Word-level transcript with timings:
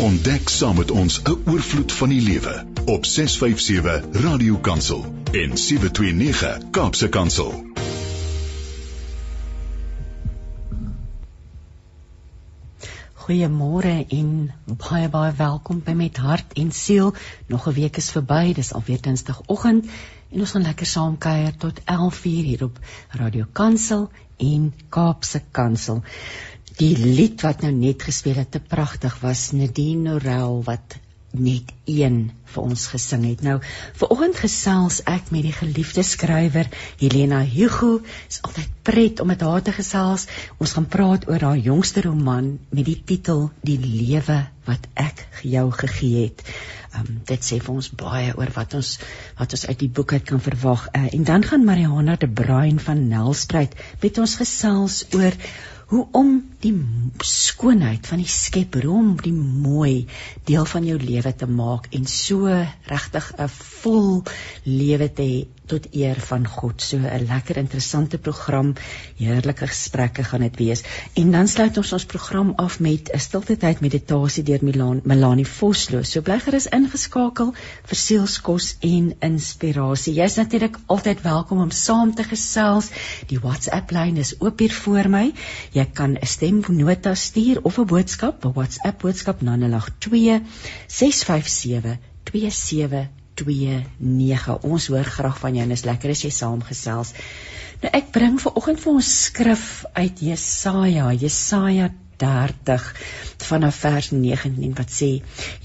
Ontdek 0.00 0.48
saam 0.48 0.76
met 0.76 0.90
ons 0.90 1.22
'n 1.22 1.42
oorvloed 1.50 1.92
van 1.92 2.08
die 2.08 2.20
lewe 2.20 2.64
op 2.84 3.04
657 3.04 4.20
Radio 4.22 4.56
Kansel 4.56 5.04
en 5.32 5.56
729 5.56 6.70
Kaapse 6.70 7.08
Kansel. 7.08 7.64
Goeiemôre 13.14 14.06
en 14.08 14.52
baie 14.64 15.08
baie 15.08 15.32
welkom 15.36 15.82
by 15.84 15.92
Met 15.92 16.16
Hart 16.16 16.52
en 16.52 16.72
Siel. 16.72 17.14
Nog 17.46 17.68
'n 17.68 17.72
week 17.72 17.96
is 17.96 18.10
verby, 18.10 18.52
dis 18.52 18.72
alweer 18.72 19.00
Dinsdagoggend 19.00 19.86
en 20.30 20.40
ons 20.40 20.50
gaan 20.50 20.62
lekker 20.62 20.86
saam 20.86 21.18
kuier 21.18 21.56
tot 21.56 21.80
11:00 21.84 22.22
hier 22.22 22.64
op 22.64 22.78
Radio 23.10 23.44
Kansel 23.52 24.10
en 24.36 24.74
Kaapse 24.88 25.42
Kansel. 25.50 26.02
Die 26.78 26.94
lied 26.96 27.42
wat 27.44 27.62
nou 27.64 27.72
net 27.74 28.02
gespeel 28.06 28.38
het, 28.40 28.52
te 28.54 28.60
pragtig 28.60 29.18
was 29.20 29.50
Nadine 29.52 30.12
Norel 30.12 30.62
wat 30.64 30.96
net 31.32 31.72
een 31.88 32.30
vir 32.52 32.62
ons 32.62 32.84
gesing 32.92 33.24
het. 33.24 33.40
Nou, 33.44 33.56
vanoggend 33.96 34.36
gesels 34.36 35.00
ek 35.08 35.30
met 35.32 35.46
die 35.46 35.54
geliefde 35.56 36.04
skrywer 36.04 36.68
Helena 37.00 37.40
Hugo. 37.44 37.98
Dit 38.04 38.36
is 38.36 38.42
altyd 38.48 38.74
pret 38.84 39.20
om 39.24 39.32
met 39.32 39.40
haar 39.40 39.64
te 39.64 39.72
gesels. 39.72 40.26
Ons 40.60 40.76
gaan 40.76 40.88
praat 40.92 41.28
oor 41.28 41.48
haar 41.48 41.60
jongste 41.60 42.04
roman 42.04 42.54
met 42.70 42.84
die 42.88 43.00
titel 43.00 43.50
Die 43.64 43.78
lewe 43.80 44.42
wat 44.68 44.86
ek 44.94 45.26
jou 45.42 45.66
gegee 45.72 46.28
het. 46.28 46.44
Um 46.92 47.22
dit 47.26 47.40
sê 47.44 47.58
vir 47.64 47.72
ons 47.72 47.88
baie 47.96 48.34
oor 48.36 48.52
wat 48.52 48.76
ons 48.76 48.98
wat 49.40 49.56
ons 49.56 49.66
uit 49.68 49.78
die 49.80 49.88
boek 49.88 50.12
uit 50.12 50.26
kan 50.28 50.42
verwag. 50.44 50.90
Uh, 50.92 51.08
en 51.16 51.24
dan 51.24 51.44
gaan 51.48 51.64
Mariana 51.64 52.18
de 52.20 52.28
Bruin 52.28 52.80
van 52.80 53.06
Nelspruit 53.08 53.72
met 54.04 54.20
ons 54.20 54.36
gesels 54.36 55.04
oor 55.16 55.32
hoe 55.92 56.06
om 56.16 56.28
die 56.64 56.72
skoonheid 57.28 58.06
van 58.08 58.22
die 58.22 58.30
Skepper, 58.32 58.86
om 58.88 59.10
die 59.20 59.34
mooi 59.36 60.06
deel 60.48 60.64
van 60.70 60.86
jou 60.88 60.96
lewe 60.96 61.32
te 61.36 61.48
maak 61.50 61.90
en 61.92 62.06
so 62.08 62.48
regtig 62.88 63.26
'n 63.36 63.48
vol 63.82 64.22
lewe 64.64 65.08
te 65.12 65.22
hê 65.22 65.40
tot 65.72 65.88
eer 65.96 66.18
van 66.28 66.46
God. 66.46 66.82
So 66.82 66.98
'n 66.98 67.26
lekker 67.28 67.56
interessante 67.56 68.18
program, 68.18 68.74
heerlike 69.16 69.66
gesprekke 69.66 70.24
gaan 70.24 70.44
dit 70.44 70.56
wees. 70.56 70.82
En 71.14 71.30
dan 71.32 71.48
sluit 71.48 71.76
ons 71.76 71.92
ons 71.92 72.04
program 72.04 72.52
af 72.56 72.80
met 72.80 73.10
'n 73.12 73.18
stilte 73.18 73.56
tyd 73.56 73.80
meditasie 73.80 74.42
deur 74.42 74.58
Milan 74.62 75.00
Melanie 75.04 75.46
Vosloo. 75.46 76.02
So 76.02 76.20
bly 76.20 76.38
gerus 76.40 76.68
ingeskakel 76.68 77.54
vir 77.84 77.96
sielskos 77.96 78.76
en 78.80 79.14
inspirasie. 79.20 80.14
Jy's 80.14 80.36
natuurlik 80.36 80.78
altyd 80.86 81.22
welkom 81.22 81.58
om 81.60 81.70
saam 81.70 82.14
te 82.14 82.24
gesels. 82.24 82.90
Die 83.26 83.38
WhatsApp 83.38 83.90
lyn 83.90 84.16
is 84.16 84.34
oop 84.40 84.58
hier 84.58 84.72
voor 84.72 85.08
my. 85.08 85.32
Jy 85.72 85.86
kan 85.92 86.16
'n 86.20 86.26
stemnota 86.26 87.14
stuur 87.14 87.62
of 87.62 87.78
'n 87.78 87.86
boodskap, 87.86 88.44
'n 88.44 88.52
WhatsApp 88.52 89.00
boodskap 89.02 89.40
na 89.42 89.56
082 89.56 90.40
657 90.86 91.98
27 92.24 93.21
29. 93.40 94.58
Ons 94.68 94.86
hoor 94.92 95.08
graag 95.16 95.38
van 95.40 95.56
jou 95.56 95.64
en 95.64 95.74
is 95.76 95.84
lekker 95.88 96.12
as 96.14 96.22
jy 96.24 96.30
saamgesels. 96.34 97.14
Nou 97.82 97.90
ek 97.98 98.12
bring 98.14 98.38
vir 98.42 98.58
oggend 98.58 98.80
vir 98.82 98.92
ons 98.92 99.10
skrif 99.26 99.66
uit 99.96 100.22
Jesaja, 100.22 101.08
Jesaja 101.18 101.88
30 102.22 102.84
vanaf 103.48 103.80
vers 103.82 104.10
19 104.14 104.76
wat 104.78 104.92
sê: 104.94 105.10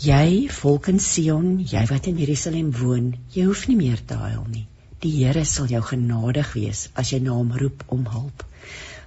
Jy 0.01 0.47
volk 0.59 0.89
in 0.93 0.99
Sion, 1.03 1.51
jy 1.61 1.83
wat 1.91 2.07
in 2.09 2.17
Jerusalem 2.17 2.71
woon, 2.79 3.11
jy 3.35 3.45
hoef 3.49 3.67
nie 3.69 3.77
meer 3.77 4.01
te 4.01 4.17
huil 4.23 4.45
nie. 4.49 4.65
Die 5.03 5.13
Here 5.19 5.43
sal 5.45 5.69
jou 5.69 5.83
genadig 5.85 6.55
wees 6.57 6.87
as 6.97 7.13
jy 7.13 7.19
na 7.21 7.35
hom 7.37 7.53
roep 7.53 7.83
om 7.93 8.07
hulp. 8.09 8.41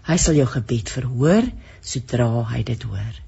Hy 0.07 0.17
sal 0.23 0.39
jou 0.39 0.47
gebed 0.53 0.93
verhoor 0.95 1.51
sodra 1.83 2.31
hy 2.53 2.63
dit 2.71 2.87
hoor. 2.87 3.19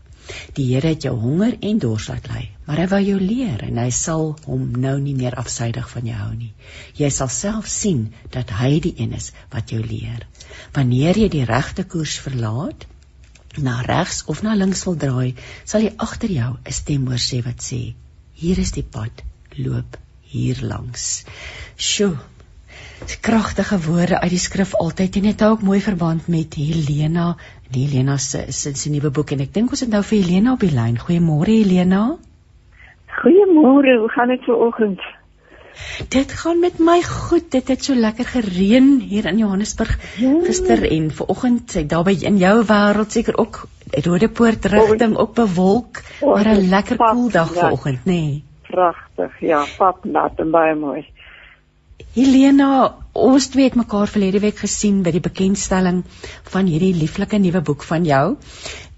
Die 0.57 0.67
Here 0.75 0.93
het 0.93 1.03
jou 1.07 1.15
honger 1.19 1.57
en 1.61 1.79
dors 1.83 2.09
laat 2.09 2.29
ly, 2.31 2.43
maar 2.67 2.79
hy 2.83 2.87
wou 2.93 3.01
jou 3.03 3.19
leer 3.21 3.65
en 3.67 3.81
hy 3.83 3.89
sal 3.91 4.37
hom 4.47 4.69
nou 4.85 4.95
nie 5.01 5.15
meer 5.19 5.35
afsydig 5.41 5.89
van 5.91 6.07
jou 6.07 6.19
hou 6.19 6.33
nie. 6.35 6.53
Jy 6.99 7.11
sal 7.11 7.31
self 7.33 7.69
sien 7.73 8.07
dat 8.35 8.53
hy 8.61 8.79
die 8.85 8.95
een 8.99 9.13
is 9.19 9.33
wat 9.55 9.75
jou 9.75 9.83
leer. 9.83 10.27
Wanneer 10.77 11.19
jy 11.19 11.29
die 11.33 11.47
regte 11.49 11.85
koers 11.85 12.19
verlaat, 12.23 12.87
na 13.59 13.81
regs 13.85 14.23
of 14.33 14.43
na 14.43 14.55
links 14.57 14.85
wil 14.89 14.97
draai, 14.97 15.35
sal 15.65 15.85
jy 15.85 15.93
agter 16.07 16.31
jou 16.33 16.53
'n 16.57 16.73
stem 16.73 17.07
hoor 17.07 17.21
sê 17.21 17.43
wat 17.45 17.61
sê: 17.61 17.95
"Hier 18.33 18.59
is 18.59 18.73
die 18.73 18.83
pad, 18.83 19.23
loop 19.57 19.99
hier 20.23 20.57
langs." 20.63 21.25
Sjoe. 21.77 22.17
Kragtige 23.21 23.79
woorde 23.85 24.21
uit 24.21 24.31
die 24.31 24.39
skrif 24.39 24.75
altyd 24.75 25.17
en 25.17 25.23
dit 25.23 25.41
hou 25.41 25.51
ook 25.53 25.63
mooi 25.63 25.81
verband 25.81 26.29
met 26.29 26.55
Helena 26.55 27.37
die 27.73 27.87
Helena 27.87 28.19
se 28.19 28.45
se 28.53 28.75
se 28.75 28.91
nuwe 28.91 29.11
boek 29.11 29.33
en 29.33 29.41
ek 29.41 29.55
dink 29.55 29.73
ons 29.73 29.81
het 29.85 29.91
nou 29.93 30.03
vir 30.03 30.23
Helena 30.23 30.53
op 30.53 30.61
die 30.61 30.75
lyn. 30.75 31.01
Goeiemôre 31.01 31.57
Helena. 31.63 32.05
Goeiemôre, 33.23 33.99
hoe 34.05 34.13
gaan 34.15 34.29
dit 34.29 34.45
vanoggend? 34.45 35.01
Dit 36.13 36.33
gaan 36.37 36.61
met 36.61 36.79
my 36.79 36.99
goed. 37.03 37.51
Dit 37.51 37.69
het 37.69 37.85
so 37.85 37.95
lekker 37.95 38.29
gereën 38.29 38.89
hier 39.01 39.27
in 39.31 39.39
Johannesburg 39.41 39.97
ja. 40.21 40.33
gister 40.45 40.85
en 40.91 41.11
vanoggend 41.11 41.77
sê 41.77 41.87
daar 41.89 42.05
by 42.05 42.17
in 42.29 42.39
jou 42.41 42.59
wêreld 42.69 43.13
seker 43.13 43.39
ook 43.41 43.65
Rodepoort 43.93 44.65
rigting 44.73 45.17
ook 45.21 45.35
bewolk, 45.35 46.01
oh, 46.21 46.35
maar 46.35 46.49
'n 46.49 46.69
lekker 46.69 46.97
koel 46.97 47.31
dag 47.31 47.53
vanoggend, 47.53 48.05
nê. 48.05 48.13
Nee. 48.13 48.45
Pragtig. 48.63 49.41
Ja, 49.41 49.67
pap 49.77 50.05
nat 50.05 50.33
en 50.37 50.51
baie 50.51 50.75
mooi. 50.75 51.05
Helena, 52.15 52.95
ons 53.13 53.47
twee 53.53 53.69
het 53.69 53.77
mekaar 53.77 54.09
verlede 54.09 54.41
week 54.41 54.59
gesien 54.65 55.03
by 55.05 55.13
die 55.13 55.25
bekendstelling 55.25 56.03
van 56.53 56.69
hierdie 56.71 56.95
lieflike 56.97 57.39
nuwe 57.39 57.61
boek 57.61 57.85
van 57.85 58.07
jou. 58.09 58.25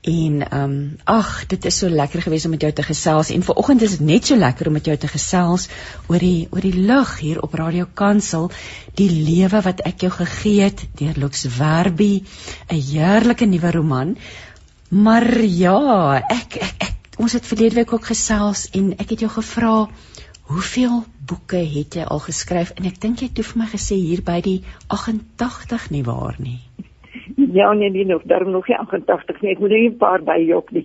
En 0.04 0.40
ehm 0.44 0.62
um, 0.62 0.96
ag, 1.08 1.46
dit 1.48 1.64
is 1.64 1.78
so 1.78 1.88
lekker 1.88 2.22
geweest 2.22 2.44
om 2.44 2.52
met 2.52 2.60
jou 2.60 2.72
te 2.72 2.82
gesels 2.84 3.30
en 3.32 3.42
vanoggend 3.42 3.82
is 3.82 3.96
dit 3.96 4.00
net 4.04 4.26
so 4.26 4.36
lekker 4.36 4.68
om 4.68 4.76
met 4.76 4.84
jou 4.84 4.96
te 5.00 5.08
gesels 5.08 5.68
oor 6.12 6.20
die 6.20 6.48
oor 6.50 6.60
die 6.60 6.76
lig 6.76 7.14
hier 7.18 7.40
op 7.40 7.54
Radio 7.54 7.86
Kansel, 7.94 8.50
die 9.00 9.08
lewe 9.08 9.62
wat 9.64 9.80
ek 9.88 10.04
jou 10.04 10.10
gegee 10.12 10.68
het 10.68 10.84
deur 11.00 11.16
Lux 11.16 11.46
Werby, 11.56 12.22
'n 12.68 12.82
heerlike 12.90 13.46
nuwe 13.46 13.70
roman. 13.70 14.16
Maar 14.88 15.40
ja, 15.40 16.20
ek 16.28 16.56
ek, 16.60 16.74
ek 16.78 17.18
ons 17.18 17.32
het 17.32 17.46
verlede 17.46 17.74
week 17.80 17.92
ook 17.92 18.04
gesels 18.12 18.68
en 18.72 18.92
ek 18.98 19.16
het 19.16 19.20
jou 19.20 19.30
gevra 19.30 19.88
Hoeveel 20.44 21.04
boeke 21.26 21.56
het 21.56 21.94
jy 21.96 22.04
al 22.04 22.20
geskryf? 22.20 22.74
En 22.76 22.84
ek 22.84 23.00
dink 23.00 23.22
jy 23.22 23.30
het 23.30 23.36
toe 23.38 23.46
vir 23.48 23.62
my 23.62 23.68
gesê 23.70 23.96
hier 23.96 24.20
by 24.24 24.40
die 24.44 24.58
88 24.92 25.86
nie 25.94 26.02
waar 26.04 26.36
nie. 26.38 26.60
Ja, 27.54 27.72
nee, 27.72 27.90
nie 27.90 28.04
nog, 28.04 28.22
daarom 28.28 28.50
nog 28.50 28.68
nie 28.68 28.76
88 28.76 29.40
nie. 29.40 29.54
Ek 29.54 29.62
moet 29.62 29.70
net 29.70 29.92
'n 29.92 29.96
paar 29.96 30.22
by 30.22 30.36
jok 30.44 30.70
nie. 30.70 30.84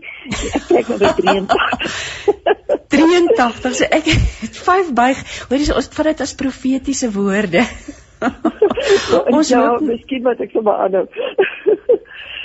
Ek 0.56 0.64
kyk 0.70 0.88
na 0.88 0.97
die 0.97 1.14
83. 1.20 1.97
83. 2.88 3.74
So 3.80 3.84
ek 3.84 4.06
het 4.06 4.58
5 4.64 4.94
by. 4.94 5.12
Hoor 5.50 5.59
jy, 5.59 5.74
ons 5.76 5.91
vat 5.97 6.06
dit 6.06 6.22
as 6.22 6.36
profetiese 6.36 7.12
woorde. 7.12 7.66
ons 9.36 9.50
ja, 9.50 9.78
miskien 9.81 10.24
wat 10.24 10.40
ek 10.40 10.56
sommer 10.56 10.76
aanhou. 10.86 11.06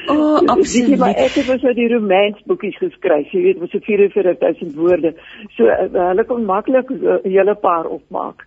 O, 0.07 0.15
oh, 0.15 0.47
absoluut. 0.47 0.99
Maar 0.99 1.15
ek 1.15 1.37
het 1.39 1.61
so 1.61 1.73
die 1.77 1.89
romansboekies 1.89 2.77
geskryf, 2.81 3.31
jy 3.33 3.43
weet, 3.47 3.61
met 3.61 3.71
so 3.73 3.81
44000 3.85 4.75
woorde. 4.77 5.15
So 5.57 5.69
uh, 5.71 5.87
hulle 6.11 6.25
kon 6.29 6.45
maklik 6.45 6.91
'n 6.91 7.07
uh, 7.07 7.23
hele 7.23 7.55
paar 7.55 7.87
opmaak. 7.87 8.45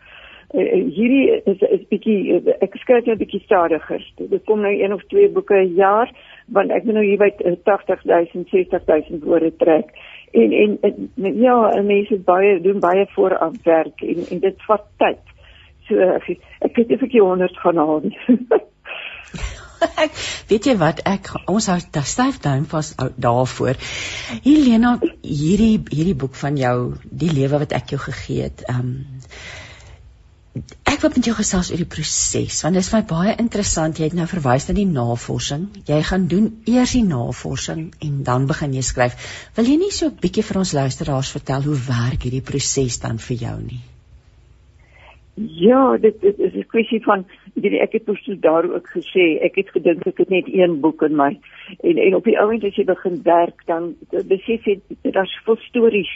Uh, 0.54 0.68
hierdie 0.96 1.42
is 1.46 1.62
is 1.70 1.88
bietjie 1.90 2.20
uh, 2.38 2.54
ek 2.62 2.78
skryf 2.84 3.06
net 3.06 3.18
bietjie 3.24 3.42
stadiger. 3.46 4.04
Dit 4.18 4.46
kom 4.46 4.62
nou 4.62 4.74
een 4.74 4.94
of 4.94 5.04
twee 5.10 5.30
boeke 5.30 5.56
'n 5.56 5.74
jaar, 5.76 6.14
want 6.46 6.72
ek 6.72 6.84
moet 6.84 6.94
nou 6.94 7.06
hier 7.06 7.18
by 7.18 7.32
80000, 7.44 8.50
60000 8.50 9.24
woorde 9.24 9.56
trek. 9.58 9.92
En 10.32 10.52
en, 10.52 10.78
en 10.82 11.36
ja, 11.42 11.82
mense 11.82 12.18
baie 12.18 12.62
doen 12.62 12.80
baie 12.80 13.06
vooraf 13.16 13.54
werk 13.64 14.02
en 14.02 14.26
en 14.32 14.40
dit 14.40 14.66
vat 14.68 14.86
tyd. 14.98 15.24
So 15.88 15.96
ek, 15.96 16.38
ek 16.60 16.76
het 16.76 16.92
effe 16.92 17.20
100 17.20 17.58
gaan 17.58 17.78
haal. 17.78 18.04
ek 20.04 20.18
weet 20.50 20.70
jy 20.70 20.76
wat 20.82 21.04
ek 21.10 21.32
ons 21.48 21.70
hou 21.72 21.78
styf 21.82 22.42
duim 22.44 22.66
vas 22.72 22.94
daarvoor. 23.28 23.80
Helena, 24.46 24.98
hierdie 25.24 25.78
hierdie 25.92 26.18
boek 26.18 26.36
van 26.36 26.58
jou, 26.60 26.76
die 27.24 27.32
lewe 27.34 27.64
wat 27.66 27.76
ek 27.78 27.96
jou 27.96 28.02
gegee 28.10 28.50
het. 28.50 28.66
Um 28.72 28.92
ek 30.90 31.04
wil 31.04 31.12
met 31.14 31.28
jou 31.28 31.36
gesels 31.38 31.68
oor 31.70 31.82
die 31.82 31.90
proses 31.96 32.62
want 32.66 32.78
dit 32.78 32.82
is 32.82 32.94
my 32.94 33.04
baie 33.10 33.36
interessant. 33.44 34.00
Jy 34.00 34.10
het 34.10 34.16
nou 34.18 34.26
verwys 34.30 34.66
na 34.70 34.74
die 34.78 34.88
navorsing. 34.90 35.68
Jy 35.90 36.00
gaan 36.10 36.26
doen 36.32 36.48
eers 36.66 36.96
die 36.98 37.04
navorsing 37.06 37.84
en 38.08 38.24
dan 38.30 38.48
begin 38.50 38.74
jy 38.74 38.86
skryf. 38.88 39.30
Wil 39.60 39.70
jy 39.74 39.78
nie 39.84 39.92
so 40.00 40.10
'n 40.10 40.18
bietjie 40.24 40.48
vir 40.50 40.64
ons 40.64 40.74
luisteraars 40.80 41.36
vertel 41.38 41.70
hoe 41.70 41.78
werk 41.92 42.26
hierdie 42.26 42.46
proses 42.52 43.00
dan 43.06 43.22
vir 43.30 43.38
jou 43.46 43.56
nie? 43.62 43.84
Ja, 45.40 45.98
dit, 45.98 46.22
dit 46.22 46.40
is 46.40 46.54
'n 46.54 46.66
kwessie 46.68 47.04
van 47.04 47.26
weet 47.54 47.82
ek 47.82 47.92
het 47.92 48.08
mos 48.08 48.30
daar 48.40 48.74
ook 48.74 48.88
gesê, 48.90 49.38
ek 49.42 49.56
het 49.56 49.70
gedink 49.70 50.06
ek 50.06 50.18
het 50.18 50.30
net 50.30 50.48
een 50.48 50.80
boek 50.80 51.02
in 51.02 51.16
my 51.16 51.40
en 51.82 51.98
en 51.98 52.16
op 52.16 52.24
die 52.24 52.40
ouend 52.40 52.64
as 52.64 52.76
jy 52.76 52.84
begin 52.84 53.22
werk 53.24 53.62
dan 53.66 53.96
besef 54.10 54.66
jy 54.66 54.80
daar's 55.02 55.40
vol 55.46 55.56
stories 55.56 56.10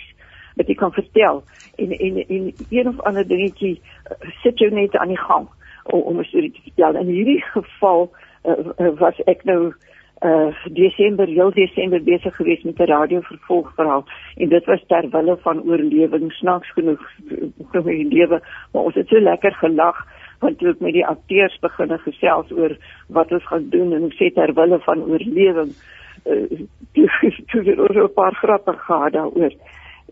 wat 0.56 0.68
jy 0.68 0.74
kan 0.74 0.94
vertel 0.94 1.44
en 1.76 1.92
en 1.92 2.18
en 2.28 2.54
een 2.70 2.88
of 2.88 3.00
ander 3.00 3.28
dingetjie 3.28 3.82
uh, 3.82 4.30
sit 4.44 4.60
jou 4.60 4.72
net 4.72 4.98
aan 4.98 5.14
die 5.14 5.24
gang 5.28 5.48
om, 5.84 6.00
om 6.00 6.20
'n 6.20 6.24
storie 6.24 6.52
te 6.52 6.62
vertel. 6.62 6.96
In 6.96 7.08
hierdie 7.08 7.42
geval 7.42 8.12
uh, 8.46 8.90
was 8.98 9.22
ek 9.26 9.44
nou 9.44 9.68
uh 9.68 9.91
Desember, 10.74 11.28
heel 11.28 11.52
Desember 11.52 12.04
besig 12.04 12.36
gewees 12.36 12.64
met 12.64 12.80
'n 12.80 12.86
radio 12.86 13.22
vervolgverhaal 13.22 14.06
en 14.38 14.50
dit 14.50 14.66
was 14.66 14.84
ter 14.88 15.10
wille 15.10 15.38
van 15.42 15.64
oorlewing, 15.64 16.32
snaaks 16.32 16.72
genoeg 16.74 17.02
vir 17.72 17.84
my 17.84 18.06
lewe, 18.10 18.42
maar 18.72 18.84
ons 18.84 18.96
het 18.96 19.08
so 19.08 19.20
lekker 19.20 19.54
gelag 19.54 20.06
want 20.40 20.60
toe 20.60 20.70
ek 20.70 20.80
met 20.80 20.94
die 20.94 21.06
akteurs 21.06 21.58
begine 21.62 21.98
gesels 21.98 22.52
oor 22.52 22.78
wat 23.08 23.32
ons 23.32 23.48
gaan 23.48 23.70
doen 23.70 23.94
en 23.94 24.02
hoe 24.02 24.14
sê 24.18 24.30
ter 24.34 24.54
wille 24.54 24.80
van 24.80 25.04
oorlewing 25.04 25.72
uh 26.26 26.46
toe 27.50 27.62
het 27.64 27.80
ons 27.80 27.98
'n 27.98 28.14
paar 28.14 28.36
grappe 28.36 28.74
gehad 28.74 29.14
daaroor. 29.14 29.54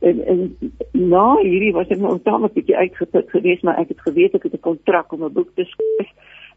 En 0.02 0.26
en 0.26 0.58
na 0.92 1.36
hierdie 1.42 1.74
was 1.74 1.88
ek 1.88 2.00
nou 2.00 2.16
'n 2.16 2.50
bietjie 2.54 2.78
uitgeput 2.78 3.30
geweest, 3.30 3.64
maar 3.64 3.78
ek 3.78 3.88
het 3.88 4.02
geweet 4.02 4.34
ek 4.34 4.44
het 4.44 4.54
'n 4.54 4.68
kontrak 4.70 5.12
om 5.12 5.24
'n 5.24 5.34
boek 5.34 5.52
te 5.56 5.64
skryf 5.64 6.10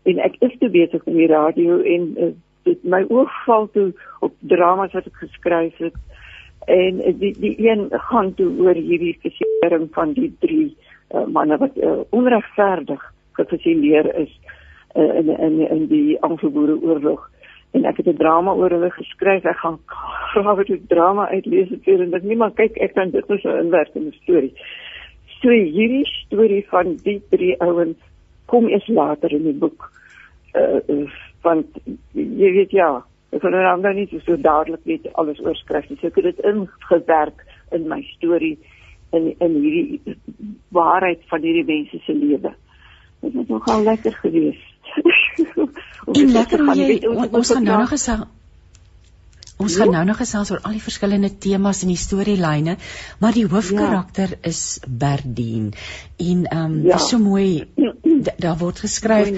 en 0.03 0.19
ek 0.19 0.37
is 0.39 0.59
te 0.59 0.71
besig 0.71 1.05
met 1.05 1.17
die 1.17 1.27
radio 1.27 1.81
en 1.81 2.15
uh, 2.17 2.33
dit 2.69 2.85
my 2.85 3.03
oog 3.09 3.33
val 3.47 3.69
toe 3.73 3.93
op 4.21 4.35
dramas 4.41 4.93
wat 4.93 5.07
ek 5.07 5.25
geskryf 5.25 5.77
het. 5.83 5.97
En 6.71 7.03
die 7.19 7.33
die 7.39 7.55
een 7.59 7.89
gaan 7.91 8.35
toe 8.35 8.51
oor 8.63 8.79
hierdie 8.79 9.17
fusering 9.23 9.89
van 9.95 10.13
die 10.19 10.31
drie 10.45 10.77
uh, 11.15 11.27
manne 11.27 11.59
wat 11.59 11.77
uh, 11.77 12.01
onregverdig 12.11 13.03
gefusileer 13.33 14.15
is 14.15 14.31
uh, 14.95 15.15
in 15.19 15.29
in 15.29 15.61
in 15.69 15.87
die 15.87 16.21
Anglo-Boereoorlog 16.21 17.29
en 17.73 17.85
ek 17.85 17.97
het 17.97 18.07
'n 18.07 18.17
drama 18.17 18.53
oor 18.53 18.71
hulle 18.71 18.91
geskryf. 18.91 19.45
Ek 19.45 19.57
gaan 19.57 19.79
graag 20.35 20.67
dit 20.67 20.89
drama 20.89 21.29
uitlees 21.29 21.69
vir 21.85 22.01
en 22.01 22.11
dit 22.11 22.23
niemand 22.23 22.55
kyk 22.55 22.77
ek 22.77 22.95
kan 22.95 23.11
dit 23.11 23.29
net 23.29 23.41
so 23.41 23.57
inwerk 23.57 23.95
in 23.95 24.07
'n 24.07 24.17
storie 24.23 24.55
so 25.43 25.51
hierdie 25.51 26.07
storie 26.07 26.63
van 26.71 26.97
die 27.03 27.19
drie 27.35 27.55
ouens 27.67 27.99
kom 28.51 28.69
eers 28.71 28.87
later 28.89 29.33
in 29.35 29.49
die 29.49 29.59
boek 29.65 29.89
uh, 30.55 30.79
want 31.43 31.79
jy 32.13 32.53
weet 32.59 32.75
ja, 32.77 32.91
ek 33.33 33.43
kan 33.43 33.55
nou 33.55 33.63
dan 33.83 33.97
nie 33.97 34.09
so 34.25 34.37
dadelik 34.37 34.85
net 34.89 35.09
alles 35.21 35.41
oorskryf 35.41 35.89
nie. 35.89 35.99
So 36.01 36.11
ek 36.11 36.21
het 36.21 36.31
dit 36.31 36.45
ingewerk 36.53 37.47
in 37.73 37.89
my 37.89 38.03
storie 38.17 38.59
in 39.13 39.33
in 39.39 39.57
hierdie 39.61 40.17
waarheid 40.73 41.25
van 41.31 41.45
hierdie 41.45 41.69
mense 41.69 42.03
se 42.07 42.15
lewe. 42.17 42.55
Dit 43.23 43.35
het 43.41 43.49
nogal 43.49 43.83
lekker 43.89 44.15
gewees. 44.25 44.61
en 46.19 46.33
lekker 46.37 46.65
hoe 46.67 46.77
jy 46.77 47.01
ons 47.31 47.53
gaan 47.53 47.65
nou 47.65 47.83
nog 47.85 47.93
gesê 47.93 48.17
Ons 49.63 49.77
gaan 49.81 49.93
nou 49.95 50.05
nog 50.09 50.21
gesels 50.21 50.51
oor 50.53 50.63
al 50.67 50.77
die 50.77 50.85
verskillende 50.85 51.31
temas 51.45 51.83
en 51.83 51.93
die 51.93 52.01
storielyne, 52.01 52.77
maar 53.23 53.37
die 53.37 53.47
hoofkarakter 53.47 54.37
ja. 54.37 54.41
is 54.51 54.63
Berdien. 54.87 55.73
En 56.19 56.45
ehm 56.47 56.65
um, 56.65 56.81
ja. 56.89 56.99
is 56.99 57.09
so 57.09 57.19
mooi 57.19 57.65
daar 58.45 58.59
word 58.59 58.83
geskryf 58.83 59.31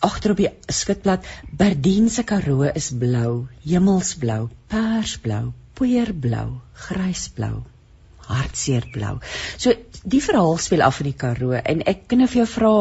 agter 0.00 0.34
op 0.34 0.40
die 0.42 0.50
skitblad 0.66 1.26
Berdien 1.50 2.08
se 2.10 2.22
karoo 2.22 2.70
is 2.74 2.90
blou, 2.98 3.46
hemelsblou, 3.66 4.48
persblou, 4.72 5.52
poeierblou, 5.78 6.48
grysblou 6.86 7.62
hartseerblou. 8.32 9.18
So 9.58 9.74
die 10.02 10.22
verhaal 10.22 10.58
speel 10.62 10.84
af 10.86 11.00
in 11.02 11.10
die 11.10 11.18
Karoo 11.18 11.56
en 11.58 11.82
ek 11.88 12.06
kan 12.10 12.22
nou 12.22 12.28
vir 12.30 12.42
jou 12.42 12.50
vra 12.54 12.74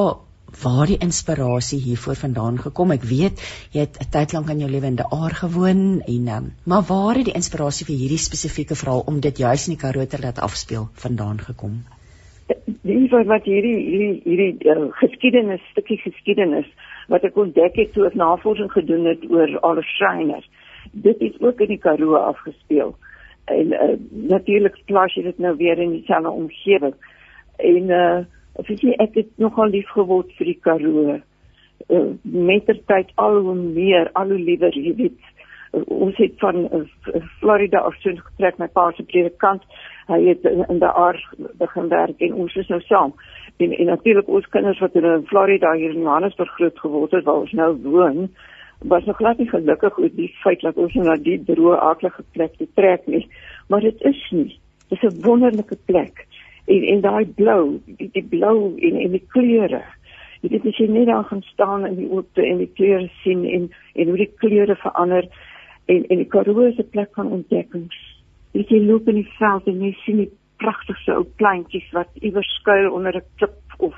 waar 0.64 0.88
die 0.88 1.00
inspirasie 1.00 1.80
hiervoor 1.80 2.16
vandaan 2.16 2.58
gekom. 2.60 2.92
Ek 2.92 3.04
weet 3.08 3.42
jy 3.72 3.86
het 3.86 3.98
'n 4.02 4.12
tyd 4.12 4.34
lank 4.34 4.50
in 4.50 4.60
jou 4.60 4.70
lewe 4.72 4.86
in 4.86 5.00
die 5.00 5.12
aar 5.12 5.36
gewoon 5.44 6.02
en 6.02 6.28
um, 6.28 6.52
maar 6.66 6.84
waar 6.88 7.16
het 7.16 7.26
die 7.26 7.40
inspirasie 7.40 7.86
vir 7.86 7.96
hierdie 7.96 8.18
spesifieke 8.18 8.76
verhaal 8.76 9.04
om 9.08 9.20
dit 9.20 9.38
juis 9.38 9.68
in 9.68 9.76
die 9.76 9.82
Karoo 9.82 10.06
laat 10.22 10.40
afspeel 10.40 10.90
vandaan 10.94 11.40
gekom? 11.40 11.84
Die 12.84 13.08
wat 13.12 13.26
wat 13.26 13.44
hierdie 13.44 13.78
hierdie 13.78 14.22
hierdie 14.24 14.70
uh, 14.70 14.92
geskiedenis, 14.92 15.62
stukkie 15.72 15.98
geskiedenis 15.98 16.68
wat 17.08 17.24
ek 17.24 17.38
ontdek 17.38 17.76
het 17.76 17.94
toe 17.94 18.06
ek 18.08 18.16
navorsing 18.16 18.72
gedoen 18.72 19.06
het 19.06 19.24
oor 19.30 19.60
alle 19.60 19.84
shrines. 19.84 20.46
Dit 20.92 21.20
is 21.20 21.40
ook 21.40 21.60
in 21.60 21.68
die 21.68 21.78
Karoo 21.78 22.16
afgespeel. 22.16 22.96
En 23.46 23.74
uh, 23.74 23.96
natuurlik 24.12 24.78
plaas 24.86 25.14
jy 25.16 25.24
dit 25.24 25.40
nou 25.40 25.56
weer 25.58 25.80
in 25.80 25.92
dieselfde 25.92 26.30
omgewing. 26.30 26.94
En 27.58 27.90
uh 27.90 28.22
Weet 28.60 28.82
jy, 28.84 28.96
ek 29.00 29.16
het 29.16 29.30
nogal 29.40 29.72
lief 29.72 29.90
geword 29.96 30.32
vir 30.38 30.52
die 30.52 30.60
Karoo. 30.60 31.20
Uh, 31.90 32.02
met 32.22 32.66
ter 32.68 32.80
tyd 32.92 33.12
al 33.22 33.40
hoe 33.42 33.56
meer, 33.56 34.10
al 34.20 34.34
hoe 34.34 34.40
liewer, 34.40 34.76
jy 34.76 34.92
weet, 34.98 35.30
uh, 35.74 35.82
ons 35.88 36.18
het 36.20 36.36
van 36.44 36.66
uh, 36.68 36.84
Florida 37.40 37.82
af 37.88 37.96
so 38.04 38.12
getrek 38.12 38.60
my 38.60 38.68
pa 38.76 38.90
se 38.98 39.06
predikant. 39.08 39.64
Hy 40.12 40.20
het 40.28 40.46
in, 40.46 40.66
in 40.68 40.82
die 40.84 40.92
aard 41.06 41.24
begin 41.62 41.90
werk 41.94 42.22
en 42.22 42.38
ons 42.44 42.56
is 42.60 42.70
nou 42.70 42.82
saam. 42.86 43.16
En, 43.64 43.72
en 43.72 43.92
natuurlik 43.94 44.30
ons 44.30 44.50
kinders 44.54 44.82
wat 44.84 44.98
in 45.00 45.28
Florida 45.32 45.72
hier 45.80 45.96
in 45.96 46.04
Johannesburg 46.04 46.52
groot 46.58 46.84
geword 46.84 47.16
het, 47.16 47.26
waar 47.26 47.46
ons 47.46 47.56
nou 47.56 47.72
woon, 47.88 48.28
was 48.92 49.06
nog 49.06 49.18
glad 49.22 49.38
nie 49.38 49.50
gelukkig 49.50 49.98
oor 49.98 50.12
die 50.18 50.32
feit 50.42 50.64
dat 50.66 50.78
ons 50.82 50.94
nou 50.98 51.06
na 51.08 51.16
die 51.22 51.38
droë 51.48 51.80
aardige 51.80 52.26
plek 52.36 52.58
te 52.60 52.68
trek 52.76 53.08
nie. 53.08 53.24
Maar 53.70 53.88
dit 53.88 54.04
is 54.10 54.22
nie. 54.36 54.60
Dit 54.90 55.04
is 55.04 55.14
'n 55.14 55.22
wonderlike 55.24 55.78
plek 55.86 56.26
en 56.66 56.84
en 56.84 57.02
daai 57.02 57.26
blou 57.26 57.80
die, 57.86 58.10
die 58.14 58.24
blou 58.24 58.78
en 58.78 58.96
en 58.96 59.12
die 59.12 59.26
kleure. 59.34 59.82
Weet 60.42 60.66
as 60.66 60.78
jy 60.78 60.88
net 60.90 61.08
daar 61.08 61.28
gaan 61.30 61.44
staan 61.52 61.86
in 61.86 61.98
die 62.00 62.10
oopte 62.10 62.46
en 62.46 62.62
die 62.64 62.72
kleure 62.78 63.10
sien 63.22 63.46
en 63.46 63.70
en 63.94 64.08
hoe 64.08 64.18
die 64.18 64.32
kleure 64.44 64.76
verander 64.76 65.28
en 65.86 66.06
en 66.08 66.22
die 66.24 66.30
Karoo 66.36 66.68
is 66.68 66.78
'n 66.78 66.90
plek 66.90 67.14
van 67.14 67.32
ontdekkings. 67.32 67.98
Jy 68.54 68.66
jy 68.68 68.80
loop 68.86 69.08
in 69.08 69.16
die 69.16 69.32
veld 69.40 69.68
en 69.68 69.82
jy 69.82 69.94
sien 70.06 70.18
die 70.18 70.32
pragtigste 70.58 71.14
ou 71.16 71.26
plantjies 71.36 71.92
wat 71.92 72.10
iewers 72.22 72.56
skuil 72.60 72.92
onder 72.92 73.16
'n 73.16 73.28
klip 73.38 73.60
of 73.78 73.96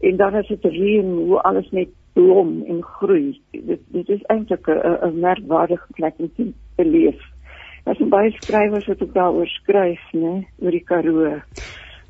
en 0.00 0.16
dan 0.16 0.34
is 0.34 0.46
dit 0.46 0.64
reën 0.64 1.10
hoe 1.12 1.40
alles 1.40 1.70
net 1.70 1.88
blom 2.12 2.62
en 2.66 2.82
groei. 2.82 3.40
Dit 3.50 3.80
dit 3.88 4.08
is 4.08 4.22
eintlik 4.26 4.66
'n 4.68 4.98
'n 5.08 5.20
merkwaardige 5.20 5.92
plek 5.94 6.14
om 6.18 6.30
te 6.36 6.52
beleef 6.76 7.37
Daar's 7.88 8.08
baie 8.12 8.30
skrywers 8.36 8.86
wat 8.86 9.02
ook 9.02 9.14
daaroor 9.14 9.48
skryf, 9.48 10.00
né, 10.12 10.42
oor 10.60 10.74
die 10.76 10.84
Karoo. 10.84 11.30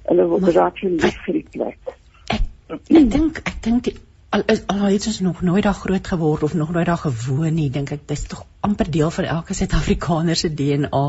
Hulle 0.09 0.25
wil 0.33 0.41
graag 0.49 0.81
lief 0.83 1.19
vir 1.23 1.37
die 1.37 1.45
plek. 1.55 1.93
Ek 2.35 2.49
ek 2.75 3.11
dink 3.13 3.39
ek 3.47 3.61
dink 3.63 3.91
al 4.35 4.43
is 4.51 4.65
al 4.67 4.83
het 4.89 5.07
ons 5.07 5.21
nog 5.23 5.43
nooit 5.47 5.63
daar 5.63 5.79
groot 5.79 6.11
geword 6.13 6.43
of 6.43 6.57
nog 6.59 6.73
nooit 6.75 6.87
daar 6.87 6.99
gewoon 7.05 7.55
nie, 7.55 7.69
dink 7.71 7.93
ek 7.95 8.09
dis 8.11 8.27
tog 8.27 8.43
amper 8.67 8.91
deel 8.91 9.13
van 9.15 9.29
elke 9.37 9.55
Suid-Afrikaner 9.55 10.37
se 10.37 10.51
DNA, 10.51 11.05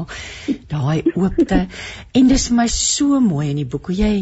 daai 0.75 1.01
oopte. 1.15 1.65
en 2.13 2.29
dis 2.29 2.47
vir 2.51 2.57
my 2.61 2.67
so 2.75 3.19
mooi 3.25 3.49
in 3.49 3.63
die 3.63 3.67
boek 3.73 3.89
hoe 3.89 3.97
jy 3.97 4.13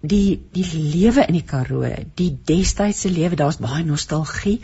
die 0.00 0.38
die 0.54 0.68
lewe 0.70 1.26
in 1.26 1.40
die 1.40 1.44
Karoo, 1.44 1.90
die 2.14 2.30
destydse 2.52 3.10
lewe, 3.10 3.34
daar's 3.42 3.58
baie 3.58 3.82
nostalgie, 3.84 4.60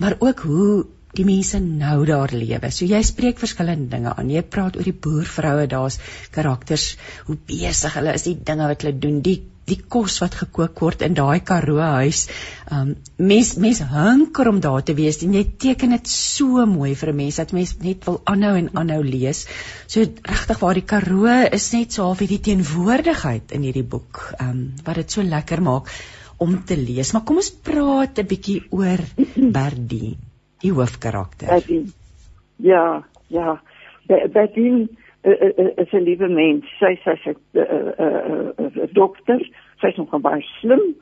maar 0.00 0.16
ook 0.18 0.46
hoe 0.48 0.86
die 1.16 1.24
mense 1.28 1.60
nou 1.60 2.04
daar 2.08 2.32
lewe. 2.32 2.70
So 2.72 2.88
jy 2.88 3.02
spreek 3.04 3.40
verskillende 3.42 3.90
dinge 3.92 4.14
aan. 4.16 4.30
Jy 4.32 4.42
praat 4.48 4.78
oor 4.78 4.86
die 4.86 4.96
boervroue, 5.06 5.66
daar's 5.68 5.98
karakters, 6.32 6.94
hoe 7.28 7.36
besig 7.36 7.98
hulle 7.98 8.14
is, 8.16 8.24
die 8.28 8.38
dinge 8.50 8.68
wat 8.70 8.84
hulle 8.84 8.96
doen, 8.98 9.20
die 9.24 9.40
die 9.70 9.78
kos 9.94 10.16
wat 10.18 10.34
gekook 10.34 10.80
word 10.82 11.04
in 11.06 11.14
daai 11.14 11.38
Karoo 11.46 11.78
huis. 12.00 12.24
Um 12.74 12.96
mens 13.30 13.52
mens 13.62 13.78
hunker 13.92 14.50
om 14.50 14.58
daar 14.64 14.82
te 14.82 14.96
wees 14.98 15.20
en 15.22 15.36
jy 15.38 15.44
teken 15.64 15.94
dit 15.94 16.10
so 16.10 16.64
mooi 16.66 16.96
vir 16.98 17.12
'n 17.12 17.16
mens 17.20 17.38
dat 17.38 17.54
mens 17.58 17.76
net 17.84 18.08
wil 18.08 18.18
aanhou 18.32 18.56
en 18.58 18.72
aanhou 18.82 19.02
lees. 19.04 19.44
So 19.86 20.00
regtig 20.32 20.64
waar 20.64 20.74
die 20.74 20.88
Karoo 20.94 21.36
is 21.60 21.72
net 21.72 21.92
so 21.92 22.08
half 22.08 22.24
hierdie 22.24 22.42
teenwoordigheid 22.50 23.52
in 23.52 23.62
hierdie 23.62 23.86
boek, 23.94 24.34
um 24.40 24.74
wat 24.84 24.96
dit 24.96 25.10
so 25.10 25.22
lekker 25.22 25.62
maak 25.62 25.94
om 26.38 26.58
te 26.64 26.76
lees. 26.76 27.12
Maar 27.12 27.22
kom 27.22 27.36
ons 27.36 27.54
praat 27.70 28.18
'n 28.18 28.26
bietjie 28.26 28.60
oor 28.70 28.98
Berdien 29.36 30.31
die 30.62 30.72
hoofkarakter. 30.72 31.48
Betty. 31.52 31.82
Ja, 32.62 33.04
ja. 33.28 33.60
Betty 34.06 34.68
uh, 35.22 35.32
uh, 35.32 35.70
is 35.76 35.92
'n 35.92 36.04
liewe 36.06 36.28
mens. 36.28 36.66
Sy 36.78 36.94
sê 37.04 37.16
sy's 37.24 37.36
'n 37.54 38.88
dokter. 38.92 39.40
Sy's 39.80 39.96
nog 39.96 40.20
baie 40.20 40.42
slim 40.60 40.94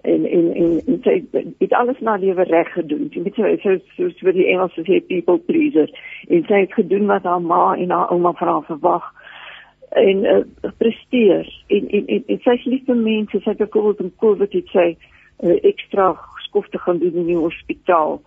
en 0.00 0.24
en 0.24 0.54
en, 0.54 1.00
sy 1.02 1.24
het 1.58 1.72
alles 1.72 1.98
na 2.00 2.16
lewe 2.16 2.42
reg 2.42 2.72
gedoen. 2.72 3.08
Jy 3.12 3.22
weet 3.22 3.34
sy 3.34 3.56
so 3.62 3.76
so 3.96 4.08
so 4.08 4.28
vir 4.28 4.36
die 4.38 4.48
Engelse 4.52 4.84
sê 4.86 5.00
people 5.06 5.38
pleaser. 5.38 5.90
En 6.28 6.44
sy 6.48 6.62
het 6.64 6.72
gedoen 6.74 7.06
wat 7.10 7.28
haar 7.28 7.42
ma 7.42 7.74
en 7.76 7.90
haar 7.90 8.12
ouma 8.14 8.32
van 8.32 8.48
haar 8.48 8.66
verwag 8.68 9.10
en 9.90 10.24
uh, 10.24 10.70
presteer 10.78 11.48
en 11.68 11.88
en 11.88 12.06
en, 12.06 12.24
en 12.26 12.42
sy's 12.46 12.64
lief 12.64 12.84
vir 12.86 12.96
mense. 12.96 13.40
Sy 13.40 13.50
het 13.50 13.62
ook 13.62 13.76
al 13.76 13.94
in 13.98 14.12
COVID 14.16 14.52
het 14.56 14.72
sy 14.72 14.88
uh, 14.94 15.56
ekstra 15.72 16.14
skofte 16.46 16.78
gaan 16.78 16.98
doen 16.98 17.20
in 17.24 17.32
die 17.34 17.40
hospitaal 17.40 18.20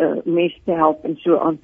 uh, 0.00 0.18
mense 0.24 0.58
te 0.64 0.72
help 0.72 1.04
en 1.04 1.16
so 1.16 1.38
aan. 1.38 1.58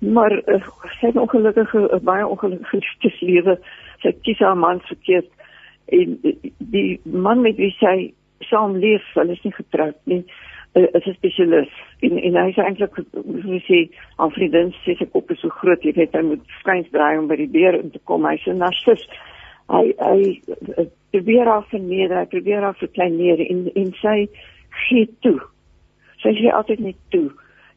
Maar 0.00 0.32
uh, 0.32 0.62
sy 0.98 1.06
het 1.06 1.16
ongelukkig 1.16 1.74
'n 1.74 1.88
uh, 1.94 2.00
baie 2.00 2.26
ongelukkige 2.26 3.26
lewe. 3.30 3.58
Sy 4.02 4.12
kies 4.22 4.38
haar 4.38 4.56
man 4.56 4.80
verkeerd 4.80 5.28
en 5.86 6.18
uh, 6.22 6.32
die 6.58 7.00
man 7.04 7.40
met 7.40 7.56
wie 7.56 7.74
sy 7.78 8.12
saam 8.38 8.76
leef, 8.76 9.04
hulle 9.14 9.32
is 9.32 9.42
nie 9.42 9.52
getroud 9.52 9.98
nie, 10.04 10.24
uh, 10.74 10.86
is 10.92 11.06
'n 11.06 11.14
spesialis. 11.14 11.72
En 12.00 12.16
en 12.18 12.38
hy 12.44 12.52
sê 12.52 12.64
eintlik 12.64 12.94
hoe 13.12 13.60
sê 13.68 13.88
aan 14.16 14.30
vriendin 14.30 14.72
sê 14.84 14.96
sy 14.96 15.06
kop 15.06 15.30
is 15.30 15.40
so 15.40 15.48
groot, 15.48 15.82
jy 15.82 15.92
weet 15.92 16.14
hy 16.16 16.22
moet 16.22 16.46
skuins 16.60 16.88
draai 16.90 17.18
om 17.18 17.28
by 17.28 17.36
die 17.36 17.52
beer 17.58 17.74
in 17.74 17.90
te 17.90 18.00
kom. 18.04 18.24
Hy's 18.24 18.46
'n 18.46 18.58
narcis. 18.58 19.06
Hy 19.68 19.94
hy 19.98 20.90
probeer 21.10 21.46
haar 21.46 21.66
verneder, 21.70 22.18
hy 22.18 22.26
probeer 22.26 22.62
haar 22.62 22.78
verkleineer 22.80 23.40
en 23.50 23.70
en 23.74 23.92
sy 24.00 24.28
gee 24.88 25.06
toe. 25.20 25.40
Sy 26.22 26.32
sê 26.40 26.50
altyd 26.52 26.80
net 26.80 26.96
toe 27.10 27.30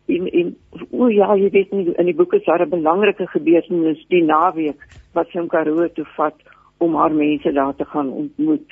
en 0.06 0.28
en 0.28 0.56
o 0.92 1.08
ja, 1.08 1.36
jy 1.36 1.50
weet 1.50 1.72
nie 1.72 1.94
in 1.98 2.10
die 2.10 2.16
boek 2.16 2.34
is 2.34 2.46
daar 2.46 2.66
'n 2.66 2.70
belangrike 2.70 3.28
gebeurtenis 3.28 4.06
die 4.10 4.24
naweek 4.24 4.80
wat 5.14 5.30
sy 5.30 5.40
om 5.40 5.48
Karoo 5.48 5.88
toe 5.88 6.06
vat 6.16 6.36
om 6.78 6.96
haar 6.96 7.14
mense 7.14 7.52
daar 7.52 7.76
te 7.76 7.86
gaan 7.86 8.10
ontmoet. 8.10 8.72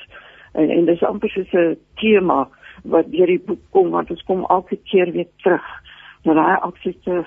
En 0.53 0.69
en 0.69 0.85
dis 0.85 1.03
amper 1.03 1.29
soos 1.29 1.53
'n 1.53 1.77
tema 1.95 2.49
wat 2.83 3.11
deur 3.11 3.27
die 3.27 3.43
boek 3.45 3.61
kom 3.69 3.89
want 3.89 4.09
ons 4.11 4.23
kom 4.23 4.45
elke 4.49 4.77
keer 4.83 5.11
weer 5.11 5.29
terug 5.43 5.67
na 6.23 6.33
daai 6.33 6.57
absolute 6.61 7.25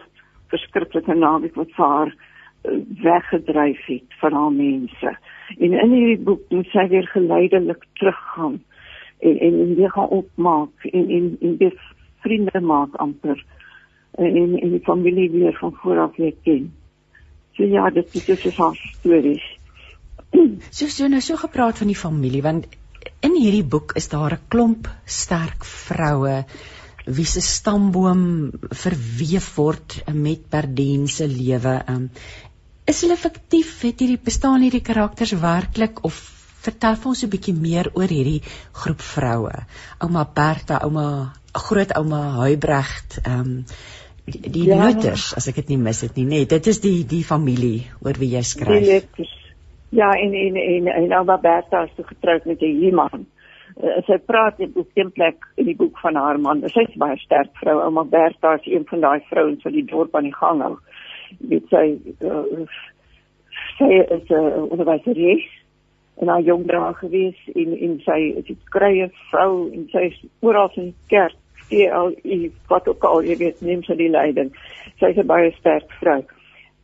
verskriklike 0.49 1.15
naweek 1.15 1.55
wat 1.55 1.73
vir 1.77 1.87
haar 1.87 2.11
uh, 2.15 2.79
weggedryf 3.03 3.87
het 3.87 4.19
van 4.21 4.33
haar 4.33 4.53
mense. 4.53 5.17
En 5.59 5.73
in 5.73 5.91
hierdie 5.91 6.25
boek 6.25 6.41
moet 6.51 6.67
sy 6.67 6.89
weer 6.89 7.07
geleidelik 7.07 7.85
teruggaan 7.93 8.63
en 9.21 9.39
en, 9.39 9.75
weer 9.75 9.91
gaan 9.91 10.09
opmaak 10.09 10.89
en 10.93 11.11
en 11.11 11.37
en 11.41 11.57
weer 11.57 11.95
vriende 12.21 12.61
maak 12.61 12.95
amper 12.95 13.45
en 14.19 14.37
en, 14.37 14.57
en 14.61 14.71
die 14.71 14.83
familie 14.85 15.31
weer 15.31 15.57
van 15.61 15.75
vooraf 15.83 16.17
weer 16.17 16.35
ken. 16.43 16.73
So 17.57 17.65
ja, 17.65 17.91
dit 17.91 18.15
is 18.15 18.25
dus 18.25 18.57
haar 18.57 18.79
stories. 18.93 19.45
So 20.71 20.89
so 20.89 21.07
nou 21.09 21.21
so 21.21 21.37
gepraat 21.37 21.79
van 21.79 21.87
die 21.87 21.99
familie 21.99 22.43
want 22.43 22.67
in 23.21 23.37
hierdie 23.37 23.65
boek 23.65 23.93
is 24.01 24.09
daar 24.09 24.33
'n 24.35 24.49
klomp 24.49 24.89
sterk 25.05 25.65
vroue 25.65 26.45
wie 27.07 27.27
se 27.29 27.41
stamboom 27.41 28.53
verweef 28.71 29.55
word 29.57 30.03
met 30.13 30.49
Berdien 30.51 31.09
se 31.09 31.29
lewe. 31.29 31.83
Um, 31.89 32.11
is 32.85 33.03
hulle 33.05 33.17
fiktief? 33.17 33.81
Het 33.83 34.01
hierdie 34.01 34.21
bestaan 34.25 34.65
hierdie 34.65 34.85
karakters 34.85 35.33
werklik 35.41 36.05
of 36.05 36.17
vertel 36.65 36.97
ons 37.05 37.25
'n 37.25 37.29
bietjie 37.29 37.55
meer 37.55 37.91
oor 37.95 38.09
hierdie 38.09 38.43
groep 38.73 39.01
vroue? 39.01 39.67
Ouma 39.99 40.25
Bertha, 40.25 40.81
ouma 40.85 41.33
grootouma 41.53 42.23
Huybrecht, 42.41 43.21
ehm 43.23 43.41
um, 43.41 43.65
die, 44.25 44.41
die 44.51 44.67
ja, 44.69 44.81
Luthers 44.87 45.33
as 45.37 45.49
ek 45.49 45.63
dit 45.63 45.75
nie 45.75 45.79
mis 45.79 46.01
het 46.01 46.17
nie, 46.17 46.25
nee, 46.25 46.47
dit 46.47 46.67
is 46.67 46.81
die 46.81 47.05
die 47.05 47.25
familie 47.25 47.85
oor 48.05 48.19
wie 48.19 48.33
jy 48.35 48.43
skryf. 48.43 49.15
Ja, 49.95 50.11
en 50.19 50.35
en 50.35 50.57
en 50.57 50.89
en 50.89 51.13
ouma 51.13 51.37
Bertha 51.39 51.85
is 51.85 52.07
getroud 52.07 52.45
met 52.47 52.63
'n 52.63 52.83
Iman 52.91 53.27
uh, 53.83 54.01
sy 54.07 54.19
praat 54.27 54.61
in 54.61 54.73
op 54.75 54.89
'n 54.95 55.11
plek 55.13 55.47
in 55.55 55.65
die 55.65 55.77
boek 55.77 55.99
van 55.99 56.15
haar 56.15 56.41
man. 56.41 56.63
Sy's 56.69 56.95
baie 56.97 57.17
sterk 57.19 57.57
vrou. 57.57 57.81
Ouma 57.81 58.05
Bertha 58.05 58.55
is 58.55 58.67
een 58.67 58.87
van 58.87 59.01
daai 59.01 59.21
vrouens 59.31 59.63
wat 59.63 59.73
die 59.73 59.85
dorp 59.85 60.17
aan 60.17 60.23
die 60.31 60.35
gang 60.35 60.63
hou. 60.63 60.77
Dit 61.39 61.69
sy 61.69 61.99
uh, 62.21 62.67
sy 63.79 63.91
is 63.91 64.29
'n 64.29 64.35
uh, 64.35 64.71
onderwyseres 64.71 65.47
en 66.21 66.29
haar 66.29 66.41
jong 66.41 66.67
dra 66.67 66.93
gewees 66.93 67.39
en 67.55 67.79
en 67.79 68.01
sy 68.05 68.21
is 68.39 68.49
'n 68.49 68.59
krye 68.71 69.11
vrou 69.31 69.71
en 69.73 69.89
sy 69.91 69.99
is 69.99 70.25
oral 70.41 70.71
in 70.75 70.85
die 70.85 70.95
kerk. 71.09 71.37
Al 71.71 72.15
wat 72.69 72.89
ook 72.89 73.05
al 73.05 73.23
jy 73.25 73.37
weet 73.37 73.61
neem 73.61 73.83
sy 73.83 73.97
die 73.97 74.11
leiding. 74.11 74.53
Sy's 75.01 75.17
'n 75.17 75.27
baie 75.27 75.53
sterk 75.59 75.91
vrou. 76.01 76.23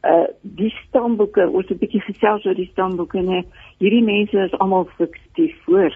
Uh 0.04 0.26
die 0.42 0.72
stamboeke, 0.88 1.48
ons 1.48 1.68
het 1.68 1.76
'n 1.76 1.84
bietjie 1.84 2.00
gesels 2.00 2.44
oor 2.46 2.54
die 2.54 2.70
stamboeke, 2.72 3.20
nee. 3.20 3.44
Hierdie 3.78 4.04
mense 4.04 4.38
is 4.38 4.58
almal 4.58 4.88
fiktief 4.96 5.56
voor. 5.64 5.92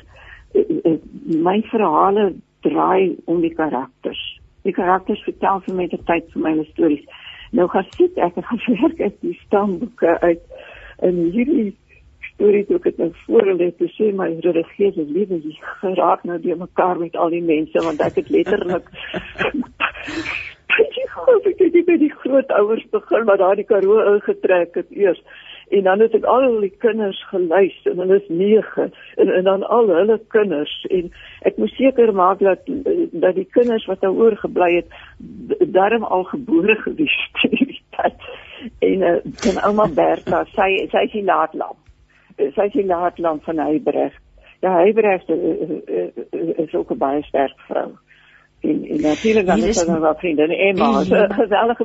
Uh 0.54 0.98
my 1.24 1.62
verhale 1.62 2.34
draai 2.60 3.16
om 3.24 3.40
die 3.40 3.54
karakters. 3.54 4.40
Die 4.62 4.72
karakters 4.72 5.22
vertel 5.22 5.60
vir 5.60 5.74
my 5.74 5.86
die 5.86 6.02
tyd 6.04 6.30
vir 6.32 6.42
my 6.42 6.64
stories. 6.72 7.04
Nou 7.52 7.68
gaan 7.68 7.86
sit 7.96 8.16
ek 8.18 8.36
en 8.36 8.42
gaan 8.42 8.62
werk 8.82 9.00
uit 9.00 9.20
die 9.20 9.38
stamboeke 9.46 10.20
uit 10.20 10.42
en 10.98 11.16
hierdie 11.34 11.74
storie 12.34 12.64
toe 12.68 12.78
ek 12.80 12.90
het 12.90 12.98
nou 13.02 13.10
voor 13.26 13.50
hulle 13.52 13.70
te 13.78 13.90
sê 13.96 14.10
my 14.12 14.30
religieuse 14.46 15.06
lewe 15.16 15.40
is 15.42 15.60
geraak 15.82 16.24
nou 16.24 16.38
deur 16.42 16.58
mekaar 16.64 16.98
met 16.98 17.16
al 17.16 17.30
die 17.34 17.44
mense 17.44 17.86
want 17.86 18.02
ek 18.02 18.20
het 18.22 18.32
letterlik 18.34 18.90
baie 20.74 21.08
groot 21.14 21.48
ek 21.50 21.60
het 21.62 21.80
by 21.88 21.96
die 22.00 22.12
groot 22.22 22.54
ouers 22.58 22.84
begin 22.94 23.26
wat 23.28 23.42
daai 23.42 23.64
Karoo 23.68 24.02
ingetrek 24.14 24.78
het 24.80 24.90
eers. 24.90 25.20
En 25.74 25.86
dan 25.88 26.00
het 26.04 26.14
ek 26.14 26.26
al 26.28 26.44
die 26.60 26.72
kinders 26.82 27.20
gelys 27.30 27.76
en 27.88 28.02
hulle 28.02 28.18
is 28.20 28.26
9 28.28 28.88
en 29.22 29.30
en 29.38 29.46
dan 29.48 29.64
al 29.76 29.88
hulle 29.98 30.18
kinders. 30.34 30.74
En 30.90 31.10
ek 31.50 31.60
moes 31.60 31.74
seker 31.78 32.12
maak 32.12 32.42
dat 32.44 32.66
dat 33.12 33.38
die 33.38 33.48
kinders 33.56 33.86
wat 33.90 34.04
nou 34.04 34.12
oorgebly 34.26 34.70
het 34.80 35.70
darm 35.78 36.04
al 36.04 36.26
gebore 36.32 36.76
gewees 36.82 37.16
het 38.02 38.28
en 38.90 39.08
uh, 39.12 39.16
en 39.48 39.64
ouma 39.68 39.88
Bertha 39.96 40.44
sy 40.52 40.68
sy 40.92 41.06
is 41.08 41.16
die 41.16 41.24
laatlam 41.24 41.83
sy 42.36 42.68
is 42.68 42.72
die 42.72 42.86
laatlam 42.86 43.40
van 43.40 43.58
Heybrecht 43.58 44.20
ja 44.60 44.76
Heybrecht 44.76 45.28
uh, 45.28 45.36
uh, 45.36 46.58
is 46.58 46.74
ook 46.74 46.90
'n 46.90 46.98
baie 46.98 47.22
sterk 47.22 47.58
vrou 47.68 47.92
en 48.64 48.85
en 48.94 49.00
natuurlik 49.00 49.47
dan 49.47 49.62
is 49.62 49.85
daar 49.85 50.00
nog 50.00 50.18
vriende 50.18 50.42
en 50.42 50.59
Emma 50.68 50.90
is 51.00 51.09
'n 51.09 51.33
geweldige 51.33 51.85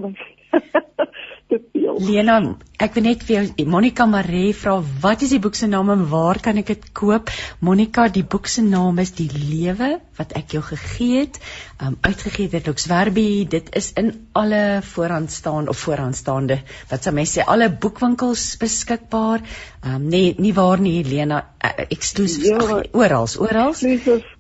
te 1.50 1.60
veel. 1.72 1.98
Lena, 2.06 2.36
ek 2.82 2.94
wil 2.98 3.06
net 3.08 3.24
vir 3.26 3.36
jou 3.36 3.66
Monica 3.74 4.06
Maree 4.10 4.54
vra 4.58 4.76
wat 5.04 5.24
is 5.26 5.34
die 5.34 5.42
boek 5.44 5.58
se 5.58 5.68
naam 5.70 5.90
en 5.94 6.06
waar 6.12 6.40
kan 6.46 6.58
ek 6.62 6.72
dit 6.74 6.88
koop? 6.98 7.32
Monica, 7.66 8.08
die 8.14 8.24
boek 8.24 8.48
se 8.48 8.64
naam 8.66 9.02
is 9.04 9.12
Die 9.18 9.30
Lewe 9.34 10.00
wat 10.20 10.36
ek 10.38 10.56
jou 10.56 10.62
gegee 10.64 11.24
het, 11.24 11.40
um 11.86 11.98
uitgegee 12.02 12.52
deur 12.54 12.66
Lux 12.70 12.88
Werby. 12.92 13.46
Dit 13.50 13.72
is 13.76 13.92
in 14.02 14.12
alle 14.42 14.82
vooraanstaande 14.94 15.74
of 15.74 15.78
vooraanstaande 15.86 16.60
wat 16.92 17.04
sou 17.04 17.16
mense 17.16 17.40
sê 17.40 17.46
alle 17.46 17.70
boekwinkels 17.70 18.46
beskikbaar. 18.62 19.46
Um 19.86 20.10
nee, 20.14 20.36
nie 20.38 20.54
waar 20.54 20.82
nie 20.82 21.04
Lena, 21.08 21.44
uh, 21.64 21.74
eksklusief 21.90 22.46
ja, 22.46 22.84
oral, 22.92 23.28
oral. 23.40 23.74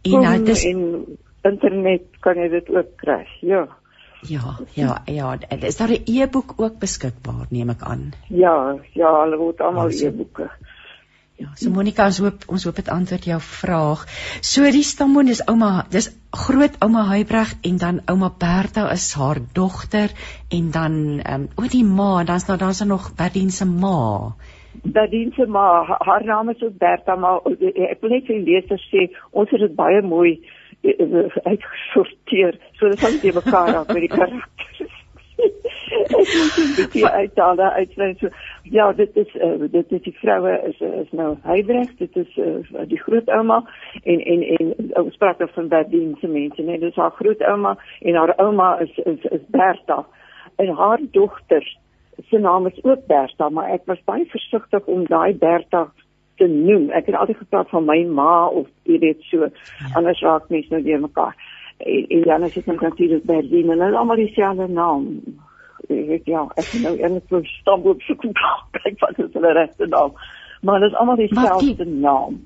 En 0.02 0.22
nou 0.28 0.38
dis 0.46 0.66
internet 1.48 2.08
kan 2.24 2.38
jy 2.38 2.50
dit 2.50 2.70
ook 2.70 2.96
kry. 2.98 3.26
Ja. 3.42 3.68
Ja, 4.28 4.58
ja, 4.76 5.02
ja, 5.06 5.38
is 5.64 5.78
daar 5.78 5.92
'n 5.92 6.04
e-boek 6.06 6.54
ook 6.58 6.80
beskikbaar, 6.80 7.46
neem 7.50 7.70
ek 7.70 7.82
aan? 7.82 8.12
Ja, 8.28 8.76
ja, 8.94 9.22
hulle 9.22 9.48
het 9.48 9.62
almal 9.62 9.86
oh, 9.86 10.02
e-boeke. 10.02 10.50
Ja, 11.40 11.48
so 11.56 11.70
Monica, 11.72 12.06
ons 12.06 12.18
hoop 12.20 12.42
ons 12.52 12.64
hoop 12.68 12.76
dit 12.76 12.90
antwoord 12.92 13.24
jou 13.24 13.38
vraag. 13.40 14.02
So 14.42 14.72
die 14.76 14.84
stamboom 14.84 15.30
is 15.32 15.40
ouma, 15.48 15.86
dis 15.90 16.10
groot 16.36 16.76
ouma 16.84 17.06
Huybrecht 17.08 17.64
en 17.64 17.78
dan 17.78 18.02
ouma 18.12 18.30
Bertha 18.42 18.90
is 18.92 19.14
haar 19.16 19.40
dogter 19.54 20.12
en 20.52 20.72
dan 20.72 20.94
ehm 21.24 21.42
um, 21.42 21.48
o 21.56 21.70
die 21.72 21.86
ma, 21.86 22.24
dan's 22.24 22.48
nou 22.48 22.58
daar's 22.58 22.84
nog 22.84 23.16
Berdien 23.16 23.52
se 23.52 23.66
ma. 23.66 24.36
Berdien 24.84 25.32
se 25.32 25.46
ma, 25.46 25.86
haar 26.00 26.26
naam 26.26 26.50
is 26.50 26.62
ook 26.62 26.78
Bertha, 26.78 27.16
maar 27.16 27.40
ek 27.48 28.02
wil 28.02 28.10
net 28.10 28.28
vir 28.28 28.44
leerders 28.44 28.90
sê, 28.92 29.08
ons 29.32 29.50
het 29.50 29.64
dit 29.64 29.76
baie 29.76 30.02
mooi 30.02 30.42
uitgesorteer. 31.44 32.58
So 32.78 32.90
dit 32.90 33.00
gaan 33.00 33.20
nie 33.22 33.34
mekaar 33.34 33.74
raak 33.74 33.88
met 33.94 34.06
die 34.08 34.08
karakters. 34.08 34.98
Ek 36.20 36.32
moet 36.36 36.56
dit 36.56 36.76
bietjie 36.76 37.08
uithaal 37.08 37.56
daar 37.56 37.72
uitsluit. 37.72 38.20
So 38.20 38.30
ja, 38.64 38.92
dit 38.94 39.16
is 39.16 39.36
uh, 39.36 39.68
dit 39.72 39.92
is 39.92 40.02
die 40.02 40.16
vroue 40.20 40.54
is 40.68 40.80
is 40.80 41.12
nou 41.12 41.36
Heybrecht, 41.44 41.98
dit 41.98 42.16
is 42.16 42.38
uh, 42.38 42.84
die 42.88 43.00
grootouma 43.00 43.62
en 44.04 44.24
en 44.34 44.44
en 44.58 44.74
ons 45.04 45.18
praat 45.18 45.40
dan 45.40 45.52
van 45.56 45.68
Berdien 45.68 46.16
se 46.22 46.28
mense, 46.28 46.62
nee, 46.62 46.80
dis 46.80 46.96
haar 46.96 47.16
grootouma 47.18 47.78
en 48.02 48.16
haar 48.16 48.36
ouma 48.38 48.80
is 48.80 48.98
is 49.06 49.24
is 49.32 49.46
Bertha 49.48 50.06
en 50.56 50.76
haar 50.76 51.00
dogter 51.12 51.66
se 52.30 52.38
naam 52.38 52.68
is 52.68 52.84
ook 52.84 53.08
Bertha, 53.08 53.50
maar 53.50 53.72
ek 53.74 53.88
was 53.88 54.04
baie 54.06 54.26
versigtig 54.28 54.86
om 54.86 55.06
daai 55.08 55.34
Bertha 55.34 55.88
te 56.40 56.48
noem. 56.50 56.90
Ek 56.96 57.10
het 57.10 57.18
altyd 57.20 57.42
gepraat 57.44 57.70
van 57.74 57.86
my 57.88 58.00
ma 58.08 58.48
of 58.48 58.68
jy 58.90 59.00
weet 59.04 59.24
so 59.30 59.48
ja. 59.48 59.92
anders 60.00 60.22
raak 60.26 60.50
mense 60.54 60.74
nou 60.74 60.82
weer 60.86 61.02
mekaar. 61.04 61.36
En, 61.78 62.06
en 62.16 62.26
dan 62.28 62.48
as 62.48 62.58
jy 62.58 62.64
dan 62.66 62.80
kan 62.82 62.96
sien 62.98 63.14
dat 63.16 63.28
Berlin 63.30 63.74
en 63.76 63.84
hulle 63.86 64.02
almal 64.02 64.22
dieselfde 64.22 64.68
naam. 64.72 65.08
Ek 65.90 66.08
weet 66.14 66.30
ja, 66.30 66.46
ek 66.60 66.72
nou 66.84 66.96
eintlik 66.98 67.28
so 67.32 67.44
stamp 67.60 67.88
op 67.92 68.06
so 68.08 68.20
kom 68.20 68.36
kyk 68.80 69.00
wat 69.04 69.20
is 69.26 69.36
hulle 69.36 69.54
regte 69.58 69.90
naam. 69.92 70.16
Maar 70.66 70.84
dit 70.84 70.92
is 70.92 70.98
almal 71.02 71.22
dieselfde 71.22 71.86
die, 71.86 72.00
naam. 72.08 72.42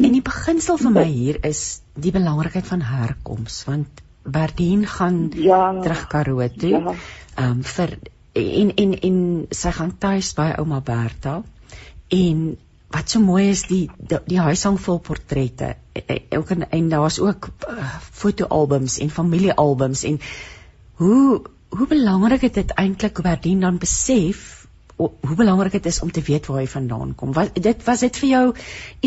En 0.00 0.16
die 0.16 0.24
beginsel 0.24 0.80
vir 0.80 0.96
my 0.96 1.04
hier 1.10 1.38
is 1.46 1.82
die 1.94 2.14
belangrikheid 2.14 2.66
van 2.66 2.82
herkoms 2.88 3.62
want 3.68 4.02
Berdien 4.24 4.86
gaan 4.88 5.28
ja, 5.36 5.80
terug 5.84 6.06
Karoo 6.08 6.48
toe. 6.48 6.70
Ja. 6.70 6.94
Ehm 7.36 7.50
um, 7.50 7.62
vir 7.62 7.98
en 8.34 8.70
en 8.74 8.94
en 9.00 9.18
sy 9.50 9.70
gaan 9.70 9.92
tuis 9.98 10.32
by 10.34 10.46
ouma 10.58 10.80
Bertha 10.80 11.42
en 12.08 12.56
wat 12.94 13.10
so 13.10 13.20
mooi 13.20 13.48
is 13.50 13.64
die 13.70 13.84
die, 13.98 14.20
die 14.30 14.40
huishang 14.40 14.78
vol 14.80 15.00
portrette 15.02 15.74
ook 16.38 16.50
en, 16.54 16.66
en 16.70 16.90
daar's 16.92 17.18
ook 17.22 17.50
uh, 17.70 17.88
fotoalbums 18.22 18.98
en 19.02 19.10
familiealbums 19.10 20.04
en 20.10 20.20
hoe 21.02 21.42
hoe 21.74 21.86
belangrik 21.90 22.46
dit 22.54 22.74
eintlik 22.78 23.22
Berdien 23.22 23.64
dan 23.66 23.80
besef 23.82 24.44
o, 24.96 25.10
hoe 25.26 25.36
belangrik 25.36 25.74
dit 25.74 25.86
is 25.90 26.00
om 26.06 26.10
te 26.14 26.22
weet 26.22 26.46
waar 26.46 26.60
hy 26.60 26.68
vandaan 26.70 27.14
kom. 27.18 27.32
Wat 27.34 27.56
dit 27.58 27.80
was 27.86 28.04
dit 28.06 28.20
vir 28.22 28.28
jou 28.28 28.44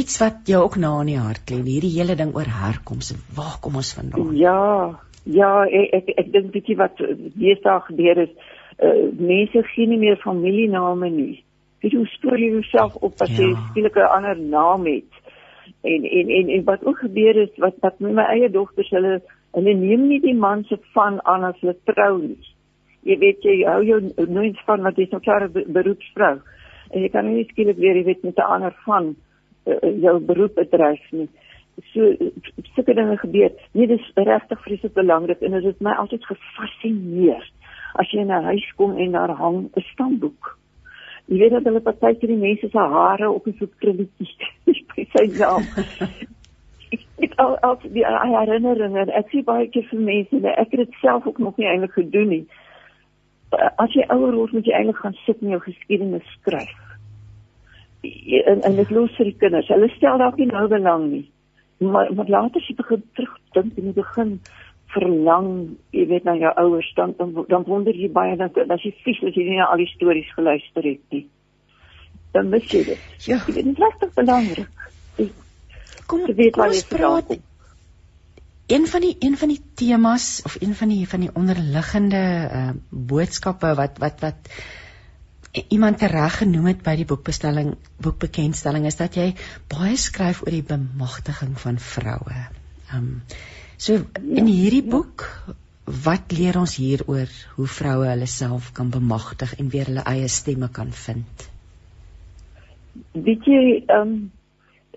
iets 0.02 0.18
wat 0.20 0.42
jou 0.52 0.64
ook 0.66 0.76
na 0.84 0.92
in 1.06 1.14
die 1.14 1.20
hart 1.20 1.54
lê, 1.54 1.62
hierdie 1.64 1.94
hele 1.96 2.18
ding 2.20 2.34
oor 2.36 2.50
herkoms. 2.58 3.14
Waar 3.36 3.56
kom 3.64 3.80
ons 3.80 3.94
vandaan? 3.96 4.36
Ja, 4.36 5.00
ja, 5.24 5.52
ek 5.64 5.96
ek, 6.02 6.14
ek 6.26 6.34
dink 6.36 6.52
bietjie 6.58 6.76
wat 6.80 7.00
deesdae 7.40 7.80
gebeur 7.88 8.24
is, 8.28 8.36
uh, 8.84 9.08
mense 9.16 9.64
gee 9.72 9.88
nie 9.88 10.02
meer 10.04 10.20
familiename 10.24 11.14
nie 11.14 11.36
weet 11.82 11.94
hoe 11.94 12.06
spoor 12.06 12.40
jy 12.40 12.52
jouself 12.52 12.96
op 12.96 13.22
as 13.22 13.38
jy 13.38 13.50
ja. 13.50 13.64
skielik 13.70 13.96
'n 13.96 14.14
ander 14.18 14.38
naam 14.38 14.86
het 14.86 15.14
en 15.84 16.04
en 16.04 16.30
en 16.30 16.50
en 16.50 16.64
wat 16.64 16.86
ook 16.86 16.98
gebeur 16.98 17.36
is 17.36 17.50
wat 17.58 17.76
wat 17.82 18.00
met 18.00 18.14
my 18.14 18.24
eie 18.24 18.50
dogters 18.50 18.90
hulle 18.90 19.22
Hulle 19.58 19.74
neem 19.74 20.04
nie 20.10 20.20
die 20.22 20.36
man 20.38 20.64
se 20.70 20.78
van 20.94 21.18
aan 21.26 21.48
as 21.48 21.58
hulle 21.64 21.74
trou 21.90 22.20
nie. 22.22 22.38
Jy 23.08 23.16
weet 23.24 23.46
jy 23.48 23.56
hou 23.66 23.80
jou 23.86 24.00
nooit 24.30 24.60
van 24.68 24.84
wat 24.86 25.00
jy 25.00 25.08
so 25.10 25.24
klaar 25.24 25.48
beroepsvrou. 25.50 26.36
En 26.92 27.02
jy 27.02 27.10
kan 27.14 27.26
nie 27.26 27.46
skielik 27.50 27.80
weer 27.82 27.98
jy 27.98 28.04
weet 28.12 28.24
met 28.28 28.38
'n 28.38 28.54
ander 28.56 28.76
van 28.86 29.16
uh, 29.66 30.02
jou 30.04 30.20
beroep 30.20 30.56
bedryf 30.60 31.02
nie. 31.12 31.30
So 31.94 32.14
sulke 32.76 32.94
dinge 32.94 33.18
gebeur. 33.18 33.52
Nee, 33.74 33.88
dis 33.88 34.12
regtig 34.16 34.62
vreeslik 34.62 34.94
belangrik 34.94 35.42
en 35.42 35.52
dit 35.52 35.64
het 35.64 35.82
my 35.82 35.96
altyd 35.96 36.26
gefascineer. 36.26 37.52
As 37.94 38.12
jy 38.12 38.20
in 38.22 38.32
'n 38.32 38.44
huis 38.52 38.74
kom 38.76 38.98
en 38.98 39.12
daar 39.12 39.34
hang 39.42 39.70
'n 39.74 39.86
stamboek. 39.94 40.58
Jy 41.28 41.40
weet 41.42 41.52
dat 41.58 41.68
hulle 41.68 41.84
partykeer 41.84 42.32
die 42.32 42.40
mense 42.40 42.70
se 42.72 42.88
hare 42.96 43.30
op 43.30 43.48
'n 43.48 43.56
soort 43.60 43.76
krulletjies 43.84 44.34
by 44.96 45.08
sy 45.14 45.26
naam. 45.40 45.64
ek 47.26 47.34
al 47.44 47.58
al 47.68 47.78
die 47.84 48.06
herinneringe 48.06 49.12
ek 49.12 49.30
sien 49.30 49.44
baie 49.44 49.68
keer 49.68 49.88
vir 49.92 50.00
mense 50.00 50.36
en 50.36 50.46
ek 50.46 50.72
het 50.72 50.86
dit 50.86 51.00
self 51.02 51.28
ook 51.28 51.40
nog 51.40 51.58
nie 51.58 51.68
eintlik 51.68 51.94
gedoen 52.00 52.30
nie. 52.30 52.46
As 53.78 53.94
jy 53.94 54.04
ouer 54.12 54.36
word, 54.36 54.54
moet 54.54 54.66
jy 54.66 54.76
eintlik 54.76 55.00
gaan 55.04 55.18
sit 55.26 55.42
en 55.42 55.56
jou 55.56 55.60
geskiedenis 55.60 56.36
skryf 56.40 56.88
en 58.46 58.62
en 58.62 58.76
dit 58.76 58.90
los 58.90 59.16
vir 59.18 59.32
die 59.32 59.38
kinders. 59.42 59.70
Hulle 59.72 59.90
stel 59.96 60.20
dalk 60.22 60.38
nie 60.38 60.50
nou 60.52 60.68
belang 60.72 61.10
nie. 61.12 61.26
Maar 61.78 62.14
maar 62.16 62.30
later 62.30 62.62
as 62.62 62.70
jy 62.70 62.76
begin 62.76 63.04
terugdink 63.18 63.78
en 63.78 63.90
jy 63.90 63.94
begin 63.98 64.32
verlang, 64.94 65.50
jy 65.92 66.06
weet 66.08 66.28
na 66.28 66.36
jou 66.40 66.52
ouers 66.64 66.88
dan 66.96 67.14
dan, 67.18 67.34
dan 67.50 67.66
wonder 67.68 67.96
jy 67.96 68.10
baie 68.14 68.38
dan 68.40 68.72
as 68.72 68.86
jy 68.86 68.94
vies 69.04 69.20
as 69.28 69.36
jy 69.36 69.48
nie 69.50 69.60
al 69.64 69.82
die 69.82 69.90
stories 69.92 70.30
geluister 70.36 70.88
het 70.88 71.04
nie. 71.12 71.26
Dan 72.36 72.50
mis 72.54 72.72
jy 72.72 72.84
dit. 72.94 73.04
Ja. 73.28 73.42
Dit 73.46 73.66
is 73.66 73.84
regtig 73.84 74.14
belangrik. 74.16 74.70
Kom 76.08 76.24
weet 76.26 76.56
kom 76.56 76.70
ons 76.70 76.84
praat. 76.88 77.36
Een 78.68 78.88
van 78.88 79.04
die 79.04 79.16
een 79.24 79.38
van 79.40 79.52
die 79.52 79.62
temas 79.80 80.42
of 80.48 80.58
een 80.60 80.76
van 80.76 80.92
die 80.92 81.08
van 81.08 81.24
die 81.24 81.32
onderliggende 81.34 82.24
uh, 82.48 82.70
boodskappe 82.90 83.74
wat 83.80 84.00
wat 84.04 84.24
wat 84.24 84.52
iemand 85.72 86.02
reg 86.02 86.38
genoem 86.38 86.72
het 86.72 86.82
by 86.84 86.96
die 87.00 87.08
boekbestelling 87.08 87.76
boekbekendstelling 88.04 88.86
is 88.86 89.00
dat 89.00 89.16
jy 89.16 89.32
baie 89.72 89.96
skryf 89.98 90.44
oor 90.44 90.54
die 90.54 90.66
bemagtiging 90.66 91.56
van 91.60 91.80
vroue. 91.80 92.42
Ehm 92.92 92.98
um, 92.98 93.14
so 93.78 94.02
in 94.20 94.50
hierdie 94.50 94.86
boek 94.86 95.26
wat 96.06 96.34
leer 96.36 96.58
ons 96.60 96.78
hier 96.82 97.04
oor 97.08 97.30
hoe 97.58 97.68
vroue 97.80 98.08
hulle 98.10 98.28
self 98.28 98.72
kan 98.78 98.90
bemagtig 98.92 99.54
en 99.60 99.70
weer 99.74 99.92
hulle 99.92 100.06
eie 100.10 100.28
stemme 100.28 100.70
kan 100.74 100.92
vind? 101.06 101.46
Weet 103.14 103.46
jy 103.46 103.62
ehm 103.86 104.02
um, 104.02 104.18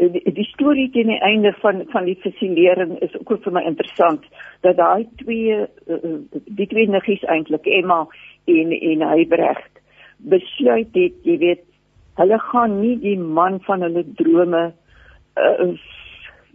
die, 0.00 0.32
die 0.32 0.46
storie 0.48 0.88
teen 0.94 1.10
die 1.12 1.20
einde 1.20 1.52
van 1.60 1.84
van 1.92 2.06
die 2.08 2.16
fascinering 2.22 2.96
is 3.04 3.14
ook 3.20 3.42
vir 3.44 3.52
my 3.52 3.62
interessant 3.68 4.24
dat 4.64 4.78
daai 4.80 5.04
twee 5.20 5.58
uh, 5.60 6.14
die 6.60 6.68
twee 6.70 6.88
niggies 6.88 7.26
eintlik 7.28 7.68
Emma 7.68 8.06
en 8.48 8.72
en 8.72 9.04
Hybrecht 9.12 9.80
besluit 10.20 10.92
het, 10.96 11.16
jy 11.24 11.36
weet, 11.40 11.62
hulle 12.20 12.38
gaan 12.50 12.80
nie 12.80 12.96
die 13.00 13.16
man 13.18 13.60
van 13.64 13.84
hulle 13.86 14.04
drome 14.18 14.66
uh, 14.70 15.70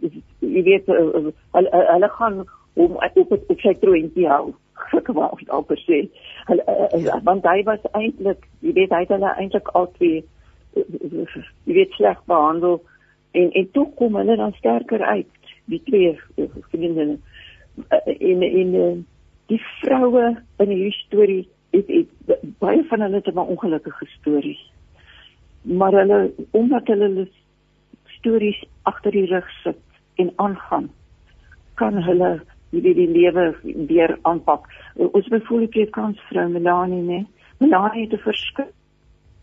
jy 0.00 0.62
weet 0.62 0.88
uh, 0.88 1.32
hulle, 1.56 1.82
hulle 1.92 2.08
gaan 2.18 2.44
om 2.74 2.96
op 2.96 3.16
op, 3.16 3.32
op 3.48 3.60
sy 3.60 3.74
troontjie 3.80 4.28
hou. 4.28 4.54
Ek 4.98 5.08
wou 5.08 5.28
ook 5.30 5.50
al 5.50 5.82
sê. 5.84 6.02
Hulle 6.50 6.64
uh, 6.68 7.20
want 7.24 7.46
hy 7.48 7.62
was 7.68 7.84
eintlik, 7.92 8.48
jy 8.60 8.72
weet, 8.76 8.92
hy 8.92 9.04
het 9.04 9.14
hulle 9.16 9.32
eintlik 9.36 9.68
al 9.74 9.90
twee 9.98 10.24
jy 10.76 11.72
weet 11.72 11.92
sleg 11.96 12.20
behandel 12.28 12.80
en 13.36 13.50
en 13.52 13.70
toe 13.72 13.86
kom 13.96 14.16
hulle 14.20 14.36
dan 14.36 14.52
sterker 14.58 15.02
uit 15.04 15.52
die 15.72 15.82
twee 15.88 16.12
vriendinne 16.70 17.18
in 18.18 18.42
in 18.42 19.04
die 19.46 19.60
vroue 19.80 20.36
in 20.62 20.72
hierdie 20.72 20.98
storie 21.06 21.44
het, 21.72 21.88
het 21.88 22.44
baie 22.58 22.84
van 22.90 23.00
hulle 23.00 23.20
het 23.20 23.32
'n 23.32 23.38
ongelukkige 23.38 24.06
stories. 24.06 24.72
Maar 25.62 25.92
hulle 25.92 26.32
omdat 26.50 26.86
hulle 26.86 27.28
stories 28.04 28.64
agter 28.82 29.10
die 29.10 29.26
rug 29.26 29.50
sit 29.62 29.80
en 30.16 30.32
aangaan, 30.36 30.90
kan 31.74 32.02
hulle 32.02 32.30
hierdie 32.70 32.94
die 32.94 33.08
lewe 33.08 33.46
weer 33.88 34.18
aanpak. 34.22 34.68
Ons 34.96 35.28
bevoel 35.32 35.66
ek 35.68 35.78
het 35.80 35.92
kans 35.96 36.20
vrou 36.30 36.48
Melanie, 36.48 37.02
né? 37.02 37.20
Melanie 37.60 38.06
het 38.06 38.12
'n 38.18 38.24
verskil 38.24 38.72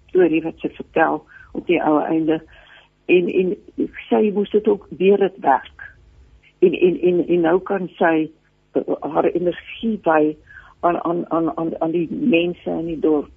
storie 0.10 0.43
wat 0.43 0.60
sy 0.62 0.69
vertel 0.69 1.24
op 1.52 1.67
die 1.67 1.82
ou 1.82 2.02
einde 2.02 2.41
en 3.06 3.30
en 3.30 3.56
sy 4.10 4.32
moes 4.34 4.50
dit 4.50 4.67
ook 4.67 4.88
weer 4.98 5.17
dit 5.17 5.38
werk. 5.41 5.93
En 6.60 6.74
en 6.74 7.00
en 7.02 7.28
en 7.28 7.41
nou 7.41 7.60
kan 7.60 7.89
sy 7.98 8.30
haar 9.02 9.26
energie 9.26 9.98
by 9.98 10.36
aan 10.80 11.04
aan 11.04 11.26
aan 11.32 11.58
aan 11.58 11.82
aan 11.82 11.91
die 11.91 12.08
mense 12.12 12.69
in 12.69 12.86
die 12.86 13.00
dorp 13.00 13.32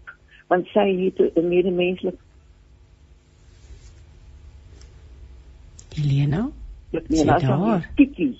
want 0.48 0.66
sy 0.66 0.86
het 1.04 1.18
'n 1.36 1.48
medemenslik 1.48 2.18
Helena 6.92 7.38
Sy 7.40 7.46
daar 7.46 7.88
Tikkie 7.96 8.34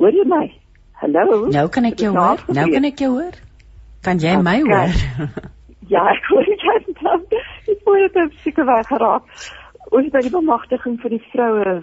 Hoor 0.00 0.16
jy 0.16 0.24
my 0.28 0.46
Hallo 1.02 1.44
Nou 1.52 1.66
kan 1.72 1.90
ek 1.90 2.00
jou 2.00 2.14
hoor 2.16 2.42
Nou 2.48 2.70
kan 2.72 2.88
ek 2.88 3.04
jou 3.04 3.12
hoor 3.18 3.36
Kan 4.06 4.22
jy 4.22 4.36
my 4.42 4.58
hoor 4.64 4.96
Ja 5.92 6.02
ek 6.12 6.32
hoor 6.32 6.48
jy 6.48 6.80
dan 7.02 7.28
Ek 7.66 7.86
word 7.86 8.20
op 8.24 8.42
seker 8.44 8.68
weg 8.68 8.90
geraak 8.90 9.38
Ons 9.94 10.08
by 10.10 10.20
die 10.24 10.32
bemagtiging 10.34 10.96
vir 10.98 11.12
die 11.14 11.22
vroue 11.30 11.74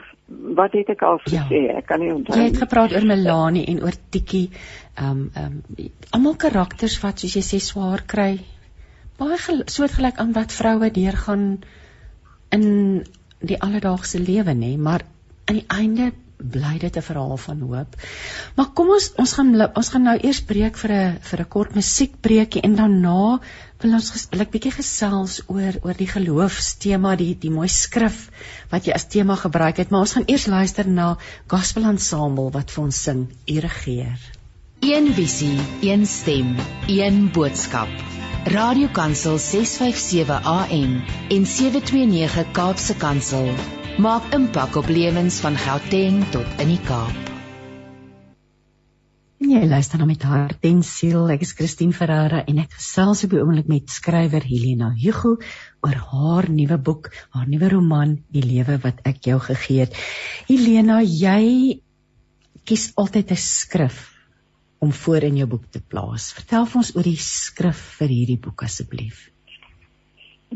wat 0.58 0.74
het 0.76 0.90
ek 0.92 1.04
al 1.08 1.22
ja. 1.32 1.44
gesê? 1.46 1.62
Ja. 1.70 1.78
Ek 1.80 1.88
kan 1.88 2.02
nie 2.04 2.12
onthou. 2.12 2.36
Jy 2.36 2.50
het 2.50 2.60
gepraat 2.60 2.96
oor 2.96 3.06
Melanie 3.08 3.64
en 3.72 3.80
oor 3.86 3.96
Tikkie. 4.12 4.50
Ehm 4.98 5.08
um, 5.08 5.22
ehm 5.40 5.62
um, 5.78 5.92
almal 6.18 6.36
karakters 6.42 6.98
wat 7.04 7.24
soos 7.24 7.38
jy 7.38 7.44
sê 7.48 7.62
swaar 7.64 8.04
kry. 8.04 8.42
Baie 9.20 9.40
soortgelyk 9.40 10.20
aan 10.20 10.34
wat 10.36 10.52
vroue 10.52 10.90
deurgaan 10.92 11.46
in 12.52 12.66
die 13.40 13.60
alledaagse 13.60 14.20
lewe 14.20 14.54
nê, 14.58 14.76
maar 14.78 15.06
aan 15.46 15.60
die 15.60 15.68
einde 15.68 16.12
bly 16.44 16.78
dit 16.80 16.98
'n 16.98 17.02
verhaal 17.02 17.38
van 17.38 17.60
hoop. 17.60 17.96
Maar 18.56 18.70
kom 18.74 18.90
ons 18.90 19.12
ons 19.16 19.34
gaan 19.34 19.56
ons 19.76 19.90
gaan 19.90 20.04
nou 20.04 20.18
eers 20.20 20.42
breek 20.42 20.78
vir 20.78 20.92
'n 20.92 21.18
vir 21.30 21.40
'n 21.40 21.48
kort 21.56 21.76
musiekbreekie 21.76 22.62
en 22.62 22.76
daarna 22.76 23.40
wil 23.82 23.94
ons 23.94 24.28
wil 24.32 24.42
ek 24.42 24.52
bietjie 24.52 24.72
gesels 24.72 25.42
oor 25.48 25.74
oor 25.84 25.94
die 25.94 26.08
geloofstema, 26.08 27.16
die 27.16 27.36
die 27.40 27.52
mooi 27.52 27.68
skrif 27.68 28.30
wat 28.72 28.86
jy 28.86 28.94
as 28.94 29.08
tema 29.08 29.36
gebruik 29.36 29.78
het, 29.78 29.90
maar 29.90 30.02
ons 30.02 30.14
gaan 30.14 30.28
eers 30.28 30.48
luister 30.48 30.88
na 30.88 31.18
Gospel 31.48 31.84
Ensemble 31.84 32.52
wat 32.52 32.72
vir 32.72 32.84
ons 32.84 33.04
sing 33.04 33.28
U 33.48 33.60
regeer. 33.60 34.20
Een 34.82 35.14
visie, 35.14 35.60
een 35.82 36.06
stem, 36.06 36.58
een 36.88 37.32
boodskap. 37.32 37.88
Radiokansel 38.46 39.38
657 39.40 40.44
AM 40.44 41.02
en 41.30 41.46
729 41.46 42.52
Kaapse 42.52 42.96
Kansel 42.96 43.48
maak 44.02 44.34
impak 44.34 44.74
op 44.76 44.88
lewens 44.90 45.38
van 45.44 45.54
Gauteng 45.54 46.24
tot 46.34 46.48
in 46.58 46.72
die 46.72 46.82
Kaap. 46.82 47.30
Jy 49.44 49.60
luister 49.70 50.00
na 50.02 50.08
met 50.10 50.24
hart 50.26 50.66
en 50.66 50.80
siel. 50.88 51.28
Ek 51.30 51.44
is 51.46 51.52
Christine 51.54 51.94
Ferreira 51.94 52.42
en 52.48 52.62
ek 52.64 52.74
gesels 52.74 53.22
op 53.28 53.36
die 53.36 53.42
oomblik 53.44 53.68
met 53.70 53.92
skrywer 53.94 54.42
Helena 54.48 54.90
Hugo 54.98 55.36
oor 55.86 56.00
haar 56.10 56.48
nuwe 56.50 56.80
boek, 56.82 57.12
haar 57.36 57.46
nuwe 57.52 57.70
roman, 57.76 58.18
Die 58.34 58.42
lewe 58.42 58.80
wat 58.82 59.04
ek 59.06 59.28
jou 59.30 59.38
gegee 59.44 59.86
het. 59.86 60.00
Helena, 60.48 61.02
jy 61.04 61.84
kies 62.66 62.94
altyd 62.98 63.32
'n 63.32 63.38
skrif 63.38 64.10
om 64.80 64.92
voor 64.92 65.24
in 65.24 65.38
jou 65.38 65.48
boek 65.48 65.70
te 65.70 65.82
plaas. 65.82 66.32
Vertel 66.34 66.66
vir 66.66 66.82
ons 66.82 66.96
oor 66.96 67.04
die 67.04 67.20
skrif 67.20 67.78
vir 68.00 68.08
hierdie 68.08 68.40
boek 68.40 68.64
asseblief. 68.64 69.33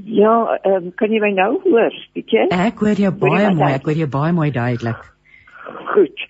Ja, 0.03 0.59
ehm 0.61 0.73
um, 0.73 0.93
kan 0.95 1.11
jy 1.11 1.19
my 1.19 1.31
nou 1.33 1.59
hoor? 1.63 1.93
Weet 2.13 2.33
jy? 2.33 2.47
Ek 2.53 2.81
hoor 2.83 2.99
jou 2.99 3.11
baie 3.11 3.53
mooi, 3.55 3.71
ek 3.73 3.87
hoor 3.89 3.99
jou 4.03 4.09
baie 4.11 4.33
mooi 4.35 4.49
duidelik. 4.51 5.05
Goed. 5.93 6.25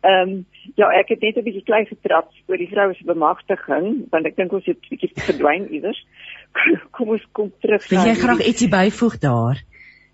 Ehm 0.00 0.30
um, 0.30 0.46
ja, 0.78 0.88
ek 0.98 1.08
het 1.14 1.20
net 1.20 1.36
'n 1.36 1.44
bietjie 1.44 1.64
klein 1.64 1.86
getrap 1.86 2.30
oor 2.48 2.56
die 2.56 2.68
vroue 2.70 2.94
se 2.94 3.04
bemagtiging, 3.04 4.06
want 4.10 4.26
ek 4.26 4.36
dink 4.36 4.52
ons 4.52 4.64
het 4.64 4.76
'n 4.76 4.88
bietjie 4.90 5.10
verdwyn 5.14 5.68
iewers. 5.68 6.06
Kom 6.96 7.08
ons 7.08 7.26
kom 7.32 7.52
terug. 7.60 7.88
Wil 7.88 8.06
jy 8.06 8.14
graag 8.14 8.46
ietsie 8.46 8.68
byvoeg 8.68 9.18
daar? 9.18 9.60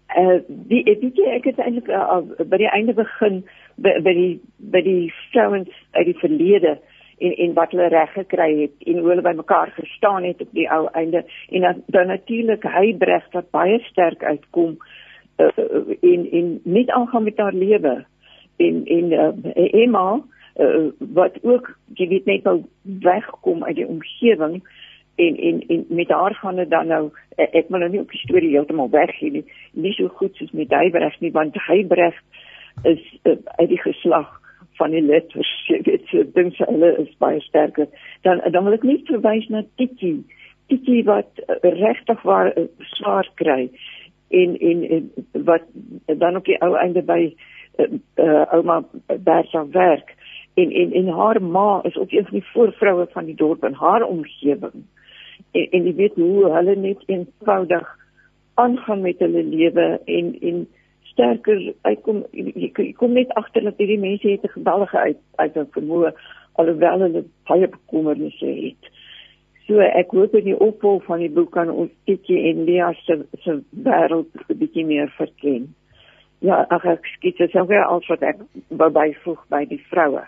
Eh 0.06 0.22
uh, 0.22 0.40
die 0.48 0.82
weet 0.84 1.16
jy 1.16 1.30
ek 1.36 1.44
het 1.44 1.58
eintlik 1.58 1.88
uh, 1.88 2.22
by 2.46 2.56
die 2.56 2.70
einde 2.70 2.94
begin 2.94 3.44
by, 3.76 4.00
by 4.02 4.12
die 4.14 4.40
by 4.58 4.82
die 4.82 5.12
vrouens 5.30 5.72
uit 5.92 6.06
die 6.06 6.18
verlede 6.18 6.78
en 7.18 7.36
en 7.36 7.52
wat 7.54 7.70
hulle 7.70 7.88
reg 7.88 8.12
gekry 8.12 8.50
het 8.60 8.88
en 8.88 8.98
hoe 8.98 9.08
hulle 9.08 9.22
bymekaar 9.22 9.72
gestaan 9.76 10.24
het 10.24 10.40
op 10.40 10.52
die 10.52 10.70
ou 10.70 10.88
einde. 10.92 11.24
En 11.50 11.60
dan, 11.60 11.82
dan 11.86 12.06
natuurlik 12.06 12.62
hy 12.62 12.94
breg 12.96 13.24
wat 13.32 13.50
baie 13.50 13.78
sterk 13.88 14.24
uitkom 14.24 14.76
uh, 15.38 15.50
en 16.00 16.30
en 16.30 16.60
net 16.64 16.90
aangaan 16.90 17.22
met 17.22 17.36
haar 17.38 17.54
lewe. 17.54 18.04
En 18.56 18.82
en 18.84 19.12
uh, 19.12 19.72
Emma 19.82 20.22
uh, 20.56 20.88
wat 20.98 21.38
ook 21.42 21.70
jy 21.94 22.08
weet 22.08 22.24
net 22.24 22.42
nou 22.42 22.62
wegkom 22.82 23.64
uit 23.64 23.76
die 23.76 23.86
omgewing 23.88 24.60
en 25.16 25.36
en 25.36 25.62
en 25.68 25.84
met 25.88 26.08
haar 26.08 26.34
gaan 26.34 26.56
dit 26.56 26.70
dan 26.70 26.86
nou 26.86 27.10
ek 27.36 27.68
wil 27.68 27.78
nou 27.78 27.90
nie 27.90 28.00
op 28.00 28.10
die 28.10 28.20
storie 28.20 28.50
heeltemal 28.50 28.90
weggee 28.90 29.30
nie 29.30 29.44
nie 29.72 29.92
so 29.96 30.08
goed 30.08 30.36
soos 30.36 30.52
met 30.52 30.72
Hybreg 30.72 31.20
nie 31.20 31.32
want 31.32 31.56
Hybreg 31.68 32.16
is 32.82 33.04
uh, 33.22 33.36
uit 33.60 33.68
die 33.68 33.80
geslag 33.80 34.40
van 34.76 34.94
die 34.94 35.02
letters, 35.02 35.52
jy 35.70 35.80
weet, 35.86 36.06
so 36.12 36.24
dink 36.36 36.56
sy 36.56 36.68
hulle 36.70 36.92
is 37.02 37.12
baie 37.22 37.40
sterker. 37.48 37.88
Dan 38.26 38.42
dan 38.52 38.64
wil 38.64 38.78
ek 38.78 38.86
net 38.86 39.06
verwys 39.10 39.48
na 39.52 39.64
Tiki. 39.80 40.18
Tiki 40.70 41.02
wat 41.06 41.44
uh, 41.46 41.60
regtig 41.62 42.22
waar 42.26 42.52
uh, 42.54 42.66
swaar 42.96 43.28
kry 43.40 43.70
en 44.34 44.56
en, 44.58 44.82
en 44.90 45.10
wat 45.46 45.62
dan 46.06 46.36
ook 46.36 46.48
die 46.50 46.58
ou 46.64 46.74
einde 46.74 47.02
by 47.06 47.20
uh, 47.78 47.86
uh, 48.18 48.44
ouma 48.56 48.82
Bertha 49.06 49.62
werk 49.70 50.16
en 50.56 50.72
en 50.72 50.92
en 50.92 51.08
haar 51.08 51.42
ma 51.42 51.80
is 51.84 51.96
ook 51.96 52.12
een 52.12 52.24
van 52.24 52.38
die 52.38 52.48
voorvroue 52.52 53.06
van 53.12 53.24
die 53.24 53.34
dorp 53.34 53.62
en 53.64 53.74
haar 53.74 54.02
omgewing. 54.02 54.82
En 55.52 55.68
en 55.70 55.84
jy 55.84 55.94
weet 55.94 56.14
hoe 56.14 56.50
hulle 56.52 56.76
net 56.76 57.02
eenvoudig 57.06 57.94
aangaan 58.54 59.00
met 59.00 59.18
hulle 59.18 59.44
lewe 59.44 60.00
en 60.04 60.36
en 60.40 60.66
sterker 61.16 61.72
uitkom 61.88 62.24
jy, 62.36 62.68
jy 62.76 62.92
kom 63.00 63.16
net 63.16 63.32
agter 63.40 63.64
dat 63.64 63.80
hierdie 63.80 64.00
mense 64.00 64.28
het 64.28 64.44
'n 64.44 64.56
geweldige 64.58 64.98
uit 64.98 65.20
uit 65.36 65.56
vermoë 65.72 66.12
alhoewel 66.60 67.00
hulle 67.00 67.24
baie 67.48 67.68
bekommernisse 67.68 68.46
het. 68.46 68.92
So 69.66 69.82
ek 69.82 70.12
hoop 70.14 70.34
in 70.38 70.44
die 70.44 70.60
opvolg 70.60 71.04
van 71.08 71.18
die 71.24 71.32
boek 71.32 71.50
kan 71.56 71.70
ons 71.72 71.90
Tikie 72.06 72.38
en 72.50 72.64
Lia 72.68 72.92
se 73.02 73.24
se 73.42 73.58
wêreld 73.88 74.30
'n 74.48 74.58
bietjie 74.58 74.86
meer 74.86 75.10
verken. 75.16 75.74
Ja, 76.38 76.66
ag 76.68 76.84
ek 76.84 77.06
skiet 77.16 77.38
dit 77.38 77.50
sou 77.50 77.66
al 77.74 78.02
wat 78.08 78.22
ek 78.22 78.38
byvoeg 78.68 79.40
by 79.48 79.64
die 79.64 79.82
vroue. 79.90 80.26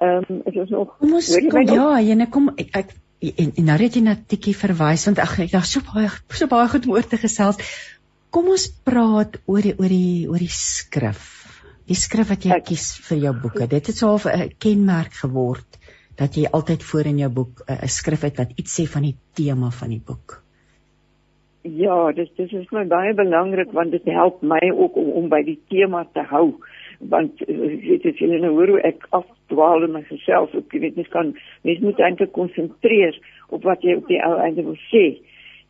Ehm 0.00 0.24
um, 0.28 0.42
dit 0.44 0.56
is 0.56 0.68
nog 0.68 0.96
Moes, 1.00 1.38
kom, 1.48 1.66
ja, 1.66 2.00
jy 2.00 2.26
kom 2.26 2.50
ek, 2.56 2.68
ek 2.72 2.88
en, 3.36 3.52
en 3.56 3.64
nou 3.64 3.78
het 3.78 3.94
jy 3.94 4.02
na 4.02 4.16
Tikie 4.16 4.56
verwys 4.56 5.04
want 5.04 5.18
ag 5.18 5.38
ek 5.38 5.50
daar's 5.52 5.72
so 5.72 5.80
baie 5.94 6.08
so 6.28 6.46
baie 6.46 6.68
goed 6.68 6.86
om 6.86 6.92
oor 6.92 7.06
te 7.06 7.16
gesels. 7.16 7.56
Kom 8.30 8.52
ons 8.54 8.68
praat 8.86 9.40
oor 9.50 9.64
die 9.64 9.74
oor 9.74 9.90
die 9.90 10.26
oor 10.30 10.38
die 10.38 10.54
skrif. 10.54 11.24
Die 11.90 11.98
skrif 11.98 12.28
wat 12.30 12.44
jy 12.46 12.60
kies 12.62 12.92
vir 13.08 13.24
jou 13.24 13.32
boeke. 13.42 13.66
Dit 13.66 13.90
het 13.90 13.96
so 13.96 14.14
'n 14.14 14.52
kenmerk 14.58 15.14
geword 15.22 15.78
dat 16.16 16.36
jy 16.36 16.46
altyd 16.46 16.82
voor 16.82 17.06
in 17.10 17.18
jou 17.18 17.30
boek 17.30 17.64
'n 17.66 17.88
skrif 17.88 18.22
het 18.22 18.38
wat 18.38 18.52
iets 18.56 18.78
sê 18.78 18.86
van 18.86 19.02
die 19.02 19.16
tema 19.34 19.70
van 19.70 19.88
die 19.88 20.02
boek. 20.06 20.42
Ja, 21.62 22.12
dit 22.12 22.30
dis 22.36 22.52
is 22.52 22.70
my 22.70 22.84
baie 22.86 23.14
belangrik 23.14 23.72
want 23.72 23.90
dit 23.90 24.04
help 24.04 24.42
my 24.42 24.70
ook 24.70 24.96
om 24.96 25.10
om 25.10 25.28
by 25.28 25.42
die 25.42 25.58
tema 25.68 26.06
te 26.12 26.22
hou 26.22 26.54
want 27.00 27.38
dit 27.38 28.04
is 28.04 28.18
julle 28.18 28.38
nou 28.40 28.52
hoor 28.52 28.68
hoe 28.68 28.80
ek 28.80 29.06
afdwaal 29.10 29.84
in 29.84 29.92
myself 29.92 30.54
op 30.54 30.72
jy 30.72 30.80
weet 30.80 30.96
mens 30.96 31.08
kan 31.08 31.34
mens 31.62 31.80
moet 31.80 31.98
eintlik 31.98 32.32
konsentreer 32.32 33.18
op 33.48 33.62
wat 33.64 33.82
jy 33.82 33.96
op 33.96 34.06
die 34.08 34.20
ou 34.24 34.36
einde 34.38 34.62
wil 34.62 34.78
sê 34.92 35.04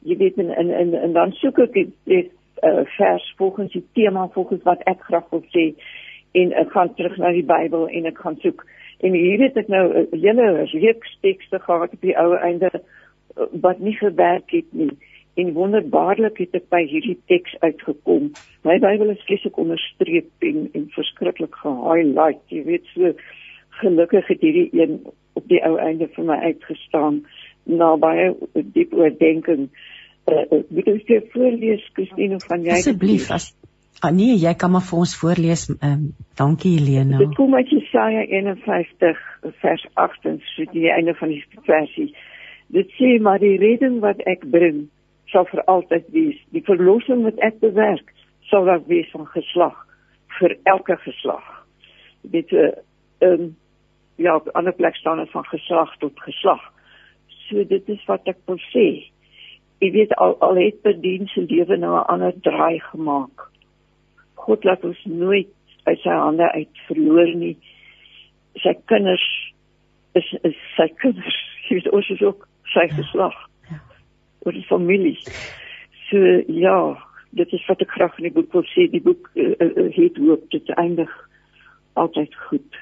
jy 0.02 0.16
weet 0.16 0.38
en 0.38 0.50
en 0.50 0.70
en, 0.70 0.94
en 0.94 1.12
dan 1.12 1.32
soek 1.32 1.58
ek 1.58 1.72
dit 2.04 2.30
uh, 2.62 2.84
vers 2.84 3.34
volgens 3.36 3.72
die 3.72 3.86
tema 3.92 4.28
volgens 4.32 4.62
wat 4.62 4.82
ek 4.82 5.02
graag 5.02 5.28
wil 5.30 5.44
sê. 5.54 5.72
En 6.32 6.52
ek 6.52 6.70
gaan 6.70 6.94
terug 6.94 7.16
na 7.16 7.32
die 7.34 7.46
Bybel 7.46 7.88
en 7.88 8.06
ek 8.10 8.18
gaan 8.18 8.38
soek. 8.42 8.64
En 9.00 9.16
hier 9.16 9.40
het 9.42 9.56
ek 9.56 9.68
nou 9.68 9.84
'n 9.92 10.06
uh, 10.12 10.20
hele 10.22 10.64
reeks 10.72 11.18
tekste 11.20 11.58
gehad 11.58 11.92
op 11.92 12.00
die 12.00 12.16
ou 12.18 12.36
einde 12.36 12.70
uh, 12.72 13.46
wat 13.60 13.78
nie 13.78 13.96
gewerk 13.96 14.50
het 14.50 14.70
nie. 14.70 14.90
En 15.34 15.52
wonderbaarlik 15.52 16.38
het 16.38 16.54
ek 16.54 16.68
by 16.68 16.84
hierdie 16.86 17.18
teks 17.26 17.56
uitgekom. 17.58 18.32
My 18.62 18.78
Bybel 18.78 19.10
is 19.10 19.22
vreeslik 19.24 19.56
onderstreep 19.56 20.30
en, 20.38 20.68
en 20.72 20.88
verskriklik 20.90 21.54
gehighlight. 21.54 22.42
Jy 22.46 22.64
weet 22.64 22.84
so 22.94 23.12
gelukkig 23.80 24.26
het 24.26 24.40
hierdie 24.40 24.68
een 24.72 25.00
op 25.32 25.48
die 25.48 25.62
ou 25.64 25.78
einde 25.78 26.08
vir 26.08 26.24
my 26.24 26.36
uitgestaan 26.36 27.24
na 27.64 27.96
baie 27.96 28.34
diep 28.52 28.92
oordenking. 28.92 29.70
uh, 29.70 29.99
moet 30.68 30.92
ons 30.94 31.04
dit 31.08 31.32
voorlees 31.34 31.82
Christine 31.96 32.38
van 32.46 32.62
jy 32.66 32.76
asseblief 32.78 33.30
as 33.34 33.50
ah, 34.00 34.12
nee 34.14 34.36
jy 34.40 34.52
kan 34.58 34.72
maar 34.74 34.84
vir 34.86 35.02
ons 35.04 35.14
voorlees 35.20 35.66
um, 35.70 36.06
dankie 36.40 36.76
Helena. 36.78 37.18
Dit 37.20 37.34
kom 37.38 37.54
uit 37.54 37.68
Jesaja 37.72 38.24
51 38.28 39.20
vers 39.64 39.86
8 40.04 40.30
en 40.30 40.40
so 40.54 40.66
die 40.72 40.88
einde 40.92 41.14
van 41.18 41.34
die 41.34 41.42
versie. 41.68 42.08
Dit 42.72 42.90
sê 42.98 43.16
maar 43.22 43.42
die 43.42 43.56
redding 43.60 44.00
wat 44.04 44.22
ek 44.30 44.46
bring 44.50 44.88
sal 45.32 45.46
vir 45.50 45.62
altyd 45.70 46.08
wees. 46.14 46.38
Die 46.54 46.64
verlossing 46.66 47.24
wat 47.26 47.38
ek 47.46 47.60
bewerk 47.62 48.12
sal 48.50 48.66
daar 48.66 48.82
wees 48.88 49.10
van 49.14 49.28
geslag 49.30 49.76
vir 50.38 50.56
elke 50.72 50.96
geslag. 51.04 51.44
Dit 52.22 52.52
uh, 52.52 52.70
um, 53.26 53.54
ja 54.16 54.36
op 54.36 54.46
'n 54.46 54.56
ander 54.58 54.72
plek 54.72 54.96
staan 54.96 55.18
dit 55.18 55.30
van 55.30 55.44
geslag 55.44 55.96
tot 55.98 56.20
geslag. 56.20 56.62
So 57.48 57.64
dit 57.64 57.88
is 57.88 58.04
wat 58.06 58.26
ek 58.28 58.38
wil 58.46 58.58
sê 58.72 59.10
jy 59.80 59.90
weet 59.94 60.12
al 60.20 60.36
al 60.44 60.58
het 60.60 60.82
bedien 60.84 61.26
se 61.32 61.40
lewe 61.48 61.76
nou 61.76 61.94
'n 61.96 62.08
ander 62.12 62.34
draai 62.40 62.80
gemaak. 62.80 63.48
God 64.34 64.64
laat 64.64 64.84
ons 64.84 65.04
nooit 65.04 65.48
uit 65.84 65.98
sy 65.98 66.16
hande 66.24 66.52
uit 66.52 66.82
verloor 66.86 67.34
nie. 67.34 67.56
Sy 68.54 68.74
kinders 68.84 69.26
is 70.12 70.36
is 70.42 70.58
sy 70.76 70.88
kinders. 71.02 71.38
Jy 71.68 71.76
weet 71.78 71.92
ons 71.92 72.08
is 72.10 72.22
ook 72.22 72.48
sy 72.74 72.86
ja. 72.88 72.94
geslag. 72.94 73.36
Ja. 73.70 73.78
Oor 74.42 74.52
die 74.52 74.66
familie. 74.66 75.18
So 76.10 76.18
ja, 76.46 76.76
dit 77.30 77.52
is 77.52 77.66
wat 77.68 77.80
ek 77.80 77.90
graag 77.94 78.18
in 78.18 78.28
die 78.28 78.34
boek 78.34 78.52
wil 78.52 78.66
sê. 78.74 78.88
Die 78.90 79.02
boek 79.02 79.30
uh, 79.34 79.54
uh, 79.54 79.86
het 79.94 80.16
hoop 80.18 80.50
dit 80.50 80.70
eindig 80.70 81.12
altyd 81.92 82.34
goed. 82.48 82.80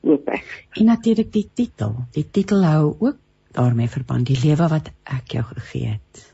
Hoop 0.00 0.28
ek. 0.28 0.66
En 0.80 0.88
natuurlik 0.88 1.32
die 1.32 1.48
titel. 1.54 1.94
Die 2.16 2.24
titel 2.30 2.64
hou 2.64 2.96
ook 2.98 3.20
daarmee 3.52 3.88
verband 3.88 4.26
die 4.26 4.40
lewe 4.40 4.68
wat 4.72 4.92
ek 5.04 5.36
jou 5.36 5.44
gegee 5.44 5.98
het. 5.98 6.29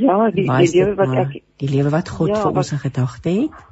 Ja, 0.00 0.30
die, 0.30 0.46
die 0.46 0.70
lewe 0.78 0.94
wat 0.98 1.16
ek 1.24 1.34
die 1.62 1.70
lewe 1.70 1.92
wat 1.94 2.10
God 2.12 2.32
ja, 2.34 2.40
vir 2.42 2.60
ons 2.62 2.72
in 2.72 2.82
gedagte 2.82 3.34
het. 3.40 3.66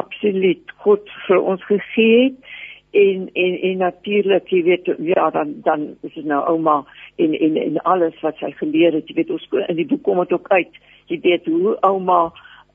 Absoluut. 0.00 0.74
God 0.84 1.10
vir 1.26 1.40
ons 1.40 1.64
gegee 1.68 2.20
het 2.24 2.54
en 2.94 3.28
en 3.32 3.54
en 3.68 3.76
natuurlik, 3.82 4.48
jy 4.48 4.62
weet, 4.62 4.90
ja, 4.98 5.30
dan 5.34 5.54
dan 5.66 5.86
is 6.06 6.14
dit 6.14 6.24
nou 6.24 6.40
ouma 6.48 6.84
en 7.16 7.34
en 7.34 7.56
en 7.62 7.80
alles 7.82 8.20
wat 8.22 8.38
sy 8.42 8.52
geleer 8.60 8.94
het, 8.94 9.08
jy 9.08 9.18
weet 9.20 9.32
ons 9.34 9.48
in 9.66 9.80
die 9.80 9.88
boek 9.90 10.02
kom 10.06 10.22
dit 10.22 10.34
ook 10.36 10.50
uit. 10.52 10.78
Jy 11.10 11.20
weet 11.24 11.48
hoe 11.50 11.74
ouma 11.80 12.20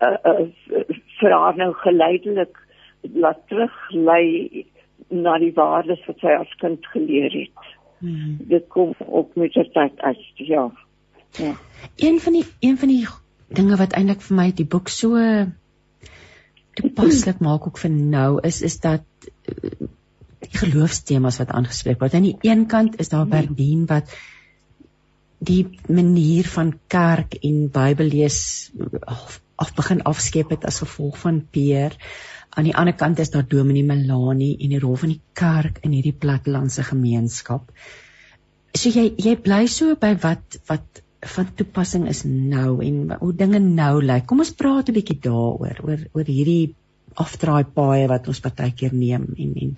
uh, 0.03 0.17
uh, 0.31 0.49
vir 1.19 1.35
haar 1.35 1.55
nou 1.57 1.71
geleidelik 1.83 2.59
laat 3.15 3.39
teruglei 3.47 4.65
na 5.09 5.37
die 5.39 5.53
waardes 5.55 6.03
wat 6.07 6.19
sy 6.21 6.35
as 6.35 6.51
kind 6.61 6.85
geleer 6.93 7.31
het. 7.33 7.71
Hmm. 7.99 8.37
Dit 8.51 8.67
kom 8.67 8.93
ook 9.07 9.35
met 9.35 9.55
tyd 9.73 10.01
uit, 10.01 10.25
ja. 10.35 10.69
Ja. 11.37 11.55
Een 11.95 12.19
van 12.19 12.33
die 12.33 12.45
een 12.59 12.77
van 12.77 12.87
die 12.87 13.07
dinge 13.47 13.77
wat 13.77 13.93
eintlik 13.97 14.21
vir 14.21 14.37
my 14.37 14.49
die 14.55 14.65
boek 14.65 14.89
so 14.93 15.17
toepaslik 16.79 17.39
maak 17.43 17.67
ook 17.67 17.79
vir 17.81 17.91
nou 17.91 18.39
is 18.45 18.61
is 18.65 18.79
dat 18.83 19.05
eh, 19.45 19.87
die 20.39 20.57
geloofstemas 20.57 21.39
wat 21.41 21.51
aangespreek 21.51 21.99
word. 21.99 22.15
Aan 22.15 22.27
die 22.29 22.37
een 22.47 22.65
kant 22.71 22.99
is 22.99 23.11
daar 23.11 23.27
Berdien 23.27 23.85
wat 23.89 24.11
die 25.39 25.79
manier 25.87 26.47
van 26.47 26.73
kerk 26.87 27.35
en 27.43 27.69
Bybel 27.71 28.11
lees 28.11 28.71
af, 29.01 29.39
af 29.55 29.73
begin 29.75 30.03
afskep 30.07 30.51
het 30.55 30.65
as 30.67 30.79
gevolg 30.83 31.19
van 31.19 31.41
Peer. 31.51 31.95
Aan 32.49 32.67
die 32.67 32.75
ander 32.75 32.95
kant 32.95 33.19
is 33.19 33.31
daar 33.31 33.47
Dominee 33.47 33.83
Melanie 33.83 34.55
en 34.59 34.73
die 34.73 34.79
rol 34.79 34.95
van 34.99 35.13
die 35.13 35.21
kerk 35.33 35.83
in 35.83 35.95
hierdie 35.95 36.15
plattelandse 36.15 36.83
gemeenskap. 36.87 37.71
So 38.75 38.91
jy 38.93 39.09
jy 39.17 39.35
bly 39.43 39.65
so 39.67 39.95
by 39.99 40.15
wat 40.23 40.59
wat 40.71 41.03
van 41.19 41.47
toepassing 41.55 42.07
is 42.07 42.23
nou 42.25 42.79
en 42.83 43.15
hoe 43.19 43.33
dinge 43.35 43.59
nou 43.59 44.03
lyk. 44.03 44.25
Kom 44.25 44.39
ons 44.39 44.53
praat 44.55 44.89
'n 44.89 44.93
bietjie 44.93 45.19
daaroor 45.21 45.81
oor 45.83 46.05
oor 46.13 46.27
hierdie 46.27 46.75
afdraai 47.15 47.63
paaie 47.63 48.07
wat 48.07 48.27
ons 48.27 48.39
partykeer 48.39 48.93
neem 48.93 49.25
en 49.37 49.55
en 49.63 49.75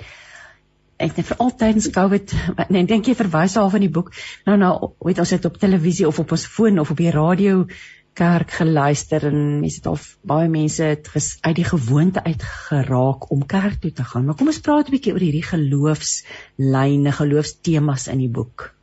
ek 1.02 1.16
dink 1.16 1.28
vir 1.28 1.40
altydens 1.46 1.90
COVID 1.90 2.36
en 2.82 2.86
dink 2.86 3.08
jy 3.08 3.16
verwys 3.16 3.58
al 3.58 3.72
van 3.74 3.82
die 3.82 3.90
boek 3.90 4.12
nou 4.46 4.58
nou 4.58 4.74
weet 5.00 5.20
ons 5.24 5.30
dit 5.30 5.46
op 5.46 5.58
televisie 5.58 6.08
of 6.08 6.20
op 6.20 6.32
ons 6.32 6.46
foon 6.46 6.80
of 6.80 6.92
op 6.92 6.98
die 6.98 7.14
radio 7.16 7.66
kerk 8.14 8.52
geluister 8.60 9.24
en 9.30 9.62
mense 9.62 9.80
het 9.80 9.88
al 9.88 9.98
baie 10.28 10.50
mense 10.52 10.84
het 10.84 11.08
ges, 11.14 11.38
uit 11.42 11.56
die 11.56 11.68
gewoonte 11.68 12.24
uit 12.26 12.44
geraak 12.44 13.30
om 13.32 13.46
kerk 13.48 13.80
toe 13.82 13.92
te 13.96 14.04
gaan. 14.04 14.26
Maar 14.26 14.36
kom 14.36 14.52
ons 14.52 14.60
praat 14.60 14.90
'n 14.90 14.96
bietjie 14.98 15.14
oor 15.14 15.24
hierdie 15.24 15.48
geloofslyne, 15.48 17.12
geloofstemas 17.22 18.08
in 18.12 18.20
die 18.20 18.30
boek. 18.30 18.74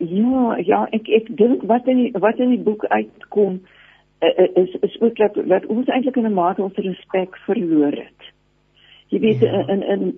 Ja, 0.00 0.56
ja, 0.64 0.86
ek 0.96 1.08
ek 1.12 1.26
dink 1.36 1.62
wat 1.68 1.86
in 1.86 1.98
die, 2.00 2.10
wat 2.16 2.38
in 2.40 2.54
die 2.54 2.62
boek 2.64 2.86
uitkom 2.88 3.58
uh, 4.24 4.46
is 4.56 4.72
is 4.80 5.00
ook 5.00 5.16
dat 5.16 5.34
dat 5.34 5.66
ons 5.66 5.88
eintlik 5.92 6.16
in 6.16 6.26
'n 6.26 6.32
mate 6.32 6.62
ons 6.62 6.76
respek 6.76 7.36
verloor 7.44 7.92
het. 7.92 8.22
Jy 9.12 9.18
weet 9.20 9.40
ja. 9.44 9.66
in 9.68 9.82
in 9.82 10.14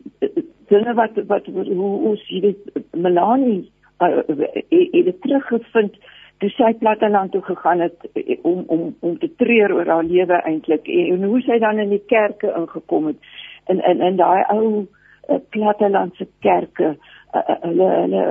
dinge 0.68 0.94
wat 0.94 1.18
wat 1.26 1.46
hoe 1.46 1.98
ons 2.10 2.28
jy 2.28 2.40
weet 2.40 2.84
Melanie 2.92 3.70
uh, 3.98 4.22
het 4.70 5.04
dit 5.04 5.20
teruggevind 5.20 5.98
toe 6.38 6.50
sy 6.50 6.72
platteland 6.78 7.32
toe 7.32 7.42
gegaan 7.42 7.80
het 7.80 8.06
om 8.42 8.62
om 8.66 8.94
om 9.00 9.18
te 9.18 9.34
treur 9.34 9.74
oor 9.74 9.86
haar 9.86 10.04
lewe 10.04 10.42
eintlik 10.42 10.86
en, 10.86 11.12
en 11.16 11.22
hoe 11.24 11.40
sy 11.40 11.58
dan 11.58 11.78
in 11.78 11.90
die 11.90 12.04
kerke 12.06 12.54
ingekom 12.54 13.06
het 13.06 13.18
in 13.66 13.82
in 13.90 14.00
in 14.00 14.16
daai 14.16 14.44
ou 14.54 14.86
uh, 14.86 15.38
plattelandse 15.50 16.26
kerke 16.38 16.96
hulle 17.34 17.90
uh, 17.90 18.00
hulle 18.00 18.24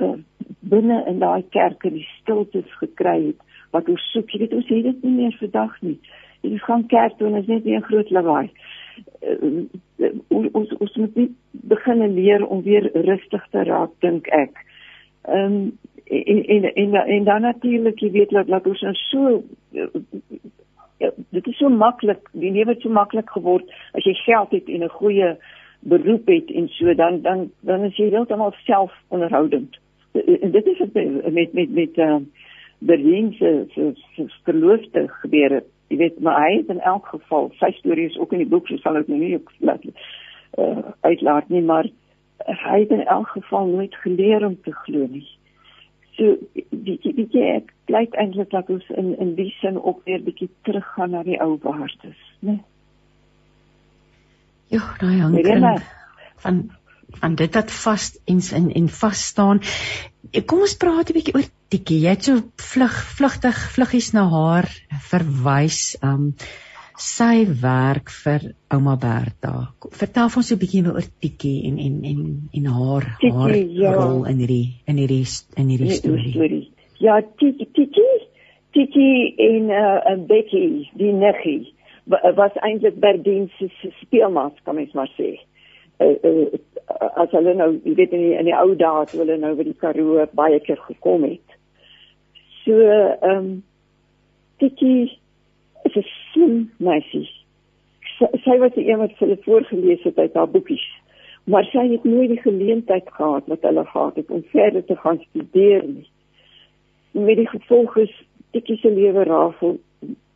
uh, 0.00 0.16
binne 0.60 1.04
in 1.06 1.18
daai 1.18 1.42
kerke 1.50 1.90
die 1.90 2.06
stiltes 2.20 2.70
gekry 2.78 3.18
het 3.26 3.40
wat 3.70 3.88
ons 3.88 4.02
soek. 4.12 4.30
Jy 4.30 4.38
weet 4.38 4.54
ons 4.54 4.68
het 4.68 4.82
dit 4.84 5.02
nie 5.02 5.16
meer 5.16 5.36
vandag 5.38 5.76
nie. 5.80 5.98
Jy 6.42 6.58
gaan 6.64 6.86
kerk 6.86 7.18
toe 7.18 7.28
en 7.28 7.38
is 7.40 7.46
net 7.46 7.64
'n 7.64 7.88
groot 7.88 8.10
lawaai. 8.10 8.50
uh, 9.20 10.10
ons 10.30 10.72
ons 10.78 10.96
moet 10.96 11.16
nie 11.16 11.30
begin 11.52 12.14
leer 12.14 12.46
om 12.46 12.62
weer 12.62 12.90
rustig 12.94 13.46
te 13.50 13.64
raak 13.64 13.90
dink 14.00 14.26
ek. 14.28 14.66
Ehm 15.28 15.54
um, 15.54 15.78
en, 16.10 16.44
en 16.44 16.64
en 16.74 16.94
en 16.94 17.24
dan 17.24 17.40
natuurlik 17.40 18.00
jy 18.00 18.10
weet 18.10 18.30
dat 18.30 18.48
laat 18.48 18.66
ons 18.66 18.80
nou 18.80 18.94
so 18.94 19.42
ja, 21.00 21.10
dit 21.28 21.46
is 21.46 21.56
so 21.56 21.68
maklik, 21.68 22.28
die 22.32 22.50
lewe 22.50 22.74
het 22.74 22.82
so 22.84 22.92
maklik 22.92 23.30
geword 23.30 23.70
as 23.96 24.04
jy 24.04 24.14
geld 24.24 24.50
het 24.56 24.68
en 24.68 24.84
'n 24.84 24.96
goeie 24.98 25.36
beroep 25.80 26.26
het 26.28 26.50
en 26.50 26.68
so 26.68 26.94
dan 26.94 27.22
dan 27.22 27.50
dan 27.60 27.84
is 27.84 27.96
jy 27.96 28.10
heeltemal 28.10 28.52
selfonderhoudend. 28.64 29.78
En 30.12 30.50
dit 30.50 30.66
is 30.66 30.78
het 30.78 30.94
met 31.32 31.52
met 31.52 31.70
met 31.70 31.96
uh 31.96 32.16
Berlin 32.78 33.32
se 33.32 33.64
se 34.14 34.26
verloofde 34.42 35.08
gebeure. 35.08 35.64
Jy 35.86 35.96
weet 35.96 36.20
maar 36.20 36.46
hy 36.46 36.56
het 36.56 36.68
in 36.68 36.80
elk 36.80 37.06
geval 37.06 37.50
sy 37.58 37.70
storie 37.70 38.06
is 38.08 38.18
ook 38.18 38.32
in 38.32 38.38
die 38.38 38.48
boek, 38.48 38.66
so 38.66 38.76
sal 38.76 38.96
ek 38.96 39.08
nou 39.08 39.18
nie 39.20 39.38
laat 39.58 39.84
uh 40.58 40.78
uitlaat 41.00 41.48
nie, 41.48 41.62
maar 41.62 41.88
hy 42.46 42.80
het 42.80 42.90
in 42.90 43.04
elk 43.06 43.28
geval 43.28 43.66
nooit 43.66 43.94
geleer 43.94 44.46
om 44.46 44.56
te 44.62 44.72
glo 44.72 45.06
nie. 45.06 45.26
So 46.16 46.36
die 46.70 46.98
die 47.02 47.28
die 47.28 47.44
ek 47.44 47.72
blyk 47.84 48.16
eintlik 48.16 48.50
dat 48.50 48.70
ons 48.70 48.88
in 48.96 49.12
in 49.18 49.34
die 49.34 49.50
sin 49.60 49.82
ook 49.82 50.04
weer 50.04 50.22
bietjie 50.24 50.50
teruggaan 50.62 51.10
na 51.10 51.22
die 51.22 51.40
ou 51.40 51.58
waardes, 51.62 52.20
né? 52.40 52.58
Ja, 54.70 54.82
daai 54.98 55.20
hang 55.20 55.82
van 56.40 56.70
van 57.20 57.34
dit 57.34 57.54
wat 57.54 57.70
vas 57.70 58.06
en 58.24 58.40
in 58.56 58.70
en 58.80 58.88
vas 58.88 59.26
staan. 59.26 59.60
Kom 60.46 60.60
ons 60.60 60.76
praat 60.76 61.10
'n 61.10 61.18
bietjie 61.18 61.34
oor 61.34 61.48
Tikkie. 61.70 62.00
Jy 62.02 62.08
het 62.08 62.24
so 62.24 62.42
vlug 62.56 62.96
vlugtig 63.18 63.58
vluggies 63.74 64.12
na 64.12 64.28
haar 64.28 64.68
verwys. 65.10 65.96
Um 66.02 66.34
sy 67.00 67.46
werk 67.62 68.10
vir 68.10 68.54
ouma 68.68 68.96
Bertha. 68.96 69.72
Vertel 69.90 70.28
ons 70.36 70.52
'n 70.52 70.58
bietjie 70.58 70.86
oor 70.86 71.06
Tikkie 71.20 71.66
en 71.68 71.78
en 71.78 72.04
en 72.04 72.20
en 72.52 72.66
haar 72.66 73.16
Tiki, 73.20 73.36
haar 73.36 73.56
ja. 73.56 73.92
rol 73.92 74.24
in 74.24 74.38
hierdie 74.38 74.68
in 74.86 74.96
hierdie 74.96 75.26
in 75.56 75.68
hierdie 75.68 75.90
storie. 75.90 76.30
storie. 76.30 76.72
Ja, 76.98 77.20
Tikkie 77.20 77.70
Tikkie 77.72 78.28
Tikkie 78.72 79.34
en 79.36 79.70
uh, 79.70 80.26
Becky, 80.26 80.90
die 80.94 81.12
niggie 81.12 81.74
was 82.34 82.54
eintlik 82.62 82.98
Berdien 83.00 83.50
se 83.58 83.68
speelmaat, 84.00 84.54
kan 84.64 84.74
mens 84.74 84.92
maar 84.92 85.10
sê. 85.16 85.38
Uh, 86.00 86.16
uh, 86.24 86.60
as 86.98 87.30
hulle 87.30 87.54
nou, 87.54 87.72
jy 87.84 87.94
weet 87.94 88.12
in 88.16 88.22
die, 88.24 88.36
in 88.38 88.48
die 88.48 88.56
ou 88.56 88.74
dae 88.78 89.06
toe 89.10 89.22
hulle 89.22 89.38
nou 89.40 89.54
by 89.58 89.66
die 89.68 89.78
Karoo 89.80 90.24
baie 90.36 90.60
keer 90.64 90.80
gekom 90.86 91.26
het. 91.28 91.58
So, 92.62 92.78
ehm 92.78 93.36
um, 93.36 93.50
Tikkie 94.60 95.18
is 95.88 95.96
'n 95.96 96.04
slim 96.32 96.70
meisie. 96.76 97.28
Sy, 98.18 98.26
sy 98.44 98.58
was 98.60 98.74
die 98.74 98.88
een 98.90 98.98
wat 98.98 99.16
hulle 99.18 99.38
voorgeles 99.46 100.02
het 100.02 100.18
uit 100.18 100.34
haar 100.34 100.50
boekies. 100.50 100.84
Maar 101.44 101.64
sy 101.64 101.86
het 101.88 102.04
nooit 102.04 102.28
die 102.28 102.40
geleentheid 102.40 103.08
gehad 103.08 103.46
wat 103.46 103.62
hulle 103.62 103.84
gehad 103.84 104.16
het 104.16 104.30
om 104.30 104.42
verder 104.52 104.84
te 104.84 104.96
gaan 104.96 105.20
studeer 105.28 105.86
nie. 105.86 106.08
Met 107.10 107.36
die 107.36 107.48
gevolg 107.48 107.96
is 107.96 108.12
Tikkie 108.50 108.76
se 108.76 108.90
lewe 108.90 109.24
rafel 109.24 109.80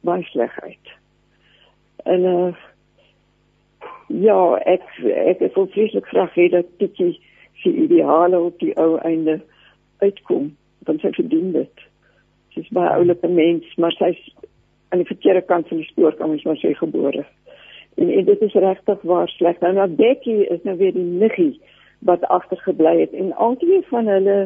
baie 0.01 0.23
sleg 0.23 0.61
uit. 0.61 0.88
En 2.05 2.21
uh 2.21 2.55
ja, 4.09 4.38
ek 4.64 4.83
ek 5.03 5.38
het 5.38 5.57
vreeslik 5.57 6.07
graag 6.07 6.35
hê 6.35 6.49
dat 6.53 6.67
Tikkie 6.79 7.14
sy 7.62 7.71
ideale 7.71 8.40
op 8.40 8.59
die 8.61 8.75
ou 8.81 8.97
einde 8.99 9.40
uitkom, 10.03 10.51
want 10.87 11.01
sy 11.01 11.12
verdien 11.17 11.53
dit. 11.53 11.85
Sy's 12.55 12.69
baie 12.77 12.93
oulike 12.99 13.29
mens, 13.29 13.67
maar 13.81 13.95
sy's 13.97 14.21
aan 14.93 15.03
die 15.03 15.11
verkeerde 15.11 15.43
kant 15.43 15.69
van 15.69 15.81
die 15.81 15.88
spoor 15.88 16.14
kan 16.19 16.31
ons 16.31 16.45
maar 16.47 16.61
sê 16.61 16.75
gebore. 16.79 17.25
En, 17.97 18.11
en 18.11 18.27
dit 18.27 18.43
is 18.43 18.59
regtig 18.67 19.01
waar 19.03 19.31
sleg. 19.33 19.59
Nou 19.62 19.73
nou 19.75 19.88
Becky 19.88 20.37
is 20.55 20.62
nou 20.69 20.77
weer 20.79 20.95
die 20.95 21.07
niggie 21.23 21.55
wat 22.05 22.27
agtergebly 22.29 22.99
het 23.01 23.14
en 23.17 23.33
albei 23.40 23.81
van 23.88 24.11
hulle 24.11 24.38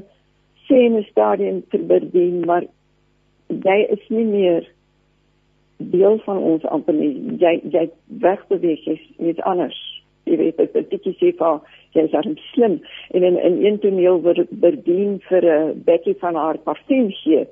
sê 0.68 0.80
in 0.86 0.96
'n 0.96 1.06
stadium 1.10 1.62
te 1.70 1.78
bedien, 1.78 2.44
maar 2.46 2.64
jy 3.48 3.78
is 3.90 4.04
nie 4.08 4.24
meer 4.24 4.68
deel 5.78 6.18
van 6.24 6.38
ons 6.38 6.64
amper 6.64 6.94
nie. 6.94 7.14
Jy 7.38 7.60
jy 7.70 7.88
wegbeweeg 8.06 8.84
jy's 8.84 9.04
iets 9.18 9.40
anders. 9.40 9.78
Jy 10.28 10.36
weet 10.36 10.56
dit 10.60 10.74
is 10.76 10.88
bietjie 10.90 11.14
sê 11.16 11.32
vir 11.38 11.60
jy 11.96 12.04
is 12.04 12.12
dan 12.12 12.36
slim 12.52 12.76
en 13.16 13.24
in 13.24 13.38
in 13.38 13.64
een 13.64 13.78
toneel 13.78 14.20
word 14.22 14.50
bedien 14.50 15.18
vir 15.28 15.42
'n 15.44 15.70
uh, 15.70 15.74
Becky 15.84 16.14
van 16.20 16.34
haar 16.34 16.58
parfum 16.58 17.10
gee 17.22 17.46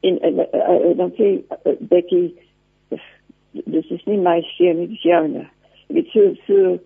en 0.00 0.20
en 0.20 0.38
uh, 0.38 0.96
dan 0.96 1.12
sê 1.18 1.28
uh, 1.38 1.76
Becky 1.80 2.32
dis 3.52 3.90
is 3.90 4.04
nie 4.06 4.18
my 4.18 4.40
seun 4.56 4.78
nie 4.78 4.88
dis 4.88 5.02
joune 5.02 5.46
dit 5.88 6.06
so 6.12 6.34
so 6.46 6.78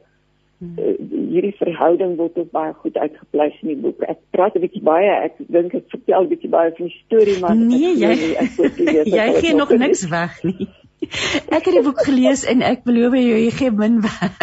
uh, 0.62 0.92
hierdie 1.32 1.54
verhouding 1.58 2.16
word 2.20 2.38
ook 2.38 2.50
baie 2.54 2.74
goed 2.82 2.96
uitgepleis 2.96 3.56
in 3.62 3.72
die 3.72 3.80
boek. 3.86 4.04
Ek 4.08 4.20
praat 4.34 4.56
'n 4.56 4.64
bietjie 4.64 4.84
baie 4.84 5.10
ek 5.28 5.40
dink 5.56 5.74
ek 5.74 5.88
vertel 5.94 6.24
'n 6.24 6.30
bietjie 6.34 6.52
baie 6.52 6.70
van 6.76 6.86
die 6.86 7.00
storie 7.00 7.38
maar 7.40 7.56
nee 7.56 7.92
jy 8.04 8.14
nie, 8.22 8.30
ek 8.44 8.54
weet, 8.58 9.12
jy 9.16 9.26
gee 9.40 9.58
nog 9.58 9.74
niks 9.84 10.06
weg 10.12 10.38
nie. 10.44 10.68
Ek 11.56 11.66
het 11.66 11.74
die 11.74 11.82
boek 11.82 11.98
gelees 12.06 12.44
en 12.46 12.62
ek 12.62 12.84
beloof 12.86 13.16
jou 13.18 13.38
jy 13.40 13.50
gee 13.50 13.70
min 13.74 13.98
weg. 14.04 14.36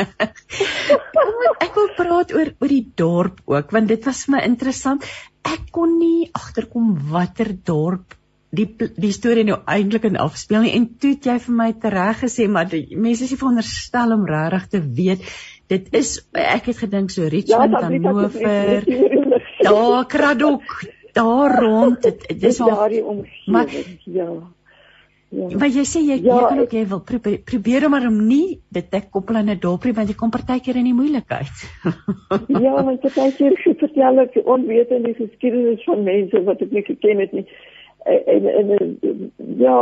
ek 1.66 1.76
wil 1.78 1.90
praat 1.96 2.34
oor 2.36 2.52
oor 2.60 2.72
die 2.72 2.86
dorp 3.00 3.40
ook 3.48 3.72
want 3.76 3.88
dit 3.88 4.06
was 4.06 4.26
my 4.28 4.44
interessant. 4.44 5.08
Ek 5.48 5.70
kon 5.72 5.98
nie 6.02 6.28
agterkom 6.36 6.98
watter 7.14 7.54
dorp 7.56 8.18
die 8.56 8.66
die 8.76 9.14
storie 9.14 9.46
nou 9.46 9.60
eintlik 9.70 10.08
in 10.10 10.18
afspeel 10.20 10.66
nie. 10.66 10.74
En 10.78 10.90
toe 11.00 11.14
het 11.16 11.30
jy 11.30 11.38
vir 11.46 11.58
my 11.62 11.70
tereg 11.84 12.24
gesê 12.26 12.50
maar 12.52 12.70
die 12.72 12.98
mense 12.98 13.28
is 13.28 13.34
nie 13.34 13.42
veronderstel 13.42 14.16
om 14.16 14.28
regtig 14.30 14.70
te 14.74 14.82
weet 15.00 15.26
dit 15.70 15.90
is 15.94 16.14
ek 16.34 16.72
het 16.72 16.80
gedink 16.84 17.12
so 17.14 17.28
Richmond 17.30 17.76
ja, 17.78 17.82
Hannover 17.88 18.86
daar 19.66 20.06
Kraddock 20.06 20.80
daar 21.18 21.60
rond 21.62 22.02
dit 22.04 22.30
dis 22.42 22.62
al 22.62 22.74
daardie 22.76 23.04
omgewing 23.06 24.00
ja. 24.06 24.32
Ja. 25.30 25.46
Maar 25.62 25.70
jy 25.70 25.84
sê 25.86 26.00
jy 26.02 26.16
ja, 26.26 26.34
jy 26.34 26.46
kan 26.50 26.60
ook 26.64 26.72
jy 26.74 26.82
wil 26.90 27.02
probeer, 27.06 27.36
probeer 27.46 27.84
om 27.86 27.94
maar 27.94 28.06
om 28.08 28.16
nie 28.26 28.62
dit 28.74 28.88
te 28.90 29.02
koppel 29.14 29.38
aan 29.38 29.52
'n 29.54 29.60
dorpie 29.62 29.94
want 29.94 30.10
jy 30.10 30.16
kom 30.18 30.32
partykeer 30.34 30.80
in 30.82 30.90
die 30.90 30.98
moeilikheid. 30.98 31.54
ja, 32.66 32.72
want 32.74 33.02
partykeer 33.02 33.54
vertel 33.62 34.24
ek 34.26 34.40
onwetende 34.42 35.14
geskiedenis 35.14 35.86
van 35.86 36.02
mense 36.04 36.42
wat 36.50 36.64
ek 36.66 36.72
nie 36.72 36.82
geken 36.88 37.22
het 37.22 37.32
nie. 37.38 37.46
En 38.10 38.50
en 38.58 38.98
ja 39.62 39.78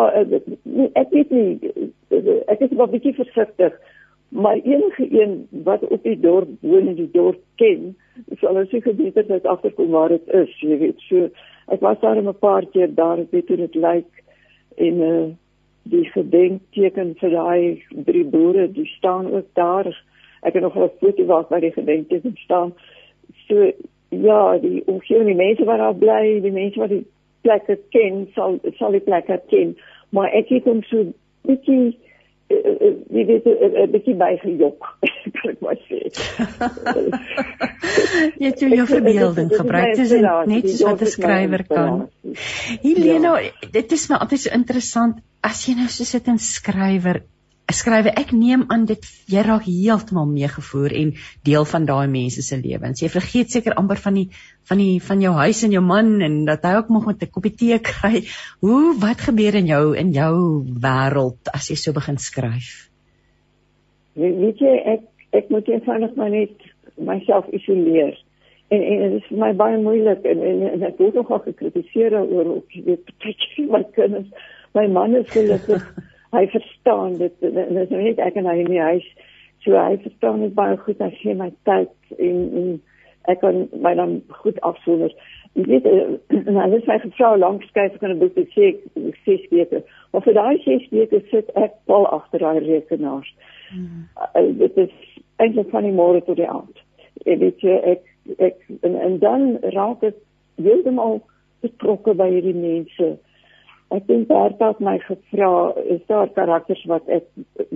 ek 1.00 1.16
weet 1.16 1.32
nie 1.32 1.72
ek 2.52 2.68
is 2.68 2.76
wel 2.76 2.92
bietjie 2.92 3.16
versigtig 3.16 3.80
maar 4.30 4.56
enige 4.56 5.08
een 5.22 5.48
wat 5.64 5.88
op 5.88 6.04
die 6.04 6.20
dorp 6.20 6.50
woon 6.60 6.88
en 6.88 6.96
die 6.96 7.12
dorp 7.12 7.40
ken 7.56 7.96
sal 8.42 8.58
ons 8.60 8.70
seker 8.70 8.96
beter 8.96 9.26
net 9.28 9.46
agterkom 9.46 9.92
waar 9.94 10.10
dit 10.10 10.34
is 10.36 10.54
jy 10.62 10.78
weet. 10.82 11.02
So 11.08 11.30
ek 11.74 11.82
was 11.82 12.00
daar 12.02 12.18
'n 12.22 12.34
paar 12.40 12.66
keer 12.66 12.94
daar 12.94 13.20
ek 13.20 13.32
weet 13.32 13.48
hoe 13.48 13.58
dit 13.58 13.76
lyk 13.76 14.12
en 14.78 15.02
uh, 15.02 15.28
die 15.84 16.06
gedenkteken 16.12 17.16
vir 17.20 17.30
daai 17.30 17.84
drie 18.06 18.26
boere 18.26 18.72
die 18.72 18.86
staan 18.98 19.32
ook 19.34 19.48
daar. 19.54 19.88
Ek 20.42 20.54
het 20.54 20.64
nog 20.64 20.76
'n 20.76 20.90
foto 21.00 21.26
waar 21.26 21.46
by 21.50 21.60
die 21.60 21.72
gedenkteken 21.72 22.36
staan. 22.36 22.74
So 23.48 23.72
ja 24.10 24.58
die 24.58 24.84
omgewing 24.86 25.28
die 25.28 25.36
mense 25.36 25.66
wat 25.66 25.78
daar 25.78 25.96
bly 25.96 26.42
die 26.42 26.52
mense 26.52 26.80
wat 26.80 26.90
die 26.90 27.06
plekke 27.42 27.80
ken 27.90 28.28
sal 28.34 28.60
sal 28.78 28.92
die 28.92 29.00
plekke 29.04 29.42
ken. 29.48 29.78
Maar 30.10 30.32
ek 30.32 30.50
het 30.50 30.64
hom 30.64 30.84
so 30.84 31.06
bietjie 31.42 31.98
wie 32.48 33.26
weet 33.26 33.46
'n 33.46 33.92
bietjie 33.92 34.16
bygejok 34.16 34.86
kan 35.38 35.52
ek 35.52 35.60
maar 35.60 35.80
sê 35.88 36.00
jy 38.42 38.52
het 38.52 38.60
jou 38.64 38.86
verbeelding 38.88 39.50
gebruik 39.52 39.96
dis 40.00 40.14
net 40.54 40.70
so 40.70 40.88
wat 40.90 41.02
'n 41.02 41.12
skrywer 41.16 41.64
kan 41.68 42.08
Helena 42.84 43.40
ja. 43.40 43.52
dit 43.72 43.92
is 43.92 44.10
my 44.10 44.16
altyd 44.16 44.40
so 44.46 44.54
interessant 44.60 45.20
as 45.42 45.66
jy 45.68 45.76
nou 45.76 45.88
so 45.88 46.04
sit 46.04 46.28
en 46.28 46.40
skrywer 46.40 47.24
skrywe 47.76 48.14
ek 48.16 48.32
neem 48.32 48.64
aan 48.72 48.86
dit 48.88 49.04
jy 49.28 49.42
raak 49.44 49.66
heeltemal 49.68 50.28
meegevoer 50.30 50.94
en 50.96 51.10
deel 51.44 51.66
van 51.68 51.88
daai 51.88 52.08
mense 52.08 52.42
se 52.42 52.56
lewens. 52.62 53.02
Jy 53.04 53.10
vergeet 53.12 53.52
seker 53.52 53.76
amper 53.80 54.00
van 54.00 54.16
die 54.16 54.28
van 54.70 54.80
die 54.80 55.02
van 55.04 55.22
jou 55.24 55.34
huis 55.36 55.64
en 55.68 55.76
jou 55.76 55.84
man 55.84 56.22
en 56.24 56.38
dat 56.48 56.64
hy 56.64 56.78
ook 56.78 56.90
nog 56.96 57.08
met 57.12 57.24
'n 57.24 57.32
koppie 57.32 57.56
tee 57.56 57.80
kry. 57.80 58.24
Hoe 58.62 58.96
wat 59.00 59.20
gebeur 59.28 59.56
in 59.56 59.68
jou 59.68 59.96
in 59.98 60.12
jou 60.12 60.64
wêreld 60.64 61.52
as 61.54 61.70
jy 61.70 61.76
so 61.76 61.92
begin 61.92 62.18
skryf? 62.18 62.90
Weet 64.16 64.60
jy 64.60 64.76
ek 64.96 65.02
ek 65.32 65.50
moet 65.50 65.68
eenvoudig 65.68 66.16
maar 66.16 66.30
net 66.30 66.56
myself 66.96 67.46
isoleer. 67.52 68.16
En 68.70 68.82
en 68.82 69.12
dit 69.12 69.22
is 69.22 69.28
vir 69.28 69.38
my 69.38 69.54
baie 69.54 69.78
moeilik 69.78 70.24
en 70.24 70.42
en, 70.42 70.62
en 70.72 70.84
ek 70.84 70.98
word 70.98 71.16
nogal 71.16 71.40
gekritiseer 71.40 72.16
oor 72.16 72.46
op 72.58 72.72
jy 72.72 72.84
weet 72.84 73.12
baie 73.20 73.68
my 73.70 73.84
kinders. 73.92 74.32
My 74.74 74.88
man 74.88 75.16
is 75.16 75.30
gelukkig 75.30 75.84
hy 76.36 76.46
verstaan 76.54 77.18
dit 77.18 77.34
dit 77.40 77.56
is 77.56 77.90
nou 77.90 78.02
net 78.02 78.20
ek 78.20 78.36
en 78.36 78.50
hy 78.52 78.60
in 78.66 78.72
die 78.74 78.84
huis 78.84 79.08
so 79.66 79.78
hy 79.78 79.98
verstaan 80.04 80.44
dit 80.46 80.54
baie 80.56 80.78
goed 80.78 81.02
hy 81.04 81.12
gee 81.22 81.36
my 81.36 81.52
tyd 81.70 82.20
en 82.20 82.44
en 82.62 82.70
ek 83.28 83.42
kan 83.44 83.66
my 83.84 83.94
dan 83.96 84.22
goed 84.42 84.60
afsonder 84.64 85.12
Jy 85.58 85.64
weet, 85.66 85.86
uh, 85.90 86.58
hulle 86.62 86.80
sê 86.86 86.98
ek 86.98 87.06
vrou 87.18 87.34
lank 87.42 87.64
skryf 87.70 87.96
kan 88.02 88.14
'n 88.14 88.20
boek 88.22 88.36
te 88.36 88.46
sê 88.54 88.76
6 89.26 89.48
weke. 89.54 89.82
Maar 90.14 90.26
vir 90.26 90.36
daai 90.38 90.58
6 90.66 90.90
weke 90.94 91.22
sit 91.32 91.50
ek 91.58 91.80
pal 91.90 92.06
agter 92.14 92.46
daai 92.46 92.60
rekenaars. 92.66 93.32
Mm. 93.74 94.04
Uh, 94.28 94.44
dit 94.62 94.78
is 94.86 94.94
eintlik 95.42 95.72
van 95.74 95.88
die 95.88 95.96
môre 95.96 96.22
tot 96.26 96.38
die 96.38 96.50
aand. 96.50 96.84
Ek 97.26 97.42
weet 97.42 97.66
jy 97.66 97.80
ek 97.94 98.06
ek 98.38 98.62
en, 98.86 99.00
en 99.08 99.18
dan 99.24 99.48
raak 99.74 100.04
ek 100.06 100.20
heeltemal 100.62 101.22
betrokke 101.66 102.14
by 102.14 102.30
hierdie 102.36 102.58
mense. 102.58 103.16
Ek 103.96 104.08
dink 104.08 104.28
daar 104.28 104.52
het 104.52 104.80
my 104.84 104.98
gevra, 105.00 105.74
is 105.88 106.02
daar 106.08 106.28
karakters 106.36 106.84
wat 106.92 107.08
ek 107.08 107.24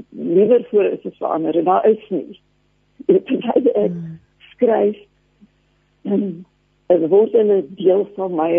liewer 0.09 0.65
voor 0.69 0.89
is 0.91 1.05
as 1.07 1.17
verander 1.17 1.55
en 1.55 1.63
daar 1.63 1.85
is 1.87 2.03
nie. 2.09 2.39
Dit 3.07 3.29
is 3.31 3.45
hy 3.47 3.61
ek 3.71 3.93
mm. 3.95 4.17
skryf 4.51 4.99
en 6.03 6.25
dit 6.91 7.07
word 7.09 7.33
'n 7.33 7.63
deel 7.79 8.03
van 8.15 8.35
my 8.35 8.49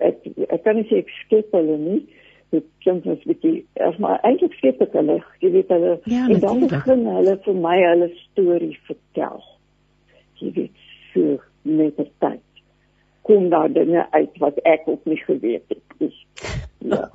ek 0.00 0.24
ek 0.48 0.62
kan 0.64 0.76
nie 0.76 0.88
sê 0.88 1.02
ek 1.04 1.12
skep 1.20 1.52
hulle 1.52 1.76
nie. 1.78 2.00
Dit 2.52 2.64
klink 2.84 3.06
as 3.06 3.28
bietjie 3.28 3.64
as 3.80 3.98
maar 3.98 4.20
eintlik 4.24 4.56
skep 4.56 4.80
ek 4.80 4.96
hulle, 4.96 5.20
jy 5.40 5.50
weet 5.52 5.68
hulle 5.68 5.98
ja, 6.04 6.24
en 6.28 6.40
dan 6.40 6.64
begin 6.68 7.04
hulle 7.06 7.36
vir 7.44 7.60
my 7.66 7.76
hulle 7.82 8.08
storie 8.22 8.78
vertel. 8.88 9.44
Jy 10.40 10.52
weet 10.56 10.88
so 11.12 11.36
met 11.62 11.96
die 11.96 12.10
tyd 12.24 12.40
kom 13.22 13.48
daar 13.50 13.72
dinge 13.72 14.06
uit 14.10 14.38
wat 14.42 14.58
ek 14.66 14.86
ook 14.90 15.04
nie 15.04 15.20
geweet 15.22 15.64
het 15.68 15.98
nie. 15.98 16.14
Ja. 16.78 17.10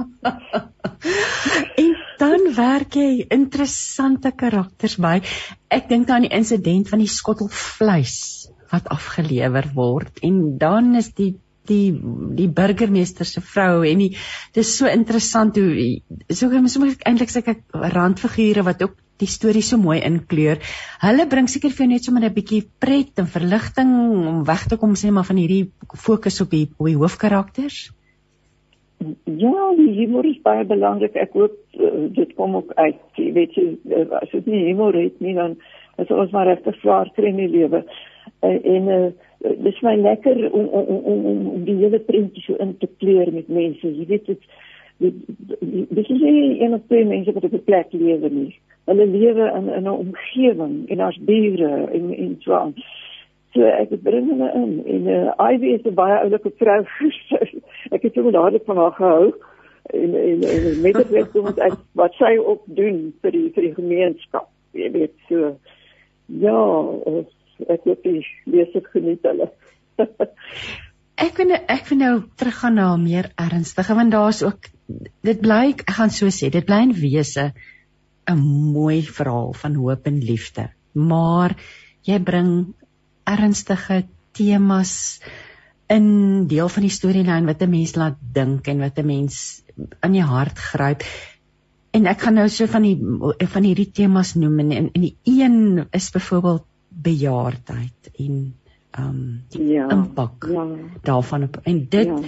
en 1.84 1.96
dan 2.18 2.48
werk 2.56 2.96
jy 2.96 3.26
interessante 3.28 4.32
karakters 4.32 4.98
by. 5.02 5.20
Ek 5.68 5.90
dink 5.92 6.10
aan 6.10 6.28
die 6.28 6.34
insident 6.34 6.90
van 6.90 7.04
die 7.04 7.12
skottel 7.12 7.52
vleis 7.52 8.48
wat 8.72 8.88
afgelewer 8.92 9.70
word 9.76 10.24
en 10.28 10.58
dan 10.60 10.96
is 11.00 11.14
die 11.16 11.36
die 11.68 11.92
die 12.38 12.48
burgemeester 12.48 13.28
se 13.28 13.42
vrou 13.44 13.84
en 13.88 14.04
die 14.06 14.14
dis 14.56 14.70
so 14.80 14.88
interessant 14.88 15.58
hoe 15.60 16.00
so 16.32 16.48
so 16.72 16.88
eintlik 16.88 17.34
seker 17.34 17.60
randfigure 17.96 18.64
wat 18.68 18.84
ook 18.84 18.96
die 19.22 19.30
storie 19.30 19.64
so 19.66 19.78
mooi 19.82 20.00
inkleur. 20.06 20.62
Hulle 21.02 21.28
bring 21.30 21.50
seker 21.52 21.74
vir 21.74 21.86
jou 21.86 21.92
net 21.94 22.08
sommer 22.08 22.24
'n 22.26 22.34
bietjie 22.34 22.64
pret 22.80 23.20
en 23.20 23.28
verligting 23.28 23.92
om 24.30 24.44
weg 24.46 24.68
te 24.68 24.78
kom 24.78 24.96
sê 24.96 25.12
maar 25.12 25.26
van 25.26 25.38
hierdie 25.38 25.70
fokus 25.96 26.42
op 26.42 26.50
die 26.52 26.68
op 26.78 26.86
die 26.86 26.98
hoofkarakters. 26.98 27.92
Ja, 29.26 29.76
die 29.78 29.94
humor 29.94 30.26
is 30.26 30.42
baie 30.42 30.66
belangrik. 30.66 31.16
Ek 31.16 31.34
hoop 31.34 31.54
uh, 31.78 32.08
dit 32.14 32.34
kom 32.36 32.56
ook 32.56 32.72
uit. 32.76 33.02
Jy 33.16 33.32
weet 33.34 33.54
jy 33.56 33.66
uh, 33.94 34.22
as 34.22 34.32
dit 34.32 34.46
nie 34.46 34.66
humor 34.70 34.94
het 34.94 35.20
nie 35.22 35.36
dan 35.38 35.58
is 35.98 36.10
ons 36.14 36.32
maar 36.32 36.48
regtig 36.50 36.76
swaar 36.82 37.10
kry 37.16 37.30
in 37.30 37.42
die 37.44 37.52
lewe. 37.60 37.84
Uh, 38.42 38.58
en 38.58 38.88
uh, 38.88 39.12
dit 39.42 39.74
is 39.74 39.84
my 39.86 39.96
lekker 40.02 40.50
om 40.52 40.66
om 40.66 40.88
om, 41.14 41.28
om 41.54 41.66
die 41.66 41.78
hele 41.78 42.00
prentjie 42.00 42.44
so 42.46 42.58
in 42.62 42.78
te 42.78 42.90
kleur 42.98 43.32
met 43.34 43.48
mense. 43.50 43.86
Jy 43.86 44.08
weet 44.10 44.26
dit 44.26 44.42
dis 44.98 46.10
is 46.10 46.22
nie 46.22 46.58
een 46.64 46.74
of 46.74 46.82
twee 46.90 47.06
mense 47.06 47.34
wat 47.34 47.44
op 47.44 47.54
'n 47.54 47.64
plek 47.70 47.94
lewe 47.94 48.30
nie 48.30 48.56
hulle 48.88 49.06
lewe 49.06 49.52
in 49.58 49.68
in 49.78 49.84
'n 49.84 50.00
omgewing 50.06 50.76
en 50.90 51.00
as 51.00 51.18
bure 51.30 51.74
en 51.98 52.14
en 52.16 52.36
so 52.40 52.54
aan. 52.54 52.74
So 53.54 53.64
ek 53.64 53.94
bring 54.04 54.30
hulle 54.32 54.50
in 54.54 54.74
en 54.96 55.08
uh, 55.08 55.52
Ivy 55.52 55.74
is 55.78 55.86
'n 55.86 55.94
baie 55.94 56.20
oulike 56.24 56.52
vrou. 56.62 56.82
ek 57.96 58.02
het 58.02 58.14
sommer 58.14 58.32
dadelik 58.32 58.66
van 58.66 58.78
haar 58.78 58.96
gehou 59.00 59.34
en 59.94 60.16
en, 60.16 60.44
en 60.44 60.82
met 60.82 60.94
dit 60.94 61.10
weet 61.10 61.36
ons 61.36 61.64
ek 61.70 61.78
wat 61.94 62.14
sy 62.20 62.36
op 62.38 62.64
doen 62.66 63.14
vir 63.22 63.32
die 63.32 63.50
vir 63.56 63.70
die 63.70 63.76
gemeenskap. 63.76 64.50
Jy 64.72 64.92
weet 64.92 65.16
so 65.30 65.56
ja, 66.28 66.60
ek 67.68 67.88
het 67.88 68.04
die 68.04 68.26
lees 68.46 68.72
dit 68.74 68.92
geniet 68.94 69.24
hulle. 69.28 69.52
ek 71.28 71.40
vind 71.40 71.56
ek 71.58 71.88
vind 71.90 72.04
nou 72.04 72.16
teruggaan 72.38 72.78
na 72.78 72.92
meer 73.02 73.32
ernstige 73.36 73.96
want 73.98 74.14
daar's 74.14 74.44
ook 74.46 74.70
dit 75.26 75.40
bly 75.42 75.64
ek 75.74 75.90
gaan 75.98 76.14
so 76.14 76.30
sê 76.32 76.52
dit 76.54 76.66
bly 76.66 76.84
'n 76.86 76.94
wese 77.00 77.52
'n 78.28 78.40
mooi 78.74 79.02
verhaal 79.02 79.54
van 79.54 79.76
hoop 79.76 80.08
en 80.08 80.20
liefde. 80.24 80.70
Maar 80.92 81.56
jy 82.02 82.20
bring 82.20 82.74
ernstige 83.24 84.06
temas 84.32 85.22
in 85.88 86.48
deel 86.48 86.70
van 86.70 86.84
die 86.84 86.92
storielyn 86.92 87.48
wat 87.48 87.62
'n 87.62 87.70
mens 87.70 87.96
laat 87.96 88.18
dink 88.20 88.68
en 88.68 88.80
wat 88.80 89.00
'n 89.00 89.06
mens 89.06 89.64
aan 90.00 90.12
die 90.12 90.24
hart 90.24 90.58
gryp. 90.58 91.04
En 91.92 92.06
ek 92.06 92.22
gaan 92.22 92.34
nou 92.34 92.50
so 92.50 92.66
van 92.66 92.82
die 92.82 92.98
van 93.48 93.64
hierdie 93.64 93.92
temas 93.92 94.36
noem 94.36 94.60
en 94.60 94.72
en 94.72 95.02
die 95.02 95.18
een 95.24 95.88
is 95.92 96.12
byvoorbeeld 96.12 96.66
bejaardheid 96.90 98.12
en 98.18 98.54
ehm 98.92 99.10
um, 99.10 99.44
die 99.50 99.64
ja, 99.64 99.90
impak 99.90 100.48
ja. 100.50 100.66
daarvan 101.02 101.44
op 101.44 101.60
en 101.64 101.88
dit 101.90 102.08
ja 102.08 102.22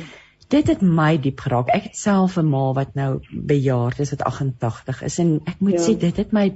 dit 0.50 0.68
het 0.68 0.82
my 0.82 1.14
diep 1.22 1.40
geraak. 1.46 1.70
Ek 1.74 1.90
het 1.92 1.98
self 1.98 2.38
'n 2.38 2.50
ma 2.50 2.74
wat 2.74 2.96
nou 2.96 3.20
bejaard 3.30 4.00
is 4.00 4.12
wat 4.16 4.24
88 4.24 5.04
is 5.04 5.20
en 5.20 5.40
ek 5.46 5.60
moet 5.60 5.78
ja. 5.78 5.86
sê 5.86 5.98
dit 5.98 6.18
het 6.18 6.32
my 6.32 6.56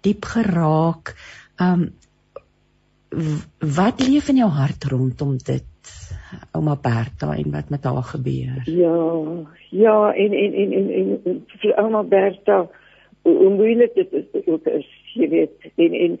diep 0.00 0.24
geraak. 0.24 1.16
Um 1.60 1.92
wat 3.58 4.00
leef 4.00 4.28
in 4.28 4.36
jou 4.36 4.48
hart 4.48 4.84
rondom 4.84 5.36
dit? 5.36 5.64
Ouma 6.52 6.76
Bertha 6.76 7.34
en 7.36 7.50
wat 7.52 7.68
met 7.68 7.84
haar 7.84 8.02
gebeur? 8.02 8.62
Ja, 8.64 8.96
ja 9.70 10.12
en 10.14 10.32
en 10.32 10.52
en 10.54 10.72
en, 10.72 10.90
en, 10.90 11.20
en 11.24 11.44
vir 11.60 11.74
ouma 11.76 12.02
Bertha 12.02 12.68
hoe 13.22 13.50
moeilik 13.50 13.94
dit 13.94 14.12
is 14.12 14.46
ook 14.46 14.66
is 14.66 15.01
jy 15.14 15.28
weet 15.28 15.66
en 15.76 15.94
en 15.98 16.18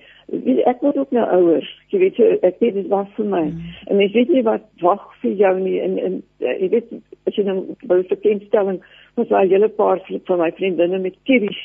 ek 0.70 0.82
word 0.84 0.98
ook 1.00 1.12
nou 1.16 1.24
ouer 1.36 1.66
jy 1.92 2.00
weet 2.02 2.20
ek 2.44 2.60
weet 2.60 2.76
dit 2.78 2.88
was 2.92 3.08
vir 3.16 3.28
my 3.28 3.42
mm. 3.48 3.74
en 3.90 4.02
ek 4.04 4.14
weet 4.16 4.32
nie 4.34 4.44
wat 4.46 4.64
wag 4.82 5.04
vir 5.22 5.34
jou 5.40 5.52
nie 5.60 5.78
en 5.84 5.98
en 5.98 6.18
uh, 6.44 6.54
jy 6.60 6.70
weet 6.76 6.92
as 7.28 7.38
jy 7.38 7.44
nou 7.46 7.58
by 7.82 7.98
'n 8.00 8.10
verkenstelling 8.10 8.80
was 9.16 9.28
daar 9.28 9.44
'n 9.44 9.54
hele 9.54 9.68
paar 9.68 10.00
van 10.28 10.38
my 10.44 10.50
vriendinne 10.58 10.98
met 10.98 11.18
kieries 11.28 11.62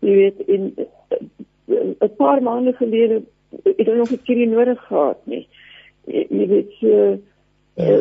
jy 0.00 0.16
weet 0.22 0.40
in 0.48 0.72
uh, 0.78 1.84
'n 2.00 2.14
paar 2.18 2.42
maande 2.42 2.76
gelede 2.82 3.22
het 3.64 3.86
hulle 3.86 4.02
nog 4.02 4.12
'n 4.12 4.24
kierie 4.24 4.48
nodig 4.48 4.80
gehad 4.88 5.20
nie 5.26 5.46
jy, 6.06 6.26
jy 6.28 6.46
weet 6.54 6.70
so 6.80 6.94
uh, 6.96 7.18
ja. 7.76 7.98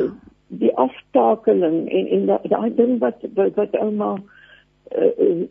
die 0.47 0.75
aftakeling 0.75 1.89
en 1.89 2.07
en 2.07 2.25
daai 2.43 2.75
ding 2.75 2.99
wat 2.99 3.23
wat, 3.35 3.55
wat 3.55 3.75
ouma 3.75 4.15
uh, 4.97 5.43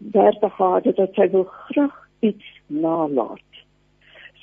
Bertha 0.00 0.48
gehad 0.48 0.84
het 0.84 0.96
dat 0.96 1.14
sy 1.14 1.28
wil 1.30 1.44
graag 1.44 1.96
iets 2.20 2.48
nalaat. 2.66 3.62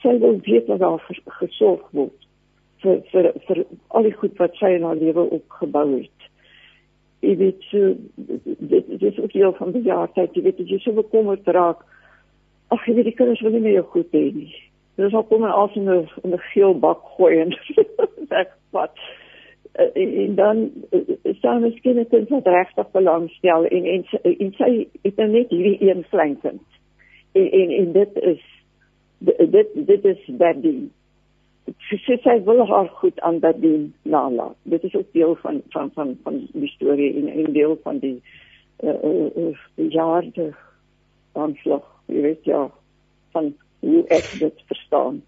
Sy 0.02 0.18
wil 0.22 0.40
weet 0.46 0.68
dat 0.68 0.80
daar 0.80 1.02
gesorg 1.42 1.86
word 1.92 2.28
vir 2.82 3.02
vir 3.12 3.32
vir 3.48 3.63
al 3.98 4.06
die 4.06 4.16
goed 4.22 4.38
wat 4.42 4.56
sy 4.60 4.76
in 4.78 4.86
haar 4.86 5.00
lewe 5.00 5.26
opgebou 5.40 5.88
het. 5.96 6.30
Jy 7.26 7.36
weet 7.42 7.68
so 7.72 7.94
dit 8.16 8.90
dit 8.90 9.06
is 9.12 9.20
ook 9.20 9.34
deel 9.34 9.54
van 9.58 9.74
die 9.74 9.86
jaartyd, 9.88 10.36
jy 10.36 10.44
weet 10.46 10.62
jy 10.62 10.80
so 10.84 10.94
bekommerd 10.98 11.48
raak. 11.58 11.82
Ag, 12.70 12.84
jy 12.86 12.98
weet 12.98 13.12
die 13.12 13.18
kinders 13.18 13.42
wil 13.42 13.56
nie 13.56 13.63
meer 13.63 13.80
jou 13.80 13.88
goed 13.96 14.13
hê 14.13 14.26
nie. 14.36 14.52
Dis 14.98 15.13
al 15.13 15.26
kom 15.30 15.42
maar 15.42 15.56
af 15.56 15.76
in 15.76 15.90
'n 15.90 16.10
in 16.24 16.34
'n 16.34 16.46
geel 16.54 16.74
bak 16.74 17.02
gooi 17.18 17.40
en 17.42 17.56
wat 18.78 18.94
uh, 19.80 19.92
en 19.96 20.36
dan 20.36 20.72
uh, 20.92 21.34
sou 21.42 21.60
miskien 21.60 21.96
net 21.96 22.30
wat 22.30 22.48
regtig 22.48 22.92
belangstel 22.92 23.66
en 23.66 23.86
en, 23.86 24.06
en 24.24 24.54
sy 24.58 24.88
het 25.04 25.16
nou 25.16 25.30
net 25.30 25.50
hierdie 25.50 25.90
een 25.90 26.06
kleinkind. 26.10 26.77
En, 27.38 27.50
en 27.62 27.73
en 27.80 27.91
dit 27.91 28.21
is 28.34 28.45
dit 29.54 29.67
dit 29.91 30.06
is 30.06 30.26
Berdien. 30.39 30.88
Sy 31.89 32.17
sy 32.23 32.36
wil 32.47 32.63
haar 32.69 32.89
goed 33.02 33.19
aan 33.28 33.39
Berdien 33.43 33.93
nalaat. 34.02 34.56
Dit 34.63 34.84
is 34.88 34.95
ook 34.95 35.13
deel 35.13 35.36
van 35.43 35.62
van 35.76 35.91
van 35.95 36.17
van 36.23 36.41
die 36.54 36.71
storie 36.76 37.13
en 37.15 37.50
'n 37.50 37.54
deel 37.54 37.80
van 37.84 38.00
die 38.00 38.21
uh, 38.84 38.97
uh, 39.04 39.30
uh, 39.36 39.89
jare 39.89 40.54
aanslag. 41.34 41.86
Jy 42.06 42.21
weet 42.21 42.43
ja 42.45 42.69
van 43.32 43.54
hoe 43.80 44.04
ek 44.08 44.36
dit 44.39 44.62
verstaan. 44.65 45.21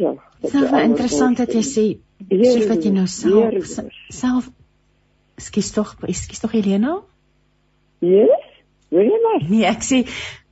Ja, 0.00 0.14
dit 0.40 0.54
is 0.54 0.70
interessant 0.70 1.36
dat 1.36 1.52
jy 1.52 1.62
sê 1.62 1.86
Soos 2.28 2.66
wat 2.68 2.84
jy 2.84 2.90
nou 2.92 3.06
self 3.06 3.68
self 4.08 4.50
Skus 5.40 5.70
tog, 5.72 5.94
skus 6.12 6.40
tog 6.42 6.52
Helena? 6.52 6.98
Ja? 8.04 8.26
Wil 8.92 9.06
jy 9.08 9.20
maar? 9.24 9.44
Nee, 9.48 9.64
ek 9.64 9.84
sê 9.86 10.02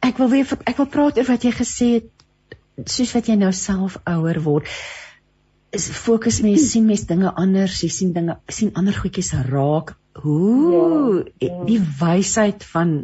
ek 0.04 0.20
wil 0.20 0.30
weer 0.32 0.56
ek 0.66 0.78
wil 0.78 0.90
praat 0.92 1.18
oor 1.18 1.28
wat 1.28 1.44
jy 1.44 1.52
gesê 1.56 1.90
het 1.98 2.88
soos 2.90 3.12
wat 3.16 3.28
jy 3.28 3.37
nou 3.38 3.50
self 3.56 3.98
ouer 4.06 4.40
word. 4.44 4.68
Is 5.74 5.88
fokus 5.92 6.40
mens 6.44 6.70
sien 6.72 6.87
mens 6.88 7.04
dinge 7.08 7.32
anders, 7.37 7.80
jy 7.82 7.90
sien 7.92 8.14
dinge 8.16 8.38
sien 8.48 8.72
ander 8.78 8.96
goedjies 8.96 9.34
raak. 9.50 9.96
Hoe 10.18 11.24
ja, 11.38 11.49
ja. 11.49 11.64
die 11.68 11.80
wysheid 12.01 12.64
van 12.72 12.99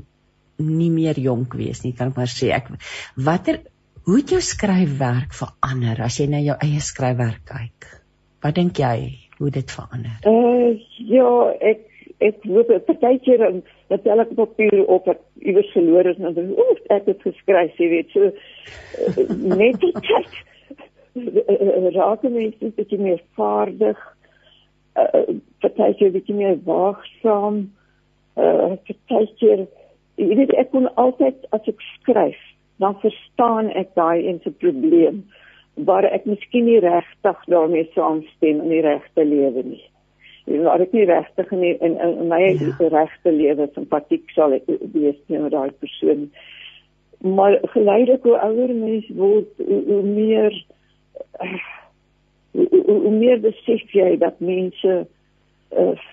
nie 0.59 0.91
meer 0.91 1.19
jonk 1.19 1.55
wees 1.59 1.83
nie, 1.85 1.93
kan 1.99 2.13
ek 2.13 2.19
maar 2.19 2.31
sê. 2.31 2.51
Ek 2.55 2.71
watter 3.19 3.61
hoe 4.05 4.21
het 4.21 4.35
jou 4.35 4.41
skryfwerk 4.45 5.35
verander 5.37 6.03
as 6.07 6.19
jy 6.21 6.29
na 6.31 6.41
jou 6.45 6.57
eie 6.63 6.81
skryfwerk 6.85 7.45
kyk? 7.51 7.91
Wat 8.45 8.57
dink 8.57 8.79
jy 8.81 8.97
hoe 9.39 9.51
dit 9.53 9.71
verander? 9.77 10.19
Uh, 10.29 10.77
ja, 11.11 11.31
ek 11.61 11.91
ek 12.25 12.45
hoop 12.47 12.71
partykeer 12.87 13.43
dan 13.93 14.03
tel 14.03 14.23
ek 14.25 14.35
papier 14.39 14.81
op 14.87 15.07
wat 15.11 15.21
iewers 15.45 15.71
verloor 15.77 16.09
is 16.09 16.19
en 16.21 16.35
dan 16.37 16.51
o, 16.57 16.67
ek 16.95 17.09
het 17.11 17.23
geskryf, 17.27 17.77
jy 17.79 17.89
weet, 17.93 18.11
so 18.15 18.31
uh, 18.31 19.29
net 19.61 19.81
die 19.83 19.93
tyd 20.01 20.43
raak 21.99 22.25
mense 22.27 22.59
net 22.65 22.77
bietjie 22.79 22.99
meer 22.99 23.23
vaardig 23.39 24.01
uh, 24.99 25.25
partykeer 25.63 26.15
bietjie 26.17 26.37
meer 26.39 26.59
waagsaam. 26.67 27.65
Uh 28.35 28.75
partykeer 28.89 29.67
jy 30.19 30.35
weet 30.39 30.55
ek 30.59 30.71
kon 30.73 30.89
altyd 31.01 31.47
as 31.55 31.67
ek 31.71 31.81
skryf, 31.95 32.39
dan 32.83 32.99
verstaan 33.03 33.71
ek 33.79 33.95
daai 33.99 34.27
en 34.31 34.41
se 34.43 34.51
probleem 34.63 35.23
waar 35.89 36.07
ek 36.07 36.27
miskien 36.31 36.69
nie 36.69 36.81
regtig 36.83 37.47
daarmee 37.51 37.89
saamstem 37.95 38.63
in 38.63 38.71
die 38.71 38.83
regte 38.85 39.25
lewe 39.27 39.65
nie. 39.67 39.83
Jy 40.45 40.59
weet 40.61 40.83
ek 40.85 40.93
nie 40.93 41.07
regtig 41.09 41.53
in, 41.57 41.63
in 41.65 41.95
in 42.05 42.29
my 42.29 42.41
ja. 42.43 42.89
regte 42.93 43.33
lewe 43.33 43.69
simpatiek 43.73 44.29
sal 44.37 44.53
ek 44.53 44.67
wees 44.93 45.17
teenoor 45.27 45.53
daai 45.55 45.73
persoon. 45.81 46.27
Maar 47.25 47.59
geleidelik 47.73 48.27
hoe 48.29 48.37
ouer 48.37 48.75
mens 48.77 49.09
word, 49.17 49.49
hoe, 49.57 49.81
hoe 49.89 50.03
meer 50.03 50.59
uh, 51.41 51.63
hoe, 52.53 52.83
hoe 52.85 53.15
meer 53.15 53.41
besef 53.41 53.97
jy 53.97 54.17
dat 54.21 54.41
mense 54.45 54.99
uh, 55.73 56.05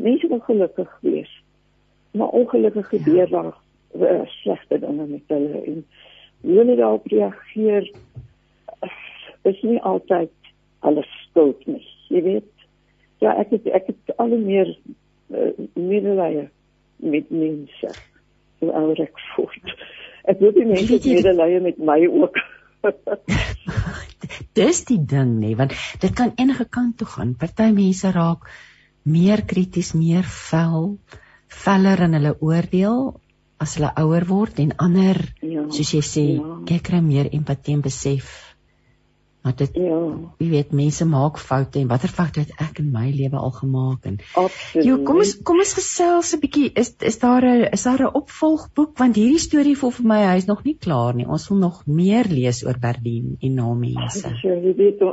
mense 0.00 0.32
wil 0.32 0.40
gelukkig 0.48 0.96
wees. 1.04 1.34
Maar 2.16 2.32
ongelukkig 2.40 2.88
gebeur 2.88 3.28
ja. 3.28 3.32
daar 3.36 3.52
uh, 4.00 4.24
slegte 4.40 4.78
dinge 4.78 5.06
met 5.06 5.28
hulle 5.36 5.60
en 5.60 5.84
hoe 6.40 6.56
hulle 6.56 6.76
daarop 6.76 7.06
reageer 7.12 7.92
is 9.44 9.60
nie 9.62 9.80
altyd 9.82 10.32
alles 10.78 11.08
skuld 11.28 11.66
nie. 11.66 11.84
Jy 12.08 12.22
weet, 12.22 12.48
ja, 13.24 13.34
ek 13.40 13.54
het 13.56 13.70
ek 13.80 13.88
het 13.92 14.16
al 14.20 14.34
meer 14.38 14.70
uh, 15.32 15.52
medelee 15.74 16.48
met 17.04 17.30
mense. 17.30 17.92
Hoe 18.62 18.72
ouer 18.72 19.04
ek 19.06 19.22
word. 19.36 19.74
Ek 20.30 20.40
wil 20.40 20.54
die 20.56 20.68
mense 20.68 21.00
medelee 21.00 21.60
met 21.64 21.80
my 21.80 22.00
ook. 22.08 22.38
dis 24.58 24.80
die 24.88 25.00
ding 25.00 25.38
nê 25.40 25.54
want 25.56 25.72
dit 26.00 26.12
kan 26.16 26.34
enige 26.36 26.68
kant 26.68 26.98
toe 27.00 27.08
gaan. 27.16 27.34
Party 27.40 27.70
mense 27.72 28.12
raak 28.12 28.48
meer 29.04 29.44
krities, 29.48 29.92
meer 29.96 30.24
vel, 30.24 30.96
veller 31.64 32.06
in 32.06 32.16
hulle 32.18 32.34
oordeel 32.40 33.14
as 33.60 33.76
hulle 33.78 33.92
ouer 34.00 34.24
word 34.28 34.58
en 34.60 34.74
ander 34.82 35.20
ja, 35.40 35.64
soos 35.72 35.92
jy 35.94 36.02
sê, 36.04 36.24
ja. 36.36 36.80
kry 36.84 37.00
meer 37.04 37.30
empatie 37.36 37.76
en 37.76 37.84
besef 37.84 38.32
Maar 39.44 39.52
dit 39.56 39.74
ja. 39.76 39.96
Jy 40.40 40.46
weet 40.48 40.70
mense 40.72 41.04
maak 41.04 41.36
foute 41.36 41.76
en 41.76 41.88
watter 41.90 42.08
foute 42.08 42.40
het 42.40 42.52
ek 42.64 42.78
in 42.80 42.86
my 42.94 43.10
lewe 43.12 43.36
al 43.36 43.52
gemaak 43.52 44.06
en 44.08 44.14
Absoluut. 44.40 44.86
Jo, 44.86 44.94
kom 45.04 45.20
ons 45.20 45.34
kom 45.44 45.60
ons 45.60 45.74
gesels 45.76 46.32
'n 46.32 46.40
bietjie 46.40 46.70
is 46.82 46.94
is 47.10 47.18
daar 47.20 47.44
'n 47.44 47.68
is 47.76 47.84
daar 47.84 48.06
'n 48.06 48.14
opvolgboek 48.20 48.96
want 49.02 49.20
hierdie 49.20 49.44
storie 49.44 49.76
voel 49.76 49.92
vir 49.98 50.06
my 50.14 50.20
hy 50.24 50.36
is 50.40 50.48
nog 50.48 50.64
nie 50.64 50.76
klaar 50.86 51.14
nie. 51.14 51.28
Ons 51.28 51.48
wil 51.48 51.58
nog 51.58 51.84
meer 51.86 52.24
lees 52.24 52.64
oor 52.64 52.80
Berdien 52.80 53.36
en 53.40 53.54
na 53.54 53.68
mense. 53.74 54.32
Ja, 54.42 54.54
jy 54.54 54.74
weet 54.80 55.04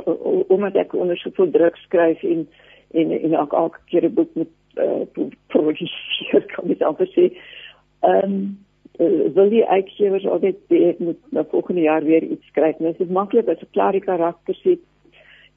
omdat 0.48 0.76
ek 0.76 0.94
ondersoek 0.94 1.36
vir 1.36 1.52
druk 1.52 1.76
skryf 1.84 2.22
en 2.22 2.48
en 2.94 3.12
en 3.12 3.36
ook 3.36 3.52
elke 3.52 3.80
keer 3.84 4.08
'n 4.08 4.14
boek 4.14 4.34
met 4.34 4.48
uh, 4.76 5.04
produseer 5.46 6.44
kan 6.56 6.70
ek 6.70 6.80
amper 6.80 7.08
sê. 7.12 7.32
Ehm 8.00 8.32
um, 8.32 8.58
wil 8.98 9.48
die 9.50 9.64
uitgewers 9.64 10.26
altyd 10.26 10.58
sê 10.68 10.80
ek 10.90 10.98
moet 10.98 11.20
na 11.32 11.44
volgende 11.50 11.80
jaar 11.80 12.04
weer 12.04 12.22
iets 12.22 12.46
skryf. 12.46 12.76
Dit 12.78 13.00
is 13.00 13.08
maklik 13.08 13.48
as 13.48 13.62
'n 13.62 13.72
klaar 13.72 13.98
karakter 14.00 14.54
sit 14.54 14.80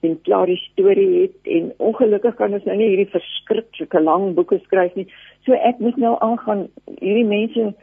en 0.01 0.21
klaar 0.21 0.45
die 0.45 0.61
storie 0.71 1.21
het 1.21 1.39
en 1.43 1.73
ongelukkig 1.77 2.35
kan 2.35 2.53
ons 2.53 2.63
nou 2.63 2.77
nie 2.77 2.89
hierdie 2.89 3.11
verskriklike 3.11 3.99
lang 3.99 4.33
boeke 4.35 4.59
skryf 4.59 4.95
nie. 4.95 5.07
So 5.45 5.53
ek 5.53 5.79
moet 5.79 5.97
nou 5.97 6.15
aangaan 6.19 6.67
hierdie 6.99 7.25
mense 7.25 7.73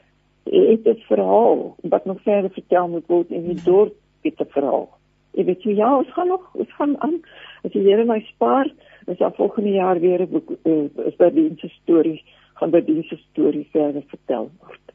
het 0.44 0.86
'n 0.86 1.02
verhaal 1.08 1.76
wat 1.82 2.04
nog 2.04 2.22
verder 2.22 2.50
vertel 2.50 2.88
moet 2.88 3.06
word 3.06 3.30
en 3.30 3.46
die 3.46 3.62
dorp 3.64 3.94
het 4.22 4.40
'n 4.40 4.52
verhaal. 4.56 4.88
Ek 5.34 5.46
weet 5.46 5.62
jy 5.62 5.76
ja, 5.76 5.96
ons 5.96 6.12
gaan 6.12 6.28
nog 6.28 6.54
ons 6.54 6.72
gaan 6.72 7.00
aan 7.00 7.20
as 7.64 7.72
die 7.72 7.82
Here 7.82 8.04
my 8.04 8.20
spaar, 8.20 8.66
is 9.06 9.18
daar 9.18 9.34
volgende 9.34 9.70
jaar 9.70 10.00
weer 10.00 10.20
'n 10.20 10.30
boek 10.30 10.50
uh, 10.64 11.06
is 11.06 11.16
by 11.16 11.30
die 11.30 11.56
storie 11.82 12.22
gaan 12.54 12.70
by 12.70 12.80
die 12.80 13.02
storie 13.30 13.68
verder 13.72 14.02
vertel 14.06 14.50
word. 14.60 14.91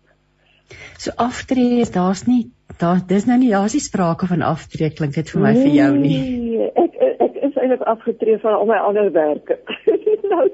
So 0.98 1.12
aftree 1.16 1.82
is 1.82 1.92
daar's 1.96 2.26
nie 2.28 2.48
daar 2.78 3.00
dis 3.08 3.26
nou 3.26 3.38
nie 3.40 3.50
daar's 3.50 3.74
nie 3.74 3.82
sprake 3.82 4.28
van 4.28 4.44
aftree 4.46 4.90
klink 4.94 5.16
dit 5.16 5.30
vir 5.34 5.42
my 5.42 5.52
nee, 5.56 5.64
vir 5.64 5.76
jou 5.78 5.92
nie. 5.98 6.18
Nee, 6.20 6.70
ek 6.84 6.98
ek 7.26 7.38
is 7.48 7.58
eintlik 7.58 7.86
afgetree 7.94 8.38
van 8.44 8.58
al 8.60 8.70
my 8.70 8.80
ander 8.90 9.12
werke. 9.16 9.60
nou 10.34 10.46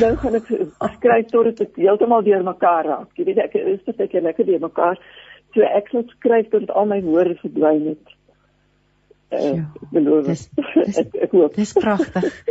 nou 0.00 0.12
gaan 0.22 0.38
ek 0.40 0.50
skryf 0.96 1.32
tot 1.32 1.50
dit 1.60 1.80
heeltemal 1.84 2.24
deurmekaar 2.26 2.90
raak. 2.92 3.08
Jy 3.18 3.28
weet 3.30 3.42
ek 3.48 3.58
is 3.60 3.82
dit 3.88 4.04
ek 4.06 4.18
lekker 4.28 4.48
deurmekaar. 4.48 5.00
So 5.54 5.66
ek 5.66 5.90
sal 5.92 6.06
skryf 6.14 6.52
tot 6.54 6.70
al 6.70 6.88
my 6.92 7.00
woorde 7.04 7.36
verdwyn 7.42 7.90
het. 7.92 8.16
Uh, 9.34 9.38
ek 9.58 9.92
beloof. 9.92 10.26
Dis 10.30 10.48
dis, 10.54 10.98
ek, 11.02 11.14
ek 11.26 11.38
dis 11.58 11.72
pragtig. 11.76 12.42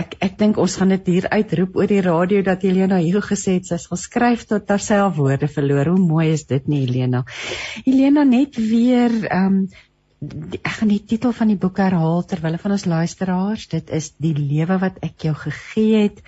Ek 0.00 0.16
ek 0.24 0.38
dink 0.40 0.58
ons 0.62 0.76
gaan 0.80 0.94
dit 0.94 1.12
hier 1.12 1.28
uitroep 1.28 1.76
oor 1.76 1.90
die 1.90 2.02
radio 2.04 2.42
dat 2.46 2.64
Helena 2.66 3.00
hier 3.02 3.20
gesê 3.24 3.58
het 3.58 3.68
sy 3.68 3.78
sal 3.82 4.00
skryf 4.00 4.46
tot 4.50 4.66
terself 4.68 5.16
woorde 5.20 5.48
verloor. 5.50 5.92
Hoe 5.92 6.00
mooi 6.00 6.30
is 6.32 6.46
dit 6.50 6.68
nie 6.70 6.84
Helena? 6.86 7.24
Helena 7.86 8.24
net 8.24 8.58
weer 8.58 9.14
ehm 9.28 9.62
um, 9.62 9.62
ek 10.20 10.74
gaan 10.76 10.90
die 10.92 11.00
titel 11.08 11.32
van 11.32 11.48
die 11.48 11.56
boek 11.56 11.78
herhaal 11.80 12.26
terwyl 12.28 12.58
van 12.60 12.74
ons 12.76 12.84
luisteraars. 12.84 13.68
Dit 13.72 13.88
is 13.96 14.10
Die 14.20 14.34
lewe 14.36 14.76
wat 14.82 14.98
ek 15.06 15.24
jou 15.24 15.32
gegee 15.46 16.02
het. 16.02 16.20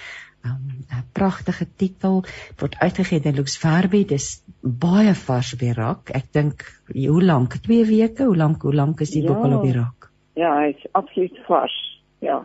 Um, 0.42 0.80
'n 0.90 1.04
pragtige 1.14 1.66
titel 1.76 2.24
word 2.58 2.74
uitgegee 2.80 3.20
deur 3.20 3.36
Lux 3.36 3.58
Verbi. 3.62 4.04
Dis 4.04 4.42
baie 4.60 5.14
vars 5.14 5.52
op 5.54 5.60
die 5.60 5.74
rak. 5.76 6.10
Ek 6.10 6.32
dink 6.32 6.64
hoe 6.88 7.22
lank? 7.22 7.60
2 7.68 7.84
weke? 7.86 8.24
Hoe 8.24 8.36
lank? 8.36 8.62
Hoe 8.62 8.74
lank 8.74 9.00
is 9.00 9.10
die 9.10 9.22
ja, 9.22 9.28
boek 9.28 9.44
al 9.44 9.58
op 9.58 9.68
die 9.68 9.76
rak? 9.76 10.10
Ja, 10.34 10.56
hy's 10.64 10.88
absoluut 10.92 11.38
vars. 11.46 11.76
Ja. 12.18 12.40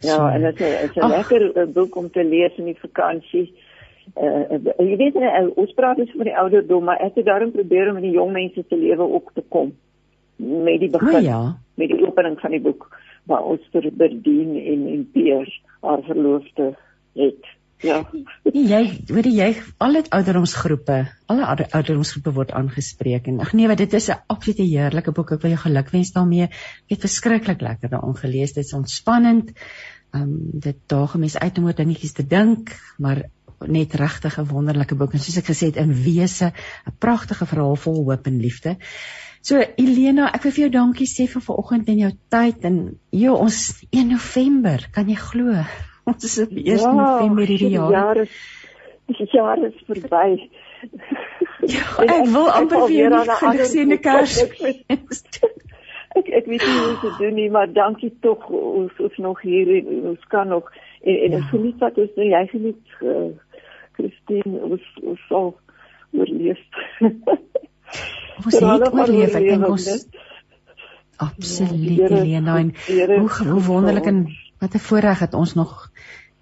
Ja, 0.00 0.32
en 0.32 0.42
dit 0.42 0.60
is 0.60 0.94
'n 0.96 1.08
lekker 1.08 1.56
eh, 1.56 1.66
boek 1.66 1.96
om 1.96 2.10
te 2.10 2.24
lees 2.24 2.56
in 2.56 2.64
die 2.64 2.78
vakansie. 2.80 3.54
Uh, 4.20 4.58
jy 4.78 4.96
weet 4.96 5.14
uh, 5.14 5.46
ons 5.54 5.72
praat 5.72 5.96
dus 5.96 6.10
van 6.16 6.24
die 6.26 6.36
ouderdom, 6.36 6.84
maar 6.84 6.98
ek 6.98 7.14
het 7.14 7.24
daarom 7.24 7.50
probeer 7.50 7.90
om 7.90 7.96
in 7.96 8.02
die 8.02 8.16
jong 8.16 8.32
mense 8.32 8.64
se 8.68 8.76
lewe 8.76 9.02
ook 9.02 9.30
te 9.34 9.44
kom 9.48 9.70
met 10.40 10.80
die 10.80 10.90
begin 10.90 11.14
oh, 11.14 11.22
ja. 11.22 11.58
met 11.74 11.88
die 11.88 12.06
opening 12.06 12.40
van 12.40 12.50
die 12.50 12.60
boek 12.60 12.88
waar 13.28 13.44
ons 13.44 13.62
vir 13.72 13.90
Berdien 13.92 14.56
en 14.56 14.86
en 14.88 15.10
Piers 15.12 15.62
haar 15.80 16.02
verloofde 16.02 16.74
het. 17.14 17.50
Ja. 17.80 18.02
jy, 18.52 18.80
weet 19.08 19.28
jy, 19.32 19.48
alle 19.80 20.02
ouderdomsgroepe, 20.12 20.98
alle 21.32 21.46
ouderdomsgroepe 21.48 22.32
word 22.36 22.52
aangespreek 22.56 23.30
en 23.32 23.40
ag 23.40 23.54
nee, 23.56 23.68
wat 23.70 23.80
dit 23.80 23.94
is 23.96 24.10
'n 24.10 24.20
absolute 24.28 24.66
heerlike 24.68 25.12
boek. 25.16 25.32
Ek 25.32 25.42
wil 25.42 25.54
jou 25.54 25.62
gelukwens 25.64 26.12
daarmee. 26.12 26.50
Ek 26.50 26.96
het 26.96 27.06
verskriklik 27.08 27.60
lekker 27.60 27.88
daaroor 27.88 28.16
gelees. 28.16 28.52
Dit 28.52 28.64
is 28.64 28.76
ontspannend. 28.76 29.52
Ehm 30.12 30.22
um, 30.22 30.60
dit 30.60 30.76
daag 30.86 31.14
mense 31.14 31.38
uit 31.38 31.58
om 31.58 31.64
oor 31.64 31.74
dingetjies 31.74 32.12
te 32.12 32.26
dink, 32.26 32.76
maar 32.98 33.24
net 33.66 33.94
regtig 33.94 34.38
'n 34.38 34.46
wonderlike 34.46 34.94
boek. 34.94 35.12
En 35.12 35.20
soos 35.20 35.36
ek 35.36 35.50
gesê 35.52 35.66
het, 35.66 35.76
in 35.76 35.94
wese 35.94 36.52
'n 36.86 36.96
pragtige 36.98 37.46
verhaal 37.46 37.76
vol 37.76 38.04
hoop 38.04 38.26
en 38.26 38.40
liefde. 38.40 38.76
So 39.40 39.56
Elena, 39.76 40.30
ek 40.34 40.42
wil 40.42 40.52
vir 40.52 40.62
jou 40.62 40.70
dankie 40.70 41.06
sê 41.06 41.26
vir 41.26 41.42
vanoggend 41.42 41.88
en 41.88 41.98
jou 41.98 42.12
tyd 42.28 42.64
en 42.64 42.98
jo, 43.10 43.34
ons 43.34 43.84
1 43.90 44.08
November, 44.08 44.88
kan 44.92 45.08
jy 45.08 45.16
glo? 45.16 45.64
Ons 46.04 46.24
is 46.24 46.38
op 46.44 46.50
1 46.50 46.64
ja, 46.64 46.92
November 46.92 47.46
hierdie 47.46 47.70
jaar. 47.70 48.16
Ja, 48.16 48.24
die 49.06 49.26
jaar 49.30 49.64
is 49.64 49.82
verby. 49.86 50.48
Ja, 51.68 51.86
ek 52.04 52.26
wil 52.32 52.50
amper 52.50 52.86
vir 52.86 52.96
jou 52.96 53.10
'n 53.10 53.34
geluksige 53.42 53.98
kers. 53.98 54.36
Ek 56.10 56.28
ek 56.40 56.46
weet 56.50 56.64
nie 56.66 56.78
hoe 56.78 56.96
te 57.00 57.10
doen 57.18 57.34
nie, 57.34 57.50
maar 57.50 57.72
dankie 57.72 58.12
tog 58.20 58.48
ons 58.48 58.92
ons 58.98 59.16
nog 59.16 59.42
hier 59.42 59.68
ons 59.86 60.24
kan 60.28 60.48
nog 60.48 60.72
en 61.02 61.16
en 61.26 61.30
ja. 61.30 61.40
geniet 61.52 61.78
wat 61.78 61.98
ons 61.98 62.16
nou 62.16 62.26
jy 62.28 62.46
geniet 62.46 62.96
uh, 63.02 63.28
Christine 63.98 64.64
ons 64.70 64.88
ons 65.02 65.26
sal 65.28 65.54
oorleef. 66.10 66.58
Ons 68.40 68.56
het 68.56 68.92
oorleef 68.94 69.34
ek 69.36 69.46
dink 69.50 69.66
ons 69.68 69.86
Absoluut 71.20 71.98
ja, 71.98 72.20
Elena 72.22 72.54
en 72.58 72.70
hoe, 73.20 73.28
hoe 73.28 73.62
wonderlik 73.66 74.06
en 74.08 74.22
wat 74.60 74.74
'n 74.74 74.86
voorreg 74.88 75.18
dat 75.18 75.34
ons 75.34 75.54
nog 75.54 75.90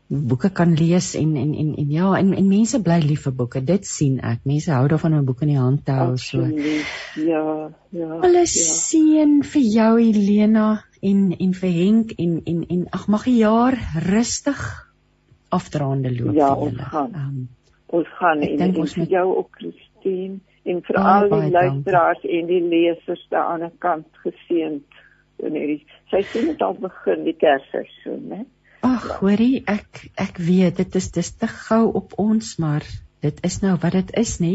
boeke 0.09 0.49
kan 0.51 0.73
lees 0.75 1.15
en 1.15 1.37
en 1.37 1.55
en 1.55 1.75
en 1.77 1.91
ja 1.91 2.15
en 2.17 2.33
en 2.33 2.49
mense 2.49 2.83
bly 2.83 2.99
lief 3.05 3.23
vir 3.23 3.33
boeke. 3.33 3.61
Dit 3.65 3.87
sien 3.87 4.21
ek. 4.25 4.41
Mense 4.49 4.73
hou 4.73 4.89
daarvan 4.89 5.13
om 5.13 5.19
'n 5.19 5.25
boek 5.25 5.43
in 5.43 5.53
die 5.53 5.59
hand 5.59 5.85
te 5.85 5.93
hou 5.93 6.17
so. 6.17 6.41
Ja 7.17 7.71
ja 7.91 8.19
alles 8.21 8.55
ja. 8.55 8.73
seën 8.73 9.43
vir 9.45 9.63
jou 9.63 10.01
Helena 10.01 10.85
en 11.03 11.33
en 11.39 11.55
vir 11.55 11.71
Henk 11.71 12.13
en 12.19 12.41
en 12.45 12.65
en 12.69 12.87
ag 12.91 13.07
mag 13.09 13.25
die 13.25 13.37
jaar 13.37 13.77
rustig 14.09 14.65
afdraande 15.49 16.15
loop 16.17 16.35
ja 16.35 16.55
ons 16.55 16.77
gaan. 16.77 17.15
Um, 17.15 17.49
ons 17.87 18.09
gaan 18.19 18.41
en, 18.41 18.61
en 18.61 18.77
ons 18.77 18.97
met 18.97 19.09
jou 19.09 19.37
ook 19.37 19.49
Christine 19.51 20.41
en 20.65 20.83
vir 20.83 20.97
al 20.97 21.29
die 21.29 21.51
luisteraars 21.51 22.25
en 22.25 22.47
die 22.47 22.63
lesers 22.63 23.27
aan 23.31 23.61
die 23.61 23.77
kant 23.79 24.09
geseënd 24.25 24.98
in 25.43 25.59
hierdie 25.59 25.83
seisoen 26.11 26.53
het 26.53 26.63
al 26.63 26.79
begin 26.81 27.25
die 27.25 27.37
kersseisoen 27.39 28.31
hè 28.37 28.45
Ag, 28.87 29.19
hoorie, 29.19 29.65
ek 29.67 30.05
ek 30.23 30.37
weet 30.39 30.79
dit 30.79 30.97
is 31.01 31.11
dis 31.11 31.31
te 31.35 31.49
gou 31.51 31.89
op 31.99 32.13
ons, 32.23 32.53
maar 32.63 32.85
dit 33.27 33.41
is 33.47 33.57
nou 33.65 33.75
wat 33.83 33.97
dit 33.97 34.13
is, 34.21 34.37
nê? 34.39 34.53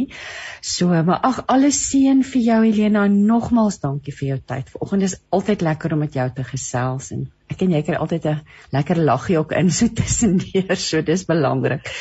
So, 0.63 0.87
maar 1.03 1.19
ag, 1.27 1.41
alles 1.51 1.81
seën 1.89 2.21
vir 2.23 2.45
jou 2.45 2.59
Helena, 2.63 3.03
nogmaals 3.11 3.81
dankie 3.83 4.15
vir 4.15 4.29
jou 4.29 4.39
tyd. 4.53 4.71
Vanoggend 4.71 5.07
is 5.09 5.17
altyd 5.35 5.65
lekker 5.67 5.95
om 5.95 6.03
met 6.05 6.15
jou 6.15 6.29
te 6.37 6.45
gesels 6.47 7.11
en 7.15 7.25
ek 7.51 7.65
en 7.65 7.75
jy 7.75 7.83
kry 7.83 7.99
altyd 7.99 8.29
'n 8.31 8.39
lekker 8.71 9.03
laggie 9.11 9.37
ook 9.41 9.51
in 9.59 9.71
so 9.71 9.87
tussendeur, 9.87 10.75
so 10.75 11.01
dis 11.01 11.25
belangrik. 11.27 11.91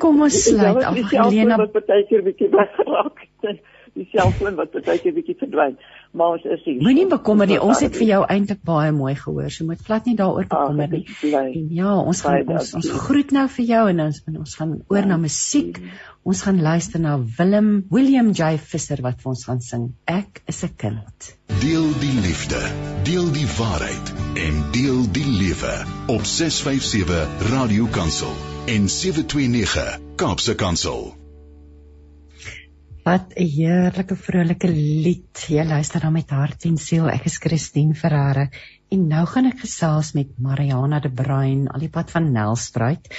Kom 0.00 0.22
ons 0.22 0.44
sluit 0.48 0.82
af. 0.82 0.96
Helena 1.12 1.56
wat 1.60 1.86
baie 1.86 2.06
keer 2.08 2.24
bietjie 2.26 2.50
weggeraak 2.50 3.26
het. 3.42 3.62
Die 3.94 4.06
selfoon 4.12 4.56
wat 4.58 4.74
baie 4.76 4.98
keer 5.02 5.14
bietjie 5.16 5.36
verdwyn. 5.40 5.76
Maar 6.12 6.36
ons 6.36 6.44
is 6.44 6.62
hier. 6.64 6.82
Moenie 6.82 7.06
bekommer 7.10 7.46
nie. 7.46 7.58
Ons 7.62 7.82
het 7.84 7.96
vir 7.96 8.08
jou 8.08 8.20
eintlik 8.26 8.62
baie 8.66 8.92
mooi 8.94 9.14
gehoor. 9.18 9.50
So 9.50 9.66
moet 9.68 9.82
plat 9.86 10.06
nie 10.08 10.16
daaroor 10.18 10.48
bekommer 10.50 10.90
nie. 10.90 11.04
En 11.30 11.66
ja, 11.74 11.96
ons 11.98 12.22
gaan 12.26 12.54
ons, 12.56 12.72
ons 12.80 12.90
groet 13.06 13.34
nou 13.36 13.46
vir 13.56 13.68
jou 13.72 13.82
en 13.92 14.06
ons 14.06 14.22
ons 14.30 14.56
gaan 14.60 14.78
oor 14.88 15.10
na 15.10 15.18
musiek. 15.20 15.82
Ons 16.26 16.42
gaan 16.44 16.58
luister 16.60 17.00
na 17.00 17.14
Willem 17.38 17.70
William 17.90 18.32
J 18.36 18.58
Visser 18.72 19.00
wat 19.06 19.22
vir 19.22 19.32
ons 19.32 19.44
gaan 19.48 19.62
sing. 19.64 19.86
Ek 20.04 20.42
is 20.46 20.62
'n 20.64 20.74
kind. 20.76 21.30
Deel 21.60 21.88
die 22.00 22.16
liefde, 22.26 22.60
deel 23.04 23.30
die 23.32 23.48
waarheid 23.58 24.12
en 24.34 24.60
deel 24.72 25.06
die 25.12 25.26
lewe 25.26 25.74
op 26.06 26.24
657 26.24 27.50
Radio 27.52 27.86
Kansel 27.86 28.34
en 28.66 28.88
729 28.88 29.98
Kaapse 30.16 30.54
Kansel. 30.54 31.19
Wat 33.10 33.32
'n 33.34 33.42
heerlike 33.42 34.14
vrolike 34.14 34.68
lied. 34.70 35.40
Jy 35.50 35.64
luister 35.66 36.04
dan 36.04 36.12
met 36.14 36.30
hart 36.30 36.64
en 36.68 36.76
siel. 36.78 37.08
Ek 37.10 37.24
is 37.26 37.40
Christine 37.42 37.96
Ferreira 37.98 38.44
en 38.94 39.08
nou 39.10 39.22
gaan 39.26 39.48
ek 39.48 39.64
gesels 39.64 40.12
met 40.14 40.28
Mariana 40.38 41.00
de 41.02 41.10
Bruin 41.10 41.64
al 41.74 41.82
die 41.82 41.90
pad 41.90 42.12
van 42.14 42.28
Nelspruit. 42.36 43.10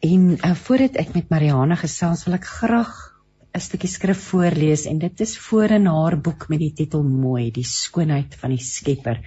En 0.00 0.24
uh, 0.32 0.54
voordat 0.62 0.96
ek 1.02 1.12
met 1.12 1.28
Mariana 1.28 1.76
gesels, 1.76 2.24
wil 2.24 2.38
ek 2.38 2.48
graag 2.54 2.94
'n 3.52 3.60
stukkie 3.66 3.92
skrif 3.92 4.24
voorlees 4.30 4.86
en 4.88 4.98
dit 5.04 5.20
is 5.20 5.36
voor 5.50 5.76
in 5.76 5.92
haar 5.92 6.16
boek 6.16 6.48
met 6.48 6.64
die 6.64 6.72
titel 6.72 7.04
Mooi, 7.04 7.50
die 7.50 7.68
skoonheid 7.68 8.32
van 8.34 8.56
die 8.56 8.64
Skepper. 8.64 9.20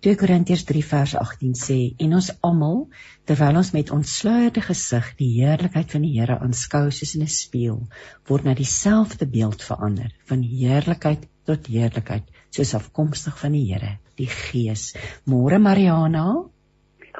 2 0.00 0.16
Korintiërs 0.16 0.64
3 0.64 0.84
vers 0.94 1.16
18 1.20 1.54
sê 1.66 1.78
en 1.98 2.14
ons 2.14 2.32
almal 2.40 2.86
terwyl 3.28 3.58
ons 3.60 3.74
met 3.76 3.90
ontsluierde 3.92 4.62
gesig 4.64 5.08
die 5.18 5.28
heerlikheid 5.36 5.90
van 5.92 6.04
die 6.06 6.14
Here 6.16 6.38
aanskou 6.40 6.86
soos 6.98 7.14
in 7.18 7.26
'n 7.26 7.34
spieël 7.34 7.82
word 8.30 8.44
na 8.44 8.54
dieselfde 8.56 9.26
beeld 9.34 9.64
verander 9.70 10.14
van 10.30 10.44
heerlikheid 10.52 11.28
tot 11.50 11.68
heerlikheid 11.68 12.24
soos 12.56 12.72
afkomstig 12.78 13.36
van 13.42 13.52
die 13.52 13.66
Here 13.68 13.98
die 14.16 14.30
Gees. 14.32 14.94
Môre 15.26 15.58
Mariana. 15.58 16.24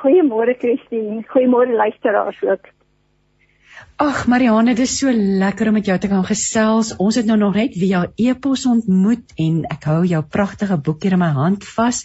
Goeiemôre 0.01 0.57
Christine. 0.59 1.23
Goeiemôre 1.29 1.77
luisteraars 1.77 2.43
ook. 2.43 2.73
Ag 3.99 4.27
Marianne, 4.31 4.75
dit 4.75 4.87
is 4.87 4.93
so 4.99 5.11
lekker 5.11 5.69
om 5.69 5.75
met 5.75 5.87
jou 5.91 5.99
te 5.99 6.09
kan 6.11 6.25
gesels. 6.27 6.93
Ons 7.03 7.17
het 7.19 7.27
nou 7.27 7.37
nog 7.39 7.57
net 7.59 7.75
via 7.75 8.05
e-pos 8.17 8.65
ontmoet 8.71 9.33
en 9.37 9.65
ek 9.75 9.89
hou 9.91 10.05
jou 10.07 10.23
pragtige 10.23 10.79
boek 10.79 11.03
hier 11.03 11.17
in 11.17 11.23
my 11.23 11.33
hand 11.35 11.67
vas. 11.67 12.05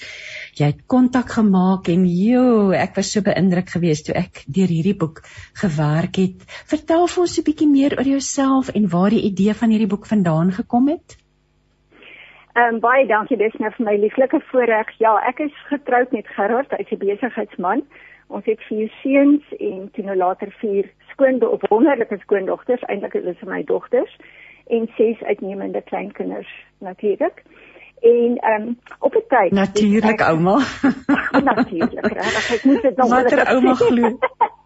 Jy 0.54 0.68
het 0.70 0.82
kontak 0.86 1.32
gemaak 1.34 1.88
en 1.90 2.04
jo, 2.06 2.70
ek 2.78 2.94
was 3.00 3.10
so 3.16 3.26
beïndruk 3.26 3.72
geweest 3.74 4.06
toe 4.06 4.14
ek 4.20 4.44
deur 4.46 4.70
hierdie 4.70 4.94
boek 4.94 5.24
gewerk 5.58 6.20
het. 6.22 6.44
Vertel 6.70 7.08
vir 7.10 7.22
ons 7.24 7.38
'n 7.40 7.46
bietjie 7.48 7.70
meer 7.70 7.96
oor 7.98 8.10
jouself 8.10 8.70
en 8.70 8.86
waar 8.90 9.10
die 9.10 9.26
idee 9.32 9.54
van 9.54 9.74
hierdie 9.74 9.90
boek 9.90 10.06
vandaan 10.06 10.52
gekom 10.52 10.90
het. 10.94 11.18
Ehm 12.54 12.76
um, 12.76 12.80
baie 12.80 13.08
dankie, 13.08 13.38
dis 13.38 13.58
nou 13.58 13.72
vir 13.74 13.86
my 13.86 13.96
lieflike 13.98 14.40
voorreg. 14.52 14.94
Ja, 15.00 15.18
ek 15.26 15.40
is 15.40 15.56
getroud 15.72 16.12
met 16.12 16.28
Gerard, 16.28 16.70
hy's 16.78 16.92
'n 16.92 17.02
besigheidsman. 17.02 17.82
Ons 18.28 18.46
het 18.46 18.62
vier 18.70 18.92
seuns 19.02 19.44
en 19.60 19.90
toe 19.94 20.06
nou 20.06 20.16
later 20.16 20.54
vier 20.62 20.86
skoonde 21.10 21.50
op 21.50 21.66
wonderlike 21.70 22.18
skoondogters, 22.22 22.84
eintlik 22.88 23.14
is 23.14 23.24
dit 23.24 23.50
my 23.50 23.64
dogters 23.64 24.18
en 24.68 24.88
ses 24.98 25.22
uitnemende 25.24 25.82
kleinkinders 25.82 26.54
natuurlik. 26.78 27.44
En 28.04 28.38
ehm 28.38 28.62
um, 28.62 28.80
op 29.00 29.16
'n 29.16 29.24
tyd 29.28 29.52
Natuurlik 29.52 30.22
ouma. 30.22 30.58
natuurlik, 31.52 32.14
reg. 32.14 32.54
Ek 32.56 32.64
moet 32.64 32.82
dit 32.82 32.96
nog 32.98 33.10
Watter 33.10 33.48
ouma 33.48 33.74
glo. 33.74 34.18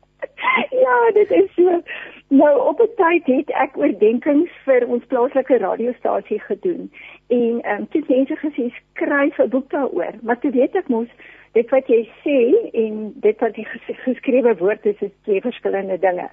ja, 0.85 1.11
dit 1.13 1.31
is 1.31 1.53
so. 1.55 1.81
Nou 2.27 2.67
op 2.67 2.79
'n 2.79 2.89
tyd 2.95 3.25
het 3.35 3.49
ek 3.49 3.77
oordenkings 3.77 4.51
vir 4.65 4.87
ons 4.87 5.05
plaaslike 5.05 5.57
radiostasie 5.57 6.39
gedoen 6.39 6.91
en 7.27 7.61
ehm 7.61 7.79
um, 7.79 7.87
toe 7.89 8.03
mense 8.07 8.35
gesê 8.35 8.73
skryf 8.73 9.37
'n 9.37 9.49
boek 9.49 9.69
daaroor, 9.69 10.13
maar 10.21 10.39
toe 10.39 10.51
weet 10.51 10.75
ek 10.75 10.87
mos 10.87 11.07
dit 11.51 11.69
wat 11.69 11.87
jy 11.87 12.09
sê 12.23 12.39
en 12.73 13.13
dit 13.15 13.39
wat 13.39 13.55
jy 13.55 13.65
geskrewe 14.05 14.57
woord 14.57 14.85
is 14.85 14.99
is 14.99 15.15
twee 15.23 15.41
verskillende 15.41 15.99
dinge. 15.99 16.29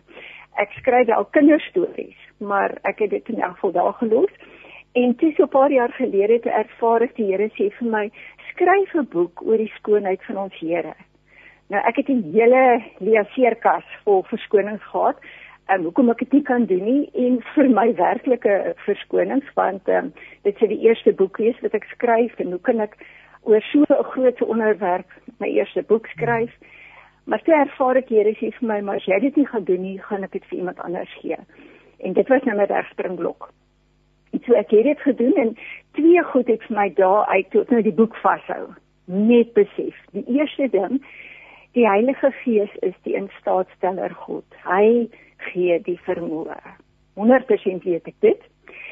Ek 0.54 0.70
skryf 0.70 1.08
al 1.08 1.24
kinderstories, 1.24 2.18
maar 2.38 2.78
ek 2.82 2.98
het 2.98 3.10
dit 3.10 3.28
in 3.28 3.40
elk 3.40 3.54
geval 3.54 3.72
daar 3.72 3.92
gelos. 3.92 4.34
En 4.94 5.14
toe 5.16 5.32
so 5.32 5.42
'n 5.42 5.48
paar 5.48 5.72
jaar 5.72 5.92
gelede 5.92 6.40
te 6.40 6.50
ervaar 6.50 7.02
ek 7.02 7.16
die 7.16 7.24
Here 7.30 7.48
sê 7.48 7.70
vir 7.78 7.88
my, 7.90 8.10
skryf 8.50 8.94
'n 8.94 9.08
boek 9.10 9.42
oor 9.42 9.56
die 9.56 9.72
skoonheid 9.78 10.22
van 10.24 10.36
ons 10.36 10.58
Here. 10.58 10.94
Nou 11.68 11.82
ek 11.88 11.96
het 11.96 12.08
'n 12.08 12.22
hele 12.32 12.82
leeseerkas 12.98 13.84
vol 14.04 14.22
verskonings 14.22 14.82
gehad. 14.82 15.16
En 15.66 15.78
um, 15.78 15.82
hoekom 15.82 16.10
ek 16.10 16.18
dit 16.18 16.32
nie 16.32 16.42
kan 16.42 16.64
doen 16.64 16.84
nie 16.84 17.10
en 17.14 17.42
vir 17.54 17.68
my 17.70 17.94
werklike 17.94 18.74
verskonings 18.84 19.54
want 19.54 19.88
um, 19.88 20.12
dit 20.42 20.56
sê 20.58 20.66
die 20.66 20.86
eerste 20.86 21.12
boek 21.12 21.36
wees 21.36 21.60
wat 21.60 21.74
ek 21.74 21.84
skryf 21.84 22.38
en 22.38 22.50
hoe 22.50 22.60
kan 22.60 22.80
ek 22.80 22.96
oor 23.42 23.62
so 23.72 23.80
'n 23.88 24.10
groot 24.12 24.42
onderwerp 24.42 25.10
my 25.40 25.48
eerste 25.48 25.82
boek 25.82 26.06
skryf. 26.06 26.52
Maar 27.24 27.42
toe 27.42 27.54
ervaar 27.54 27.96
ek 27.96 28.08
Here 28.08 28.34
sê 28.34 28.52
vir 28.52 28.68
my, 28.68 28.80
maar 28.80 28.96
as 28.96 29.06
jy 29.06 29.20
dit 29.20 29.36
nie 29.36 29.46
gaan 29.46 29.64
doen 29.64 29.82
nie, 29.82 29.98
gaan 29.98 30.22
ek 30.22 30.32
dit 30.32 30.44
vir 30.44 30.58
iemand 30.58 30.78
anders 30.78 31.14
gee. 31.20 31.36
En 31.98 32.12
dit 32.12 32.28
was 32.28 32.42
nou 32.42 32.56
my 32.56 32.64
regspringblok. 32.64 33.50
En 34.34 34.40
so 34.42 34.56
ek 34.58 34.72
het 34.74 34.88
dit 34.88 35.02
gedoen 35.06 35.36
en 35.38 35.52
twee 35.94 36.22
goed 36.30 36.48
het 36.50 36.62
vir 36.66 36.76
my 36.76 36.88
daar 36.98 37.28
uit 37.30 37.50
tot 37.54 37.70
nou 37.70 37.82
die 37.86 37.94
boek 37.94 38.16
vashou. 38.22 38.64
Net 39.06 39.52
besef. 39.54 39.94
Die 40.16 40.24
eerste 40.26 40.66
ding, 40.72 40.98
die 41.78 41.86
Heilige 41.86 42.32
Gees 42.42 42.74
is 42.82 42.96
die 43.06 43.14
instaatsteller 43.14 44.10
God. 44.24 44.58
Hy 44.66 45.06
gee 45.52 45.78
die 45.86 45.98
vermoë. 46.08 46.58
100% 47.14 47.86
weet 47.86 48.10
ek 48.10 48.18
dit. 48.26 48.42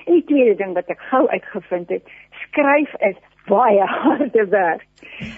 En 0.06 0.14
die 0.14 0.26
tweede 0.30 0.54
ding 0.62 0.76
wat 0.78 0.90
ek 0.94 1.02
gou 1.10 1.24
uitgevind 1.30 1.90
het, 1.90 2.14
skryf 2.46 2.94
is 3.10 3.18
baie 3.50 3.86
harde 3.98 4.46
werk. 4.54 4.86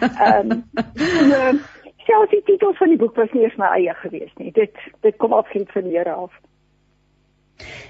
Ehm 0.04 0.52
um, 0.52 0.64
so, 1.30 1.40
selfs 2.04 2.34
die 2.36 2.42
titel 2.44 2.74
van 2.76 2.92
die 2.92 3.00
boek 3.00 3.16
was 3.16 3.32
nie 3.32 3.46
eens 3.46 3.56
my 3.60 3.70
eie 3.78 3.94
gewees 4.02 4.32
nie. 4.40 4.52
Dit 4.52 4.76
dit 5.06 5.16
kom 5.16 5.32
absoluut 5.32 5.72
van 5.72 5.88
die 5.88 5.96
Here 5.96 6.12
af. 6.12 6.34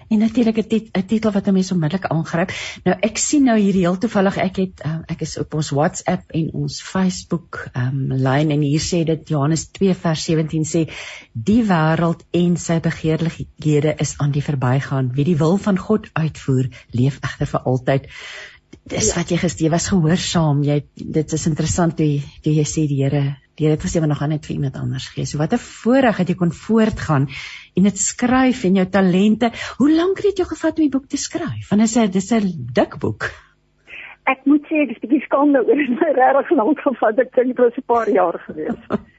En 0.09 0.19
natuurlik 0.19 0.59
'n 0.59 0.67
tit 0.69 0.91
titel 1.07 1.33
wat 1.33 1.47
'n 1.47 1.53
mens 1.53 1.73
onmiddellik 1.73 2.07
aangryp. 2.07 2.53
Nou 2.85 2.97
ek 3.01 3.19
sien 3.19 3.45
nou 3.45 3.59
hier 3.59 3.73
heel 3.73 3.99
toevallig 3.99 4.37
ek 4.37 4.57
het 4.57 4.83
uh, 4.87 4.99
ek 5.07 5.21
is 5.21 5.39
op 5.39 5.55
ons 5.55 5.71
WhatsApp 5.71 6.31
en 6.31 6.51
ons 6.53 6.83
Facebook 6.83 7.71
um 7.77 8.13
lyn 8.13 8.51
en 8.51 8.61
hier 8.61 8.81
sê 8.81 9.05
dit 9.05 9.29
Johannes 9.29 9.67
2 9.71 9.95
vers 9.95 10.25
17 10.25 10.65
sê 10.65 10.91
die 11.33 11.63
wêreld 11.65 12.25
en 12.31 12.57
sy 12.57 12.81
begeerlikhede 12.81 13.95
is 13.99 14.15
aan 14.19 14.31
die 14.31 14.43
verbygaan. 14.43 15.13
Wie 15.15 15.25
die 15.25 15.37
wil 15.37 15.57
van 15.57 15.79
God 15.79 16.11
uitvoer, 16.13 16.69
leef 16.91 17.19
egter 17.23 17.47
vir 17.47 17.61
altyd 17.61 18.09
dis 18.83 19.09
ja. 19.11 19.17
wat 19.19 19.31
jy 19.31 19.39
gesê 19.39 19.71
was 19.73 19.89
gehoorsaam. 19.93 20.63
Jy 20.67 20.81
dit 20.95 21.33
is 21.39 21.47
interessant 21.51 21.99
hoe 21.99 22.07
jy, 22.09 22.55
jy 22.61 22.67
sê 22.69 22.87
die 22.91 23.01
Here, 23.03 23.23
die 23.59 23.67
Here 23.67 23.77
het 23.77 23.87
gesê 23.87 24.01
maar 24.01 24.13
nog 24.13 24.21
gaan 24.23 24.35
net 24.35 24.47
vir 24.47 24.57
iemand 24.57 24.77
anders 24.81 25.09
gee. 25.15 25.27
So 25.27 25.39
wat 25.39 25.55
'n 25.55 25.63
voorreg 25.63 26.19
dat 26.19 26.29
jy 26.29 26.35
kon 26.35 26.53
voortgaan 26.53 27.29
en 27.77 27.83
dit 27.83 27.99
skryf 27.99 28.65
en 28.65 28.75
jou 28.75 28.87
talente. 28.87 29.51
Hoe 29.79 29.91
lank 29.91 30.19
het 30.19 30.27
dit 30.35 30.39
jou 30.43 30.49
gevat 30.49 30.79
om 30.79 30.85
die 30.85 30.95
boek 30.99 31.09
te 31.09 31.17
skryf? 31.17 31.69
Want 31.71 31.81
dit 31.81 31.91
is 31.91 31.97
'n 31.97 32.11
dis 32.11 32.33
'n 32.33 32.69
dik 32.73 32.99
boek. 32.99 33.31
Ek 34.27 34.45
moet 34.45 34.63
sê 34.65 34.87
dis 34.89 34.97
'n 34.97 35.07
bietjie 35.07 35.27
skande 35.27 35.59
oor 35.59 35.77
dit 35.77 35.99
regtig 36.17 36.51
lank 36.51 36.79
gevat. 36.81 37.17
Dit 37.17 37.35
het 37.35 37.47
net 37.47 37.59
'n 37.59 37.83
paar 37.87 38.11
jaar 38.11 38.39
gewees. 38.47 38.81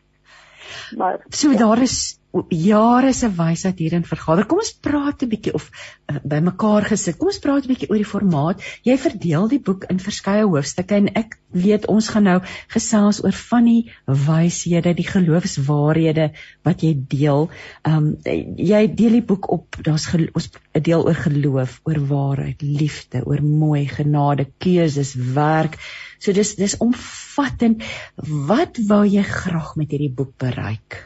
maar 0.98 1.20
so 1.30 1.52
ja. 1.52 1.58
daar 1.58 1.82
is 1.82 2.20
jare 2.50 3.14
se 3.14 3.30
wysheid 3.32 3.80
hierin 3.80 4.04
vergader. 4.04 4.46
Kom 4.46 4.60
ons 4.60 4.74
praat 4.74 5.24
'n 5.24 5.30
bietjie 5.30 5.54
of 5.54 5.70
uh, 6.12 6.18
by 6.24 6.40
mekaar 6.44 6.84
gesit. 6.84 7.18
Kom 7.18 7.28
ons 7.32 7.40
praat 7.40 7.66
'n 7.66 7.72
bietjie 7.72 7.90
oor 7.90 8.02
die 8.02 8.12
formaat. 8.12 8.62
Jy 8.84 8.98
verdeel 8.98 9.48
die 9.48 9.60
boek 9.60 9.86
in 9.90 10.00
verskeie 10.00 10.44
hoofstukke 10.44 10.96
en 10.96 11.08
ek 11.16 11.38
weet 11.52 11.88
ons 11.88 12.10
gaan 12.12 12.28
nou 12.28 12.40
gesels 12.68 13.24
oor 13.24 13.32
van 13.32 13.66
die 13.66 13.92
wyshede, 14.06 14.94
die 14.94 15.08
geloofswaarhede 15.08 16.32
wat 16.64 16.84
jy 16.84 16.94
deel. 17.08 17.50
Ehm 17.84 17.96
um, 17.96 18.18
jy 18.58 18.88
deel 18.88 19.20
die 19.22 19.26
boek 19.26 19.50
op. 19.52 19.78
Daar's 19.82 20.10
ons 20.34 20.50
'n 20.74 20.82
deel 20.82 21.06
oor 21.06 21.16
geloof, 21.16 21.80
oor 21.84 22.00
waarheid, 22.08 22.62
liefde, 22.62 23.24
oor 23.26 23.42
mooi 23.42 23.88
genade, 23.88 24.52
keuses, 24.60 25.16
werk. 25.16 25.80
So 26.26 26.34
dis 26.34 26.56
dis 26.58 26.74
omvattend. 26.82 27.84
Wat 28.50 28.80
wou 28.90 29.04
jy 29.06 29.22
graag 29.22 29.76
met 29.78 29.92
hierdie 29.94 30.10
boek 30.10 30.32
bereik? 30.42 31.04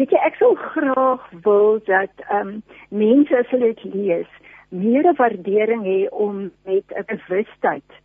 Weet 0.00 0.14
jy 0.14 0.20
ek 0.24 0.38
sou 0.40 0.54
graag 0.56 1.26
wil 1.44 1.76
dat 1.84 2.24
ehm 2.24 2.54
um, 2.54 2.62
mense 2.88 3.36
as 3.36 3.52
hulle 3.52 3.74
dit 3.74 3.84
lees, 3.92 4.32
meer 4.72 5.10
waardering 5.20 5.84
hê 5.84 5.98
om 6.08 6.48
met 6.64 6.88
'n 6.88 7.04
bewustheid 7.12 8.00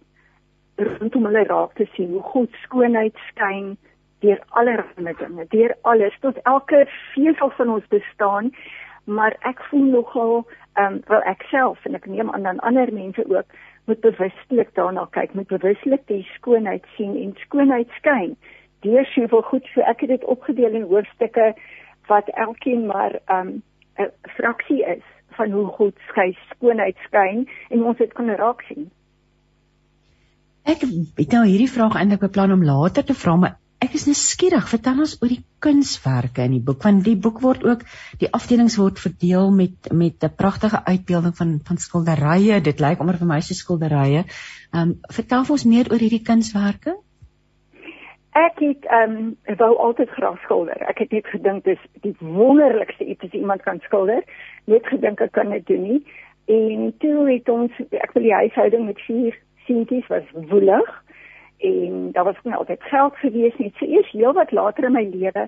rondom 0.75 1.25
hulle 1.29 1.43
raak 1.47 1.73
te 1.79 1.87
sien 1.95 2.11
hoe 2.11 2.27
God 2.33 2.51
skoonheid 2.63 3.15
skyn 3.29 3.77
deur 4.19 4.43
allerlei 4.49 5.15
dinge, 5.23 5.45
deur 5.55 5.75
alles 5.81 6.15
tot 6.19 6.37
elke 6.43 6.85
vesel 7.13 7.49
van 7.57 7.69
ons 7.69 7.87
bestaan. 7.87 8.51
Maar 9.05 9.35
ek 9.39 9.63
voel 9.69 9.87
nogal 9.95 10.43
ehm 10.75 10.99
um, 10.99 11.01
wel 11.07 11.23
ek 11.23 11.47
self 11.47 11.85
en 11.85 11.95
ek 11.95 12.05
neem 12.11 12.31
aan 12.31 12.43
dan 12.43 12.59
ander 12.59 12.91
mense 12.93 13.23
ook 13.23 13.47
moet 13.91 13.99
bewustelik 13.99 14.69
daarna 14.79 15.07
kyk, 15.11 15.33
moet 15.35 15.51
bewustelik 15.51 16.03
die 16.07 16.23
skoonheid 16.37 16.85
sien 16.95 17.17
en 17.19 17.33
skoonheid 17.43 17.89
skyn. 17.99 18.37
Deur 18.85 19.05
soveel 19.11 19.43
goed, 19.49 19.67
so 19.73 19.83
ek 19.83 20.05
het 20.05 20.13
dit 20.15 20.23
opgedeel 20.31 20.77
in 20.79 20.87
hoofstukke 20.87 21.51
wat 22.07 22.31
elkeen 22.45 22.85
maar 22.87 23.19
um, 23.27 23.51
'n 23.99 24.07
um, 24.07 24.11
fraksie 24.37 24.79
is 24.95 25.03
van 25.35 25.51
hoe 25.51 25.65
goed 25.65 25.97
skei 26.07 26.31
skoonheid 26.53 26.97
skyn 27.07 27.47
en 27.69 27.83
ons 27.83 27.97
dit 27.97 28.13
kan 28.13 28.29
raak 28.29 28.61
sien. 28.69 28.87
Ek 30.63 30.81
het 31.17 31.31
nou 31.35 31.45
hierdie 31.45 31.71
vraag 31.75 31.95
eintlik 31.99 32.23
beplan 32.23 32.51
om 32.51 32.63
later 32.63 33.03
te 33.03 33.13
vra, 33.13 33.35
maar 33.35 33.55
ek 33.81 33.95
is 33.97 34.05
nou 34.05 34.15
skieurig. 34.17 34.67
Vertel 34.69 34.99
ons 35.03 35.15
oor 35.21 35.31
die 35.31 35.41
kunswerke 35.63 36.45
in 36.45 36.55
die 36.55 36.63
boek 36.65 36.83
want 36.85 37.03
die 37.05 37.17
boek 37.17 37.41
word 37.41 37.63
ook 37.65 37.85
die 38.21 38.29
afdelings 38.37 38.77
word 38.81 39.01
verdeel 39.01 39.49
met 39.51 39.89
met 39.91 40.23
'n 40.23 40.35
pragtige 40.37 40.83
uitbeelding 40.85 41.35
van 41.37 41.59
van 41.69 41.77
skilderye. 41.77 42.61
Dit 42.61 42.79
lyk 42.79 42.99
onder 42.99 43.17
vir 43.17 43.27
my 43.27 43.39
se 43.41 43.53
skilderye. 43.53 44.25
Ehm 44.73 44.81
um, 44.81 44.99
vertel 45.09 45.45
ons 45.49 45.65
meer 45.65 45.91
oor 45.91 45.99
hierdie 45.99 46.25
kunswerke. 46.29 46.95
Ek 48.31 48.59
het 48.59 48.85
ehm 48.85 49.17
um, 49.17 49.57
wou 49.57 49.77
altyd 49.77 50.09
graag 50.09 50.39
skilder. 50.43 50.77
Ek 50.89 50.97
het 50.97 51.11
net 51.11 51.27
gedink 51.27 51.63
dis 51.63 51.81
die 52.01 52.15
wonderlikste 52.19 53.05
iets 53.05 53.23
as 53.23 53.33
iemand 53.33 53.61
kan 53.61 53.79
skilder. 53.79 54.23
Net 54.65 54.85
gedink 54.85 55.21
ek 55.21 55.31
kan 55.31 55.49
dit 55.49 55.67
doen 55.67 55.81
nie. 55.81 56.05
En 56.45 56.93
toe 56.99 57.31
het 57.31 57.49
ons 57.49 57.71
ek 57.89 58.13
wil 58.13 58.23
die 58.23 58.33
huishouding 58.33 58.85
met 58.85 58.99
vier 58.99 59.35
seentjies 59.65 60.07
was 60.07 60.23
woelig 60.33 61.00
en 61.61 62.11
daar 62.11 62.23
was 62.23 62.41
nie 62.43 62.53
altyd 62.53 62.83
geld 62.83 63.15
gewees 63.15 63.57
nie. 63.57 63.73
So 63.77 63.85
eers 63.85 64.11
heel 64.11 64.33
wat 64.33 64.51
later 64.51 64.83
in 64.89 64.97
my 64.97 65.03
lewe 65.13 65.47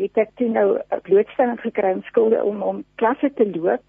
het 0.00 0.16
ek 0.16 0.30
toe 0.36 0.48
nou 0.48 0.78
'n 0.78 1.00
blootstelling 1.02 1.60
gekry 1.60 1.92
om 1.92 2.02
skilder 2.02 2.42
om 2.42 2.62
om 2.62 2.84
klasse 2.94 3.32
te 3.34 3.50
loop. 3.50 3.82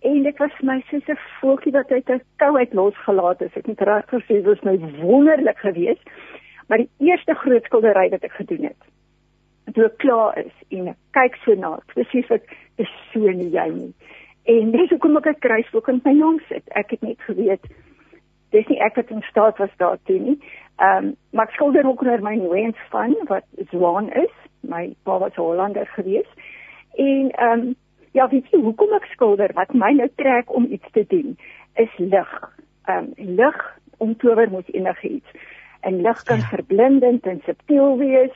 En 0.00 0.22
dit 0.22 0.38
was 0.38 0.60
my 0.60 0.82
soos 0.90 1.08
'n 1.08 1.18
voeltjie 1.40 1.72
wat 1.72 1.90
uit 1.90 2.08
'n 2.08 2.22
kou 2.36 2.56
uit 2.58 2.72
losgelaat 2.72 3.42
is. 3.42 3.56
Ek 3.56 3.66
het 3.66 3.80
regtig 3.80 4.20
gesê 4.20 4.34
dit 4.34 4.44
was 4.44 4.62
nou 4.62 4.78
wonderlik 5.02 5.58
geweest 5.58 6.02
maar 6.66 6.78
die 6.78 6.90
eerste 6.98 7.34
groot 7.34 7.64
skildery 7.64 8.08
wat 8.10 8.26
ek 8.26 8.38
gedoen 8.40 8.68
het 8.70 9.74
toe 9.74 9.86
ek 9.88 9.98
klaar 10.02 10.38
is 10.40 10.54
en 10.74 10.92
ek 10.92 10.98
kyk 11.18 11.38
so 11.44 11.54
na 11.58 11.74
presies 11.92 12.30
ek 12.34 12.52
is 12.82 12.92
so 13.12 13.32
nie 13.40 13.50
jy 13.54 13.66
nie 13.74 13.92
en 14.56 14.70
dis 14.74 14.92
hoekom 14.94 15.18
ek 15.20 15.28
'n 15.32 15.42
kruisboek 15.46 15.90
in 15.92 16.00
my 16.04 16.14
naam 16.20 16.38
sit 16.48 16.76
ek 16.82 16.94
het 16.94 17.02
net 17.02 17.20
geweet 17.28 17.66
dis 18.54 18.68
nie 18.68 18.80
ek 18.80 18.96
wat 18.96 19.10
in 19.10 19.22
staat 19.30 19.58
was 19.58 19.74
daartoe 19.82 20.18
nie 20.18 20.38
ehm 20.76 21.04
um, 21.04 21.14
maar 21.30 21.48
ek 21.48 21.56
skilder 21.56 21.86
ook 21.86 22.02
oor 22.02 22.22
my 22.22 22.34
nooiens 22.36 22.78
van 22.90 23.16
wat 23.28 23.44
Zwaan 23.70 24.12
is 24.12 24.34
my 24.60 24.94
pa 25.02 25.18
was 25.18 25.34
Hollander 25.34 25.86
gewees 25.86 26.28
en 26.94 27.30
ehm 27.30 27.60
um, 27.60 27.74
ja 28.12 28.28
weet 28.28 28.50
jy 28.50 28.60
hoekom 28.60 28.92
ek 28.96 29.08
skilder 29.12 29.52
wat 29.54 29.74
my 29.74 29.92
nou 29.92 30.08
trek 30.16 30.54
om 30.54 30.66
iets 30.70 30.90
te 30.92 31.04
doen 31.08 31.36
is 31.74 31.98
lig 31.98 32.32
ehm 32.84 33.12
um, 33.16 33.36
lig 33.40 33.60
om 33.98 34.16
tower 34.16 34.50
moet 34.50 34.68
enigiets 34.74 35.30
en 35.86 36.00
lig 36.00 36.22
kan 36.22 36.36
ja. 36.36 36.48
verblindend 36.48 37.26
en 37.26 37.40
subtiel 37.44 37.98
wees. 37.98 38.34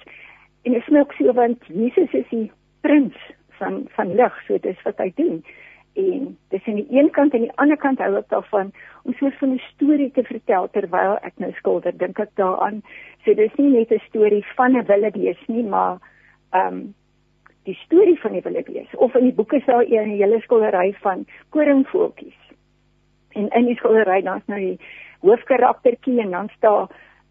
En 0.62 0.72
dit 0.72 0.82
smaak 0.82 1.12
so 1.12 1.32
want 1.32 1.64
Jesus 1.66 2.12
is 2.12 2.28
die 2.28 2.50
prins 2.80 3.16
van 3.58 3.84
van 3.96 4.14
lig, 4.14 4.36
so 4.46 4.58
dis 4.58 4.82
wat 4.86 4.98
hy 5.02 5.10
doen. 5.16 5.40
En 5.94 6.38
dis 6.48 6.66
aan 6.66 6.74
die 6.74 6.86
een 6.90 7.10
kant 7.10 7.34
en 7.34 7.40
die 7.40 7.52
ander 7.54 7.76
kant 7.76 7.98
hou 7.98 8.14
ek 8.16 8.28
daarvan 8.28 8.72
om 9.02 9.14
so 9.14 9.26
'n 9.46 9.58
storie 9.58 10.10
te 10.10 10.22
vertel 10.22 10.68
terwyl 10.70 11.18
ek 11.22 11.32
nou 11.36 11.52
skilder. 11.52 11.98
Dink 11.98 12.18
ek 12.18 12.30
daaraan. 12.34 12.82
So 13.24 13.34
dis 13.34 13.54
nie 13.56 13.70
net 13.70 13.90
'n 13.90 14.02
storie 14.08 14.44
van 14.56 14.76
'n 14.76 14.86
wille 14.86 15.10
wees 15.10 15.46
nie, 15.46 15.62
maar 15.62 15.98
ehm 16.52 16.66
um, 16.66 16.94
die 17.64 17.74
storie 17.74 18.20
van 18.20 18.32
die 18.32 18.42
wille 18.42 18.62
wees. 18.66 18.94
Of 18.96 19.14
in 19.14 19.24
die 19.24 19.34
boeke 19.34 19.56
is 19.56 19.64
daar 19.64 19.84
'n 19.84 20.16
hele 20.16 20.40
skildery 20.40 20.94
van 21.00 21.26
koringvoeltjies. 21.48 22.40
En 23.28 23.48
in 23.48 23.64
die 23.64 23.76
skildery 23.76 24.22
dan's 24.22 24.46
nou 24.46 24.60
die 24.60 24.80
hoofkaraktertjie 25.20 26.20
en 26.20 26.30
dan 26.30 26.48
staan 26.56 26.88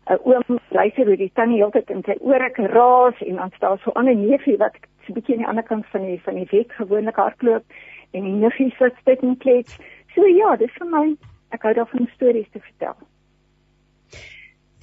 'n 0.10 0.20
oom 0.24 0.60
luister 0.70 1.06
hoe 1.06 1.18
die 1.18 1.32
tannie 1.34 1.58
heeltyd 1.58 1.90
in 1.90 2.04
sy 2.04 2.16
ore 2.20 2.50
raas 2.56 3.22
en 3.22 3.36
dan 3.36 3.52
staan 3.56 3.78
so 3.78 3.92
'n 3.92 4.00
ander 4.00 4.16
neefie 4.16 4.58
wat 4.58 4.76
'n 5.10 5.14
bietjie 5.14 5.36
aan 5.36 5.42
die 5.42 5.48
ander 5.48 5.64
kant 5.64 5.86
van 5.86 6.02
die 6.02 6.22
van 6.22 6.36
die 6.36 6.48
weg 6.52 6.76
gewoonlik 6.76 7.16
hardloop 7.16 7.64
en 8.12 8.24
die 8.26 8.38
neefie 8.42 8.72
sit 8.78 8.98
steeds 9.02 9.26
in 9.26 9.38
klets. 9.38 9.78
So 10.16 10.26
ja, 10.26 10.56
dis 10.62 10.74
vir 10.78 10.90
my 10.90 11.06
ek 11.56 11.66
hou 11.66 11.74
daarvan 11.78 12.10
stories 12.16 12.50
te 12.54 12.62
vertel. 12.62 12.98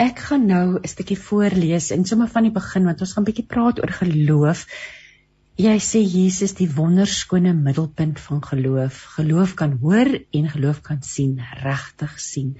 Ek 0.02 0.18
gaan 0.28 0.46
nou 0.46 0.78
'n 0.78 0.88
stukkie 0.88 1.18
voorlees 1.18 1.90
en 1.90 2.04
sommer 2.04 2.28
van 2.28 2.42
die 2.42 2.52
begin 2.52 2.84
want 2.84 3.00
ons 3.00 3.12
gaan 3.16 3.24
bietjie 3.24 3.46
praat 3.48 3.80
oor 3.80 3.92
geloof. 4.02 4.66
Jy 5.56 5.78
sê 5.80 6.02
Jesus 6.04 6.52
die 6.58 6.66
wonderskone 6.68 7.54
middelpunt 7.56 8.18
van 8.20 8.42
geloof. 8.44 8.98
Geloof 9.14 9.54
kan 9.56 9.78
hoor 9.80 10.10
en 10.36 10.50
geloof 10.52 10.82
kan 10.84 10.98
sien, 11.00 11.38
regtig 11.62 12.18
sien. 12.20 12.50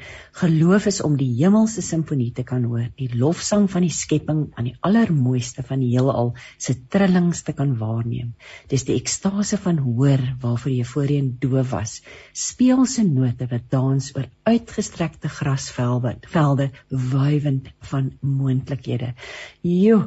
Geloof 0.40 0.86
is 0.88 1.02
om 1.04 1.18
die 1.20 1.28
hemelse 1.42 1.84
simfonie 1.84 2.30
te 2.32 2.46
kan 2.48 2.64
hoor, 2.64 2.86
die 2.96 3.10
lofsang 3.12 3.68
van 3.68 3.84
die 3.84 3.92
skepping 3.92 4.40
aan 4.56 4.70
die 4.70 4.74
allermooiste 4.80 5.60
van 5.68 5.84
die 5.84 5.90
heelal 5.92 6.32
se 6.56 6.78
trillings 6.88 7.44
te 7.44 7.52
kan 7.52 7.76
waarneem. 7.76 8.32
Dis 8.72 8.88
die 8.88 8.96
ekstase 8.96 9.60
van 9.60 9.84
hoor 9.84 10.24
waarvoor 10.40 10.72
jy 10.78 10.88
voorheen 10.88 11.30
doof 11.44 11.76
was. 11.76 12.00
Speelse 12.32 13.04
note 13.04 13.52
wat 13.52 13.68
dans 13.76 14.12
oor 14.16 14.32
uitgestrekte 14.48 15.28
grasvelde, 15.28 16.16
velde 16.32 16.72
wywend 16.88 17.68
van 17.92 18.14
moontlikhede. 18.24 19.12
Jo, 19.60 20.06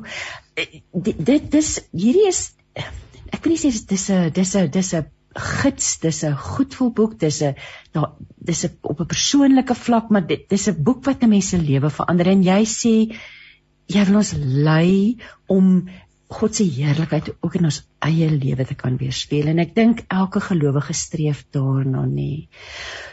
eh, 0.57 0.81
dit 0.89 1.51
dis 1.53 1.75
hierdie 1.93 2.31
is 2.33 2.47
ek 2.75 3.43
wil 3.43 3.53
nie 3.53 3.61
sê 3.61 3.71
dis 3.93 4.09
'n 4.09 4.29
dis 4.33 4.55
'n 4.55 4.69
dis 4.69 4.93
'n 4.93 5.05
gids, 5.35 5.99
dis 5.99 6.23
'n 6.25 6.35
goedvoelboek, 6.35 7.19
dis 7.19 7.41
'n 7.41 7.55
daar 7.93 8.13
dis 8.37 8.65
'n 8.65 8.77
op 8.81 8.99
'n 9.01 9.05
persoonlike 9.05 9.75
vlak, 9.75 10.09
maar 10.09 10.25
dit 10.27 10.49
dis 10.49 10.67
'n 10.67 10.83
boek 10.83 11.05
wat 11.05 11.23
'n 11.23 11.29
mens 11.29 11.49
se 11.49 11.57
lewe 11.57 11.89
verander 11.89 12.27
en 12.27 12.43
jy 12.43 12.63
sê 12.65 13.15
jy 13.87 14.05
wil 14.05 14.15
ons 14.15 14.33
lei 14.37 15.17
om 15.47 15.89
God 16.29 16.55
se 16.55 16.63
heerlikheid 16.63 17.31
ook 17.41 17.55
in 17.55 17.65
ons 17.65 17.79
eie 18.05 18.29
lewe 18.29 18.65
te 18.65 18.75
kan 18.75 18.97
weerspieël 18.97 19.47
en 19.49 19.59
ek 19.59 19.73
dink 19.75 20.03
elke 20.13 20.39
gelowige 20.39 20.93
streef 20.93 21.45
daarna 21.51 22.05
nê. 22.05 22.47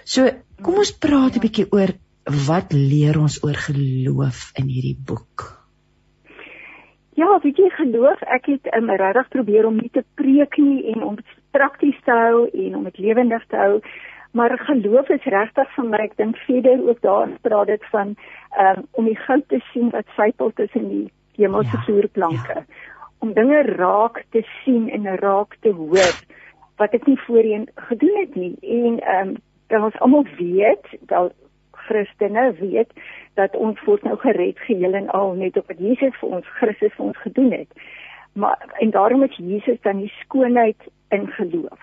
So 0.04 0.28
kom 0.62 0.76
ons 0.82 0.92
praat 0.92 1.36
'n 1.36 1.40
bietjie 1.40 1.72
oor 1.72 1.94
wat 2.46 2.72
leer 2.72 3.18
ons 3.18 3.42
oor 3.42 3.54
geloof 3.54 4.50
in 4.54 4.68
hierdie 4.68 4.98
boek. 4.98 5.65
Ja, 7.16 7.38
weet 7.42 7.56
jy 7.56 7.68
geloof, 7.72 8.20
ek 8.28 8.50
het 8.50 8.68
um, 8.76 8.90
regtig 8.92 9.28
probeer 9.32 9.66
om 9.66 9.78
nie 9.80 9.88
te 9.92 10.02
preek 10.20 10.58
nie 10.60 10.82
en 10.92 11.02
om 11.02 11.14
prakties 11.56 11.96
te 12.04 12.12
hou 12.12 12.42
en 12.52 12.76
om 12.76 12.84
dit 12.90 12.98
lewendig 13.06 13.46
te 13.48 13.56
hou. 13.56 13.78
Maar 14.36 14.52
geloof 14.68 15.08
is 15.14 15.24
regtig 15.32 15.70
vir 15.78 15.86
my, 15.88 16.00
ek 16.04 16.18
dink 16.20 16.36
verder 16.44 16.82
ook 16.84 17.00
daar 17.00 17.32
praat 17.46 17.72
dit 17.72 17.86
van 17.92 18.12
um, 18.60 18.82
om 19.00 19.08
die 19.08 19.16
goud 19.22 19.48
te 19.48 19.62
sien 19.70 19.88
wat 19.94 20.12
sypel 20.18 20.52
tussen 20.60 20.90
die 20.90 21.06
hemelse 21.40 21.72
ja, 21.72 21.82
vloerplanke. 21.88 22.60
Ja. 22.60 22.92
Om 23.24 23.32
dinge 23.32 23.62
raak 23.70 24.20
te 24.36 24.44
sien 24.60 24.90
en 24.92 25.08
raak 25.22 25.56
te 25.64 25.72
hoor 25.72 26.12
wat 26.76 26.92
ek 26.92 27.08
nie 27.08 27.16
voorheen 27.24 27.64
gedoen 27.88 28.20
het 28.20 28.36
nie. 28.36 28.54
En 28.60 29.00
ehm 29.00 29.28
um, 29.32 29.36
dan 29.72 29.82
ons 29.82 29.96
almal 29.98 30.26
weet, 30.36 30.84
dat 31.10 31.32
Christene 31.86 32.52
weet 32.60 32.92
dat 33.34 33.56
ons 33.56 33.80
word 33.84 34.02
nou 34.02 34.16
gered 34.22 34.58
geheel 34.68 34.94
en 34.94 35.10
al 35.16 35.34
net 35.34 35.56
op 35.56 35.66
wat 35.72 35.82
Jesus 35.82 36.16
vir 36.20 36.38
ons 36.38 36.48
Christus 36.58 36.94
vir 36.96 37.06
ons 37.10 37.20
gedoen 37.24 37.52
het. 37.52 37.86
Maar 38.36 38.74
en 38.84 38.90
daarom 38.90 39.22
is 39.22 39.36
Jesus 39.36 39.80
dan 39.82 40.02
die 40.04 40.12
skoonheid 40.20 40.88
in 41.08 41.26
geloof. 41.38 41.82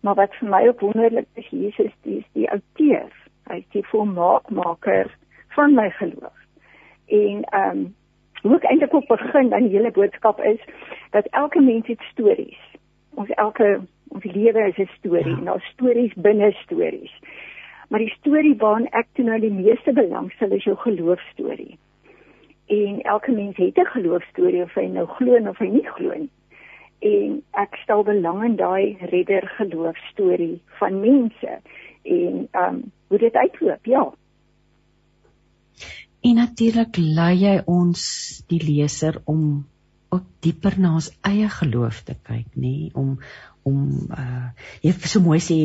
Maar 0.00 0.14
wat 0.14 0.34
vir 0.40 0.48
my 0.48 0.62
ook 0.68 0.80
wonderlik 0.80 1.26
is, 1.34 1.48
Jesus 1.48 1.92
is 2.02 2.24
die 2.32 2.50
outeur. 2.50 3.12
Hy 3.48 3.60
is 3.62 3.68
die 3.72 3.86
volmaakmaker 3.86 5.12
van 5.56 5.74
my 5.74 5.90
geloof. 5.90 6.40
En 7.06 7.44
ehm 7.44 7.78
um, 7.78 7.94
hoe 8.44 8.56
ek 8.58 8.66
eintlik 8.68 8.92
op 8.92 9.06
begin 9.08 9.48
dan 9.48 9.64
die 9.64 9.72
hele 9.72 9.90
boodskap 9.90 10.40
is 10.44 10.60
dat 11.16 11.26
elke 11.32 11.60
mens 11.60 11.86
het 11.86 12.00
stories. 12.12 12.60
Ons 13.14 13.30
elke 13.40 13.80
ons 14.08 14.24
lewe 14.24 14.66
is 14.68 14.76
'n 14.76 14.90
storie 14.98 15.32
ja. 15.32 15.38
en 15.38 15.44
daar 15.44 15.64
stories 15.72 16.12
binne 16.14 16.52
stories. 16.52 17.14
Maar 17.88 18.04
die 18.04 18.14
storie 18.18 18.54
waarna 18.56 18.90
ek 18.92 19.08
toe 19.12 19.24
nou 19.24 19.40
die 19.40 19.52
meeste 19.52 19.92
belangstel 19.92 20.54
is 20.56 20.64
jou 20.64 20.76
geloofstorie. 20.76 21.78
En 22.72 23.00
elke 23.02 23.32
mens 23.32 23.56
het 23.56 23.78
'n 23.78 23.92
geloofstorie 23.96 24.62
of 24.62 24.74
hy 24.74 24.86
nou 24.86 25.06
glo 25.06 25.36
of 25.48 25.58
hy 25.58 25.68
nie 25.68 25.86
glo 25.86 26.14
nie. 26.18 26.30
En 26.98 27.42
ek 27.52 27.76
stel 27.82 28.02
belang 28.02 28.44
in 28.44 28.56
daai 28.56 28.96
redder 29.00 29.46
geloofstorie 29.56 30.60
van 30.78 31.00
mense 31.00 31.60
en 32.02 32.48
ehm 32.50 32.74
um, 32.74 32.92
hoe 33.06 33.18
dit 33.18 33.34
uitloop, 33.34 33.84
ja. 33.84 34.12
En 36.20 36.34
natuurlik 36.34 36.96
lei 36.96 37.34
jy 37.36 37.62
ons 37.66 38.02
die 38.48 38.62
leser 38.64 39.20
om 39.24 39.66
ook 40.08 40.24
dieper 40.40 40.78
na 40.80 40.94
ons 40.94 41.10
eie 41.20 41.48
geloof 41.48 42.02
te 42.08 42.14
kyk, 42.22 42.46
nê, 42.56 42.90
om 42.94 43.18
om 43.68 44.08
uh 44.12 44.48
jy 44.84 44.92
so 45.08 45.20
mooi 45.24 45.40
sê 45.42 45.58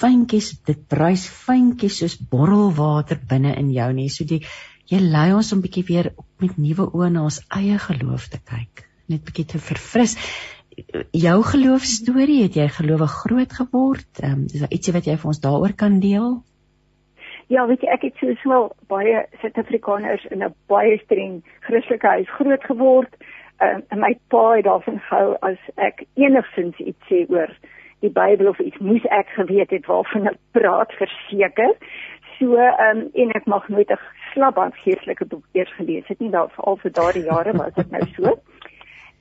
fyntjies 0.00 0.52
dit 0.66 0.80
bruis 0.88 1.26
fyntjies 1.46 2.00
soos 2.02 2.16
borrelwater 2.30 3.20
binne 3.30 3.54
in 3.58 3.70
jou 3.74 3.90
nie. 3.92 4.08
So 4.08 4.24
die 4.24 4.42
jy 4.90 5.00
lei 5.00 5.30
ons 5.34 5.52
om 5.54 5.62
bietjie 5.64 5.84
weer 5.88 6.12
met 6.42 6.58
nuwe 6.58 6.90
oë 6.90 7.12
na 7.14 7.28
ons 7.28 7.40
eie 7.56 7.78
geloof 7.78 8.28
te 8.32 8.40
kyk 8.42 8.84
net 9.08 9.24
bietjie 9.24 9.46
te 9.54 9.60
verfris. 9.60 10.16
Jou 11.14 11.36
geloofstorie 11.46 12.42
het 12.46 12.56
jy 12.58 12.66
gelowig 12.72 13.12
groot 13.22 13.52
geword? 13.60 14.10
Um, 14.24 14.46
is 14.50 14.64
daar 14.64 14.74
ietsie 14.74 14.94
wat 14.96 15.06
jy 15.06 15.16
vir 15.20 15.30
ons 15.30 15.42
daaroor 15.44 15.74
kan 15.78 16.00
deel? 16.02 16.40
Ja, 17.52 17.66
weet 17.68 17.84
jy, 17.84 17.90
ek 17.92 18.06
het 18.08 18.20
soos 18.22 18.44
wel 18.48 18.70
baie 18.88 19.26
Suid-Afrikaners 19.42 20.24
in 20.32 20.42
'n 20.42 20.54
baie 20.72 20.96
streng 21.04 21.42
Christelike 21.68 22.08
huis 22.16 22.30
groot 22.38 22.64
geword. 22.64 23.12
Um, 23.64 23.82
en 23.88 23.98
my 23.98 24.12
pa 24.28 24.42
het 24.56 24.64
daarvan 24.64 24.98
gehou 25.08 25.36
as 25.40 25.60
ek 25.76 26.04
enigsins 26.14 26.78
iets 26.78 27.08
sê 27.08 27.24
oor 27.32 27.50
die 28.04 28.10
Bybel 28.12 28.48
of 28.48 28.58
iets 28.60 28.78
moes 28.78 29.04
ek 29.16 29.30
geweet 29.36 29.70
het 29.72 29.86
waarvan 29.88 30.28
ek 30.32 30.40
praat 30.56 30.92
verseker. 30.98 31.72
So 32.38 32.58
um, 32.58 33.06
en 33.14 33.32
ek 33.38 33.46
mag 33.46 33.68
nooit 33.68 33.90
'n 33.90 34.00
slabban 34.32 34.72
geestelike 34.82 35.24
boek 35.24 35.44
eers 35.52 35.72
gelees 35.78 36.06
het 36.06 36.20
nie, 36.20 36.30
daar 36.30 36.50
veral 36.56 36.76
vir 36.82 36.92
daardie 36.92 37.24
jare 37.24 37.52
was 37.56 37.74
dit 37.74 37.90
nou 37.90 38.04
so. 38.16 38.34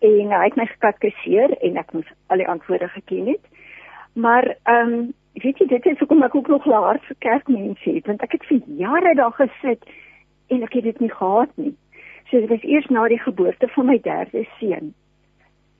En 0.01 0.31
hy 0.35 0.43
het 0.43 0.55
my 0.55 0.65
gekatkeseer 0.65 1.57
en 1.61 1.77
ek 1.77 1.93
moes 1.93 2.09
al 2.27 2.37
die 2.37 2.47
antwoorde 2.47 2.87
geken 2.87 3.27
het. 3.27 3.45
Maar 4.13 4.55
ehm 4.63 4.93
um, 4.93 5.13
weet 5.33 5.57
jy 5.57 5.67
dit 5.67 5.85
is 5.85 5.99
hoekom 5.99 6.23
ek 6.23 6.35
ook 6.35 6.47
nog 6.47 6.65
laat 6.65 7.05
vir 7.05 7.15
kerkmense 7.19 7.89
het 7.89 8.05
want 8.07 8.21
ek 8.21 8.31
het 8.31 8.43
vir 8.45 8.59
jare 8.67 9.15
daar 9.15 9.33
gesit 9.37 9.87
en 10.47 10.63
ek 10.63 10.73
het 10.73 10.83
dit 10.83 10.99
nie 10.99 11.13
gehad 11.13 11.49
nie. 11.55 11.75
So 12.33 12.39
dit 12.39 12.49
was 12.49 12.63
eers 12.65 12.87
na 12.89 13.05
die 13.07 13.19
geboorte 13.21 13.67
van 13.75 13.85
my 13.85 13.99
derde 14.01 14.41
seun 14.57 14.95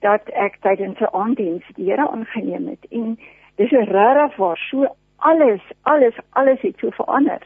dat 0.06 0.28
ek 0.38 0.60
tydens 0.62 0.99
'n 1.01 1.10
aanddiens 1.18 1.66
die 1.76 1.86
Here 1.89 2.06
aangeneem 2.08 2.68
het 2.68 2.86
en 2.91 3.18
dis 3.58 3.72
regtig 3.72 4.36
waar 4.38 4.60
so 4.70 4.86
alles 5.18 5.62
alles 5.82 6.14
alles 6.30 6.62
het 6.62 6.78
so 6.78 6.89
verander. 6.89 7.41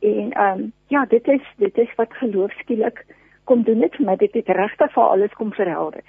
En 0.00 0.30
ehm 0.30 0.60
um, 0.60 0.72
ja, 0.86 1.04
dit 1.04 1.28
is 1.28 1.42
dit 1.56 1.78
is 1.78 1.94
wat 1.96 2.14
geloof 2.14 2.52
skielik 2.52 3.06
kom 3.44 3.62
doen 3.62 3.80
dit 3.80 3.96
vir 3.96 4.06
my 4.06 4.16
dit 4.16 4.34
het 4.34 4.48
regtig 4.48 4.92
vir 4.92 5.02
alles 5.02 5.32
kom 5.32 5.50
verhelder. 5.52 6.04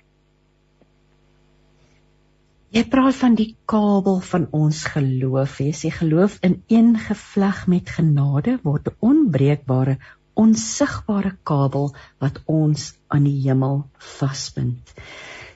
Jy 2.69 2.83
praat 2.91 3.15
van 3.15 3.35
die 3.35 3.55
kabel 3.65 4.19
van 4.19 4.47
ons 4.51 4.83
geloof. 4.85 5.57
Jy 5.59 5.73
sê 5.73 5.89
geloof 5.97 6.37
in 6.41 6.63
een 6.67 6.95
gevleg 7.07 7.67
met 7.67 7.89
genade 7.89 8.59
word 8.63 8.87
'n 8.87 8.95
onbreekbare, 8.99 9.97
onsigbare 10.35 11.35
kabel 11.43 11.93
wat 12.23 12.41
ons 12.45 12.93
aan 13.07 13.23
die 13.27 13.39
hemel 13.47 13.85
vasbind. 14.17 14.95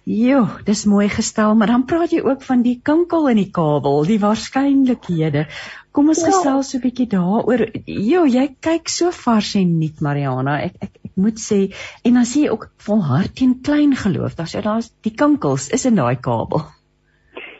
Jo, 0.10 0.48
dis 0.66 0.88
mooi 0.90 1.06
gestel, 1.12 1.54
maar 1.56 1.70
dan 1.70 1.84
praat 1.86 2.14
jy 2.16 2.24
ook 2.26 2.42
van 2.42 2.64
die 2.66 2.80
kinkel 2.82 3.28
in 3.30 3.38
die 3.38 3.52
kabel, 3.54 4.00
die 4.10 4.18
waarskynlikhede. 4.22 5.44
Kom 5.94 6.10
ons 6.10 6.24
ja. 6.24 6.32
gesels 6.32 6.72
so 6.72 6.80
'n 6.80 6.82
bietjie 6.82 7.06
daaroor. 7.12 7.62
Jo, 7.86 8.26
jy 8.26 8.48
kyk 8.60 8.90
so 8.90 9.12
vars 9.12 9.54
en 9.60 9.78
nuut, 9.78 10.02
Mariana. 10.02 10.58
Ek 10.66 10.82
ek 10.82 10.98
ek 11.06 11.14
moet 11.16 11.38
sê 11.38 11.60
en 12.04 12.14
dan 12.18 12.26
sê 12.26 12.48
jy 12.48 12.50
ook 12.50 12.72
volhard 12.88 13.36
teen 13.36 13.60
klein 13.62 13.96
geloof. 13.96 14.36
Daar's 14.36 14.58
daar's 14.58 14.92
die 15.04 15.14
kinkels 15.14 15.70
is 15.70 15.86
in 15.86 15.96
daai 15.96 16.16
kabel. 16.16 16.66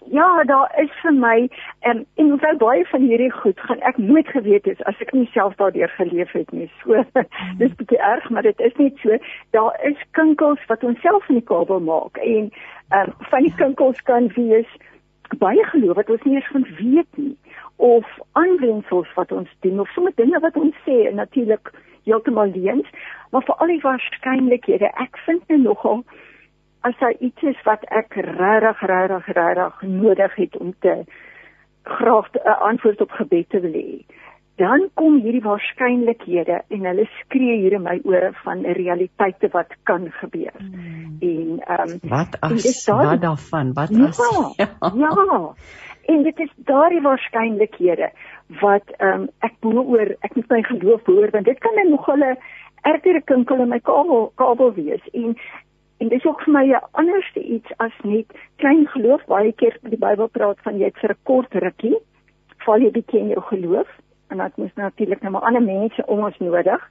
Ja, 0.10 0.44
daar 0.44 0.74
is 0.82 0.90
vir 1.04 1.14
my 1.14 1.50
um, 1.88 2.06
en 2.16 2.30
hoewel 2.30 2.58
baie 2.58 2.86
van 2.86 3.02
hierdie 3.02 3.32
goed 3.32 3.60
gaan 3.60 3.80
ek 3.88 3.98
nooit 3.98 4.28
geweet 4.28 4.66
het 4.66 4.84
as 4.84 5.00
ek 5.00 5.14
nie 5.14 5.30
self 5.34 5.56
daardeur 5.56 5.90
geleef 5.96 6.32
het 6.32 6.52
nie. 6.52 6.70
So 6.84 6.94
mm. 7.04 7.58
dis 7.62 7.76
bietjie 7.80 8.02
erg, 8.12 8.30
maar 8.30 8.48
dit 8.48 8.60
is 8.60 8.76
net 8.78 8.98
so. 9.04 9.18
Daar 9.56 9.80
is 9.88 10.06
kinkels 10.12 10.66
wat 10.68 10.84
ons 10.84 11.02
self 11.02 11.30
in 11.30 11.42
die 11.42 11.48
kabel 11.54 11.80
maak 11.80 12.18
en 12.18 12.52
um, 12.96 13.14
van 13.32 13.48
die 13.48 13.56
kinkels 13.56 14.02
kan 14.10 14.32
wees 14.36 14.78
baie 15.38 15.64
geloof 15.72 15.96
wat 15.96 16.10
ons 16.10 16.24
nie 16.26 16.40
eens 16.40 16.52
van 16.52 16.66
weet 16.80 17.22
nie 17.22 17.36
of 17.76 18.08
aanwensels 18.32 19.12
wat 19.16 19.32
ons 19.32 19.52
doen 19.60 19.80
of 19.80 19.92
sommer 19.94 20.12
dinge 20.16 20.40
wat 20.42 20.58
ons 20.58 20.76
sê 20.88 21.06
en 21.08 21.16
natuurlik 21.22 21.70
heeltemal 22.04 22.52
leens, 22.56 22.88
maar 23.30 23.46
vir 23.46 23.62
al 23.62 23.72
die 23.72 23.84
waarskynlikhede, 23.84 24.90
ek 25.04 25.20
vind 25.28 25.46
net 25.52 25.64
nogal 25.64 26.04
as 26.88 26.96
daar 27.00 27.16
iets 27.20 27.44
is 27.44 27.60
wat 27.68 27.84
ek 27.92 28.16
regtig 28.16 28.82
regtig 28.92 29.32
regtig 29.36 29.82
nodig 29.84 30.36
het 30.36 30.58
om 30.58 30.74
te 30.80 31.04
graag 31.84 32.30
'n 32.34 32.60
antwoord 32.72 33.02
op 33.02 33.12
gebed 33.12 33.50
te 33.50 33.60
wil 33.60 33.74
hê 33.74 34.06
dan 34.60 34.90
kom 35.00 35.20
hierdie 35.24 35.44
waarskynlikhede 35.44 36.62
en 36.76 36.88
hulle 36.90 37.06
skree 37.20 37.60
hier 37.62 37.76
in 37.78 37.86
my 37.86 37.96
ore 38.04 38.32
van 38.44 38.66
realiteite 38.80 39.50
wat 39.54 39.72
kan 39.90 40.10
gebeur. 40.20 40.56
Hmm. 40.58 41.16
En 41.20 41.60
ehm 41.60 41.94
um, 41.96 42.10
wat 42.12 42.36
as 42.40 42.86
daar, 42.86 43.06
wat 43.06 43.22
daarvan? 43.22 43.74
Wat 43.74 43.94
ja, 43.96 44.10
as 44.10 44.20
ja. 44.62 44.68
ja. 44.96 45.54
En 46.12 46.24
dit 46.24 46.40
is 46.40 46.52
daardie 46.56 47.02
waarskynlikhede 47.02 48.12
wat 48.62 48.96
ehm 48.98 49.22
um, 49.22 49.30
ek 49.48 49.56
behoor 49.64 50.16
ek 50.20 50.36
moet 50.36 50.50
my 50.50 50.62
geloof 50.72 51.04
behoor 51.08 51.32
want 51.32 51.46
dit 51.46 51.60
kan 51.60 51.76
net 51.76 51.90
nog 51.90 52.06
hulle 52.06 52.36
ertere 52.82 53.22
kinkel 53.22 53.64
in 53.64 53.72
my 53.72 53.80
kabel 53.80 54.32
kabel 54.36 54.74
wees 54.74 55.10
en 55.14 55.38
En 56.00 56.08
dis 56.08 56.26
ook 56.26 56.42
vir 56.42 56.54
my 56.54 56.66
'n 56.68 56.88
anderste 56.92 57.42
iets 57.44 57.78
as 57.78 57.96
net 58.04 58.26
klein 58.56 58.88
geloof. 58.88 59.26
Baie 59.26 59.52
keer 59.52 59.78
die 59.82 59.98
Bybel 59.98 60.28
praat 60.28 60.60
van 60.62 60.78
jy 60.78 60.92
vir 60.94 61.12
'n 61.12 61.24
kort 61.24 61.54
rukkie 61.54 61.98
val 62.58 62.82
jy 62.82 62.92
bietjie 62.92 63.20
in 63.20 63.28
jou 63.28 63.42
geloof 63.42 63.88
en 64.30 64.38
dit 64.38 64.58
moet 64.58 64.76
natuurlik 64.76 65.22
nou 65.22 65.32
maar 65.32 65.48
ander 65.50 65.64
mense 65.64 66.06
om 66.06 66.24
ons 66.24 66.38
nodig. 66.38 66.90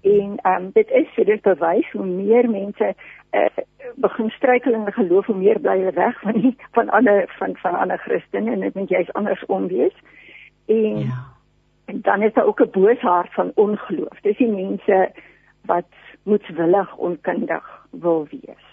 En 0.00 0.38
ehm 0.42 0.64
um, 0.64 0.70
dit 0.72 0.90
is 0.90 1.08
vir 1.14 1.24
dit 1.24 1.42
bewys 1.42 1.90
hoe 1.92 2.06
meer 2.06 2.50
mense 2.50 2.94
uh, 3.32 3.48
begin 3.96 4.30
struikel 4.30 4.72
in 4.72 4.92
geloof 4.92 5.26
hoe 5.26 5.36
meer 5.36 5.60
bly 5.60 5.76
hulle 5.78 5.92
weg 5.92 6.20
van 6.20 6.32
die, 6.32 6.56
van 6.72 6.88
ander 6.88 7.34
van 7.38 7.56
van 7.56 7.74
ander 7.74 7.98
Christene 7.98 8.52
en 8.52 8.60
dit 8.60 8.74
moet 8.74 8.88
jy's 8.88 9.12
anders 9.12 9.44
omwees. 9.46 9.96
En 10.66 10.98
ja. 10.98 11.18
en 11.84 12.00
dan 12.00 12.22
is 12.22 12.32
daar 12.32 12.46
ook 12.46 12.60
'n 12.60 12.70
boos 12.70 13.00
hart 13.00 13.34
van 13.34 13.52
ongeloof. 13.54 14.20
Dis 14.20 14.36
die 14.36 14.52
mense 14.52 15.12
wat 15.66 15.92
moetswillig 16.28 16.96
onkundig 16.96 17.70
wil 17.90 18.26
wees. 18.30 18.66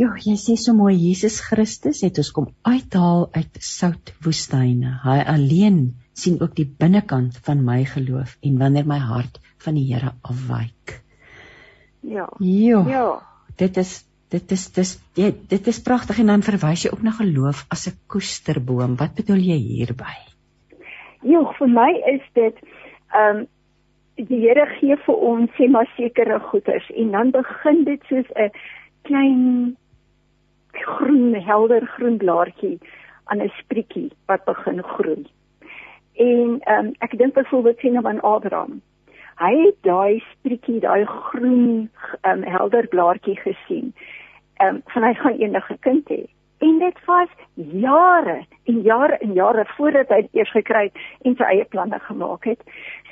Ja, 0.00 0.14
jy 0.16 0.36
sê 0.40 0.54
so 0.56 0.72
mooi 0.72 0.94
Jesus 0.96 1.40
Christus 1.44 2.00
het 2.06 2.18
ons 2.22 2.30
kom 2.32 2.46
uithaal 2.64 3.26
uit 3.34 3.58
sout 3.60 4.12
woestyne. 4.24 4.94
Hy 5.02 5.18
alleen 5.28 5.80
sien 6.16 6.38
ook 6.40 6.54
die 6.56 6.64
binnekant 6.64 7.36
van 7.44 7.60
my 7.66 7.82
geloof 7.84 8.38
en 8.40 8.56
wanneer 8.62 8.88
my 8.88 8.96
hart 9.02 9.40
van 9.60 9.76
die 9.76 9.84
Here 9.90 10.14
afwyk. 10.22 11.00
Ja. 12.00 12.30
Jo, 12.40 12.84
ja. 12.88 13.04
Dit 13.60 13.76
is 13.76 14.00
dit 14.30 14.52
is 14.54 14.64
dis 14.72 14.94
jy, 15.18 15.32
dit 15.50 15.68
is 15.68 15.82
pragtig 15.84 16.20
en 16.22 16.32
dan 16.32 16.44
verwys 16.46 16.86
jy 16.86 16.94
ook 16.94 17.02
na 17.04 17.12
geloof 17.16 17.66
as 17.68 17.88
'n 17.88 17.98
koesterboom. 18.06 18.96
Wat 18.96 19.14
bedoel 19.18 19.42
jy 19.52 19.58
hierby? 19.58 20.16
Ja, 21.22 21.42
vir 21.58 21.68
my 21.68 21.90
is 22.14 22.24
dit 22.34 22.56
ehm 23.12 23.36
um, 23.36 23.46
die 24.14 24.40
Here 24.40 24.66
gee 24.78 24.96
vir 25.06 25.16
ons 25.32 25.50
sê 25.56 25.68
maar 25.68 25.88
sekere 25.96 26.38
goeders 26.50 26.90
en 26.90 27.10
dan 27.10 27.30
begin 27.30 27.84
dit 27.84 28.02
soos 28.08 28.30
'n 28.36 28.50
klein 29.02 29.76
groen 30.72 31.34
helder 31.34 31.86
groen 31.86 32.16
blaartjie 32.16 32.78
aan 33.24 33.42
'n 33.42 33.52
sprietjie 33.58 34.10
wat 34.26 34.44
begin 34.44 34.82
groei. 34.82 35.24
En 36.14 36.58
ehm 36.60 36.86
um, 36.86 36.92
ek 36.98 37.18
dink 37.18 37.34
byvoorbeeld 37.34 37.78
sien 37.78 37.92
nou 37.92 38.06
aan 38.06 38.20
Abraham. 38.20 38.82
Hy 39.36 39.54
het 39.64 39.76
daai 39.82 40.22
sprietjie, 40.32 40.80
daai 40.80 41.04
groen 41.06 41.90
ehm 42.20 42.38
um, 42.38 42.42
helder 42.42 42.88
blaartjie 42.88 43.36
gesien. 43.36 43.94
Ehm 44.56 44.74
um, 44.74 44.82
van 44.84 45.02
hy 45.02 45.14
gaan 45.14 45.38
eendag 45.38 45.70
'n 45.70 45.78
kind 45.80 46.08
hê. 46.08 46.24
En 46.60 46.78
dit 46.78 47.04
was 47.04 47.28
jare 47.54 48.44
en 48.64 48.80
jare 48.80 49.16
en 49.18 49.32
jare 49.32 49.64
voordat 49.76 50.08
hy 50.08 50.28
eers 50.36 50.50
gekry 50.52 50.82
het 50.90 50.98
en 51.24 51.36
sy 51.36 51.46
eie 51.48 51.64
planne 51.72 51.98
gemaak 52.04 52.44
het. 52.44 52.60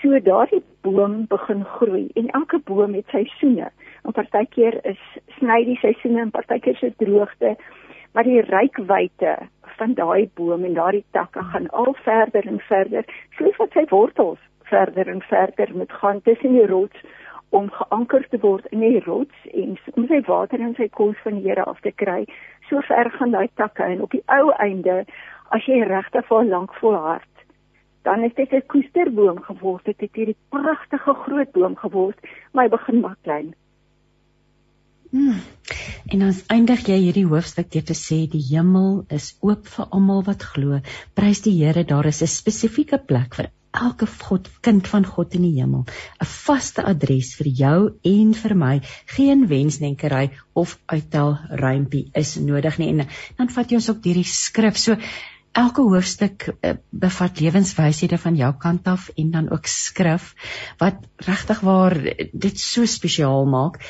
So 0.03 0.21
daardie 0.21 0.61
boom 0.85 1.23
begin 1.33 1.65
groei 1.79 2.09
en 2.21 2.29
elke 2.37 2.61
boom 2.69 2.95
het 2.95 3.09
seisoene. 3.15 3.71
En 4.05 4.13
partykeer 4.13 4.77
is 4.91 5.01
sny 5.39 5.63
die 5.65 5.79
seisoene 5.81 6.27
en 6.27 6.35
partykeer 6.35 6.77
is 6.77 6.85
dit 6.91 6.99
droogte. 7.07 7.55
Maar 8.13 8.29
die 8.29 8.45
rykwyte 8.51 9.39
van 9.79 9.95
daai 9.97 10.29
boom 10.37 10.65
en 10.69 10.77
daardie 10.77 11.05
takke 11.17 11.43
gaan 11.53 11.71
al 11.71 11.95
verder 12.05 12.47
en 12.53 12.61
verder, 12.69 13.09
soos 13.39 13.57
wat 13.57 13.73
sy 13.73 13.87
wortels 13.89 14.45
verder 14.69 15.09
en 15.09 15.23
verder 15.25 15.73
moet 15.73 15.93
gaan 16.03 16.21
tussen 16.23 16.53
die 16.53 16.67
rots 16.67 17.01
om 17.51 17.71
geanker 17.73 18.27
te 18.29 18.39
word 18.43 18.67
in 18.73 18.81
die 18.85 19.01
rots 19.07 19.49
en 19.53 19.77
om 19.95 20.07
sy 20.09 20.21
water 20.27 20.61
en 20.61 20.75
sy 20.77 20.89
kos 20.93 21.17
van 21.25 21.39
die 21.39 21.49
Here 21.49 21.65
af 21.65 21.81
te 21.81 21.93
kry. 21.93 22.27
So 22.69 22.81
ver 22.89 23.11
gaan 23.17 23.33
daai 23.33 23.49
takke 23.57 23.85
en 23.85 24.03
op 24.05 24.13
die 24.13 24.25
ou 24.27 24.53
einde 24.59 25.05
as 25.57 25.65
jy 25.65 25.81
regtig 25.89 26.27
vir 26.29 26.45
lank 26.45 26.75
volhard, 26.81 27.45
dan 28.05 28.25
is 28.25 28.35
dit 28.35 28.53
'n 28.53 28.67
koesterboom 28.73 29.41
geword. 29.43 29.85
Dit 29.85 30.01
het 30.01 30.15
hierdie 30.15 30.37
pragtige 30.49 31.15
groot 31.25 31.53
boom 31.53 31.77
geword, 31.77 32.19
maar 32.53 32.65
hy 32.65 32.71
begin 32.71 33.01
maar 33.01 33.17
klein. 33.23 33.55
Hmm. 35.11 35.41
En 36.13 36.19
dan 36.19 36.35
eindig 36.47 36.87
jy 36.87 36.97
hierdie 37.01 37.27
hoofstuk 37.27 37.71
deur 37.73 37.85
te 37.85 37.97
sê 37.97 38.29
die 38.29 38.45
hemel 38.51 39.05
is 39.09 39.37
oop 39.41 39.67
vir 39.67 39.87
almal 39.91 40.23
wat 40.25 40.43
glo. 40.43 40.81
Prys 41.15 41.41
die 41.47 41.65
Here, 41.65 41.85
daar 41.85 42.07
is 42.07 42.23
'n 42.23 42.27
spesifieke 42.27 42.99
plek 42.99 43.35
vir 43.35 43.49
elke 43.79 44.07
God, 44.11 44.51
kind 44.61 44.89
van 44.91 45.07
God 45.07 45.35
in 45.39 45.47
die 45.47 45.55
hemel, 45.61 45.87
'n 46.21 46.29
vaste 46.33 46.85
adres 46.85 47.35
vir 47.39 47.49
jou 47.63 47.79
en 48.03 48.35
vir 48.35 48.55
my. 48.57 48.75
Geen 49.07 49.47
wensdenkery 49.49 50.31
of 50.53 50.79
uittel 50.87 51.39
ruimpie 51.51 52.11
is 52.15 52.37
nodig 52.37 52.79
nie. 52.79 52.89
En 52.89 53.07
dan 53.37 53.49
vat 53.49 53.71
jy 53.71 53.77
ons 53.77 53.91
ook 53.91 54.03
deur 54.03 54.15
die 54.15 54.25
skrif. 54.25 54.77
So 54.77 54.97
elke 55.53 55.83
hoofstuk 55.83 56.49
uh, 56.49 56.75
bevat 56.91 57.41
lewenswyshede 57.41 58.19
van 58.19 58.37
jou 58.37 58.53
kant 58.59 58.87
af 58.87 59.09
en 59.17 59.31
dan 59.31 59.51
ook 59.51 59.67
skrif 59.67 60.35
wat 60.79 61.01
regtig 61.17 61.61
waar 61.61 61.97
dit 62.33 62.61
so 62.61 62.87
spesiaal 62.87 63.47
maak. 63.47 63.81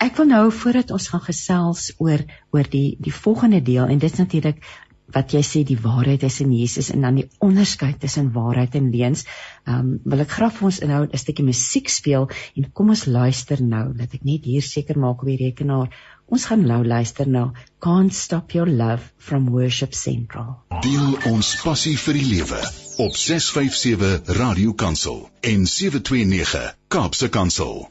Ek 0.00 0.16
wil 0.16 0.30
nou 0.30 0.46
voordat 0.52 0.90
ons 0.96 1.08
gaan 1.12 1.20
gesels 1.20 1.90
oor 1.98 2.22
oor 2.50 2.70
die 2.72 2.96
die 2.98 3.12
volgende 3.12 3.60
deel 3.62 3.86
en 3.86 3.98
dit 3.98 4.12
is 4.12 4.18
natuurlik 4.18 4.64
wat 5.14 5.34
jy 5.34 5.42
sê 5.46 5.62
die 5.66 5.78
waarheid 5.80 6.22
is 6.28 6.40
in 6.44 6.52
Jesus 6.52 6.90
en 6.94 7.06
dan 7.06 7.18
die 7.20 7.28
onderskeid 7.38 8.00
tussen 8.00 8.32
waarheid 8.36 8.74
en 8.80 8.90
leuns. 8.94 9.26
Ehm 9.66 9.78
um, 9.78 9.90
wil 10.04 10.24
ek 10.24 10.36
graag 10.36 10.54
vir 10.58 10.68
ons 10.70 10.80
inhou 10.86 11.02
'n 11.06 11.22
stukkie 11.24 11.44
musiek 11.44 11.88
speel 11.88 12.28
en 12.56 12.70
kom 12.72 12.94
ons 12.94 13.04
luister 13.06 13.62
nou 13.62 13.92
dat 13.92 14.14
ek 14.14 14.24
net 14.24 14.44
hier 14.44 14.62
seker 14.62 14.98
maak 14.98 15.22
op 15.22 15.28
die 15.32 15.40
rekenaar. 15.44 15.88
Ons 16.30 16.44
gaan 16.46 16.66
nou 16.66 16.84
luister 16.86 17.26
na 17.28 17.52
Can't 17.80 18.14
Stop 18.14 18.52
Your 18.54 18.70
Love 18.70 19.02
from 19.18 19.48
Worship 19.50 19.94
Central. 19.94 20.62
Deel 20.82 21.16
ons 21.32 21.56
passie 21.62 21.96
vir 21.98 22.14
die 22.14 22.26
lewe 22.34 22.60
op 23.02 23.16
657 23.16 24.36
Radio 24.38 24.72
Kansel 24.72 25.24
en 25.40 25.66
729 25.66 26.76
Kaapse 26.88 27.28
Kansel. 27.28 27.88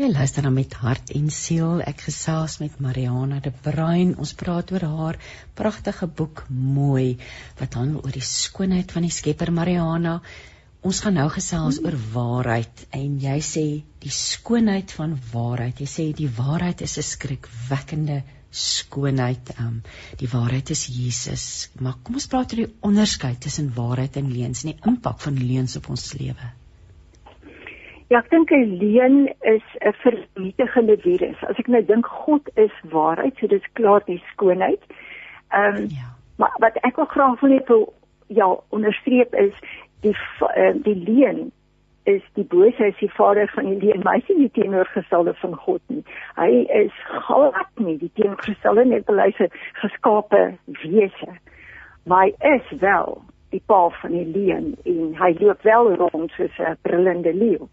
Jy 0.00 0.08
luister 0.08 0.46
dan 0.46 0.54
met 0.56 0.72
hart 0.80 1.10
en 1.12 1.26
siel. 1.28 1.82
Ek 1.84 2.06
gesels 2.06 2.54
met 2.62 2.78
Mariana 2.80 3.36
de 3.44 3.50
Bruin. 3.52 4.14
Ons 4.16 4.30
praat 4.32 4.70
oor 4.72 4.84
haar 4.88 5.16
pragtige 5.58 6.06
boek 6.20 6.46
Mooi 6.48 7.18
wat 7.58 7.76
handel 7.76 8.06
oor 8.06 8.14
die 8.16 8.24
skoonheid 8.24 8.94
van 8.96 9.04
die 9.04 9.12
Skepper 9.12 9.52
Mariana. 9.52 10.14
Ons 10.80 11.02
gaan 11.04 11.18
nou 11.20 11.26
gesels 11.34 11.82
oor 11.84 11.98
waarheid 12.14 12.86
en 12.96 13.18
jy 13.20 13.34
sê 13.44 13.66
die 14.00 14.14
skoonheid 14.20 14.94
van 14.96 15.18
waarheid. 15.34 15.84
Jy 15.84 15.90
sê 15.96 16.06
die 16.22 16.30
waarheid 16.38 16.80
is 16.88 16.96
'n 16.96 17.04
skrikwekkende 17.10 18.22
skoonheid. 18.62 19.52
Um 19.58 19.82
die 20.22 20.30
waarheid 20.32 20.72
is 20.78 20.86
Jesus. 20.86 21.68
Maar 21.76 22.00
kom 22.00 22.16
ons 22.16 22.30
praat 22.36 22.56
oor 22.56 22.64
die 22.64 22.72
onderskeid 22.80 23.44
tussen 23.44 23.68
waarheid 23.76 24.16
en 24.16 24.32
leuns 24.32 24.64
en 24.64 24.72
die 24.72 24.80
impak 24.94 25.20
van 25.28 25.36
leuns 25.36 25.76
op 25.76 25.92
ons 25.92 26.12
lewe. 26.14 26.54
Ja, 28.10 28.18
ek 28.18 28.30
dink 28.30 28.50
'n 28.50 28.78
leuen 28.82 29.28
is 29.40 29.62
'n 29.78 29.92
vernietigende 30.02 30.96
virus. 30.98 31.38
As 31.46 31.58
ek 31.58 31.68
nou 31.68 31.84
dink 31.84 32.06
God 32.06 32.50
is 32.54 32.74
waarheid, 32.90 33.36
so 33.38 33.46
dis 33.46 33.72
klaar 33.72 34.02
die 34.04 34.22
skoonheid. 34.32 34.82
Ehm 35.54 35.76
um, 35.76 35.86
ja. 35.88 36.10
maar 36.36 36.50
wat 36.58 36.76
ek 36.82 36.96
wil 36.96 37.04
graag 37.04 37.40
wil 37.40 37.50
net 37.50 37.70
ja, 38.26 38.56
onderstreep 38.68 39.34
is 39.34 39.54
die 40.00 40.16
uh, 40.56 40.74
die 40.74 40.96
leuen 40.96 41.52
is 42.02 42.22
die 42.34 42.44
bose 42.44 42.86
is 42.86 42.98
die 42.98 43.12
vader 43.12 43.48
van 43.54 43.64
die 43.64 43.78
leuen, 43.78 44.02
maar 44.02 44.14
hy 44.14 44.22
is 44.26 44.36
nie 44.36 44.50
teenoorgestelde 44.50 45.34
van 45.34 45.54
God 45.54 45.82
nie. 45.86 46.04
Hy 46.34 46.50
is 46.82 46.92
glad 47.26 47.70
nie 47.74 47.98
die 47.98 48.10
teenoorgestelde 48.14 48.84
net 48.84 49.04
belyse 49.04 49.50
geskape 49.72 50.56
wese. 50.64 51.34
Maar 52.04 52.22
hy 52.26 52.54
is 52.56 52.78
wel 52.80 53.22
die 53.50 53.62
pa 53.66 53.88
van 54.00 54.12
die 54.12 54.26
leuen 54.26 54.74
en 54.84 55.14
hy 55.18 55.34
loop 55.38 55.62
wel 55.62 55.94
rond 55.94 56.30
soos 56.30 56.58
'n 56.58 56.76
brullende 56.82 57.34
leeu 57.34 57.68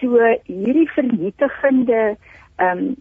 so 0.00 0.18
hierdie 0.44 0.88
vernietigende 0.90 2.16
ehm 2.56 2.78
um, 2.78 2.96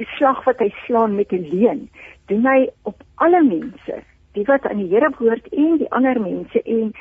geslag 0.00 0.44
wat 0.44 0.58
hy 0.58 0.70
slaan 0.86 1.14
met 1.14 1.32
'n 1.32 1.48
leuen, 1.52 1.90
doen 2.26 2.46
hy 2.46 2.68
op 2.82 3.02
alle 3.14 3.42
mense, 3.42 4.02
die 4.32 4.44
wat 4.44 4.66
aan 4.66 4.76
die 4.76 4.88
Here 4.88 5.10
behoort 5.10 5.48
en 5.48 5.76
die 5.78 5.90
ander 5.90 6.20
mense 6.20 6.62
en 6.62 6.92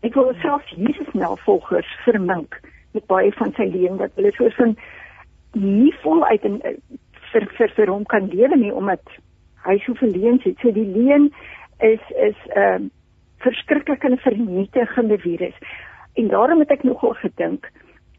ek 0.00 0.14
wil 0.14 0.32
self 0.42 0.68
Jesus 0.68 1.12
navolgers 1.12 1.90
vermink 2.04 2.60
met 2.92 3.06
baie 3.06 3.32
van 3.32 3.52
sy 3.56 3.66
leuen 3.72 3.96
dat 3.96 4.10
hulle 4.14 4.32
soos 4.32 4.54
van 4.54 4.76
nie 5.52 5.94
voluit 6.02 6.44
en 6.44 6.60
eh, 6.62 6.76
vir 7.32 7.48
vir 7.56 7.72
vir 7.76 7.90
hom 7.90 8.04
kan 8.04 8.28
lewe 8.28 8.56
nie 8.56 8.72
omdat 8.72 9.02
hy 9.64 9.78
so 9.78 9.94
verleens 9.94 10.44
het. 10.44 10.56
So 10.60 10.70
die 10.70 10.86
leuen 10.86 11.32
is 11.78 12.00
is 12.28 12.38
'n 12.54 12.58
uh, 12.58 12.78
verskriklike 13.38 14.08
en 14.08 14.18
vernietigende 14.18 15.18
virus. 15.18 15.54
En 16.14 16.28
daarom 16.28 16.58
het 16.58 16.70
ek 16.70 16.82
nogal 16.82 17.14
gedink 17.22 17.70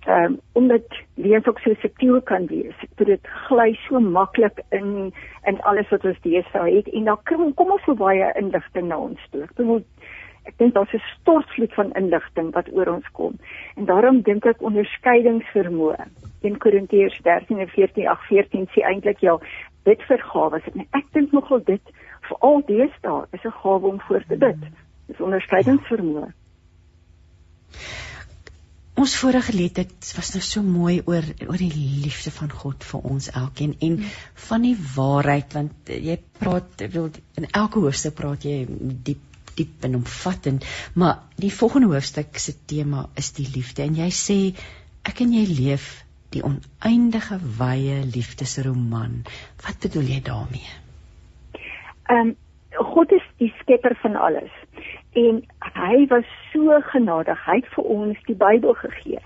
ehm 0.07 0.24
um, 0.24 0.39
omdat 0.51 0.82
leuns 1.15 1.47
ook 1.47 1.59
so 1.59 1.74
subtiel 1.74 2.22
kan 2.22 2.45
wees. 2.47 2.76
Dit 2.95 3.28
gly 3.47 3.74
so 3.88 3.99
maklik 3.99 4.61
in 4.70 5.13
in 5.43 5.61
alles 5.61 5.89
wat 5.89 6.05
ons 6.05 6.22
deesdae 6.22 6.76
het 6.76 6.88
en 6.88 7.03
dan 7.03 7.20
kom 7.24 7.53
kom 7.53 7.72
ons 7.72 7.84
so 7.84 7.95
baie 7.95 8.32
inligting 8.39 8.88
na 8.88 8.97
ons 8.97 9.28
toe. 9.32 9.43
Ek 9.43 9.53
bedoel 9.55 9.84
ek 10.47 10.57
dink 10.57 10.74
daar's 10.74 10.93
'n 10.93 11.03
stortvloed 11.20 11.74
van 11.74 11.93
inligting 11.93 12.51
wat 12.53 12.72
oor 12.74 12.88
ons 12.88 13.11
kom. 13.11 13.38
En 13.76 13.86
daarom 13.86 14.22
dink 14.22 14.45
ek 14.45 14.61
onderskeidingsvermoë. 14.61 16.07
In 16.41 16.57
Korintiërs 16.57 17.20
13 17.22 17.59
en 17.59 17.67
14 17.67 18.07
ag 18.07 18.28
14 18.28 18.67
sê 18.72 18.82
eintlik 18.82 19.20
ja, 19.20 19.38
dit 19.84 20.01
vir 20.01 20.22
gawes. 20.32 20.63
En 20.74 20.88
ek 20.91 21.05
dink 21.11 21.32
nogal 21.32 21.63
dit 21.63 21.82
veral 22.22 22.61
deesdae 22.65 23.26
is 23.32 23.43
'n 23.43 23.59
gawe 23.61 23.88
om 23.88 23.99
voor 23.99 24.24
te 24.28 24.38
bid. 24.38 24.63
Dis 25.10 25.26
onderskeidingsvermoë. 25.26 26.30
Ja. 26.30 26.36
Ons 28.99 29.14
vorige 29.16 29.53
lied 29.55 29.78
dit 29.78 30.10
was 30.18 30.34
nou 30.36 30.41
so 30.43 30.62
mooi 30.66 30.97
oor 31.07 31.24
oor 31.45 31.62
die 31.62 31.72
liefde 32.03 32.34
van 32.36 32.49
God 32.51 32.84
vir 32.84 33.05
ons 33.07 33.30
elkeen 33.41 33.78
en 33.86 33.95
mm. 34.01 34.10
van 34.49 34.66
die 34.68 34.76
waarheid 34.95 35.55
want 35.55 35.91
jy 35.93 36.18
praat 36.39 36.84
wil 36.95 37.07
in 37.39 37.47
elke 37.62 37.84
hoofstuk 37.86 38.18
praat 38.18 38.43
jy 38.49 38.66
diep 39.07 39.24
diep 39.60 39.88
en 39.88 39.95
omvattend 40.01 40.68
maar 40.99 41.24
die 41.39 41.51
volgende 41.51 41.93
hoofstuk 41.93 42.38
se 42.39 42.53
tema 42.72 43.05
is 43.20 43.32
die 43.39 43.47
liefde 43.55 43.86
en 43.86 43.95
jy 44.01 44.10
sê 44.16 44.38
ek 45.07 45.24
en 45.24 45.34
jy 45.38 45.45
leef 45.47 45.88
die 46.36 46.43
oneindige 46.45 47.39
wye 47.60 48.01
liefdesroman 48.03 49.22
wat 49.64 49.80
bedoel 49.86 50.12
jy 50.16 50.22
daarmee? 50.28 50.78
Ehm 52.12 52.36
um, 52.36 52.38
God 52.93 53.12
is 53.16 53.24
die 53.41 53.49
skepper 53.64 53.95
van 54.03 54.16
alles 54.16 54.59
en 55.14 55.43
hy 55.74 56.05
was 56.07 56.26
so 56.51 56.80
genadig. 56.91 57.45
Hy 57.45 57.55
het 57.55 57.72
vir 57.76 57.84
ons 57.84 58.18
die 58.28 58.36
Bybel 58.36 58.74
gegee 58.74 59.22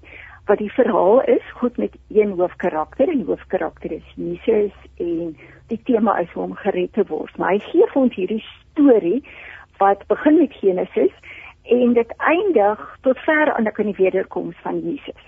wat 0.45 0.59
die 0.59 0.71
verhaal 0.71 1.21
is 1.31 1.51
goed 1.55 1.77
met 1.77 1.95
een 2.11 2.33
hoofkarakter 2.35 3.07
en 3.07 3.21
die 3.21 3.25
hoofkarakter 3.25 3.91
is 3.91 4.07
Jesus 4.15 4.73
en 4.99 5.37
die 5.67 5.79
tema 5.83 6.17
is 6.19 6.33
om 6.35 6.55
gered 6.55 6.93
te 6.93 7.05
word. 7.07 7.37
Maar 7.37 7.55
hy 7.55 7.59
gee 7.63 7.87
vir 7.93 8.01
ons 8.01 8.15
hierdie 8.15 8.43
storie 8.43 9.21
wat 9.79 10.03
begin 10.07 10.41
met 10.41 10.57
Genesis 10.59 11.13
en 11.63 11.93
dit 11.95 12.11
eindig 12.17 12.81
tot 13.07 13.19
ver 13.23 13.53
aan 13.53 13.69
die 13.71 13.95
wederkoms 13.95 14.55
van 14.65 14.81
Jesus. 14.83 15.23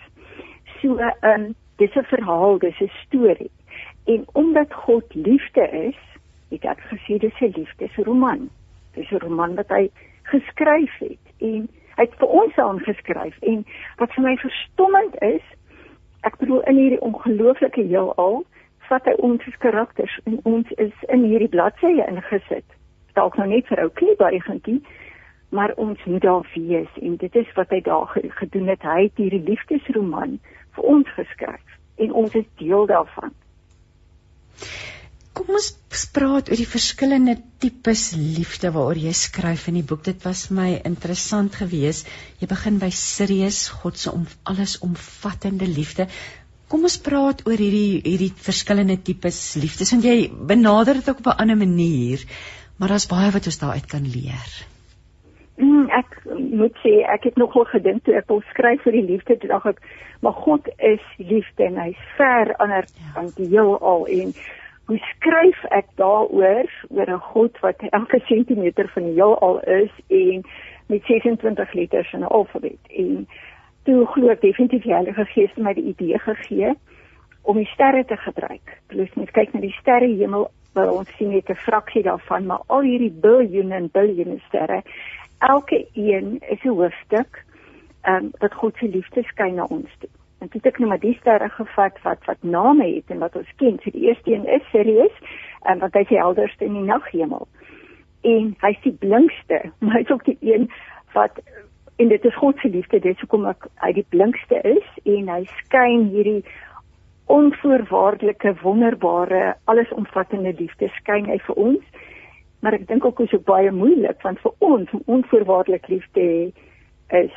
So 0.81 0.99
um, 0.99 1.55
dis 1.79 1.95
'n 1.95 2.03
verhaal 2.03 2.59
dis 2.59 2.79
'n 2.79 2.91
storie. 3.05 3.51
En 4.05 4.25
omdat 4.33 4.73
God 4.73 5.03
liefde 5.13 5.69
is 5.71 5.99
het 6.49 6.65
ek 6.65 6.79
gesê 6.91 7.17
dis 7.17 7.39
'n 7.39 7.53
liefdesroman. 7.55 8.49
Dis 8.93 9.11
'n 9.11 9.23
roman 9.23 9.55
wat 9.55 9.69
hy 9.69 9.89
geskryf 10.31 10.97
het 10.99 11.45
en 11.49 11.67
hy 11.95 12.03
het 12.03 12.17
vir 12.21 12.33
ons 12.41 12.57
aangeskryf 12.59 13.37
en 13.51 13.63
wat 14.01 14.13
vir 14.15 14.25
my 14.27 14.35
verstommend 14.41 15.15
is 15.25 15.45
ek 16.27 16.37
bedoel 16.41 16.61
in 16.71 16.79
hierdie 16.81 17.01
ongelooflike 17.05 17.85
heelal 17.87 18.43
vat 18.89 19.07
hy 19.09 19.15
ons 19.27 19.45
as 19.49 19.57
karakters 19.63 20.17
en 20.25 20.39
ons 20.43 20.71
is 20.81 20.93
in 21.13 21.23
hierdie 21.25 21.49
bladsye 21.49 22.05
ingesit. 22.05 22.65
Dalk 23.17 23.37
nou 23.39 23.47
net 23.49 23.69
vir 23.71 23.85
ou 23.85 23.89
kniebuigentjie 24.01 24.81
maar 25.55 25.71
ons 25.79 26.01
moet 26.09 26.21
daar 26.21 26.43
wees 26.53 26.99
en 27.01 27.15
dit 27.21 27.35
is 27.35 27.51
wat 27.55 27.71
hy 27.71 27.79
daar 27.85 28.09
gedoen 28.41 28.67
het. 28.67 28.83
Hy 28.83 29.07
het 29.07 29.21
hierdie 29.21 29.43
liefdesroman 29.45 30.39
vir 30.75 30.91
ons 30.97 31.09
geskryf 31.15 31.79
en 32.01 32.11
ons 32.11 32.35
is 32.35 32.47
deel 32.59 32.89
daarvan 32.91 33.31
Kom 35.35 35.49
ons 35.51 36.05
praat 36.15 36.47
oor 36.47 36.59
die 36.59 36.69
verskillende 36.69 37.33
tipes 37.59 38.13
liefde 38.15 38.69
waaroor 38.71 38.99
jy 39.03 39.11
skryf 39.19 39.65
in 39.67 39.81
die 39.81 39.87
boek. 39.87 40.05
Dit 40.07 40.23
was 40.23 40.45
my 40.47 40.69
interessant 40.87 41.57
geweest. 41.59 42.07
Jy 42.39 42.47
begin 42.47 42.79
by 42.79 42.87
serieus 42.95 43.65
God 43.81 43.99
se 43.99 44.13
om 44.15 44.23
alles 44.47 44.77
omvattende 44.85 45.67
liefde. 45.67 46.07
Kom 46.71 46.87
ons 46.87 46.95
praat 47.03 47.43
oor 47.49 47.59
hierdie 47.59 47.99
hierdie 48.05 48.31
verskillende 48.47 48.95
tipes 49.09 49.41
liefdes. 49.59 49.91
Want 49.91 50.07
jy 50.07 50.31
benader 50.53 51.01
dit 51.01 51.11
ook 51.11 51.19
op 51.25 51.27
'n 51.33 51.41
ander 51.43 51.59
manier, 51.65 52.23
maar 52.79 52.95
daar's 52.95 53.11
baie 53.11 53.31
wat 53.35 53.51
ons 53.51 53.59
daaruit 53.59 53.91
kan 53.91 54.07
leer. 54.07 54.49
Mm, 55.57 55.89
ek 55.89 56.19
moet 56.51 56.75
sê 56.83 57.03
ek 57.11 57.23
het 57.23 57.37
nogal 57.37 57.65
gedink 57.75 58.03
toe 58.03 58.15
ek 58.15 58.27
wil 58.27 58.41
skryf 58.51 58.85
oor 58.85 58.91
die 58.91 59.09
liefde, 59.11 59.35
dink 59.35 59.65
ek, 59.65 59.79
maar 60.21 60.33
God 60.33 60.67
is 60.77 61.03
liefde 61.17 61.63
en 61.63 61.77
hy's 61.77 62.03
ver 62.17 62.55
ander 62.55 62.87
ja. 62.87 63.11
van 63.13 63.31
die 63.35 63.47
heelal 63.51 64.07
en 64.07 64.33
hoe 64.85 64.97
skryf 64.97 65.63
ek 65.73 65.87
daaroor 65.95 66.69
oor 66.89 67.09
'n 67.09 67.27
God 67.33 67.59
wat 67.59 67.81
elke 67.89 68.19
sentimeter 68.25 68.87
van 68.93 69.03
die 69.03 69.13
heelal 69.13 69.59
is 69.59 69.91
en 70.07 70.43
met 70.87 71.03
26 71.05 71.73
letters 71.73 72.13
in 72.13 72.19
'n 72.19 72.33
alfabet 72.37 72.81
en 72.89 73.27
toe 73.83 74.05
glo 74.05 74.29
ek 74.29 74.41
definitief 74.41 74.83
die 74.83 74.93
Heilige 74.93 75.25
Gees 75.25 75.53
het 75.53 75.63
my 75.63 75.73
die 75.73 75.89
idee 75.93 76.19
gegee 76.19 76.73
om 77.41 77.57
die 77.57 77.69
sterre 77.73 78.05
te 78.05 78.17
gebruik. 78.17 78.81
Plus 78.87 79.09
net 79.13 79.31
kyk 79.31 79.53
na 79.53 79.59
die 79.59 79.75
sterre 79.79 80.07
hemel 80.07 80.49
waar 80.73 80.91
ons 80.91 81.09
sien 81.17 81.29
net 81.29 81.49
'n 81.49 81.55
fraksie 81.55 82.03
daarvan, 82.03 82.45
maar 82.45 82.61
al 82.67 82.81
hierdie 82.81 83.11
biljoene 83.21 83.75
en 83.75 83.89
biljoene 83.91 84.39
sterre, 84.47 84.81
elke 85.39 85.85
een 85.93 86.41
is 86.49 86.63
'n 86.63 86.67
hoofstuk 86.67 87.43
ehm 88.01 88.15
um, 88.15 88.31
wat 88.39 88.53
God 88.53 88.75
se 88.77 88.87
liefde 88.87 89.23
skyn 89.23 89.55
na 89.55 89.63
ons 89.63 89.89
toe. 89.99 90.09
En 90.43 90.51
dit 90.51 90.65
ek 90.65 90.79
nou 90.79 90.89
maar 90.89 91.01
die 91.01 91.15
sterre 91.19 91.49
gevat 91.49 91.99
wat 92.03 92.25
wat 92.29 92.43
name 92.43 92.87
het 92.95 93.11
en 93.13 93.23
wat 93.23 93.35
ons 93.39 93.51
ken. 93.61 93.79
So 93.83 93.91
die 93.95 94.07
eerste 94.09 94.33
een 94.33 94.47
is 94.47 94.65
Sirius, 94.71 95.15
en 95.65 95.79
wat 95.79 95.93
hy 95.97 96.03
die 96.09 96.19
helderste 96.19 96.65
in 96.65 96.77
die 96.77 96.87
naghemel. 96.87 97.47
En 98.25 98.53
hy's 98.61 98.81
die 98.83 98.95
blinkste, 99.01 99.61
maar 99.81 99.99
hy's 99.99 100.11
ook 100.13 100.25
die 100.27 100.37
een 100.41 100.69
wat 101.17 101.39
en 101.95 102.09
dit 102.11 102.25
is 102.27 102.35
God 102.35 102.57
se 102.59 102.67
liefde, 102.67 102.99
dit 102.99 103.13
is 103.15 103.21
hoekom 103.23 103.45
ek 103.47 103.69
hy 103.79 103.93
die 103.95 104.07
blinkste 104.11 104.59
is 104.67 104.87
en 105.07 105.29
hy 105.31 105.45
skyn 105.61 106.09
hierdie 106.11 106.41
onvoorwaardelike 107.31 108.51
wonderbare 108.61 109.53
allesomvattende 109.71 110.51
liefde 110.59 110.89
skyn 110.97 111.29
hy 111.31 111.39
vir 111.47 111.61
ons. 111.69 111.85
maar 112.59 112.73
ek 112.73 112.87
dink 112.89 113.05
ook 113.05 113.19
is 113.21 113.29
dit 113.29 113.43
baie 113.45 113.71
moeilik 113.71 114.21
want 114.25 114.39
vir 114.41 114.53
ons 114.65 114.91
om 114.97 115.01
onvoorwaardelik 115.17 115.87
lief 115.87 116.05
te 116.17 116.23
hê 116.25 117.23
is 117.23 117.35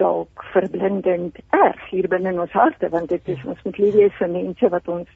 dalk 0.00 0.44
verblindend 0.52 1.38
erg 1.56 1.82
hier 1.90 2.08
binne 2.08 2.32
in 2.32 2.40
ons 2.40 2.56
harte 2.56 2.88
want 2.88 3.08
dit 3.12 3.34
is 3.34 3.44
ons 3.44 3.64
moet 3.64 3.78
lief 3.78 3.94
wees 3.94 4.20
vir 4.20 4.32
mense 4.36 4.72
wat 4.76 4.88
ons 4.88 5.08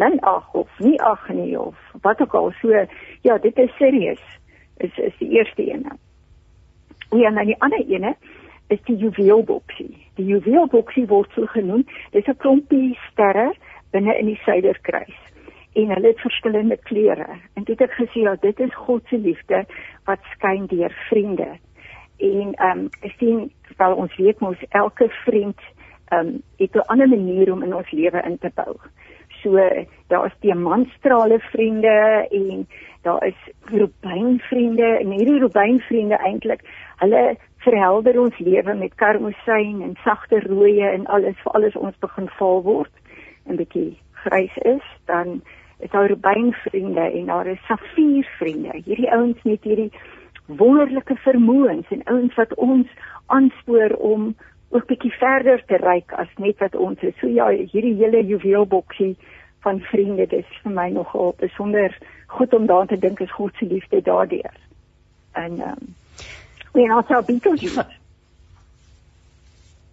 min 0.00 0.20
ag 0.28 0.54
of 0.56 0.78
nie 0.80 0.98
ag 1.14 1.28
nie 1.28 1.52
of 1.60 1.76
wat 2.06 2.20
ook 2.24 2.34
al 2.40 2.52
so 2.60 2.86
ja 3.28 3.38
dit 3.38 3.58
is 3.58 3.76
serieus 3.80 4.24
is 4.82 4.98
is 4.98 5.18
die 5.18 5.30
eerste 5.38 5.70
een. 5.72 5.86
Ja, 7.10 7.26
en 7.28 7.34
dan 7.34 7.46
die 7.46 7.60
ander 7.60 7.84
ene 7.86 8.14
is 8.66 8.82
die 8.82 8.96
juweelboksie. 8.96 10.06
Die 10.14 10.26
juweelboksie 10.26 11.06
word 11.06 11.30
so 11.34 11.46
genoem. 11.46 11.84
Dit 12.10 12.22
is 12.22 12.34
'n 12.34 12.36
klompie 12.36 12.98
sterre 13.10 13.52
binne 13.90 14.18
in 14.18 14.26
die 14.26 14.40
suiderkruis 14.44 15.18
en 15.72 15.88
hulle 15.88 16.06
het 16.06 16.20
verskillende 16.20 16.76
kleure. 16.76 17.26
En 17.54 17.64
dit 17.64 17.78
het 17.78 17.90
gesê 17.90 18.22
dat 18.22 18.40
dit 18.40 18.60
is 18.60 18.74
God 18.74 19.02
se 19.06 19.18
liefde 19.18 19.64
wat 20.04 20.18
skyn 20.34 20.66
deur 20.66 20.92
vriende. 21.08 21.48
En 22.16 22.54
ehm 22.54 22.78
um, 22.78 22.88
ek 23.00 23.14
sien 23.18 23.52
wel 23.76 23.94
ons 23.94 24.16
weet 24.16 24.40
mos 24.40 24.64
elke 24.68 25.08
vriend 25.24 25.60
ehm 26.08 26.26
um, 26.26 26.42
het 26.56 26.74
'n 26.74 26.86
ander 26.86 27.08
manier 27.08 27.52
om 27.52 27.62
in 27.62 27.74
ons 27.74 27.90
lewe 27.90 28.22
in 28.22 28.38
te 28.38 28.50
bou. 28.54 28.76
So 29.42 29.58
daar 30.06 30.26
is 30.26 30.40
diamantstrale 30.40 31.38
vriende 31.38 32.26
en 32.30 32.66
daar 33.02 33.24
is 33.26 33.50
rubynvriende 33.64 34.98
en 34.98 35.10
hierdie 35.10 35.38
rubynvriende 35.38 36.16
eintlik 36.16 36.60
hulle 36.96 37.36
verhelder 37.56 38.20
ons 38.20 38.38
lewe 38.38 38.74
met 38.74 38.94
karmosyn 38.94 39.82
en 39.82 39.96
sagte 40.04 40.40
rooie 40.40 40.88
en 40.88 41.06
alles 41.06 41.38
vir 41.42 41.52
alles 41.52 41.76
ons 41.76 41.98
begin 41.98 42.28
val 42.38 42.62
word 42.62 42.92
en 43.46 43.58
bietjie 43.58 43.98
grys 44.24 44.56
is 44.56 44.86
dan 45.10 45.40
is 45.78 45.90
daar 45.90 46.06
rubynvriende 46.06 47.10
en 47.10 47.26
daar 47.26 47.46
is 47.46 47.66
safiervriende 47.66 48.82
hierdie 48.84 49.10
ouens 49.10 49.42
met 49.42 49.62
hierdie 49.62 49.90
wonderlike 50.46 51.16
vermoëns 51.16 51.90
en 51.90 52.02
ouens 52.04 52.34
wat 52.34 52.54
ons 52.54 52.88
aanspoor 53.26 53.94
om 53.98 54.34
ook 54.72 54.86
bietjie 54.86 55.12
verder 55.12 55.62
te 55.66 55.76
reik 55.76 56.12
as 56.12 56.28
net 56.36 56.58
wat 56.58 56.74
ons 56.74 57.00
is 57.00 57.16
so 57.20 57.28
ja 57.28 57.48
hierdie 57.48 57.94
hele 57.94 58.24
juweelboksie 58.26 59.16
van 59.62 59.80
vriende 59.80 60.26
dis 60.26 60.48
vir 60.62 60.72
my 60.72 60.88
nogal 60.90 61.34
besonder 61.38 61.96
goed 62.26 62.54
om 62.54 62.66
daaraan 62.66 62.86
te 62.86 62.98
dink 62.98 63.20
is 63.20 63.32
God 63.32 63.54
se 63.54 63.66
liefde 63.66 64.02
daardeur. 64.02 64.54
En 65.32 65.60
ehm 65.60 65.68
um, 65.68 65.94
en 66.82 66.90
also 66.90 67.22
Beetlejuice. 67.22 67.86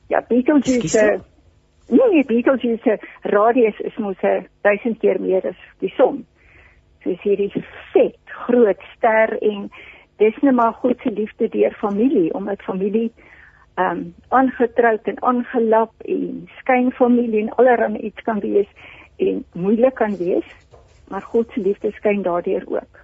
Ja, 0.08 0.24
Beetlejuice. 0.28 1.20
Nee, 1.88 2.10
nee, 2.12 2.26
Beetlejuice 2.26 3.00
radius 3.22 3.80
is 3.80 3.98
mos 3.98 4.22
'n 4.22 4.48
duisend 4.62 5.00
keer 5.00 5.22
meer 5.22 5.48
as 5.48 5.60
die 5.80 5.94
son. 5.98 6.26
So 7.04 7.10
is 7.10 7.22
hierdie 7.22 7.52
vet 7.94 8.18
groot 8.26 8.82
ster 8.96 9.42
en 9.42 9.72
dis 10.20 10.40
net 10.44 10.56
maar 10.56 10.74
God 10.84 11.00
se 11.04 11.12
liefde 11.12 11.50
deur 11.50 11.76
familie 11.80 12.34
omdat 12.34 12.64
familie 12.68 13.12
ehm 13.80 13.98
um, 13.98 14.00
aangetroud 14.28 15.06
en 15.08 15.22
aangelap 15.24 15.94
en 16.14 16.24
skynfamilie 16.60 17.46
en 17.46 17.54
allerlei 17.62 18.02
iets 18.10 18.26
kan 18.28 18.40
wees 18.44 18.68
en 19.18 19.44
moeilik 19.54 19.96
kan 19.96 20.18
wees, 20.18 20.48
maar 21.08 21.22
God 21.22 21.52
se 21.54 21.62
liefde 21.62 21.92
skyn 21.96 22.22
daardeur 22.24 22.64
ook. 22.68 23.00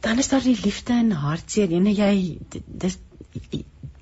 Dan 0.00 0.18
is 0.18 0.28
daar 0.28 0.42
die 0.42 0.58
liefde 0.64 0.92
en 0.92 1.10
hartseer. 1.10 1.70
Ene 1.70 1.94
jy 1.94 2.38
dis 2.66 2.98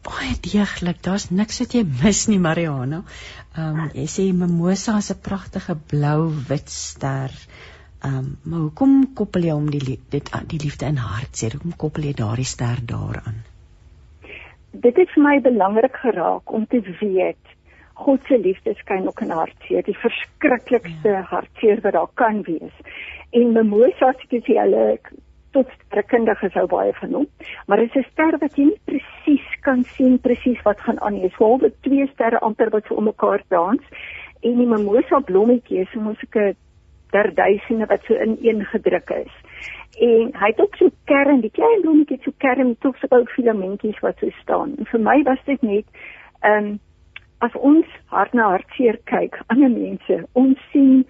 baie 0.07 0.35
deeglik. 0.49 1.01
Daar's 1.05 1.31
niks 1.31 1.61
wat 1.65 1.77
jy 1.77 1.85
mis 2.03 2.27
nie, 2.33 2.41
Mariana. 2.49 3.05
Ehm 3.57 3.81
um, 3.85 3.89
jy 3.93 4.09
sê 4.17 4.29
mimosa 4.33 4.97
is 5.05 5.13
'n 5.13 5.25
pragtige 5.29 5.77
blou 5.93 6.33
wit 6.49 6.71
ster. 6.71 7.33
Ehm 7.33 7.76
um, 8.07 8.37
maar 8.43 8.63
hoekom 8.67 8.95
koppel 9.15 9.49
jy 9.49 9.55
hom 9.57 9.69
die 9.71 9.99
dit 10.15 10.31
die 10.53 10.63
liefde 10.63 10.87
en 10.87 11.03
hartseer? 11.03 11.57
Hoekom 11.57 11.77
koppel 11.77 12.09
jy 12.09 12.15
daardie 12.19 12.49
ster 12.49 12.81
daaraan? 12.93 13.43
Dit 14.71 14.97
het 15.01 15.13
vir 15.15 15.23
my 15.25 15.37
belangrik 15.41 15.97
geraak 16.03 16.53
om 16.53 16.67
te 16.67 16.83
weet 17.01 17.55
God 17.97 18.21
se 18.29 18.37
liefde 18.39 18.75
skyn 18.77 19.07
ook 19.09 19.21
in 19.25 19.31
hartseer, 19.33 19.83
die 19.87 19.97
verskriklikste 19.97 21.15
ja. 21.15 21.23
hartseer 21.31 21.81
wat 21.85 21.95
daar 21.97 22.11
kan 22.21 22.43
wees. 22.45 22.75
En 23.33 23.55
Mimosa 23.57 24.13
sê 24.21 24.43
jy 24.45 24.59
hulle 24.59 24.99
tot 25.57 25.71
sterkundige 25.87 26.51
sou 26.53 26.67
baie 26.69 26.93
genoem, 26.99 27.25
maar 27.67 27.81
dit 27.81 27.97
is 27.97 28.05
'n 28.05 28.11
ster 28.11 28.37
wat 28.43 28.59
jy 28.59 28.67
nie 28.69 28.81
presies 28.91 29.49
kan 29.65 29.85
sien 29.97 30.19
presies 30.19 30.61
wat 30.69 30.81
gaan 30.81 31.01
aan 31.01 31.13
nie. 31.13 31.23
Dit 31.23 31.31
is 31.31 31.37
volgens 31.37 31.75
twee 31.81 32.07
sterre 32.13 32.39
amper 32.41 32.71
wat 32.71 32.87
vir 32.87 33.03
mekaar 33.03 33.43
dans 33.49 33.83
en 34.43 34.59
die 34.61 34.67
Mimosa 34.67 35.21
blommetjie 35.21 35.81
is 35.81 35.95
mos 35.95 36.21
ek 36.23 36.37
'n 36.37 36.57
derduisende 37.11 37.87
wat 37.87 38.03
so 38.05 38.15
in 38.15 38.39
een 38.41 38.65
gedruk 38.65 39.11
is. 39.11 39.33
En 39.99 40.33
hy 40.37 40.49
het 40.51 40.61
ook 40.61 40.77
so 40.77 40.91
kern, 41.05 41.41
die 41.41 41.51
klein 41.51 41.81
blommetjie 41.81 42.19
so 42.23 42.33
kern 42.37 42.67
met 42.69 42.83
so 42.83 43.09
baie 43.09 43.27
filamentjies 43.27 44.01
wat 44.05 44.19
so 44.19 44.31
staan. 44.43 44.75
En 44.79 44.87
vir 44.87 45.01
my 45.01 45.23
was 45.23 45.45
dit 45.45 45.63
net 45.63 45.87
'n 46.43 46.51
um, 46.51 46.65
ehm, 46.65 46.77
as 47.39 47.53
ons 47.55 47.87
hart 48.07 48.33
na 48.33 48.49
hartseer 48.51 48.99
kyk, 49.05 49.41
ander 49.53 49.71
mense, 49.71 50.25
ons 50.33 50.59
sien 50.73 51.07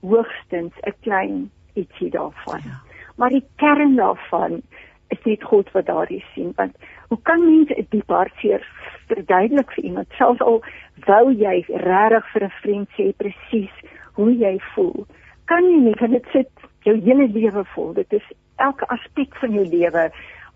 hoogstens 0.00 0.72
'n 0.86 0.94
klein 1.00 1.50
ietsie 1.74 2.10
daarvan. 2.10 2.60
Ja. 2.64 2.80
Maar 3.16 3.30
die 3.30 3.44
kern 3.56 3.96
daarvan 3.96 4.62
is 5.08 5.22
net 5.24 5.42
God 5.42 5.70
wat 5.72 5.86
daardie 5.86 6.24
sien, 6.34 6.52
want 6.56 6.76
hoe 7.08 7.18
kan 7.22 7.44
mense 7.44 7.74
'n 7.74 7.86
diep 7.90 8.08
hartseer 8.08 8.66
verduidelik 9.06 9.72
vir 9.72 9.84
iemand 9.84 10.08
selfs 10.18 10.40
al 10.40 10.62
wou 11.06 11.32
jy 11.32 11.64
regtig 11.68 12.32
vir 12.32 12.44
'n 12.44 12.52
vriend 12.62 12.88
sê 12.96 13.12
presies 13.16 13.74
hoe 14.14 14.36
jy 14.36 14.58
voel? 14.74 15.06
Kan 15.50 15.66
jy 15.66 15.78
nie 15.82 15.96
want 15.98 16.14
dit 16.14 16.26
sit 16.30 16.68
jou 16.86 16.94
hele 17.02 17.26
lewe 17.34 17.64
vol. 17.74 17.94
Dit 17.96 18.12
is 18.14 18.26
elke 18.62 18.86
aspek 18.94 19.34
van 19.42 19.56
jou 19.56 19.64
lewe 19.66 20.04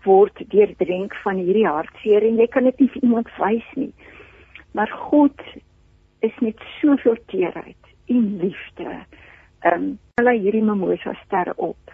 word 0.05 0.39
deurdrink 0.53 1.15
van 1.23 1.41
hierdie 1.41 1.67
hartseer 1.67 2.23
en 2.23 2.39
jy 2.39 2.47
kan 2.53 2.69
dit 2.69 2.79
nie 2.79 2.91
vir 2.93 3.07
iemand 3.07 3.31
wys 3.41 3.67
nie. 3.75 3.91
Maar 4.77 4.91
God 5.09 5.43
is 6.25 6.37
met 6.45 6.63
soveel 6.77 7.17
teerheid 7.33 7.91
en 8.13 8.25
liefde. 8.43 8.95
Ehm 9.65 9.89
um, 9.89 9.91
hy 10.23 10.37
hierdie 10.39 10.63
mimosa 10.63 11.11
ster 11.25 11.51
op 11.59 11.91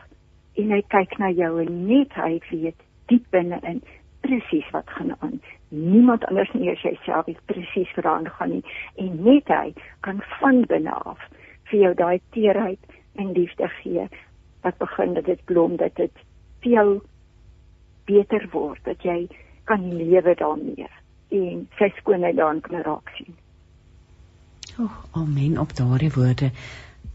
en 0.61 0.75
hy 0.75 0.81
kyk 0.93 1.17
na 1.17 1.31
jou 1.33 1.55
en 1.63 1.71
net 1.87 2.13
hy 2.21 2.35
weet 2.51 2.85
diep 3.09 3.25
binne 3.33 3.57
in 3.65 3.81
presies 4.21 4.67
wat 4.75 4.89
gaan 4.93 5.15
aan. 5.19 5.39
Niemand 5.73 6.27
anders 6.29 6.51
nie 6.53 6.69
as 6.69 6.83
jouself 6.85 7.31
presies 7.49 7.89
wat 7.97 8.05
aan 8.05 8.29
gaan 8.37 8.53
nie 8.59 8.65
en 9.01 9.15
net 9.25 9.49
hy 9.49 9.71
kan 10.05 10.21
van 10.37 10.61
binne 10.69 10.93
af 11.01 11.23
vir 11.71 11.79
jou 11.85 11.93
daai 12.03 12.19
teerheid 12.35 12.99
en 13.19 13.33
liefde 13.37 13.67
gee 13.81 14.07
wat 14.65 14.77
begin 14.77 15.15
dat 15.17 15.25
dit 15.25 15.45
blom 15.45 15.77
dat 15.81 15.95
dit 15.95 16.25
vir 16.63 16.71
jou 16.71 16.89
beter 18.09 18.47
word 18.53 18.83
dat 18.85 19.05
jy 19.05 19.27
kan 19.69 19.87
lewe 19.97 20.35
daarmee 20.37 20.89
en 21.31 21.65
sy 21.79 21.89
skoonheid 21.97 22.35
daarin 22.35 22.61
kan 22.65 22.83
raak 22.83 23.11
sien. 23.15 23.35
O, 24.77 24.83
oh, 24.83 24.97
amen 25.21 25.57
op 25.61 25.73
daardie 25.75 26.11
woorde. 26.11 26.51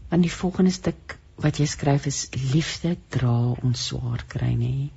Want 0.09 0.25
die 0.25 0.33
volgende 0.33 0.73
stuk 0.73 1.17
wat 1.41 1.59
jy 1.61 1.67
skryf 1.69 2.07
is 2.09 2.23
liefde 2.53 2.95
dra 3.13 3.35
ons 3.61 3.87
swaar 3.91 4.23
kry 4.29 4.53
nê. 4.57 4.89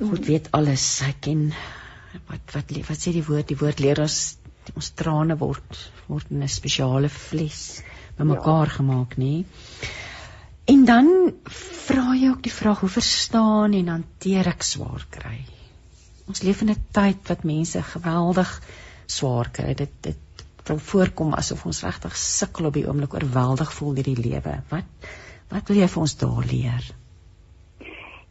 God 0.00 0.24
weet 0.26 0.48
alles. 0.56 0.86
Hy 1.04 1.12
ken 1.20 1.42
wat 2.30 2.56
wat 2.56 2.72
wat 2.88 3.00
sê 3.00 3.12
die 3.12 3.26
woord? 3.26 3.50
Die 3.50 3.60
woord 3.60 3.82
leer 3.84 4.00
ons 4.04 4.38
ons 4.74 4.90
trane 4.96 5.36
word 5.36 5.80
word 6.08 6.30
in 6.32 6.42
'n 6.42 6.48
spesiale 6.48 7.10
vles 7.12 7.82
bymekaar 8.16 8.70
ja. 8.70 8.76
gemaak 8.78 9.16
nê. 9.16 9.44
En 10.64 10.84
dan 10.84 11.08
vra 11.86 12.14
jy 12.14 12.30
ook 12.30 12.42
die 12.42 12.52
vraag 12.52 12.80
hoe 12.80 12.88
verstaan 12.88 13.72
en 13.72 13.88
hanteer 13.88 14.48
ek 14.48 14.62
swaar 14.62 15.04
kry? 15.10 15.44
ons 16.28 16.42
leef 16.42 16.62
in 16.62 16.70
'n 16.72 16.84
tyd 16.98 17.28
wat 17.28 17.44
mense 17.44 17.82
geweldig 17.82 18.50
swaar 19.06 19.48
kry. 19.52 19.74
Dit 19.74 19.92
dit 20.02 20.20
wil 20.66 20.78
voorkom 20.78 21.34
asof 21.34 21.66
ons 21.66 21.82
regtig 21.84 22.16
sukkel 22.16 22.66
op 22.66 22.72
die 22.72 22.86
oomblik 22.88 23.14
oorweldig 23.14 23.72
voel 23.72 23.94
deur 23.94 24.10
die 24.10 24.22
lewe. 24.28 24.54
Wat 24.70 25.10
wat 25.50 25.68
wil 25.68 25.76
jy 25.76 25.88
vir 25.88 26.00
ons 26.00 26.16
daar 26.18 26.46
leer? 26.52 26.84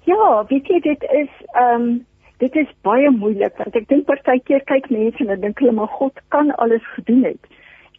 Ja, 0.06 0.46
weet 0.50 0.68
jy 0.68 0.80
dit 0.80 1.04
is 1.22 1.34
ehm 1.54 1.82
um, 1.82 2.06
dit 2.38 2.56
is 2.56 2.72
baie 2.82 3.10
moeilik 3.12 3.58
want 3.58 3.76
ek 3.76 3.88
dink 3.88 4.06
partykeer 4.06 4.64
kyk 4.66 4.90
mense 4.90 5.24
en 5.24 5.42
dink 5.42 5.60
hulle 5.60 5.72
maar 5.72 5.94
God 6.00 6.18
kan 6.28 6.52
alles 6.56 6.86
gedoen 6.96 7.24
het. 7.24 7.44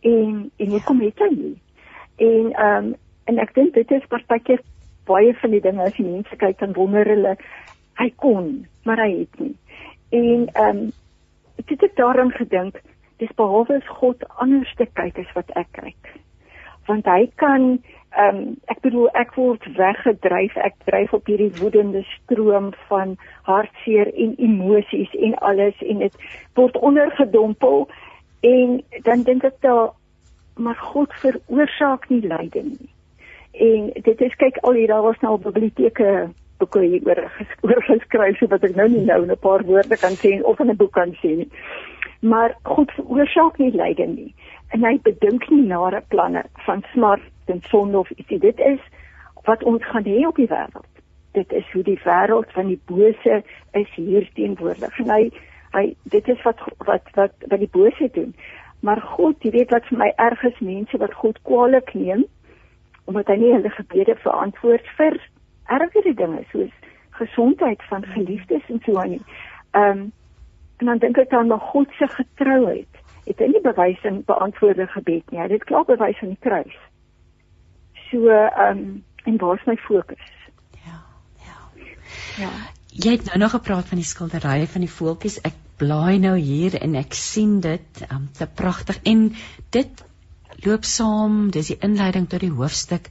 En 0.02 0.50
en 0.56 0.70
hoekom 0.70 1.00
ja. 1.00 1.06
het 1.06 1.18
hy 1.18 1.30
nie? 1.36 1.56
En 2.16 2.52
ehm 2.52 2.84
um, 2.84 2.94
en 3.24 3.38
ek 3.40 3.54
dink 3.56 3.74
dit 3.74 3.90
is 3.90 4.08
partykeer 4.12 4.60
baie 5.08 5.32
van 5.40 5.50
die 5.50 5.62
dinge 5.64 5.82
as 5.82 5.96
jy 5.96 6.04
mense 6.04 6.36
kyk 6.36 6.58
dan 6.60 6.74
wonder 6.76 7.08
hulle 7.08 7.36
hy 8.00 8.08
kon, 8.20 8.66
maar 8.84 9.00
hy 9.00 9.10
het 9.22 9.40
nie. 9.40 9.54
En 10.10 10.46
ehm 10.52 10.82
um, 10.84 10.92
ek 11.62 11.70
het 11.70 11.96
daaraan 11.96 12.32
gedink, 12.34 12.80
dis 13.22 13.32
behalwe 13.38 13.78
as 13.78 13.90
God 14.00 14.24
anders 14.42 14.72
te 14.76 14.86
kyk 14.98 15.18
as 15.22 15.34
wat 15.36 15.50
ek 15.56 15.70
kyk. 15.78 16.14
Want 16.90 17.06
hy 17.08 17.30
kan 17.40 17.68
ehm 18.14 18.36
um, 18.36 18.56
ek 18.70 18.80
bedoel 18.86 19.08
ek 19.18 19.34
word 19.34 19.64
weggedryf, 19.78 20.56
ek 20.56 20.76
dryf 20.86 21.12
op 21.16 21.26
hierdie 21.26 21.52
woedende 21.58 22.04
stroom 22.12 22.72
van 22.88 23.16
hartseer 23.48 24.12
en 24.14 24.36
emosies 24.38 25.10
en 25.18 25.34
alles 25.50 25.80
en 25.82 26.04
dit 26.04 26.18
word 26.54 26.76
ondergedompel 26.76 27.88
en 28.46 28.80
dan 29.08 29.24
dink 29.26 29.44
ek 29.44 29.58
daar 29.66 29.90
maar 30.56 30.76
God 30.76 31.12
veroorsaak 31.12 32.08
nie 32.08 32.26
lyding 32.26 32.78
nie. 32.78 32.90
En 33.52 33.90
dit 34.02 34.20
is 34.20 34.34
kyk 34.34 34.56
al 34.62 34.72
hier 34.72 34.90
daar 34.90 35.02
was 35.02 35.20
nou 35.20 35.38
biblioteke 35.38 36.30
boeke 36.58 36.80
hier 36.80 37.02
oor 37.06 37.20
oor 37.66 37.82
geskryf 37.82 38.38
so 38.38 38.50
wat 38.52 38.64
ek 38.64 38.76
nou 38.76 38.88
nie 38.88 39.04
nou 39.04 39.22
in 39.22 39.30
'n 39.30 39.44
paar 39.46 39.64
woorde 39.64 39.96
kan 39.96 40.16
sê 40.22 40.40
of 40.42 40.60
in 40.60 40.70
'n 40.70 40.76
boek 40.76 40.92
kan 40.92 41.14
sê 41.22 41.36
nie. 41.36 41.50
Maar 42.20 42.56
God 42.62 42.90
veroorsaak 42.90 43.58
nie 43.58 43.70
lyding 43.70 44.16
nie. 44.16 44.34
En 44.68 44.84
hy 44.84 44.98
bedink 45.02 45.50
nie 45.50 45.66
nare 45.66 46.02
planne 46.08 46.44
van 46.66 46.84
smart 46.92 47.22
en 47.46 47.60
sonde 47.62 47.98
of 47.98 48.10
ietsie. 48.10 48.38
Dit 48.38 48.58
is 48.58 48.80
wat 49.44 49.62
ons 49.62 49.84
gaan 49.84 50.04
hê 50.04 50.26
op 50.26 50.36
die 50.36 50.48
wêreld. 50.48 50.92
Dit 51.32 51.52
is 51.52 51.72
hoe 51.72 51.82
die 51.82 52.00
wêreld 52.04 52.52
van 52.52 52.66
die 52.66 52.80
bose 52.86 53.42
is 53.72 53.90
hier 53.94 54.28
teenwoordig. 54.34 54.98
En 54.98 55.10
hy 55.10 55.30
hy 55.74 55.96
dit 56.02 56.28
is 56.28 56.42
wat 56.42 56.60
wat 56.86 57.02
wat 57.14 57.32
wat 57.48 57.58
die 57.58 57.72
bose 57.72 58.08
doen. 58.12 58.34
Maar 58.84 59.00
God, 59.00 59.40
jy 59.40 59.50
weet 59.54 59.70
wat 59.72 59.86
vir 59.88 59.98
my 59.98 60.10
erg 60.20 60.42
is 60.44 60.58
mense 60.60 60.98
wat 61.00 61.14
God 61.20 61.40
kwaliek 61.48 61.94
neem 61.96 62.26
omdat 63.04 63.28
hy 63.28 63.36
nie 63.36 63.52
hulle 63.52 63.70
gebede 63.72 64.14
verantwoord 64.20 64.86
vir 64.98 65.16
ergere 65.76 66.12
dinge 66.16 66.42
soos 66.50 66.72
gesondheid 67.18 67.82
van 67.88 68.04
geliefdes 68.14 68.68
en 68.72 68.80
so 68.84 69.00
aan 69.00 69.16
nie. 69.16 69.24
Ehm 69.72 70.04
um, 70.04 70.12
en 70.82 70.86
dan 70.90 70.98
dink 70.98 71.18
ek 71.22 71.30
dan 71.30 71.48
maar 71.48 71.62
God 71.72 71.92
se 71.98 72.08
getrouheid. 72.10 73.00
Het 73.24 73.38
hy 73.38 73.46
nie 73.52 73.60
bewys 73.64 74.02
in 74.04 74.22
beantwoorde 74.26 74.86
gebed 74.90 75.30
nie. 75.30 75.38
Hy 75.38 75.46
het 75.46 75.52
dit 75.54 75.66
klaar 75.68 75.84
bewys 75.88 76.20
aan 76.20 76.32
die 76.34 76.40
kruis. 76.48 76.78
So 78.08 78.28
ehm 78.28 78.78
um, 78.78 79.04
en 79.24 79.36
waar 79.40 79.60
is 79.60 79.68
my 79.68 79.76
fokus? 79.76 80.24
Ja, 80.84 81.00
ja. 81.46 81.60
Ja. 82.40 82.50
Jy 82.92 83.16
het 83.16 83.24
nou 83.30 83.38
nog 83.38 83.54
gepraat 83.56 83.88
van 83.88 84.02
die 84.02 84.06
skilderye 84.06 84.66
van 84.66 84.84
die 84.84 84.90
voeltjies. 84.90 85.40
Ek 85.40 85.56
blaai 85.84 86.18
nou 86.22 86.36
hier 86.40 86.78
en 86.80 86.96
ek 86.96 87.16
sien 87.18 87.58
dit, 87.64 88.04
um, 88.08 88.28
te 88.32 88.48
pragtig 88.48 89.00
en 89.10 89.26
dit 89.76 90.04
loop 90.64 90.86
saam, 90.88 91.50
dis 91.52 91.74
die 91.74 91.80
inleiding 91.84 92.28
tot 92.30 92.40
die 92.44 92.52
hoofstuk 92.54 93.10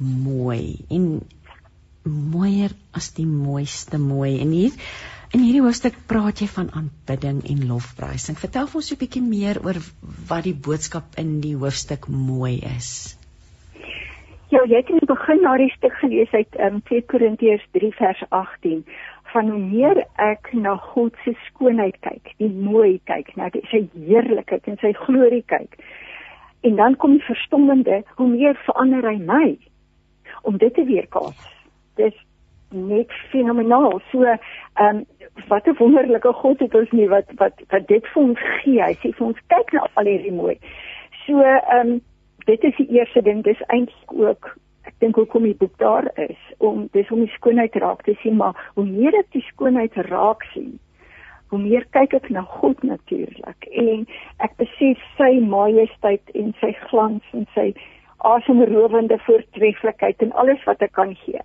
mooi 0.00 0.86
en 0.92 1.10
mooier 2.06 2.72
as 2.96 3.10
die 3.16 3.26
mooiste 3.26 3.98
mooi. 4.00 4.38
En 4.40 4.54
hier 4.54 4.72
in 5.34 5.42
hierdie 5.42 5.64
hoofstuk 5.64 5.98
praat 6.08 6.40
jy 6.40 6.48
van 6.54 6.70
aanbidding 6.78 7.42
en 7.50 7.64
lofprysing. 7.68 8.38
Vertel 8.38 8.70
ons 8.72 8.92
'n 8.92 9.00
bietjie 9.02 9.22
meer 9.22 9.60
oor 9.66 9.80
wat 10.30 10.44
die 10.44 10.54
boodskap 10.54 11.18
in 11.18 11.40
die 11.40 11.56
hoofstuk 11.56 12.08
mooi 12.08 12.62
is. 12.76 13.18
Ja, 14.54 14.62
jy 14.62 14.78
het 14.78 14.88
in 14.88 15.02
die 15.02 15.10
begin 15.10 15.42
na 15.42 15.56
die 15.58 15.72
stuk 15.74 15.92
gelees 15.98 16.32
uit 16.32 16.56
um, 16.62 16.80
2 16.88 17.02
Korintiërs 17.10 17.66
3 17.74 17.92
vers 17.98 18.22
18 18.30 18.84
van 19.36 19.50
hoe 19.52 19.60
meer 19.60 19.98
ek 20.24 20.48
na 20.56 20.76
God 20.94 21.16
se 21.24 21.34
skoonheid 21.50 21.98
kyk, 22.00 22.32
die 22.40 22.48
mooi 22.48 22.96
kyk, 23.10 23.34
na 23.36 23.50
die, 23.52 23.60
sy 23.68 23.82
heerlikheid 23.92 24.64
en 24.70 24.80
sy 24.80 24.94
glorie 25.04 25.44
kyk. 25.52 25.76
En 26.64 26.80
dan 26.80 26.96
kom 26.96 27.18
die 27.18 27.26
verstommende, 27.28 28.00
hoe 28.16 28.30
meer 28.32 28.56
verander 28.64 29.04
hy 29.04 29.18
my 29.20 29.44
om 30.48 30.56
dit 30.62 30.72
te 30.74 30.86
weerkaats 30.88 31.52
dis 31.96 32.16
net 32.70 33.12
fenomenaal. 33.30 34.00
So 34.10 34.24
ehm 34.24 34.96
um, 34.96 35.04
wat 35.48 35.66
'n 35.66 35.76
wonderlike 35.78 36.32
God 36.32 36.58
het 36.58 36.74
ons 36.74 36.90
nie 36.90 37.08
wat 37.08 37.28
wat 37.36 37.54
wat 37.68 37.86
dit 37.88 38.06
vir 38.06 38.22
ons 38.22 38.40
gee. 38.62 38.82
Hy 38.82 38.94
sê 38.94 39.12
vir 39.16 39.26
ons 39.26 39.40
kyk 39.46 39.72
na 39.72 39.86
al 39.94 40.04
hierdie 40.04 40.32
mooi. 40.32 40.58
So 41.26 41.40
ehm 41.40 41.80
um, 41.80 42.00
dit 42.44 42.62
is 42.64 42.76
die 42.76 42.90
eerste 42.98 43.22
ding. 43.22 43.42
Dis 43.42 43.62
eintlik 43.66 44.12
ook 44.12 44.56
dink 44.98 45.16
hoekom 45.16 45.44
die 45.44 45.56
boek 45.58 45.76
daar 45.78 46.08
is 46.14 46.38
om 46.58 46.86
dis 46.92 47.10
om 47.12 47.20
die 47.24 47.32
skoonheid 47.34 47.74
raak 47.82 48.02
te 48.06 48.14
sien, 48.22 48.36
maar 48.36 48.56
hoe 48.74 48.86
meer 48.86 49.16
ek 49.18 49.32
die 49.36 49.44
skoonheid 49.50 49.96
raak 50.08 50.44
sien, 50.52 50.78
hoe 51.52 51.60
meer 51.60 51.84
kyk 51.94 52.16
ek 52.16 52.30
na 52.34 52.42
God 52.56 52.82
natuurlik 52.82 53.68
en 53.70 54.06
ek 54.44 54.56
besef 54.62 55.02
sy 55.18 55.36
majesteit 55.42 56.34
en 56.34 56.54
sy 56.62 56.72
glans 56.86 57.36
en 57.36 57.44
sy 57.54 57.68
asemrowende 58.26 59.18
voortreffelikheid 59.26 60.24
en 60.24 60.32
alles 60.40 60.62
wat 60.66 60.82
ek 60.82 60.96
kan 60.96 61.14
gee. 61.24 61.42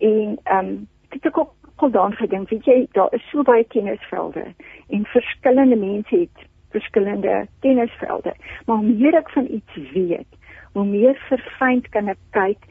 En 0.00 0.36
ehm 0.44 0.72
um, 0.72 0.74
ek 1.14 1.20
het 1.22 1.36
ook 1.38 1.52
al 1.84 1.92
daan 1.94 2.16
gedink 2.18 2.50
weet 2.50 2.66
jy 2.66 2.78
daar 2.96 3.12
is 3.14 3.22
so 3.30 3.44
baie 3.46 3.64
kennisvelde 3.70 4.42
en 4.90 5.04
verskillende 5.12 5.76
mense 5.76 6.16
het 6.16 6.48
verskillende 6.74 7.46
kennisvelde. 7.60 8.32
Maar 8.66 8.76
hoe 8.82 8.96
meer 8.96 9.14
ek 9.20 9.30
van 9.36 9.46
iets 9.50 9.78
weet 9.92 10.32
hoe 10.76 10.84
meer 10.84 11.16
verfynd 11.28 11.88
kan 11.94 12.10
ek 12.12 12.20
kyk 12.36 12.66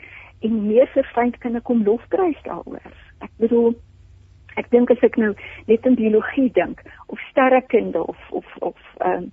en 0.47 0.61
meer 0.67 0.87
verfynd 0.93 1.37
kan 1.43 1.59
ek 1.61 1.73
om 1.73 1.83
lofprys 1.87 2.39
daaroor 2.47 2.93
ek 3.25 3.33
bedoel 3.43 3.75
ek 4.61 4.71
dink 4.71 4.91
as 4.93 5.03
ek 5.09 5.17
nou 5.21 5.33
net 5.71 5.89
in 5.89 5.99
biologie 5.99 6.49
dink 6.55 6.81
of 7.07 7.19
sterrekunde 7.31 8.03
of 8.13 8.31
of 8.41 8.55
of 8.71 8.79
ehm 8.99 9.27
um, 9.27 9.31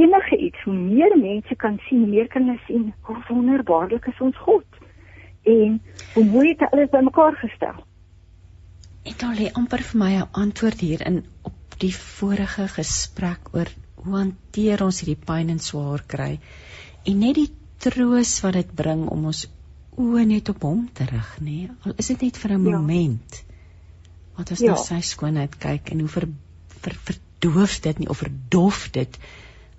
enige 0.00 0.36
iets 0.36 0.62
hoe 0.64 0.74
meer 0.74 1.16
mense 1.18 1.54
kan 1.56 1.78
sien 1.88 2.08
meer 2.10 2.28
kan 2.32 2.46
hulle 2.46 2.60
sien 2.66 2.92
hoe 3.08 3.16
wonderbaarlik 3.28 4.06
is 4.12 4.20
ons 4.26 4.36
God 4.46 4.80
en 5.52 5.80
hoe 6.14 6.24
mooi 6.24 6.48
het 6.48 6.62
alles 6.70 6.90
bymekaar 6.92 7.36
gestel. 7.40 7.78
En 9.08 9.16
dan 9.22 9.34
lê 9.36 9.48
amper 9.60 9.82
vir 9.90 9.98
my 10.00 10.12
'n 10.16 10.28
antwoord 10.44 10.80
hier 10.80 11.06
in 11.06 11.24
op 11.42 11.78
die 11.78 11.94
vorige 11.96 12.68
gesprek 12.68 13.54
oor 13.54 13.68
hoe 14.04 14.16
hanteer 14.16 14.84
ons 14.84 15.00
hierdie 15.00 15.24
pyn 15.26 15.48
en 15.48 15.58
swaar 15.58 16.04
kry 16.06 16.38
en 17.04 17.18
net 17.18 17.34
die 17.34 17.50
troos 17.78 18.40
wat 18.44 18.52
dit 18.52 18.74
bring 18.82 19.08
om 19.08 19.24
ons 19.32 19.46
oë 20.00 20.24
net 20.30 20.48
op 20.52 20.64
hom 20.66 20.86
te 20.96 21.06
rig, 21.08 21.30
nê? 21.40 21.44
Nee? 21.44 21.70
Al 21.84 21.98
is 22.02 22.10
dit 22.12 22.22
net 22.26 22.40
vir 22.42 22.56
'n 22.56 22.64
ja. 22.64 22.78
moment. 22.78 23.42
Wat 24.36 24.50
as 24.50 24.64
ja. 24.64 24.72
nou 24.72 24.80
sy 24.84 25.00
skoonheid 25.00 25.58
kyk 25.58 25.92
en 25.92 26.00
hoe 26.00 26.08
ver, 26.08 26.28
ver 26.80 26.96
verdoof 27.04 27.80
dit 27.80 27.98
nie 27.98 28.08
of 28.08 28.22
verdof 28.24 28.88
dit 28.92 29.18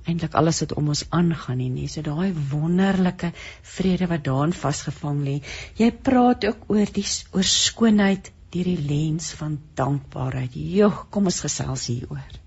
eintlik 0.09 0.33
alles 0.33 0.61
wat 0.63 0.73
om 0.73 0.87
ons 0.93 1.05
aangaan 1.13 1.57
nie, 1.57 1.69
nie. 1.69 1.87
So 1.87 2.01
daai 2.01 2.33
wonderlike 2.51 3.31
vrede 3.61 4.07
wat 4.09 4.23
daarin 4.25 4.53
vasgevang 4.53 5.23
lê. 5.25 5.41
Jy 5.77 5.91
praat 5.91 6.45
ook 6.45 6.69
oor 6.73 6.93
die 6.93 7.05
oor 7.33 7.47
skoonheid 7.47 8.31
deur 8.51 8.67
die 8.67 8.87
lens 8.89 9.31
van 9.39 9.59
dankbaarheid. 9.79 10.55
Joh, 10.55 11.03
kom 11.09 11.29
ons 11.31 11.41
gesels 11.45 11.87
hieroor. 11.87 12.39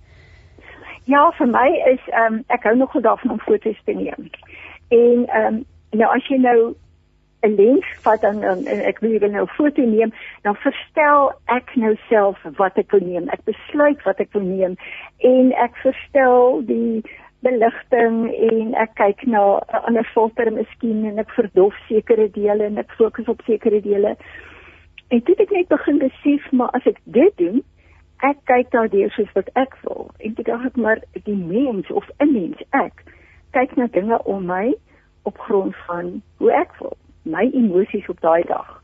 Ja, 1.07 1.31
vir 1.39 1.51
my 1.53 1.69
is 1.93 2.05
ehm 2.11 2.41
um, 2.41 2.43
ek 2.49 2.65
hou 2.69 2.75
nogal 2.77 3.05
daarvan 3.05 3.37
om 3.37 3.45
foto's 3.45 3.81
te 3.85 3.95
neem. 3.97 4.31
En 4.89 5.27
ehm 5.29 5.47
um, 5.47 5.63
nou 5.95 6.11
as 6.11 6.27
jy 6.29 6.41
nou 6.43 6.75
'n 7.45 7.57
lens 7.57 7.87
vat 8.05 8.21
dan 8.21 8.43
um, 8.45 8.63
ek 8.67 9.01
wil 9.01 9.13
jy 9.13 9.29
nou 9.29 9.47
foto 9.57 9.83
neem, 9.83 10.13
dan 10.43 10.57
verstel 10.57 11.33
ek 11.53 11.75
nou 11.77 11.95
self 12.09 12.41
wat 12.57 12.79
ek 12.79 12.91
wil 12.93 13.05
neem. 13.05 13.29
Ek 13.29 13.45
besluit 13.45 14.01
wat 14.05 14.21
ek 14.21 14.33
wil 14.33 14.47
neem 14.49 14.77
en 15.19 15.53
ek 15.53 15.77
verstel 15.83 16.63
die 16.69 17.03
beligting 17.45 18.17
en 18.51 18.75
ek 18.81 18.95
kyk 19.01 19.27
na 19.27 19.61
'n 19.61 19.85
ander 19.91 20.07
filter 20.15 20.51
miskien 20.53 21.05
en 21.11 21.19
ek 21.19 21.31
verdof 21.37 21.77
sekere 21.89 22.29
dele 22.29 22.65
en 22.65 22.79
ek 22.79 22.97
fokus 22.97 23.29
op 23.29 23.41
sekere 23.47 23.81
dele. 23.81 24.17
En 25.09 25.21
dit 25.21 25.39
het 25.39 25.51
net 25.51 25.69
begin 25.69 25.99
besef 25.99 26.53
maar 26.53 26.71
as 26.73 26.87
ek 26.87 27.01
dit 27.05 27.37
doen, 27.37 27.63
ek 28.23 28.39
kyk 28.49 28.71
daardeur 28.71 29.11
soos 29.11 29.33
wat 29.35 29.51
ek 29.55 29.77
wil. 29.85 30.09
En 30.19 30.35
dit 30.35 30.47
dink 30.47 30.65
ek 30.65 30.77
maar 30.77 31.01
die 31.13 31.37
mens 31.37 31.91
of 31.91 32.09
'n 32.19 32.33
mens 32.33 32.59
ek 32.71 33.05
kyk 33.53 33.77
na 33.77 33.87
dinge 33.87 34.19
om 34.25 34.47
my 34.47 34.75
op 35.23 35.39
grond 35.39 35.77
van 35.87 36.23
hoe 36.37 36.53
ek 36.53 36.75
voel, 36.75 36.97
my 37.25 37.49
emosies 37.53 38.09
op 38.09 38.21
daai 38.21 38.43
dag, 38.47 38.81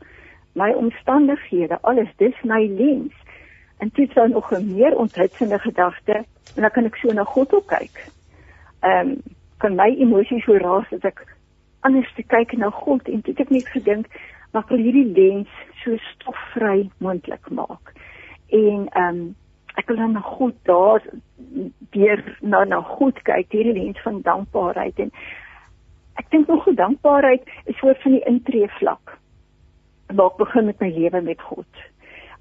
my 0.53 0.71
omstandighede, 0.73 1.77
alles 1.81 2.09
dis 2.17 2.37
my 2.43 2.65
lens. 2.77 3.13
En 3.77 3.89
dit 3.93 4.09
is 4.09 4.31
nog 4.31 4.51
'n 4.51 4.75
meer 4.75 4.97
onthutsende 4.97 5.59
gedagte 5.59 6.25
en 6.55 6.61
dan 6.61 6.71
kan 6.71 6.85
ek 6.85 6.95
so 6.95 7.13
na 7.13 7.23
God 7.23 7.53
op 7.53 7.67
kyk 7.67 8.11
ehm 8.81 9.09
um, 9.09 9.21
kan 9.57 9.75
my 9.75 9.89
emosies 10.01 10.43
so 10.43 10.57
raas 10.57 10.89
as 10.95 11.03
ek 11.05 11.21
anders 11.85 12.09
te 12.17 12.23
kyk 12.23 12.55
na 12.57 12.69
God 12.73 13.09
en 13.09 13.21
dit 13.27 13.41
ek 13.43 13.51
net 13.53 13.67
gedink 13.69 14.07
maar 14.53 14.65
vir 14.69 14.81
hierdie 14.81 15.11
lens 15.17 15.51
so 15.83 15.95
stofvry 16.09 16.89
moontlik 16.97 17.45
maak. 17.49 17.93
En 18.49 18.87
ehm 18.89 19.21
um, 19.21 19.21
ek 19.79 19.87
wil 19.87 20.01
dan 20.01 20.17
na 20.17 20.23
God 20.25 20.55
daar 20.67 21.05
deur 21.95 22.23
na 22.41 22.63
na 22.65 22.81
God 22.81 23.21
kyk 23.29 23.53
hierdie 23.53 23.77
lens 23.77 24.01
van 24.03 24.19
dankbaarheid 24.25 24.99
en 24.99 25.13
ek 26.21 26.29
dink 26.33 26.47
nog 26.51 26.63
goed 26.67 26.77
dankbaarheid 26.77 27.49
is 27.65 27.77
soort 27.81 28.01
van 28.05 28.17
die 28.17 28.25
intree 28.29 28.69
vlak. 28.79 29.17
Waar 30.11 30.31
ek 30.33 30.39
begin 30.43 30.69
met 30.69 30.79
my 30.83 30.91
lewe 30.93 31.21
met 31.25 31.41
God 31.49 31.87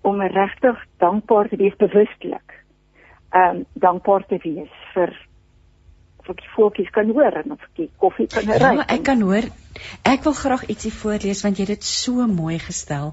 om 0.07 0.20
regtig 0.20 0.78
dankbaar 1.02 1.48
te 1.48 1.59
wees 1.61 1.77
bewustelik. 1.81 2.55
Ehm 3.31 3.61
um, 3.61 3.66
dankbaar 3.73 4.24
te 4.28 4.39
wees 4.44 4.73
vir 4.94 5.12
ek 6.31 6.43
die 6.44 6.51
voeltjies 6.55 6.90
kan 6.94 7.11
hoor 7.11 7.36
en 7.43 7.55
of 7.57 7.62
die 7.78 7.89
koffie 8.02 8.28
kan 8.31 8.47
ry. 8.47 8.59
Ja, 8.78 8.86
ek 8.94 9.05
kan 9.09 9.23
hoor. 9.27 9.47
Ek 10.07 10.24
wil 10.27 10.36
graag 10.36 10.66
ietsie 10.73 10.93
voorlees 10.94 11.43
want 11.47 11.59
jy 11.59 11.66
het 11.66 11.81
dit 11.81 11.89
so 11.89 12.27
mooi 12.31 12.59
gestel. 12.62 13.12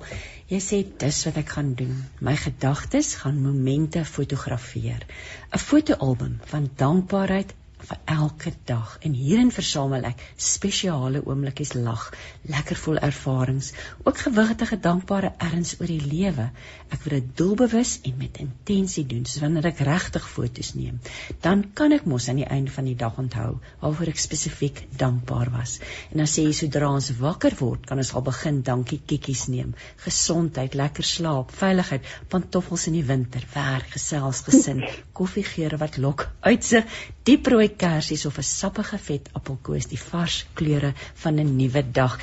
Jy 0.52 0.60
sê 0.64 0.82
dis 1.04 1.22
wat 1.28 1.40
ek 1.42 1.56
gaan 1.58 1.74
doen. 1.80 1.96
My 2.24 2.36
gedagtes 2.40 3.16
gaan 3.24 3.40
momente 3.44 4.04
fotografeer. 4.06 5.06
'n 5.52 5.64
Fotoalbum 5.64 6.38
van 6.52 6.70
dankbaarheid 6.84 7.56
vir 7.86 8.00
elke 8.06 8.52
dag. 8.66 8.98
En 9.06 9.14
hierin 9.14 9.52
versamel 9.54 10.08
ek 10.10 10.22
spesiale 10.42 11.22
oomblikies 11.24 11.76
lag, 11.78 12.08
lekker 12.50 12.80
vol 12.82 13.00
ervarings, 13.04 13.72
ook 14.04 14.24
gewigtige 14.26 14.80
dankbare 14.82 15.34
erns 15.44 15.76
oor 15.80 15.92
die 15.92 16.02
lewe. 16.02 16.50
Ek 16.90 17.04
wil 17.06 17.18
dit 17.20 17.30
doelbewus 17.40 17.98
en 18.08 18.18
met 18.20 18.40
intensie 18.42 19.06
doen, 19.08 19.26
soos 19.26 19.44
wanneer 19.44 19.70
ek 19.72 19.84
regtig 19.88 20.26
foto's 20.28 20.74
neem. 20.78 20.98
Dan 21.46 21.68
kan 21.78 21.94
ek 21.96 22.08
mos 22.10 22.30
aan 22.32 22.42
die 22.42 22.50
einde 22.50 22.74
van 22.74 22.90
die 22.90 22.98
dag 22.98 23.18
onthou 23.22 23.60
waaroor 23.82 24.12
ek 24.12 24.22
spesifiek 24.22 24.84
dankbaar 24.98 25.52
was. 25.54 25.78
En 26.12 26.24
dan 26.24 26.32
sê 26.32 26.48
jy 26.48 26.56
sodra 26.58 26.90
ons 26.92 27.12
wakker 27.22 27.56
word, 27.62 27.86
kan 27.88 28.02
ons 28.02 28.14
al 28.18 28.26
begin 28.26 28.62
dankie 28.66 29.00
kikkies 29.06 29.48
neem. 29.54 29.76
Gesondheid, 30.04 30.76
lekker 30.78 31.06
slaap, 31.06 31.54
veiligheid, 31.56 32.08
pantoffels 32.32 32.88
in 32.90 32.98
die 32.98 33.06
winter, 33.08 33.46
werk, 33.54 33.92
gesels, 33.94 34.42
gesin, 34.48 34.84
koffiegeure 35.18 35.80
wat 35.82 36.00
lok, 36.02 36.28
uitsig, 36.48 36.88
diep 37.28 37.48
rooi 37.52 37.67
kersies 37.76 38.26
of 38.26 38.38
'n 38.38 38.44
sappige 38.44 38.98
vet 38.98 39.30
appelkoos, 39.34 39.88
die 39.88 40.00
vars 40.00 40.46
kleure 40.54 40.94
van 41.14 41.40
'n 41.40 41.56
nuwe 41.56 41.84
dag. 41.92 42.20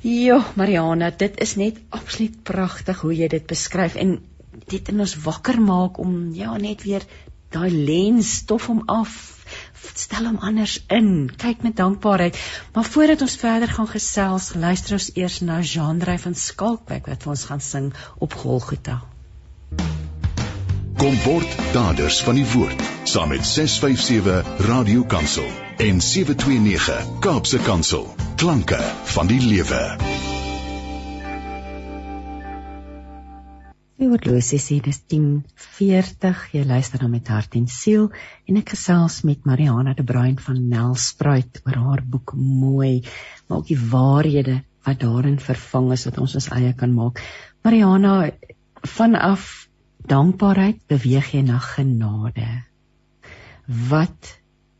Jo, 0.00 0.42
Mariana, 0.54 1.10
dit 1.10 1.40
is 1.40 1.56
net 1.56 1.78
absoluut 1.88 2.42
pragtig 2.42 3.00
hoe 3.00 3.14
jy 3.16 3.28
dit 3.28 3.46
beskryf 3.46 3.94
en 3.94 4.18
dit 4.68 4.88
in 4.88 5.00
ons 5.00 5.14
wakker 5.16 5.60
maak 5.60 5.98
om 5.98 6.34
ja, 6.34 6.56
net 6.56 6.82
weer 6.82 7.02
daai 7.50 7.70
lens 7.70 8.36
stof 8.36 8.66
hom 8.66 8.82
af 8.86 9.34
stel 9.94 10.26
hom 10.26 10.38
anders 10.38 10.84
in. 10.88 11.30
Kyk 11.36 11.62
met 11.62 11.76
dankbaarheid. 11.76 12.38
Maar 12.72 12.84
voordat 12.84 13.20
ons 13.20 13.36
verder 13.36 13.68
gaan 13.68 13.88
gesels 13.88 14.54
luister 14.54 14.98
ons 14.98 15.10
eers 15.14 15.40
na 15.40 15.60
Jean-Drey 15.60 16.18
van 16.18 16.34
Skalkwyk 16.34 17.10
wat 17.12 17.22
vir 17.22 17.36
ons 17.36 17.48
gaan 17.50 17.64
sing 17.72 17.92
op 18.18 18.40
Golgotha 18.44 19.02
Kom 21.04 21.16
word 21.20 21.50
daders 21.74 22.22
van 22.24 22.38
die 22.38 22.46
woord 22.48 22.82
saam 23.04 23.28
met 23.28 23.44
657 23.44 24.62
Radio 24.70 25.02
Kansel 25.04 25.44
en 25.84 25.98
729 26.00 27.18
Kaapse 27.26 27.58
Kansel 27.66 28.06
klanke 28.40 28.78
van 29.12 29.28
die 29.28 29.36
lewe. 29.42 29.80
Die 34.00 34.08
oorlosie 34.08 34.62
sê 34.64 34.78
dis 34.86 35.02
10:40 35.12 36.40
jy 36.54 36.62
luister 36.70 37.04
dan 37.04 37.12
met 37.12 37.28
hart 37.28 37.58
en 37.60 37.68
siel 37.68 38.08
en 38.48 38.62
ek 38.62 38.72
gesels 38.72 39.18
met 39.28 39.44
Mariana 39.44 39.92
de 39.92 40.06
Bruin 40.08 40.40
van 40.46 40.62
Nelspruit 40.72 41.60
oor 41.66 41.82
haar 41.82 42.04
boek 42.16 42.32
Mooi 42.32 43.02
maar 43.44 43.60
ook 43.60 43.68
die 43.68 43.82
waarhede 43.92 44.62
wat 44.88 45.04
daarin 45.04 45.36
vervang 45.36 45.92
is 45.92 46.08
wat 46.08 46.24
ons 46.24 46.40
ons 46.40 46.48
eie 46.48 46.72
kan 46.72 46.96
maak. 46.96 47.20
Mariana 47.60 48.32
vanaf 48.96 49.63
dankbaarheid 50.06 50.82
beweeg 50.88 51.30
jy 51.32 51.42
na 51.46 51.58
genade. 51.58 52.48
Wat 53.90 54.34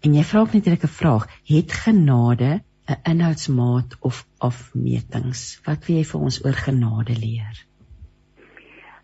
en 0.05 0.17
jy 0.17 0.25
vra 0.29 0.41
ook 0.45 0.53
natuurlik 0.53 0.85
'n 0.85 0.99
vraag, 1.01 1.25
het 1.49 1.73
genade 1.73 2.61
'n 2.89 3.01
inhoudsmaat 3.11 3.97
of 4.01 4.27
afmetings? 4.39 5.61
Wat 5.65 5.87
wil 5.87 5.97
jy 5.97 6.05
vir 6.05 6.21
ons 6.21 6.45
oor 6.45 6.53
genade 6.53 7.17
leer? 7.17 7.57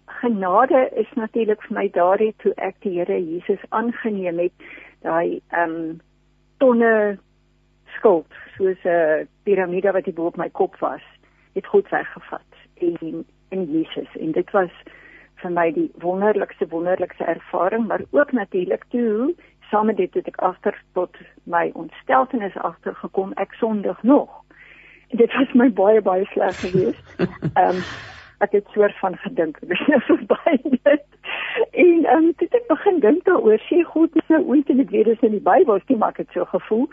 Genade 0.06 0.90
is 0.94 1.09
natuurlik 1.14 1.62
vir 1.62 1.76
my 1.76 1.88
daardie 1.88 2.34
toe 2.36 2.52
ek 2.56 2.76
die 2.80 2.98
Here 2.98 3.18
Jesus 3.24 3.60
aangeneem 3.68 4.38
het, 4.38 4.52
daai 5.01 5.40
ehm 5.48 5.70
um, 5.70 6.01
tonne 6.59 7.18
skuld 7.97 8.28
soos 8.56 8.84
'n 8.84 9.28
piramide 9.42 9.92
wat 9.92 10.14
bo 10.14 10.26
op 10.26 10.36
my 10.36 10.51
kop 10.51 10.76
was, 10.80 11.02
het 11.55 11.66
God 11.66 11.88
weggevat 11.88 12.52
in 12.74 13.24
in 13.48 13.64
Jesus 13.72 14.16
en 14.16 14.32
dit 14.32 14.51
was 14.51 14.70
vir 15.42 15.52
my 15.56 15.70
die 15.72 15.90
wonderlikste 16.02 16.68
wonderlikste 16.68 17.24
ervaring, 17.24 17.86
maar 17.86 18.02
ook 18.10 18.32
natuurlik 18.32 18.84
toe 18.88 19.34
saam 19.70 19.86
met 19.86 19.96
dit 19.96 20.14
het 20.14 20.26
ek 20.26 20.36
agter 20.36 20.76
tot 20.92 21.16
my 21.42 21.70
ontsteltenis 21.74 22.56
agtergekom 22.56 23.32
ek 23.42 23.52
sondig 23.58 24.02
nog. 24.02 24.30
Dit 25.10 25.32
was 25.34 25.52
my 25.58 25.68
baie 25.72 26.02
baie 26.02 26.26
sleg 26.34 26.56
geweest. 26.60 27.04
Ehm 27.54 27.76
um, 27.76 27.84
ek 28.40 28.54
het 28.56 28.68
soort 28.72 28.96
van 28.98 29.16
gedink 29.20 29.58
dis 29.72 29.86
nou 29.92 30.00
verby 30.08 30.56
dit. 30.64 31.06
En 31.70 32.04
ehm 32.04 32.16
um, 32.16 32.32
dit 32.36 32.52
het 32.52 32.66
begin 32.68 33.00
dink 33.00 33.24
daaroor 33.24 33.62
sê 33.68 33.82
God 33.92 34.16
is 34.16 34.28
nou 34.34 34.42
ooit 34.44 34.68
en 34.70 34.80
ek 34.80 34.90
weet 34.90 35.12
dis 35.12 35.24
in 35.28 35.36
die 35.36 35.46
Bybel, 35.50 35.80
dis 35.86 35.98
maar 35.98 36.14
ek 36.16 36.24
het 36.24 36.36
so 36.36 36.44
gevoel 36.44 36.88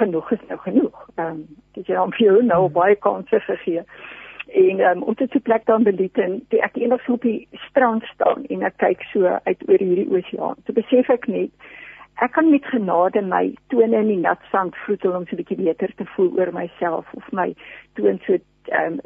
genoeg 0.00 0.30
is 0.32 0.46
nou 0.48 0.58
genoeg. 0.68 1.04
Ehm 1.16 1.26
um, 1.26 1.44
dit 1.74 1.86
jy 1.86 1.98
hom 1.98 2.14
vir 2.16 2.42
nou 2.44 2.68
baie 2.68 2.96
kanse 2.96 3.40
gegee 3.48 3.84
en 4.52 4.80
um, 4.80 5.02
om 5.02 5.14
dit 5.14 5.30
te 5.30 5.40
plek 5.40 5.66
dan 5.66 5.82
beliet 5.82 6.18
en 6.18 6.40
toe 6.48 6.60
ek 6.60 6.76
eendag 6.76 7.02
so 7.04 7.12
op 7.12 7.22
die 7.22 7.48
strand 7.68 8.04
staan 8.14 8.44
en 8.48 8.62
ek 8.66 8.76
kyk 8.82 9.02
so 9.12 9.26
uit 9.26 9.68
oor 9.68 9.78
hierdie 9.82 10.08
oseaan. 10.10 10.58
Toe 10.64 10.74
besef 10.74 11.10
ek 11.10 11.26
net 11.30 11.50
ek 12.20 12.34
kan 12.36 12.50
met 12.50 12.66
genade 12.68 13.22
my 13.24 13.54
tone 13.72 13.96
in 13.96 14.10
die 14.12 14.20
nat 14.20 14.42
sand 14.50 14.76
vroetel 14.84 15.16
om 15.16 15.26
so 15.26 15.36
'n 15.36 15.42
bietjie 15.42 15.62
beter 15.62 15.94
te 15.96 16.04
voel 16.14 16.32
oor 16.38 16.52
myself 16.52 17.06
of 17.14 17.32
my 17.32 17.54
toon 17.94 18.20
so 18.26 18.38
um, 18.80 19.00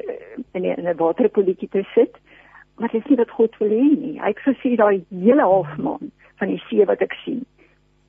in 0.52 0.62
'n 0.62 0.78
in 0.78 0.88
'n 0.88 0.96
waterpoletjie 0.96 1.68
te 1.68 1.84
sit. 1.94 2.18
Maar 2.78 2.88
dit 2.88 3.04
is 3.04 3.08
nie 3.08 3.16
wat 3.22 3.30
God 3.30 3.56
wil 3.58 3.70
hê 3.70 3.98
nie. 3.98 4.20
Hy 4.20 4.28
het 4.34 4.46
gesê 4.48 4.76
daai 4.76 5.04
hele 5.10 5.42
halfmaan 5.42 6.10
van 6.38 6.48
die 6.48 6.62
see 6.68 6.84
wat 6.84 7.00
ek 7.00 7.12
sien 7.24 7.44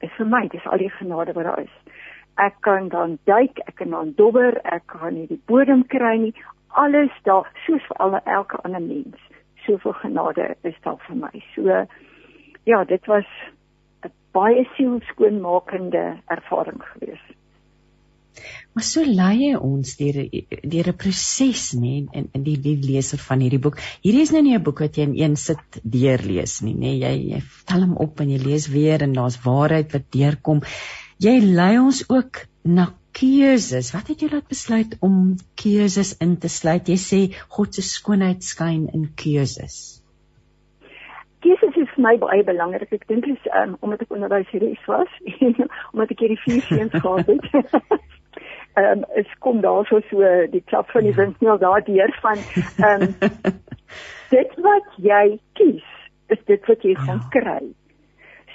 is 0.05 0.11
vir 0.17 0.25
my, 0.25 0.47
dis 0.51 0.65
al 0.65 0.81
die 0.81 0.91
genade 0.99 1.33
wat 1.33 1.47
daar 1.47 1.61
is. 1.61 1.75
Ek 2.41 2.57
kan 2.67 2.89
dan 2.91 3.17
duik, 3.29 3.61
ek 3.69 3.77
kan 3.79 3.93
dan 3.95 4.13
dobber, 4.19 4.57
ek 4.63 4.83
kan 4.91 5.13
nie 5.15 5.27
die 5.27 5.39
bodem 5.47 5.85
kry 5.87 6.17
nie 6.19 6.33
alles 6.75 7.13
daar 7.23 7.47
soos 7.65 7.85
vir 7.89 7.97
alle 8.05 8.21
elke 8.25 8.59
ander 8.63 8.81
mens. 8.81 9.21
Soveel 9.65 9.93
genade 10.01 10.55
is 10.61 10.75
daar 10.83 10.99
vir 11.07 11.15
my. 11.15 11.33
So 11.55 11.85
ja, 12.65 12.83
dit 12.83 13.05
was 13.05 13.25
'n 14.03 14.11
baie 14.31 14.67
sielskoonmakende 14.75 16.05
ervaring 16.27 16.83
geweest. 16.83 17.35
Maar 18.75 18.83
so 18.83 19.03
lei 19.07 19.35
hy 19.39 19.51
ons 19.55 19.95
deur 19.95 20.17
deur 20.73 20.87
'n 20.91 20.97
proses 21.03 21.63
nê 21.83 21.93
in 22.11 22.25
in 22.33 22.43
die 22.43 22.57
die 22.65 22.75
leser 22.87 23.21
van 23.27 23.39
hierdie 23.39 23.61
boek. 23.65 23.79
Hierdie 24.03 24.25
is 24.27 24.33
nou 24.35 24.41
nie 24.41 24.55
'n 24.57 24.63
boek 24.63 24.79
wat 24.79 24.97
jy 24.97 25.03
in 25.03 25.15
een 25.15 25.35
sit 25.35 25.79
deurlees 25.83 26.61
nie, 26.61 26.75
nê. 26.75 26.91
Jy 26.99 27.13
jy 27.31 27.41
tel 27.65 27.81
hom 27.87 27.95
op 28.07 28.19
en 28.19 28.29
jy 28.29 28.39
lees 28.43 28.67
weer 28.67 29.01
en 29.01 29.13
daar's 29.13 29.39
waarheid 29.45 29.93
wat 29.93 30.11
deurkom. 30.11 30.61
Jy 31.19 31.39
lei 31.39 31.79
ons 31.79 32.03
ook 32.09 32.45
na 32.63 32.93
keuses. 33.15 33.91
Wat 33.95 34.07
het 34.11 34.19
jou 34.19 34.31
laat 34.31 34.47
besluit 34.47 34.97
om 34.99 35.35
keuses 35.55 36.15
in 36.23 36.37
te 36.39 36.49
sluit? 36.51 36.87
Jy 36.91 36.97
sê 36.99 37.19
God 37.55 37.75
se 37.75 37.83
skoonheid 37.85 38.43
skyn 38.43 38.89
in 38.93 39.07
keuses. 39.19 40.01
Keuses 41.45 41.77
is 41.77 41.91
vir 41.93 42.03
my 42.03 42.15
baie 42.19 42.43
belangrik. 42.43 42.91
Ek 42.95 43.05
dink 43.11 43.27
dis 43.29 43.49
um, 43.61 43.77
omdat 43.85 44.03
ek 44.05 44.15
onderwyseres 44.17 44.81
was 44.89 45.11
en 45.45 45.55
omdat 45.93 46.11
ek 46.15 46.25
hierdie 46.25 46.41
vier 46.43 46.67
seuns 46.67 46.99
gehad 47.05 47.31
het. 47.31 47.49
Ehm 48.75 48.89
um, 48.91 49.03
es 49.15 49.29
kom 49.39 49.61
daar 49.63 49.85
so 49.87 50.01
die 50.51 50.59
klap 50.67 50.89
van 50.91 51.05
die 51.07 51.13
ja. 51.13 51.21
wind 51.21 51.37
nie 51.39 51.47
al 51.47 51.61
daar 51.61 51.83
deur 51.87 52.11
van 52.19 52.41
ehm 52.83 53.05
um, 53.05 53.53
dit 54.33 54.57
wat 54.65 54.97
jy 54.99 55.37
kies 55.55 55.93
is 56.35 56.41
dit 56.49 56.67
wat 56.67 56.83
jy 56.83 56.97
gaan 56.99 57.21
ja. 57.23 57.29
kry. 57.37 57.61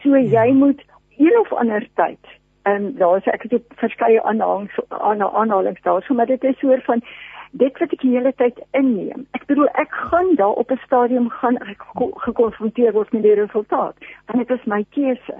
So 0.02 0.20
ja. 0.20 0.44
jy 0.44 0.52
moet 0.58 0.84
een 1.16 1.38
of 1.40 1.54
ander 1.56 1.86
tyd 1.96 2.36
en 2.62 2.94
daar's 2.96 3.26
ek 3.26 3.42
het 3.42 3.62
verskeie 3.76 4.22
aanhalings 4.22 4.78
aanhalings 4.88 5.82
daarso 5.82 6.14
maar 6.14 6.26
dit 6.26 6.44
is 6.44 6.58
soort 6.58 6.84
van 6.84 7.02
dit 7.50 7.78
wat 7.78 7.92
ek 7.92 8.02
die 8.04 8.12
hele 8.14 8.32
tyd 8.38 8.58
inneem. 8.78 9.26
Ek 9.34 9.46
bedoel 9.50 9.68
ek 9.82 9.94
gaan 10.10 10.34
daar 10.38 10.58
op 10.62 10.70
'n 10.70 10.82
stadium 10.84 11.28
gaan 11.28 11.56
ek 11.58 11.82
gekonfronteer 12.26 12.92
word 12.92 13.12
met 13.12 13.22
die 13.22 13.34
resultaat. 13.34 13.96
Want 14.26 14.46
dit 14.46 14.58
is 14.58 14.64
my 14.64 14.84
keuse. 14.90 15.36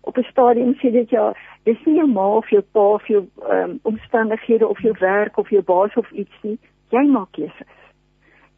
Op 0.00 0.16
'n 0.16 0.30
stadium 0.30 0.74
sê 0.74 0.90
dit 0.92 1.10
ja, 1.10 1.34
dis 1.64 1.84
nie 1.84 1.96
jou 1.96 2.08
ma 2.08 2.26
of 2.36 2.48
jou 2.50 2.62
pa 2.72 2.80
of 2.80 3.06
jou 3.06 3.28
um, 3.50 3.78
omstandighede 3.82 4.68
of 4.68 4.80
jou 4.80 4.94
werk 4.98 5.36
of 5.36 5.50
jou 5.50 5.62
baas 5.62 5.94
of 5.94 6.10
iets 6.10 6.36
nie. 6.42 6.58
Jy 6.88 7.04
maak 7.06 7.32
keuses. 7.32 7.74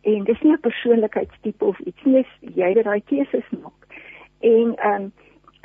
En 0.03 0.25
dis 0.25 0.41
nie 0.41 0.53
'n 0.53 0.61
persoonlikheidstipe 0.61 1.65
of 1.65 1.79
iets 1.79 2.03
nie, 2.05 2.27
jy 2.41 2.73
het 2.73 2.85
daai 2.85 3.03
keuses 3.05 3.49
maak. 3.51 3.87
En 4.41 4.77
ehm 4.77 5.03
um, 5.03 5.13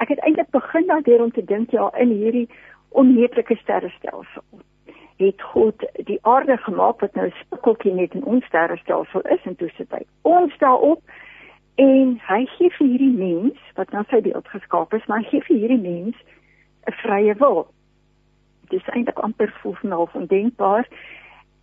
ek 0.04 0.14
het 0.14 0.24
eintlik 0.26 0.50
begin 0.56 0.88
daardeur 0.88 1.24
om 1.24 1.32
te 1.32 1.44
dink 1.44 1.72
ja 1.72 1.90
in 1.98 2.14
hierdie 2.14 2.48
onmeetlike 2.90 3.56
sterrestelsel 3.62 4.64
het 5.18 5.42
God 5.52 5.86
die 6.10 6.20
aarde 6.22 6.58
gemaak 6.58 7.00
wat 7.02 7.16
nou 7.18 7.30
spikkeltjie 7.42 7.94
net 7.94 8.14
in 8.14 8.24
ons 8.24 8.46
sterrestelsel 8.46 9.26
is 9.36 9.48
en 9.50 9.56
toe 9.56 9.70
sit 9.78 9.92
hy 9.92 10.04
ons 10.22 10.58
daarop 10.64 11.02
en 11.82 12.18
hy 12.28 12.42
gee 12.58 12.74
vir 12.80 12.88
hierdie 12.88 13.16
mens 13.18 13.72
wat 13.80 13.92
na 13.94 14.04
sy 14.10 14.22
beeld 14.26 14.54
geskaap 14.54 14.94
is 14.94 15.08
maar 15.08 15.24
hy 15.24 15.32
gee 15.32 15.48
vir 15.50 15.64
hierdie 15.64 15.82
mens 15.82 16.16
'n 16.88 17.00
vrye 17.04 17.34
wil 17.42 17.66
dit 18.70 18.80
is 18.82 18.94
eintlik 18.94 19.20
amper 19.20 19.54
volgens 19.62 20.14
ondenkbaar 20.14 20.88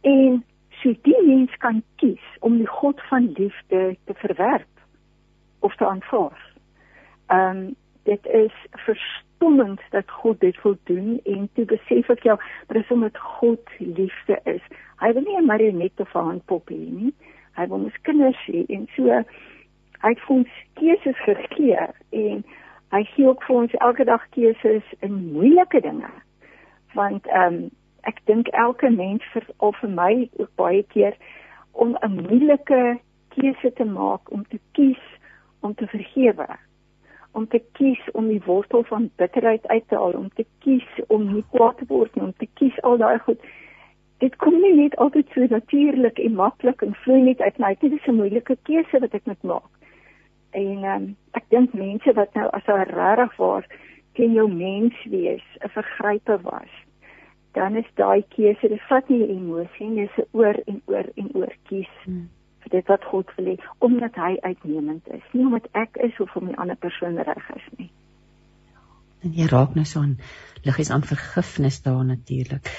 en 0.03 0.45
so 0.83 0.95
die 1.03 1.23
mens 1.27 1.57
kan 1.59 1.83
kies 1.97 2.25
om 2.41 2.59
die 2.59 2.69
God 2.69 3.01
van 3.09 3.33
liefde 3.39 3.97
te 4.05 4.15
verwerp 4.15 4.69
of 5.61 5.77
te 5.77 5.87
aanvaar. 5.87 6.53
Ehm 7.27 7.57
um, 7.57 7.77
dit 8.05 8.27
is 8.27 8.53
verstommend 8.71 9.81
dat 9.91 10.11
God 10.11 10.41
dit 10.41 10.63
wil 10.63 10.77
doen 10.85 11.21
en 11.25 11.49
toe 11.53 11.65
besef 11.65 12.09
ek 12.13 12.23
ja, 12.23 12.35
maar 12.37 12.79
dis 12.79 12.91
omdat 12.91 13.19
God 13.19 13.61
liefde 13.79 14.41
is. 14.45 14.65
Hy 15.01 15.13
wil 15.13 15.23
nie 15.23 15.37
'n 15.41 15.45
marionet 15.45 16.01
of 16.01 16.15
'n 16.15 16.29
handpop 16.29 16.69
hê 16.71 16.79
nie. 16.99 17.15
Hy 17.57 17.67
wil 17.69 17.85
ons 17.89 18.01
kinders 18.03 18.43
hê 18.47 18.65
en 18.69 18.89
so 18.97 19.05
hy 20.03 20.11
het 20.13 20.29
ons 20.29 20.49
keuses 20.75 21.19
gegee 21.25 21.87
en 22.11 22.45
hy 22.91 23.03
gee 23.05 23.27
ook 23.27 23.43
vir 23.43 23.57
ons 23.57 23.73
elke 23.73 24.05
dag 24.05 24.29
keuses 24.31 24.85
in 25.01 25.33
moeilike 25.33 25.81
dinge. 25.81 26.11
Want 26.95 27.27
ehm 27.27 27.55
um, 27.55 27.71
ek 28.03 28.21
dink 28.25 28.49
elke 28.49 28.91
mens 28.91 29.23
vir 29.33 29.47
of 29.57 29.77
vir 29.81 29.91
my 29.91 30.29
ook 30.37 30.51
baie 30.55 30.83
keer 30.83 31.17
om 31.73 31.97
'n 32.01 32.21
moeilike 32.23 32.99
keuse 33.29 33.73
te 33.73 33.85
maak 33.85 34.31
om 34.31 34.45
te 34.49 34.61
kies 34.73 35.05
om 35.61 35.75
te 35.75 35.87
vergewe 35.87 36.47
om 37.39 37.47
te 37.51 37.61
kies 37.79 38.01
om 38.13 38.29
die 38.29 38.43
wortel 38.47 38.85
van 38.91 39.11
bitterheid 39.21 39.67
uit 39.67 39.89
te 39.89 39.99
haal 40.01 40.17
om 40.19 40.31
te 40.39 40.47
kies 40.65 40.87
om 41.09 41.27
nie 41.33 41.45
kwaad 41.55 41.79
te 41.79 41.89
word 41.91 42.15
nie 42.15 42.25
om 42.25 42.33
te 42.39 42.49
kies 42.61 42.81
al 42.83 42.99
daai 43.03 43.19
goed. 43.27 43.41
Dit 44.23 44.37
kom 44.43 44.61
nie 44.63 44.75
net 44.79 44.97
altyd 45.03 45.31
so 45.35 45.47
natuurlik 45.51 46.19
en 46.19 46.39
maklik 46.39 46.83
en 46.87 46.95
vloei 47.05 47.21
net 47.23 47.41
uit 47.41 47.59
my 47.59 47.75
dit 47.81 47.93
is 47.93 48.07
'n 48.09 48.21
moeilike 48.21 48.57
keuse 48.71 49.01
wat 49.01 49.15
ek 49.15 49.27
moet 49.27 49.43
maak. 49.43 49.73
En 50.53 50.85
um, 50.95 51.17
ek 51.35 51.45
dink 51.51 51.75
mense 51.75 52.13
wat 52.13 52.35
nou 52.35 52.49
as 52.53 52.67
hulle 52.67 52.87
regtig 52.95 53.37
waar 53.37 53.67
teen 54.15 54.33
jou 54.33 54.49
mens 54.49 54.95
wees 55.05 55.47
'n 55.61 55.75
vergryper 55.79 56.41
was 56.43 56.73
dan 57.55 57.77
is 57.77 57.91
daai 57.95 58.23
keuse 58.35 58.69
dit 58.69 58.87
vat 58.89 59.09
nie 59.13 59.27
emosie 59.37 59.89
nie 59.89 60.07
dis 60.07 60.25
'n 60.25 60.29
oor 60.39 60.57
en 60.71 60.81
oor 60.87 61.07
en 61.17 61.29
oor 61.35 61.53
kies. 61.69 61.93
Hmm. 62.05 62.29
Vir 62.65 62.77
dit 62.79 62.93
wat 62.93 63.07
God 63.11 63.31
wil 63.37 63.53
hê 63.53 63.57
omdat 63.89 64.19
hy 64.21 64.33
uitnemend 64.43 65.13
is 65.19 65.29
nie 65.33 65.47
omdat 65.47 65.69
ek 65.85 66.01
is 66.09 66.19
of 66.25 66.35
om 66.41 66.51
die 66.51 66.59
ander 66.59 66.81
persoon 66.81 67.21
reg 67.31 67.49
is 67.57 67.71
nie 67.79 67.91
en 69.25 69.39
jy 69.39 69.49
raak 69.53 69.79
nou 69.79 69.87
so 69.89 70.05
aan 70.05 70.19
liggies 70.67 70.93
aan 70.95 71.07
vergifnis 71.07 71.81
daar 71.87 72.05
natuurlik 72.05 72.71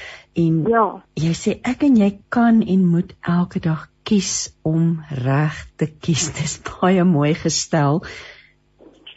en 0.45 0.61
ja 0.75 0.85
jy 1.25 1.33
sê 1.41 1.57
ek 1.73 1.87
en 1.89 1.99
jy 2.01 2.11
kan 2.29 2.61
en 2.61 2.87
moet 2.93 3.17
elke 3.37 3.63
dag 3.63 3.89
kies 4.05 4.53
om 4.61 5.01
reg 5.25 5.65
te 5.81 5.89
kies 5.89 6.31
dis 6.37 6.59
baie 6.69 7.05
mooi 7.09 7.33
gestel 7.33 8.03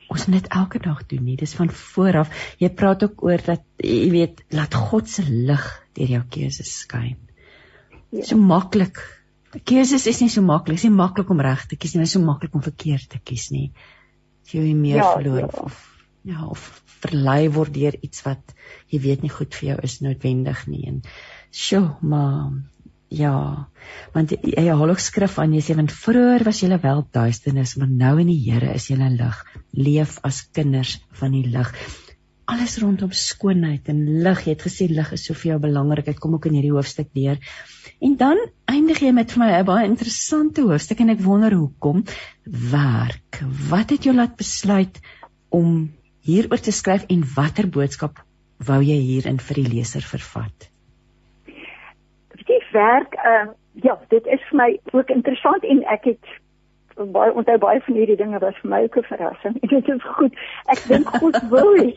ons 0.08 0.24
moet 0.26 0.40
dit 0.40 0.52
elke 0.56 0.80
dag 0.82 1.00
doen 1.08 1.24
nie. 1.24 1.36
Dis 1.36 1.54
van 1.58 1.70
vooraf. 1.70 2.32
Jy 2.60 2.70
praat 2.76 3.04
ook 3.04 3.22
oor 3.26 3.42
dat 3.44 3.64
jy 3.76 4.08
weet 4.12 4.42
laat 4.56 4.74
God 4.88 5.10
se 5.10 5.24
lig 5.28 5.66
deur 5.98 6.14
jou 6.16 6.22
keuses 6.32 6.72
skyn. 6.84 7.18
Ja. 8.10 8.24
So 8.24 8.40
maklik. 8.40 9.00
Keuses 9.64 10.06
is 10.10 10.20
nie 10.20 10.30
so 10.32 10.44
maklik. 10.44 10.76
Dit 10.76 10.84
is 10.84 10.88
nie 10.88 10.96
maklik 10.96 11.30
om 11.32 11.40
reg 11.40 11.64
te 11.68 11.76
kies 11.76 11.94
nie, 11.94 12.02
dit 12.04 12.10
is 12.10 12.16
so 12.16 12.24
maklik 12.24 12.54
om 12.54 12.64
verkeerd 12.64 13.08
te 13.14 13.20
kies 13.22 13.48
nie. 13.54 13.70
Jy 14.52 14.64
jy 14.66 14.74
meer 14.76 15.00
ja, 15.00 15.12
verloor 15.14 15.44
ja. 15.46 15.64
of 15.64 15.84
ja, 16.28 16.44
of 16.44 16.64
verlei 16.98 17.48
word 17.52 17.72
deur 17.72 17.94
iets 18.02 18.24
wat 18.26 18.54
jy 18.92 19.00
weet 19.04 19.22
nie 19.22 19.32
goed 19.32 19.54
vir 19.54 19.70
jou 19.70 19.78
is 19.88 20.00
noodwendig 20.04 20.66
nie. 20.68 20.82
En 20.90 21.00
sjoe, 21.54 21.86
maar 22.02 22.50
Ja, 23.08 23.68
want 24.12 24.34
jy 24.36 24.66
haal 24.68 24.90
ook 24.92 25.00
skrif 25.00 25.38
aan 25.40 25.54
jy 25.56 25.62
sê 25.64 25.76
want 25.78 25.94
vroeër 25.96 26.42
was 26.44 26.58
julle 26.60 26.76
wel 26.82 27.06
duisternis, 27.16 27.72
maar 27.80 27.88
nou 27.88 28.18
in 28.20 28.28
die 28.28 28.42
Here 28.42 28.74
is 28.76 28.90
julle 28.90 29.08
lig. 29.14 29.38
Leef 29.72 30.18
as 30.28 30.42
kinders 30.52 30.98
van 31.16 31.32
die 31.32 31.46
lig. 31.48 31.70
Alles 32.48 32.76
rondom 32.82 33.12
skoonheid 33.16 33.88
en 33.88 34.02
lig. 34.24 34.44
Jy 34.44 34.52
het 34.52 34.66
gesê 34.66 34.90
lig 34.92 35.12
is 35.16 35.24
soveel 35.24 35.60
belangrik. 35.62 36.10
Dit 36.12 36.20
kom 36.20 36.36
ook 36.36 36.50
in 36.50 36.58
hierdie 36.58 36.74
hoofstuk 36.74 37.08
deur. 37.16 37.40
En 38.00 38.16
dan 38.16 38.38
eindig 38.64 39.00
jy 39.02 39.12
met 39.12 39.32
vir 39.32 39.44
my 39.44 39.50
'n 39.58 39.64
baie 39.64 39.86
interessante 39.86 40.62
hoofstuk 40.62 41.00
en 41.00 41.08
ek 41.08 41.20
wonder 41.20 41.52
hoekom 41.52 42.04
werk. 42.72 43.42
Wat 43.70 43.90
het 43.90 44.04
jou 44.04 44.14
laat 44.14 44.36
besluit 44.36 45.00
om 45.48 45.90
hieroor 46.22 46.60
te 46.60 46.72
skryf 46.72 47.04
en 47.08 47.24
watter 47.34 47.68
boodskap 47.68 48.24
wou 48.58 48.82
jy 48.82 48.98
hierin 48.98 49.40
vir 49.40 49.54
die 49.54 49.70
leser 49.74 50.02
vervat? 50.02 50.70
werk 52.72 53.14
uh 53.14 53.46
ja, 53.72 53.98
dit 54.08 54.26
is 54.26 54.42
vir 54.50 54.56
my 54.58 54.80
ook 54.90 55.10
interessant 55.14 55.64
en 55.64 55.84
ek 55.86 56.04
het 56.10 56.30
baie 57.14 57.32
onthou 57.32 57.58
baie 57.62 57.80
van 57.86 57.94
hierdie 57.94 58.16
dinge 58.18 58.40
was 58.42 58.56
vir 58.62 58.70
my 58.70 58.80
ook 58.86 58.96
'n 58.98 59.10
verrassing. 59.10 59.58
En 59.62 59.68
dit 59.68 59.88
is 59.88 60.08
goed. 60.18 60.34
Ek 60.74 60.80
dink 60.88 61.08
goed 61.22 61.38
wil 61.52 61.70
hy. 61.76 61.94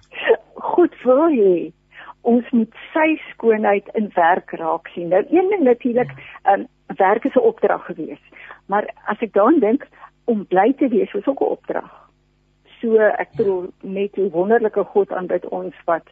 goed 0.74 0.94
wil 1.02 1.26
hy. 1.28 1.72
Ons 2.22 2.50
moet 2.50 2.74
sy 2.92 3.16
skoonheid 3.30 3.88
in 3.94 4.10
werk 4.14 4.52
raak 4.60 4.88
sien. 4.88 5.08
Nou 5.08 5.24
een 5.30 5.48
ding 5.48 5.62
natuurlik, 5.62 6.12
um 6.52 6.66
werk 6.96 7.24
is 7.24 7.34
'n 7.34 7.48
opdrag 7.52 7.84
gewees. 7.84 8.22
Maar 8.66 8.90
as 9.06 9.18
ek 9.20 9.32
daaraan 9.32 9.60
dink 9.60 9.88
om 10.24 10.46
bly 10.46 10.72
te 10.72 10.88
wees, 10.88 11.14
is 11.14 11.26
ook 11.26 11.40
'n 11.40 11.54
opdrag. 11.56 12.10
So 12.80 12.96
ek 12.96 13.28
bedoel 13.36 13.72
net 13.80 14.14
hoe 14.14 14.30
wonderlike 14.30 14.84
God 14.84 15.12
aanbid 15.12 15.48
ons 15.48 15.74
wat 15.84 16.06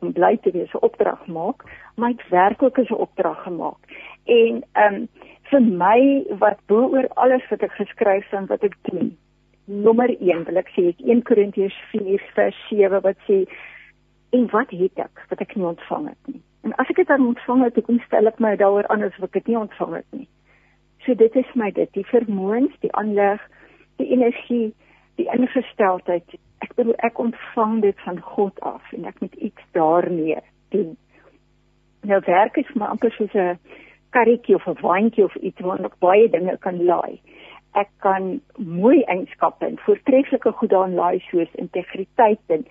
om 0.00 0.12
bly 0.12 0.36
te 0.42 0.50
wees 0.50 0.72
'n 0.74 0.84
opdrag 0.84 1.26
maak, 1.26 1.62
maar 1.96 2.12
dit 2.12 2.28
werklik 2.28 2.78
is 2.78 2.90
'n 2.90 3.02
opdrag 3.06 3.42
gemaak. 3.42 3.80
En 4.24 4.64
ehm 4.72 4.94
um, 4.94 5.08
vir 5.50 5.62
my 5.62 6.24
wat 6.38 6.58
bo 6.66 6.88
oor 6.90 7.08
alles 7.14 7.48
wat 7.50 7.62
ek 7.62 7.72
geskryf 7.72 8.24
het 8.30 8.38
en 8.38 8.46
wat 8.46 8.62
ek 8.62 8.76
doen. 8.82 9.16
Nommer 9.64 10.10
1 10.20 10.44
wil 10.44 10.56
ek 10.56 10.68
sê 10.74 10.88
ek 10.88 11.00
1 11.00 11.22
Korintiërs 11.22 11.78
4 11.90 12.22
vers 12.34 12.58
7 12.68 13.00
wat 13.00 13.16
sê 13.28 13.46
en 14.30 14.48
wat 14.50 14.70
het 14.70 14.98
ek 14.98 15.26
wat 15.28 15.40
ek 15.40 15.54
nie 15.56 15.66
ontvang 15.66 16.08
het 16.08 16.32
nie. 16.32 16.42
En 16.62 16.74
as 16.82 16.88
ek 16.90 16.96
dit 16.96 17.06
dan 17.06 17.26
ontvang 17.26 17.62
het, 17.62 17.76
ek 17.78 17.90
stel 18.06 18.26
ek 18.26 18.40
my 18.40 18.56
daaroor 18.56 18.86
anders 18.86 19.18
wat 19.18 19.28
ek 19.28 19.42
dit 19.42 19.52
nie 19.52 19.58
ontvang 19.58 19.94
het 19.94 20.10
nie. 20.10 20.28
So 21.04 21.14
dit 21.14 21.36
is 21.36 21.54
my 21.54 21.70
dit, 21.70 21.92
die 21.92 22.06
vermoëns, 22.06 22.74
die 22.80 22.92
aanleg, 22.92 23.40
die 23.96 24.10
energie, 24.10 24.74
die 25.16 25.28
ingesteldheid 25.30 26.38
ek 26.64 26.74
bedoel 26.76 26.96
ek 27.04 27.18
ontvang 27.20 27.80
dit 27.84 27.98
van 28.04 28.20
God 28.20 28.60
af 28.60 28.92
en 28.96 29.08
ek 29.08 29.20
moet 29.20 29.34
iets 29.34 29.66
daarmee 29.76 30.38
doen. 30.74 30.94
Nou 32.06 32.20
werk 32.26 32.56
is 32.56 32.72
maar 32.74 32.94
amper 32.94 33.12
soos 33.12 33.34
'n 33.34 33.58
karretjie 34.10 34.54
of 34.54 34.66
'n 34.66 34.80
waantjie 34.80 35.24
of 35.24 35.34
iets 35.34 35.60
waar 35.60 35.84
ek 35.84 35.98
baie 35.98 36.28
dinge 36.30 36.56
kan 36.58 36.84
laai. 36.84 37.20
Ek 37.74 37.88
kan 38.00 38.40
mooi 38.56 39.02
eienskappe 39.02 39.66
en 39.66 39.78
voortreffelike 39.78 40.52
goed 40.52 40.70
daarin 40.70 40.94
laai 40.94 41.18
soos 41.30 41.52
integriteit 41.54 42.40
en 42.46 42.66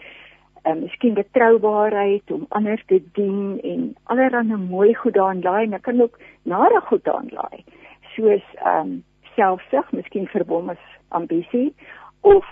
um, 0.65 0.79
miskien 0.79 1.13
betroubaarheid 1.13 2.31
om 2.31 2.45
ander 2.49 2.83
te 2.87 3.01
dien 3.13 3.59
en 3.63 3.95
allerlei 4.03 4.57
mooi 4.57 4.93
goed 4.93 5.13
daarin 5.13 5.41
laai 5.41 5.65
en 5.65 5.73
ek 5.73 5.81
kan 5.89 6.01
ook 6.01 6.19
nare 6.43 6.81
goed 6.89 7.03
daarin 7.03 7.33
laai 7.33 7.63
soos 8.15 8.43
ehm 8.55 8.79
um, 8.87 9.03
selfsug, 9.35 9.91
miskien 9.91 10.27
verbond 10.27 10.65
met 10.65 10.79
ambisie 11.07 11.73
of 12.21 12.45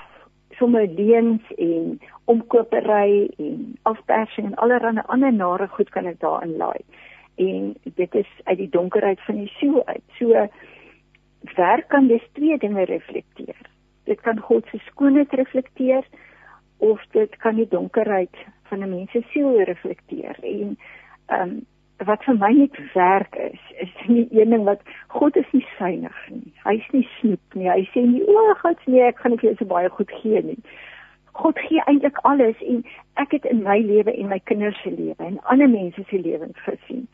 sommer 0.52 0.88
leuns 0.88 1.42
en 1.58 2.00
omkopery 2.26 3.30
en 3.38 3.78
afpersing 3.82 4.48
en 4.48 4.56
allerlei 4.56 5.06
ander 5.06 5.34
nare 5.34 5.68
goed 5.68 5.90
kan 5.90 6.06
ek 6.06 6.20
daarin 6.20 6.58
laai. 6.58 6.84
En 7.36 7.74
dit 7.84 8.16
is 8.16 8.30
uit 8.44 8.58
die 8.58 8.70
donkerheid 8.70 9.22
van 9.26 9.40
die 9.42 9.52
siel 9.58 9.82
uit. 9.86 10.04
So 10.20 10.48
werk 11.56 11.88
kan 11.88 12.08
dis 12.08 12.28
twee 12.34 12.58
dinge 12.58 12.86
reflekteer. 12.86 13.58
Dit 14.04 14.22
kan 14.22 14.40
God 14.40 14.68
se 14.72 14.80
skoonheid 14.86 15.34
reflekteer 15.34 16.06
of 16.84 17.04
dit 17.12 17.36
kan 17.44 17.56
die 17.56 17.68
donkerheid 17.70 18.36
van 18.70 18.84
'n 18.84 18.90
mens 18.90 19.12
se 19.12 19.22
siel 19.30 19.62
reflekteer. 19.62 20.36
En 20.42 20.78
ehm 21.26 21.50
um, 21.50 21.66
wat 21.98 22.24
vir 22.24 22.38
my 22.38 22.52
net 22.54 22.78
werk 22.94 23.36
is, 23.36 23.60
is 23.80 23.92
nie 24.08 24.28
een 24.32 24.50
ding 24.50 24.64
wat 24.64 24.82
God 25.08 25.36
is 25.36 25.52
nie 25.52 25.66
synig 25.78 26.18
nie. 26.30 26.54
Hy's 26.64 26.88
nie 26.92 27.08
snoep 27.20 27.58
nie. 27.60 27.70
Hy 27.70 27.86
sê 27.94 28.04
nie 28.06 28.24
o, 28.28 28.56
God 28.62 28.82
nee, 28.86 29.04
ek 29.08 29.22
gaan 29.22 29.38
vir 29.38 29.50
jou 29.50 29.56
so 29.60 29.70
baie 29.70 29.90
goed 29.90 30.12
gee 30.22 30.42
nie. 30.42 30.58
God 31.40 31.60
gee 31.68 31.82
eintlik 31.86 32.18
alles 32.30 32.60
en 32.62 32.84
ek 33.22 33.38
het 33.38 33.46
in 33.50 33.64
my 33.66 33.80
lewe 33.82 34.14
en 34.14 34.30
my 34.30 34.40
kinders 34.50 34.82
se 34.84 34.92
lewe 34.92 35.30
en 35.30 35.40
ander 35.54 35.70
mense 35.70 36.04
se 36.10 36.20
lewens 36.20 36.60
gesien. 36.66 37.08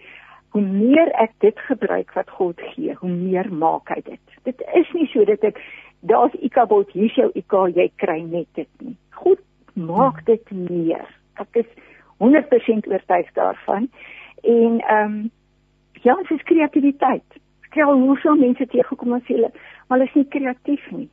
Hoe 0.56 0.64
meer 0.66 1.12
ek 1.22 1.36
dit 1.46 1.60
gebruik 1.68 2.16
wat 2.18 2.32
God 2.40 2.62
gee, 2.74 2.96
hoe 3.00 3.12
meer 3.12 3.52
maak 3.54 3.92
hy 3.94 4.02
dit. 4.06 4.40
Dit 4.44 4.64
is 4.76 4.90
nie 4.98 5.08
so 5.14 5.26
dat 5.30 5.46
ek 5.52 5.62
daar's 6.00 6.36
ikabot 6.40 6.90
hier 6.96 7.14
jou 7.16 7.30
ik 7.36 7.52
jy 7.76 7.92
kry 7.96 8.20
net 8.22 8.48
dit 8.56 8.70
nie. 8.80 8.96
God 9.12 9.40
maak 9.74 10.26
dit 10.26 10.52
meer. 10.52 11.06
Ek 11.34 11.56
is 11.64 11.70
100% 12.18 12.88
oortuig 12.88 13.34
daarvan. 13.34 13.90
En 14.42 14.80
ehm 14.80 15.04
um, 15.04 15.32
ja, 16.02 16.16
dit 16.16 16.32
is 16.32 16.44
kreatiwiteit. 16.44 17.40
Ek 17.68 17.74
het 17.74 17.86
al 17.86 18.00
hoeveel 18.00 18.36
mense 18.36 18.66
teëgekom 18.66 19.18
sê 19.20 19.36
hulle, 19.36 19.52
maar 19.88 19.98
hulle 19.98 20.10
is 20.10 20.16
nie 20.16 20.28
kreatief 20.28 20.92
nie. 20.92 21.10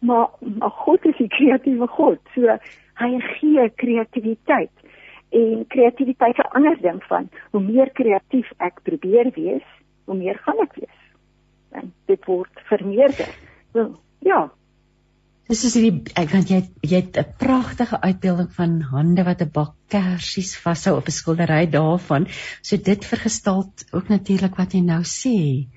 Maar 0.00 0.28
maar 0.40 0.70
God 0.70 1.04
is 1.04 1.18
'n 1.18 1.28
kreatiewe 1.28 1.86
God. 1.86 2.18
So 2.34 2.58
hy 2.94 3.20
gee 3.20 3.70
kreatiwiteit. 3.74 4.70
En 5.30 5.64
kreatiwiteit 5.68 6.38
is 6.38 6.44
'n 6.44 6.54
ander 6.56 6.76
ding 6.80 7.04
van 7.04 7.28
hoe 7.50 7.60
meer 7.60 7.90
kreatief 7.90 8.52
ek 8.56 8.80
probeer 8.82 9.30
wees, 9.34 9.66
hoe 10.04 10.16
meer 10.16 10.38
gaan 10.38 10.58
ek 10.58 10.74
wees. 10.74 11.00
En 11.70 11.92
dit 12.06 12.24
word 12.24 12.54
vermeerder. 12.54 13.28
So, 13.72 13.94
ja, 14.18 14.50
Dis 15.46 15.60
is 15.62 15.76
hierdie 15.78 16.14
ek 16.18 16.32
want 16.34 16.48
jy 16.50 16.58
jy 16.82 16.98
het 17.04 17.18
'n 17.20 17.34
pragtige 17.38 18.00
uitbeelding 18.02 18.48
van 18.56 18.80
hande 18.90 19.22
wat 19.28 19.42
'n 19.44 19.52
bak 19.58 19.74
kersies 19.94 20.56
vashou 20.64 20.96
op 20.98 21.06
'n 21.06 21.14
skildery 21.18 21.66
daarvan. 21.70 22.26
So 22.62 22.76
dit 22.76 23.04
vergestalt 23.04 23.84
ook 23.92 24.08
natuurlik 24.08 24.56
wat 24.58 24.74
jy 24.74 24.80
nou 24.80 25.02
sê. 25.02 25.68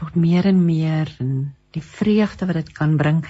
Word 0.00 0.16
meer 0.16 0.46
en 0.46 0.64
meer 0.64 1.08
en 1.20 1.54
die 1.76 1.82
vreugde 1.82 2.46
wat 2.46 2.56
dit 2.64 2.72
kan 2.72 2.96
bring. 2.96 3.24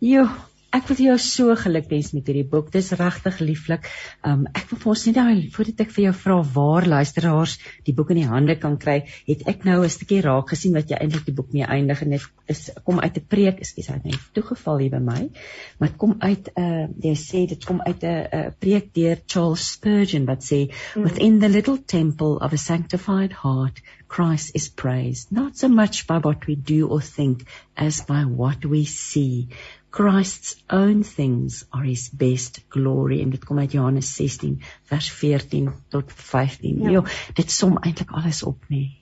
Jo, 0.00 0.26
ek 0.74 0.88
wil 0.90 1.00
jou 1.06 1.16
so 1.22 1.54
geluk 1.56 1.88
wens 1.90 2.12
met 2.14 2.26
hierdie 2.26 2.46
boek. 2.50 2.70
Dis 2.74 2.92
regtig 2.98 3.38
lieflik. 3.40 3.86
Um 4.26 4.46
ek 4.52 4.66
wil 4.70 4.80
vir 4.82 4.90
ons 4.92 5.04
net 5.06 5.18
nou 5.20 5.34
voordat 5.54 5.82
ek 5.86 5.92
vir 5.94 6.04
jou 6.06 6.14
vra 6.22 6.38
waar 6.56 6.88
luisteraars 6.90 7.56
die 7.86 7.94
boek 7.96 8.12
in 8.14 8.20
die 8.22 8.28
hande 8.30 8.56
kan 8.60 8.76
kry, 8.82 8.98
het 9.28 9.46
ek 9.48 9.64
nou 9.64 9.82
'n 9.84 9.90
stukkie 9.90 10.20
raak 10.24 10.50
gesien 10.50 10.74
wat 10.74 10.90
jy 10.90 10.98
eintlik 11.00 11.26
die 11.26 11.36
boek 11.36 11.52
mee 11.52 11.64
eindig 11.64 12.02
en 12.02 12.10
dit 12.10 12.22
is 12.48 12.70
kom 12.84 13.00
uit 13.00 13.16
'n 13.16 13.26
preek, 13.28 13.60
ekskuus, 13.60 13.88
hy 13.88 13.94
het 13.94 14.04
net 14.04 14.20
toegeval 14.34 14.78
hier 14.78 14.90
by 14.90 15.02
my. 15.02 15.30
Maar 15.78 15.88
dit 15.88 15.98
kom 15.98 16.16
uit 16.18 16.50
'n 16.56 16.62
uh, 16.62 16.88
jy 17.02 17.14
sê 17.14 17.46
dit 17.48 17.64
kom 17.64 17.80
uit 17.80 18.02
'n 18.02 18.26
uh, 18.32 18.50
preek 18.58 18.94
deur 18.94 19.16
Charles 19.26 19.72
Spurgeon 19.72 20.26
wat 20.26 20.42
sê 20.42 20.70
mm. 20.70 21.02
within 21.02 21.38
the 21.38 21.48
little 21.48 21.78
temple 21.78 22.38
of 22.40 22.52
a 22.52 22.56
sanctified 22.56 23.32
heart 23.32 23.82
Christ 24.08 24.54
is 24.54 24.68
praised 24.68 25.32
not 25.32 25.56
so 25.56 25.68
much 25.68 26.06
by 26.06 26.18
what 26.18 26.46
we 26.46 26.54
do 26.54 26.88
or 26.88 27.00
think 27.00 27.44
as 27.76 28.00
by 28.00 28.22
what 28.24 28.64
we 28.64 28.84
see. 28.84 29.48
Christ's 29.96 30.58
own 30.68 31.02
things 31.08 31.64
are 31.72 31.86
his 31.86 32.10
best 32.12 32.60
glory 32.68 33.22
en 33.24 33.30
dit 33.32 33.44
kom 33.48 33.58
uit 33.62 33.72
Johannes 33.72 34.10
16 34.18 34.58
vers 34.90 35.08
14 35.20 35.70
tot 35.94 36.12
15. 36.12 36.82
Ja, 36.84 36.90
jo, 36.98 37.02
dit 37.38 37.50
som 37.50 37.78
eintlik 37.80 38.12
alles 38.12 38.42
op, 38.44 38.58
nê. 38.68 38.82
Nee. 38.84 38.94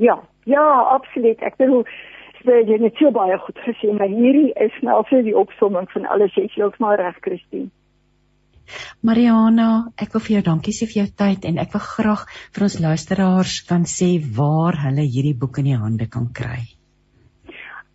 Ja, 0.00 0.16
ja, 0.48 0.66
absoluut. 0.96 1.40
Ek 1.44 1.56
bedoel 1.60 1.84
jy 2.44 2.56
het 2.72 2.80
net 2.80 2.96
so 3.00 3.12
baie 3.12 3.36
goed 3.44 3.58
gesê, 3.66 3.92
maar 3.96 4.08
hierdie 4.08 4.52
is 4.64 4.76
nou 4.86 5.02
vir 5.10 5.24
die 5.26 5.36
opsomming 5.36 5.88
van 5.92 6.08
alles 6.08 6.36
jy 6.36 6.46
heeltemal 6.54 6.96
reg, 7.00 7.18
Christine. 7.24 7.68
Mariana, 9.04 9.68
ek 9.98 10.14
wil 10.14 10.24
vir 10.24 10.36
jou 10.36 10.42
dankie 10.46 10.74
sê 10.76 10.88
vir 10.88 11.02
jou 11.02 11.10
tyd 11.22 11.48
en 11.48 11.58
ek 11.60 11.72
wil 11.74 11.84
graag 11.84 12.26
vir 12.54 12.66
ons 12.68 12.78
luisteraars 12.84 13.56
kan 13.68 13.88
sê 13.88 14.12
waar 14.36 14.78
hulle 14.84 15.04
hierdie 15.04 15.36
boek 15.36 15.60
in 15.62 15.72
die 15.72 15.80
hande 15.80 16.08
kan 16.12 16.30
kry. 16.36 16.62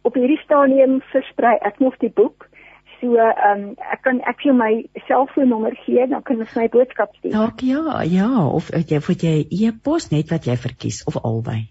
Op 0.06 0.18
hierdie 0.20 0.42
stadium 0.44 1.00
versprei 1.12 1.56
ek 1.66 1.80
nog 1.84 1.98
die 2.04 2.12
boek. 2.14 2.48
So, 3.00 3.18
ehm 3.20 3.52
um, 3.52 3.64
ek 3.92 4.04
kan 4.06 4.22
ek 4.30 4.44
vir 4.46 4.56
my 4.56 4.72
selfoonnommer 5.08 5.76
gee, 5.84 6.06
dan 6.10 6.24
kan 6.24 6.40
jy 6.40 6.48
my 6.56 6.68
boodskap 6.74 7.16
stuur. 7.18 7.34
Dalk 7.34 7.64
ja, 7.66 8.02
ja, 8.08 8.30
of 8.48 8.70
jy 8.72 9.02
voet 9.04 9.26
jy 9.26 9.36
e-pos 9.68 10.12
net 10.14 10.32
wat 10.34 10.48
jy 10.48 10.56
verkies 10.62 11.04
of 11.10 11.18
albei. 11.22 11.66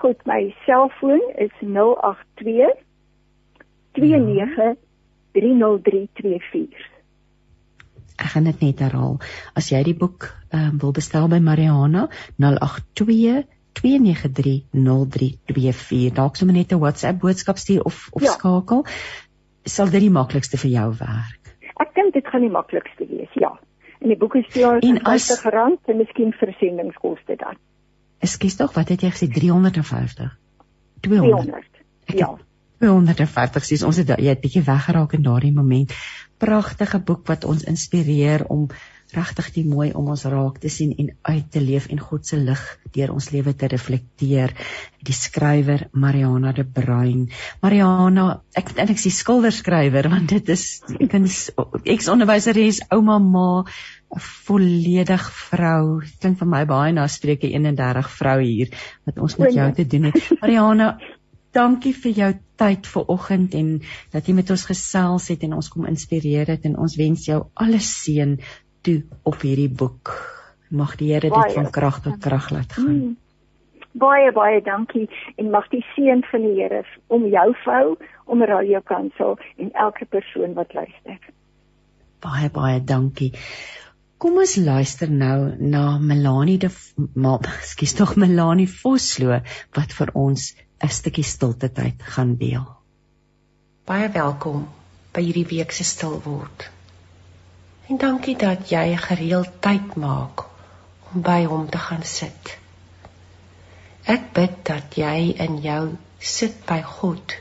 Goed, 0.00 0.24
my 0.26 0.54
selfoon 0.66 1.22
is 1.38 1.52
082 1.60 2.72
29 4.00 4.78
30324 5.36 6.88
ek 8.20 8.34
gaan 8.34 8.48
dit 8.50 8.60
net 8.60 8.82
herhaal. 8.84 9.16
As 9.56 9.70
jy 9.72 9.80
die 9.86 9.96
boek 9.96 10.28
um, 10.52 10.76
wil 10.82 10.92
bestel 10.96 11.28
by 11.32 11.40
Mariana 11.42 12.08
082 12.42 13.44
2930324. 13.82 16.14
Dalk 16.14 16.36
sommer 16.36 16.56
net 16.56 16.72
'n 16.72 16.78
WhatsApp 16.78 17.20
boodskap 17.20 17.58
stuur 17.58 17.82
of 17.82 18.08
of 18.10 18.22
ja. 18.22 18.32
skakel. 18.32 18.86
Sal 19.64 19.90
dit 19.90 20.00
die 20.00 20.10
maklikste 20.10 20.56
vir 20.56 20.70
jou 20.70 20.94
werk? 20.98 21.56
Ek 21.80 21.94
dink 21.94 22.14
dit 22.14 22.26
gaan 22.26 22.40
die 22.40 22.50
maklikste 22.50 23.06
wees, 23.08 23.30
ja. 23.34 23.58
En 24.00 24.08
die 24.08 24.16
boek 24.16 24.34
is 24.34 24.46
vir 24.52 24.62
jou 24.62 24.98
as 25.02 25.40
garant 25.40 25.80
en 25.86 25.96
miskien 25.96 26.32
versendingskoste 26.32 27.36
dan. 27.36 27.56
Ekskuus 28.20 28.56
tog, 28.56 28.74
wat 28.74 28.88
het 28.88 29.02
jy 29.02 29.10
gesê 29.10 29.28
350? 29.32 30.38
200. 31.00 31.66
200. 32.06 32.06
Ja. 32.06 32.38
250 32.80 33.64
sies 33.64 33.84
ons 33.84 33.98
het 34.00 34.14
jy 34.16 34.32
het 34.32 34.40
bietjie 34.40 34.64
weggeraak 34.64 35.12
in 35.16 35.24
daardie 35.24 35.52
moment 35.52 35.92
pragtige 36.40 37.00
boek 37.04 37.26
wat 37.28 37.44
ons 37.44 37.66
inspireer 37.68 38.46
om 38.48 38.68
regtig 39.16 39.50
die 39.54 39.64
mooi 39.66 39.90
om 39.96 40.08
ons 40.12 40.24
raak 40.30 40.58
te 40.62 40.70
sien 40.72 40.92
en 40.98 41.10
uit 41.28 41.50
te 41.52 41.62
leef 41.62 41.88
en 41.90 42.00
God 42.02 42.26
se 42.26 42.38
lig 42.40 42.62
deur 42.94 43.12
ons 43.14 43.30
lewe 43.34 43.54
te 43.54 43.68
reflekteer. 43.70 44.54
Die 45.06 45.16
skrywer 45.16 45.86
Mariana 45.92 46.52
de 46.56 46.64
Bruin. 46.64 47.28
Mariana, 47.62 48.26
ek 48.56 48.74
dink 48.74 48.90
ek 48.90 48.98
is 49.00 49.08
die 49.08 49.14
skilderskrywer 49.18 50.10
want 50.12 50.30
dit 50.34 50.52
is 50.52 50.66
ek 50.98 51.16
is 51.20 51.38
eks-onderwyseres, 51.84 52.84
ouma, 52.94 53.18
ma, 53.22 53.64
volledig 54.46 55.24
vrou. 55.46 56.00
Klink 56.20 56.40
vir 56.40 56.50
my 56.50 56.64
baie 56.68 56.92
na 56.96 57.06
Spreuke 57.08 57.48
31 57.50 58.10
vrou 58.18 58.36
hier 58.42 58.74
wat 59.06 59.22
ons 59.22 59.38
met 59.38 59.54
jou 59.54 59.70
te 59.76 59.86
doen 59.86 60.10
het. 60.10 60.30
Mariana, 60.42 60.94
dankie 61.54 61.92
vir 61.94 62.12
jou 62.14 62.30
tyd 62.60 62.86
vanoggend 62.86 63.54
en 63.58 63.70
dat 64.12 64.26
jy 64.28 64.34
met 64.38 64.50
ons 64.54 64.66
gesels 64.68 65.30
het 65.32 65.46
en 65.46 65.56
ons 65.58 65.70
kom 65.72 65.88
inspireer 65.90 66.50
het 66.52 66.66
en 66.68 66.76
ons 66.78 66.96
wens 67.00 67.26
jou 67.26 67.40
alles 67.54 67.88
seën 68.04 68.36
toe 68.86 69.02
op 69.22 69.40
hierdie 69.40 69.70
boek. 69.70 70.12
Mag 70.70 70.94
die 71.00 71.12
Here 71.12 71.30
dit 71.30 71.54
van 71.54 71.70
krag 71.70 72.00
tot 72.04 72.20
krag 72.22 72.50
laat 72.54 72.72
gaan. 72.72 72.94
Mm. 72.94 73.16
Baie 73.92 74.30
baie 74.32 74.60
dankie 74.62 75.08
en 75.36 75.50
mag 75.50 75.66
die 75.72 75.82
seën 75.94 76.22
van 76.30 76.46
die 76.46 76.54
Here 76.60 76.84
om 77.06 77.26
jou 77.26 77.48
vrou, 77.64 77.96
om 78.24 78.44
Radio 78.46 78.80
Kansel 78.86 79.38
en 79.56 79.72
elke 79.72 80.06
persoon 80.06 80.54
wat 80.54 80.74
luister. 80.74 81.18
Baie 82.22 82.50
baie 82.54 82.78
dankie. 82.84 83.32
Kom 84.20 84.36
ons 84.38 84.56
luister 84.60 85.10
nou 85.10 85.56
na 85.58 85.98
Melanie 85.98 86.58
de 86.60 86.68
maar 87.14 87.46
skus 87.64 87.94
tog 87.96 88.16
Melanie 88.20 88.68
Vosloo 88.68 89.40
wat 89.76 89.94
vir 89.96 90.12
ons 90.14 90.52
'n 90.84 90.88
stukkie 90.88 91.24
stilte 91.24 91.72
tyd 91.72 92.02
gaan 92.02 92.36
deel. 92.36 92.66
Baie 93.84 94.08
welkom 94.08 94.68
by 95.12 95.24
hierdie 95.24 95.48
week 95.48 95.72
se 95.72 95.84
stil 95.84 96.20
word. 96.24 96.70
En 97.90 97.98
dankie 97.98 98.36
dat 98.38 98.70
jy 98.70 98.94
gereeld 99.02 99.50
tyd 99.66 99.96
maak 99.98 100.44
om 101.10 101.24
by 101.26 101.42
hom 101.50 101.66
te 101.70 101.80
gaan 101.88 102.06
sit. 102.06 102.54
Ek 104.06 104.30
bid 104.36 104.60
dat 104.70 104.94
jy 104.94 105.34
in 105.46 105.58
jou 105.64 105.82
sit 106.18 106.62
by 106.70 106.78
God 106.86 107.36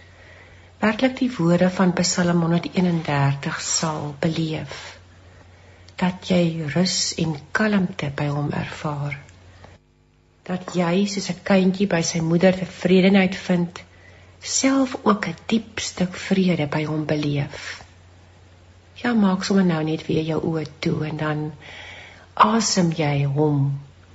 werklik 0.82 1.18
die 1.20 1.30
woorde 1.38 1.70
van 1.78 1.94
Psalm 2.02 2.42
131 2.48 3.62
sal 3.62 4.14
beleef. 4.26 4.76
Dat 6.02 6.30
jy 6.34 6.72
rus 6.74 7.00
en 7.22 7.36
kalmte 7.52 8.10
by 8.16 8.32
hom 8.34 8.54
ervaar 8.66 9.20
dat 10.50 10.72
jy 10.74 11.06
soos 11.06 11.30
'n 11.30 11.44
kindjie 11.50 11.88
by 11.94 12.02
sy 12.02 12.20
moeder 12.26 12.56
tevredenheid 12.58 13.36
vind, 13.48 13.82
self 14.42 14.96
ook 15.04 15.28
'n 15.28 15.38
diep 15.52 15.80
stuk 15.90 16.16
vrede 16.28 16.66
by 16.76 16.84
hom 16.90 17.06
beleef. 17.06 17.84
Ja, 19.00 19.14
maak 19.16 19.46
sommer 19.48 19.64
nou 19.64 19.80
net 19.88 20.02
weer 20.10 20.26
jou 20.28 20.40
oë 20.52 20.66
toe 20.84 20.98
en 21.08 21.20
dan 21.20 21.44
asem 22.46 22.90
jy 22.98 23.24
hom, 23.36 23.62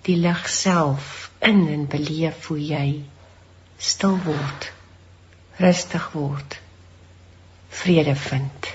die 0.05 0.17
lig 0.21 0.43
self 0.53 1.31
in 1.41 1.63
en 1.73 1.87
beleef 1.89 2.51
hoe 2.51 2.59
jy 2.61 2.87
stil 3.81 4.19
word, 4.27 4.69
rustig 5.61 6.11
word, 6.13 6.59
vrede 7.81 8.15
vind. 8.29 8.71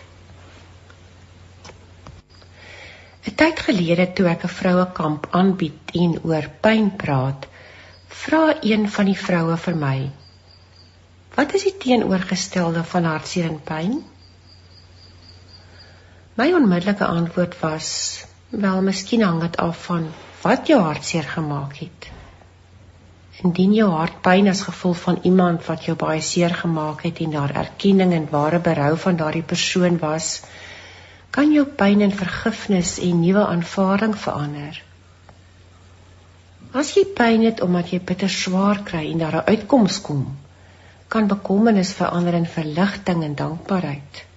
'n 3.30 3.36
Tyd 3.40 3.60
gelede 3.69 4.10
toe 4.18 4.27
ek 4.34 4.44
'n 4.49 4.56
vroue 4.60 4.86
kamp 4.98 5.30
aanbied 5.41 5.98
en 6.03 6.22
oor 6.26 6.49
pyn 6.65 6.90
praat, 7.03 7.45
vra 8.23 8.45
een 8.61 8.90
van 8.95 9.06
die 9.14 9.19
vroue 9.26 9.57
vir 9.65 9.76
my: 9.76 9.98
"Wat 11.36 11.53
is 11.53 11.64
die 11.69 11.77
teenoorgestelde 11.86 12.84
van 12.94 13.14
hartseer 13.14 13.52
en 13.53 13.61
pyn?" 13.73 13.99
My 16.39 16.53
onmiddellike 16.55 17.05
antwoord 17.05 17.59
was: 17.59 17.87
"Wel, 18.49 18.81
miskien 18.81 19.21
hang 19.21 19.41
dit 19.41 19.57
af 19.57 19.79
van 19.85 20.05
wat 20.41 20.67
jou 20.67 20.77
hartseer 20.81 21.23
gemaak 21.23 21.73
het." 21.75 22.07
Indien 23.43 23.73
jou 23.73 23.87
hart 23.91 24.21
pyn 24.21 24.47
as 24.47 24.61
gevolg 24.67 25.01
van 25.01 25.19
iemand 25.23 25.65
wat 25.65 25.83
jou 25.87 25.95
baie 26.03 26.21
seer 26.21 26.55
gemaak 26.61 27.03
het 27.07 27.19
en 27.25 27.35
daar 27.35 27.55
erkenning 27.63 28.13
en 28.13 28.29
ware 28.31 28.59
berou 28.59 28.93
van 28.97 29.19
daardie 29.19 29.43
persoon 29.43 29.99
was, 29.99 30.29
kan 31.29 31.51
jou 31.51 31.65
pyn 31.65 32.05
in 32.07 32.15
vergifnis 32.21 32.93
en 33.09 33.19
nuwe 33.25 33.45
aanvaarding 33.45 34.15
verander. 34.23 34.81
As 36.71 36.93
jy 36.95 37.05
pyn 37.19 37.43
het 37.49 37.61
omdat 37.67 37.91
jy 37.91 37.99
bitter 38.13 38.31
swaar 38.37 38.83
kry 38.93 39.03
en 39.11 39.25
daar 39.25 39.41
'n 39.41 39.51
uitkoms 39.55 40.01
kom, 40.01 40.25
kan 41.07 41.27
bekommernis 41.27 41.93
verander 41.93 42.33
in 42.33 42.51
verligting 42.57 43.23
en 43.23 43.35
dankbaarheid. 43.35 44.28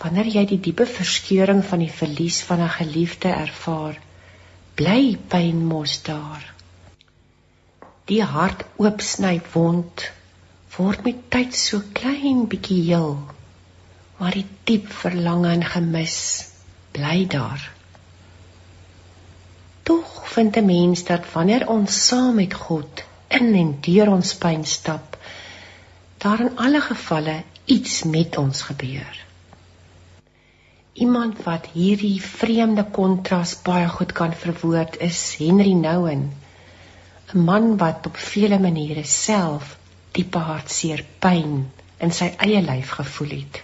Wanneer 0.00 0.30
jy 0.36 0.44
die 0.52 0.60
diepe 0.68 0.86
verskeuring 0.86 1.64
van 1.64 1.84
die 1.84 1.92
verlies 2.02 2.40
van 2.50 2.60
'n 2.60 2.76
geliefde 2.76 3.28
ervaar, 3.28 3.98
bly 4.74 5.18
pyn 5.28 5.66
mos 5.66 6.02
daar. 6.02 6.44
Die 8.04 8.22
hart 8.22 8.64
oopsny 8.76 9.40
wond 9.52 10.10
word 10.76 11.04
met 11.04 11.30
tyd 11.30 11.54
so 11.54 11.82
klein 11.92 12.46
bietjie 12.48 12.82
heel 12.82 13.18
maar 14.20 14.36
die 14.36 14.46
diep 14.68 14.88
verlange 14.92 15.48
en 15.48 15.62
gemis 15.64 16.16
bly 16.92 17.24
daar. 17.34 17.62
Tog 19.88 20.10
vind 20.34 20.56
'n 20.56 20.66
mens 20.66 21.04
dat 21.04 21.32
wanneer 21.32 21.68
ons 21.68 22.06
saam 22.06 22.34
met 22.34 22.54
God 22.54 23.02
in 23.28 23.54
en 23.54 23.70
deur 23.80 24.10
ons 24.12 24.34
pyn 24.34 24.64
stap, 24.64 25.16
daar 26.18 26.40
in 26.40 26.56
alle 26.56 26.80
gevalle 26.80 27.42
iets 27.64 28.02
met 28.02 28.36
ons 28.36 28.62
gebeur. 28.62 29.29
Iemand 31.00 31.38
wat 31.46 31.66
hierdie 31.72 32.18
vreemde 32.20 32.84
kontras 32.92 33.54
baie 33.64 33.88
goed 33.88 34.10
kan 34.12 34.34
verwoord 34.36 34.98
is 35.06 35.20
Henry 35.38 35.72
Nouwen, 35.72 36.24
'n 37.34 37.44
man 37.44 37.76
wat 37.80 38.06
op 38.06 38.16
vele 38.16 38.58
maniere 38.58 39.04
self 39.04 39.76
diepe 40.12 40.42
hartseer 40.48 41.00
pyn 41.24 41.54
in 42.04 42.12
sy 42.12 42.28
eie 42.46 42.60
lyf 42.66 42.90
gevoel 42.98 43.32
het. 43.36 43.60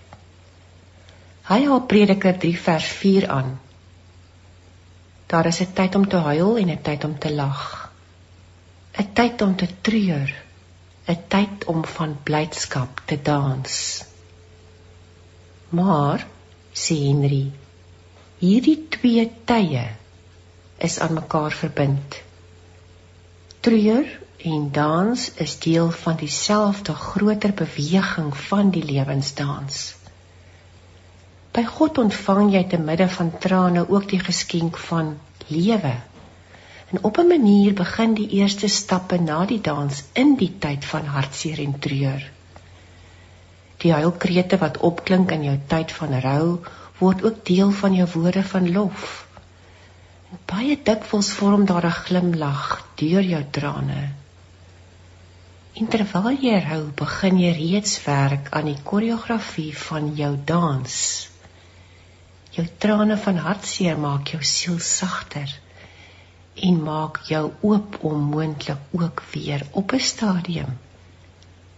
Hy 1.51 1.59
haal 1.65 1.83
Prediker 1.91 2.39
3 2.45 2.53
vers 2.69 2.87
4 3.01 3.29
aan. 3.31 3.51
Daar 5.27 5.47
is 5.47 5.61
'n 5.61 5.73
tyd 5.81 5.95
om 5.95 6.09
te 6.09 6.23
huil 6.29 6.57
en 6.63 6.71
'n 6.71 6.83
tyd 6.89 7.05
om 7.05 7.19
te 7.19 7.35
lag. 7.35 7.91
'n 8.99 9.13
Tyd 9.13 9.43
om 9.43 9.57
te 9.57 9.69
treur, 9.81 10.33
'n 11.09 11.19
tyd 11.29 11.65
om 11.65 11.85
van 11.85 12.17
blydskap 12.23 13.03
te 13.05 13.23
dans. 13.23 14.05
Maar, 15.69 16.27
sê 16.77 16.97
Henry, 17.07 17.47
hierdie 18.43 18.77
twee 18.93 19.25
tye 19.49 19.85
is 20.89 20.99
aan 21.01 21.17
mekaar 21.17 21.55
verbind. 21.57 22.19
Treur 23.65 24.09
en 24.53 24.67
dans 24.73 25.31
is 25.45 25.59
deel 25.65 25.91
van 25.91 26.19
dieselfde 26.21 26.95
groter 26.95 27.55
beweging 27.63 28.37
van 28.49 28.71
die 28.71 28.85
lewensdans. 28.85 29.95
By 31.57 31.65
God 31.65 31.99
ontvang 32.05 32.53
jy 32.53 32.65
te 32.69 32.79
midde 32.79 33.09
van 33.09 33.33
trane 33.41 33.87
ook 33.89 34.11
die 34.13 34.21
geskenk 34.21 34.77
van 34.91 35.15
lewe. 35.49 35.95
En 36.93 37.05
op 37.09 37.19
'n 37.19 37.27
manier 37.33 37.73
begin 37.75 38.15
die 38.15 38.29
eerste 38.29 38.69
stappe 38.69 39.19
na 39.19 39.45
die 39.47 39.61
dans 39.61 40.05
in 40.13 40.37
die 40.37 40.53
tyd 40.59 40.85
van 40.85 41.07
hartseer 41.17 41.59
en 41.65 41.79
treur. 41.79 42.36
Die 43.83 43.93
huilkrete 43.93 44.59
wat 44.63 44.79
opklink 44.89 45.33
in 45.35 45.45
jou 45.45 45.57
tyd 45.69 45.93
van 45.93 46.15
rou, 46.25 46.45
word 46.99 47.25
ook 47.29 47.43
deel 47.45 47.73
van 47.81 47.95
jou 47.95 48.07
woorde 48.15 48.43
van 48.53 48.71
lof. 48.73 49.27
En 50.33 50.41
baie 50.53 50.79
dikwels 50.89 51.33
vorm 51.39 51.67
daar 51.69 51.87
'n 51.87 51.99
glimlag 52.07 52.63
deur 53.03 53.23
jou 53.23 53.43
trane. 53.51 54.09
En 55.77 55.89
terwyl 55.93 56.39
jy 56.41 56.61
hou, 56.71 56.83
begin 56.97 57.39
jy 57.39 57.53
reeds 57.53 58.05
werk 58.05 58.49
aan 58.51 58.65
die 58.65 58.83
koreografie 58.83 59.77
van 59.77 60.15
jou 60.15 60.33
dans. 60.45 61.29
Jou 62.51 62.67
trane 62.79 63.17
van 63.17 63.37
hartseer 63.37 63.99
maak 63.99 64.33
jou 64.33 64.43
siel 64.43 64.79
sagter 64.79 65.61
en 66.57 66.83
maak 66.83 67.21
jou 67.29 67.53
oop 67.61 67.99
om 68.01 68.23
moontlik 68.33 68.79
ook 68.91 69.23
weer 69.33 69.67
op 69.71 69.93
'n 69.93 70.01
stadium 70.01 70.79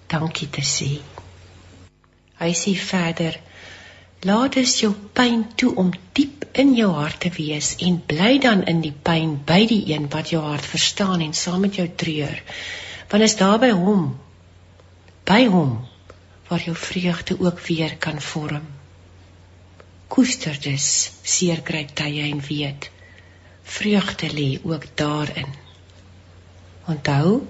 dankie 0.06 0.48
te 0.50 0.62
sê. 0.62 1.00
Hy 2.38 2.52
sê 2.54 2.74
verder: 2.78 3.40
Laat 4.26 4.54
dus 4.58 4.76
jou 4.80 4.92
pyn 5.14 5.44
toe 5.54 5.74
om 5.74 5.90
diep 6.14 6.44
in 6.58 6.74
jou 6.74 6.90
hart 6.94 7.20
te 7.24 7.30
wees 7.34 7.74
en 7.86 8.00
bly 8.10 8.38
dan 8.42 8.64
in 8.70 8.80
die 8.82 8.94
pyn 9.08 9.36
by 9.46 9.60
die 9.70 9.82
een 9.92 10.08
wat 10.10 10.30
jou 10.34 10.42
hart 10.42 10.66
verstaan 10.66 11.22
en 11.22 11.34
saam 11.34 11.60
met 11.66 11.78
jou 11.78 11.86
treur. 12.02 12.42
Want 13.10 13.22
is 13.22 13.36
daar 13.38 13.58
by 13.62 13.70
hom 13.70 14.08
by 15.28 15.44
hom 15.52 15.74
waar 16.48 16.62
jou 16.64 16.74
vreugde 16.76 17.36
ook 17.38 17.60
weer 17.66 17.96
kan 17.96 18.20
vorm. 18.20 18.64
Koester 20.08 20.56
dus 20.62 21.10
seer 21.22 21.60
kry 21.62 21.84
tye 21.94 22.30
en 22.30 22.40
weet 22.48 22.90
vreugde 23.68 24.30
lê 24.32 24.48
ook 24.64 24.86
daarin. 24.96 25.50
Onthou 26.86 27.42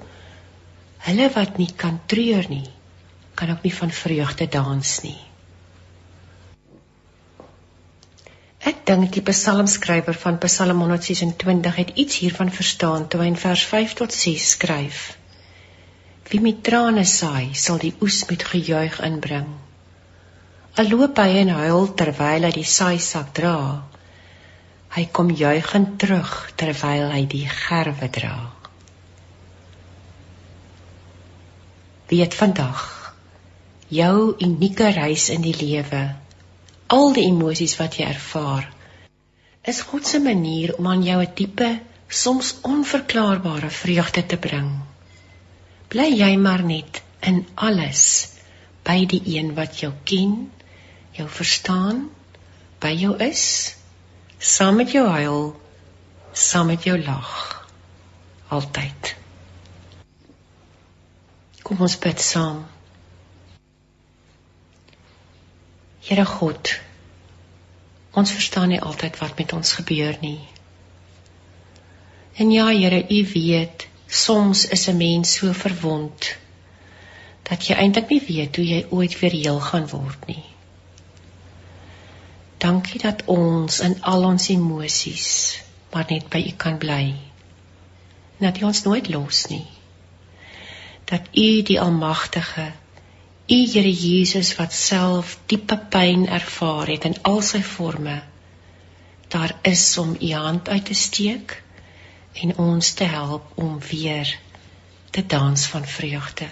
hulle 1.07 1.31
wat 1.35 1.59
nie 1.59 1.71
kan 1.77 2.01
treur 2.11 2.49
nie 2.51 2.67
kan 3.39 3.55
ook 3.55 3.67
nie 3.67 3.75
van 3.81 3.95
vreugde 4.03 4.51
dans 4.59 5.01
nie 5.07 5.19
Ek 8.69 8.81
dink 8.89 9.13
die 9.15 9.23
psalmskrywer 9.23 10.17
van 10.19 10.39
Psalm 10.43 10.83
126 10.83 11.77
het 11.81 11.93
iets 12.03 12.19
hiervan 12.25 12.51
verstaan 12.51 13.07
toe 13.09 13.23
hy 13.23 13.29
in 13.31 13.39
vers 13.39 13.63
5 13.71 13.95
tot 14.01 14.13
6 14.17 14.49
skryf. 14.57 14.99
Wie 16.29 16.41
met 16.45 16.59
trane 16.67 17.05
saai, 17.09 17.55
sal 17.55 17.79
die 17.81 17.95
oes 18.05 18.25
met 18.29 18.45
gejuig 18.51 18.99
inbring. 19.09 19.47
Al 20.77 20.91
loop 20.91 21.23
hy 21.23 21.39
en 21.45 21.55
huil 21.61 21.89
terwyl 22.03 22.49
hy 22.49 22.53
die 22.59 22.67
saaisak 22.67 23.31
dra, 23.39 23.55
hy 24.99 25.07
kom 25.17 25.31
juigend 25.31 25.97
terug 26.03 26.37
terwyl 26.61 27.09
hy 27.15 27.25
die 27.31 27.47
gerwe 27.49 28.11
dra. 28.21 28.37
Weet 32.13 32.37
vandag 32.37 32.98
jou 33.89 34.35
unieke 34.45 34.91
reis 34.93 35.29
in 35.35 35.43
die 35.43 35.57
lewe, 35.57 36.03
al 36.87 37.13
die 37.13 37.27
emosies 37.29 37.77
wat 37.81 37.99
jy 37.99 38.09
ervaar, 38.09 38.69
is 39.65 39.81
God 39.81 40.07
se 40.07 40.21
manier 40.21 40.75
om 40.79 40.87
aan 40.87 41.03
jou 41.03 41.23
'n 41.23 41.35
diepe, 41.35 41.81
soms 42.09 42.55
onverklaarbare 42.63 43.71
vreugde 43.71 44.27
te 44.27 44.37
bring 44.37 44.71
bly 45.93 46.09
jy 46.13 46.35
maar 46.37 46.63
net 46.65 47.01
in 47.25 47.43
alles 47.57 48.05
by 48.85 49.01
die 49.09 49.21
een 49.37 49.55
wat 49.57 49.81
jou 49.83 49.91
ken, 50.09 50.35
jou 51.17 51.27
verstaan, 51.29 52.07
by 52.81 52.93
jou 52.95 53.15
is, 53.25 53.45
saam 54.39 54.79
met 54.81 54.93
jou 54.93 55.05
huil, 55.09 55.49
saam 56.33 56.69
met 56.73 56.85
jou 56.87 56.97
lag, 57.01 57.31
altyd. 58.55 59.15
Kom 61.65 61.81
ons 61.85 61.99
bid 62.01 62.23
saam. 62.23 62.63
Here 66.07 66.25
God, 66.25 66.71
ons 68.13 68.33
verstaan 68.33 68.69
nie 68.69 68.81
altyd 68.81 69.19
wat 69.19 69.39
met 69.39 69.53
ons 69.53 69.73
gebeur 69.73 70.17
nie. 70.21 70.41
En 72.39 72.51
ja, 72.51 72.69
Here, 72.71 73.05
U 73.09 73.21
weet 73.35 73.89
Soms 74.09 74.67
is 74.69 74.89
'n 74.89 74.97
mens 74.97 75.35
so 75.35 75.53
verwond 75.53 76.37
dat 77.43 77.67
jy 77.67 77.75
eintlik 77.75 78.09
nie 78.09 78.23
weet 78.29 78.57
hoe 78.57 78.67
jy 78.67 78.87
ooit 78.91 79.19
weer 79.21 79.31
heel 79.31 79.61
gaan 79.61 79.89
word 79.89 80.27
nie. 80.27 80.45
Dankie 82.59 83.01
dat 83.01 83.25
ons 83.25 83.81
in 83.81 84.03
al 84.03 84.25
ons 84.25 84.49
emosies 84.49 85.29
maar 85.93 86.07
net 86.09 86.29
by 86.29 86.41
U 86.49 86.53
kan 86.57 86.79
bly. 86.79 87.15
Dat 88.39 88.61
U 88.61 88.65
ons 88.69 88.83
nooit 88.83 89.09
los 89.09 89.47
nie. 89.47 89.67
Dat 91.09 91.29
U 91.33 91.63
die 91.63 91.81
Almagtige, 91.81 92.73
U 93.51 93.57
Here 93.73 93.89
Jesus 93.89 94.51
wat 94.59 94.75
self 94.77 95.39
diepe 95.49 95.79
pyn 95.93 96.27
ervaar 96.29 96.91
het 96.93 97.07
in 97.09 97.15
al 97.31 97.39
sy 97.41 97.63
forme, 97.65 98.19
daar 99.33 99.55
is 99.71 99.85
om 100.03 100.13
U 100.21 100.33
hand 100.33 100.69
uit 100.69 100.85
te 100.91 100.95
steek 100.95 101.55
en 102.45 102.53
ons 102.61 102.93
te 102.93 103.09
help 103.09 103.49
om 103.57 103.79
weer 103.89 104.35
te 105.17 105.25
dans 105.27 105.67
van 105.73 105.89
vreugde. 105.97 106.51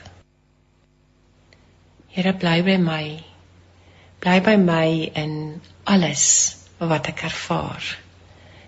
Here 2.16 2.32
bly 2.32 2.62
by 2.64 2.80
my. 2.80 3.04
Bly 4.24 4.40
by 4.40 4.56
my 4.56 4.88
in 5.12 5.60
alles 5.84 6.26
wat 6.80 7.12
ek 7.12 7.26
ervaar 7.28 7.92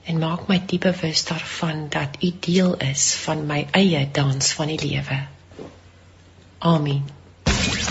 en 0.04 0.20
maak 0.20 0.50
my 0.52 0.60
diep 0.68 0.84
bewus 0.84 1.24
daarvan 1.32 1.86
dat 1.88 2.20
U 2.20 2.36
deel 2.44 2.76
is 2.92 3.14
van 3.24 3.46
my 3.48 3.64
eie 3.72 4.04
dans 4.12 4.52
van 4.52 4.76
die 4.76 4.82
lewe. 4.84 5.24
Amen. 6.58 7.16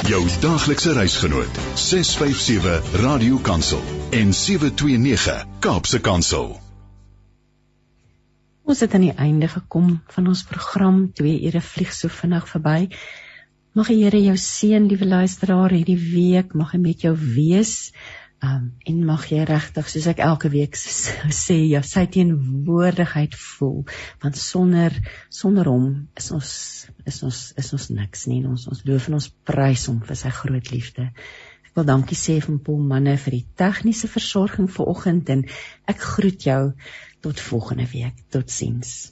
Jou 0.08 0.22
daaglikse 0.40 0.94
reisgenoot 0.96 1.58
657 1.76 3.02
Radio 3.02 3.38
Kansel 3.44 3.82
en 4.16 4.30
729 4.34 5.42
Kaapse 5.60 6.00
Kansel. 6.00 6.54
Ons 8.64 8.84
het 8.84 8.94
aan 8.96 9.08
die 9.10 9.16
einde 9.16 9.50
gekom 9.52 9.98
van 10.16 10.28
ons 10.32 10.44
program. 10.48 11.02
2 11.20 11.42
ure 11.50 11.62
vlieg 11.62 11.92
so 11.96 12.08
vinnig 12.08 12.48
verby. 12.48 12.88
Mag 13.76 13.92
die 13.92 14.00
Here 14.06 14.24
jou 14.24 14.38
seën, 14.40 14.88
liewe 14.88 15.06
luisteraar, 15.06 15.76
hierdie 15.76 16.00
week. 16.00 16.56
Mag 16.56 16.72
hy 16.72 16.80
met 16.88 17.04
jou 17.04 17.12
wees. 17.16 17.92
Um 18.44 18.68
en 18.86 18.98
mag 19.06 19.24
jy 19.32 19.42
regtig, 19.50 19.88
soos 19.90 20.06
ek 20.12 20.20
elke 20.22 20.52
week 20.54 20.78
sê, 20.78 21.56
jou 21.72 21.82
sy 21.82 22.04
teenwoordigheid 22.14 23.34
voel, 23.34 23.80
want 24.22 24.38
sonder 24.38 24.94
sonder 25.34 25.70
hom 25.72 25.88
is 26.22 26.30
ons 26.36 26.52
is 27.10 27.18
ons 27.26 27.40
is 27.58 27.74
ons 27.74 27.90
niks 27.98 28.28
nie. 28.30 28.44
Ons 28.46 28.68
ons 28.70 28.84
loof 28.86 29.10
en 29.10 29.18
ons 29.18 29.30
prys 29.50 29.88
hom 29.90 30.04
vir 30.06 30.22
sy 30.22 30.34
groot 30.42 30.72
liefde. 30.74 31.10
Ek 31.66 31.74
wil 31.80 31.90
dankie 31.90 32.18
sê 32.20 32.38
vir 32.44 32.62
Paul 32.62 32.86
manne 32.94 33.18
vir 33.26 33.40
die 33.40 33.46
tegniese 33.58 34.10
versorging 34.12 34.70
vanoggend 34.70 35.34
en 35.34 35.46
ek 35.90 36.10
groet 36.14 36.46
jou 36.52 36.62
tot 37.26 37.42
volgende 37.50 37.90
week. 37.90 38.22
Totsiens. 38.30 39.10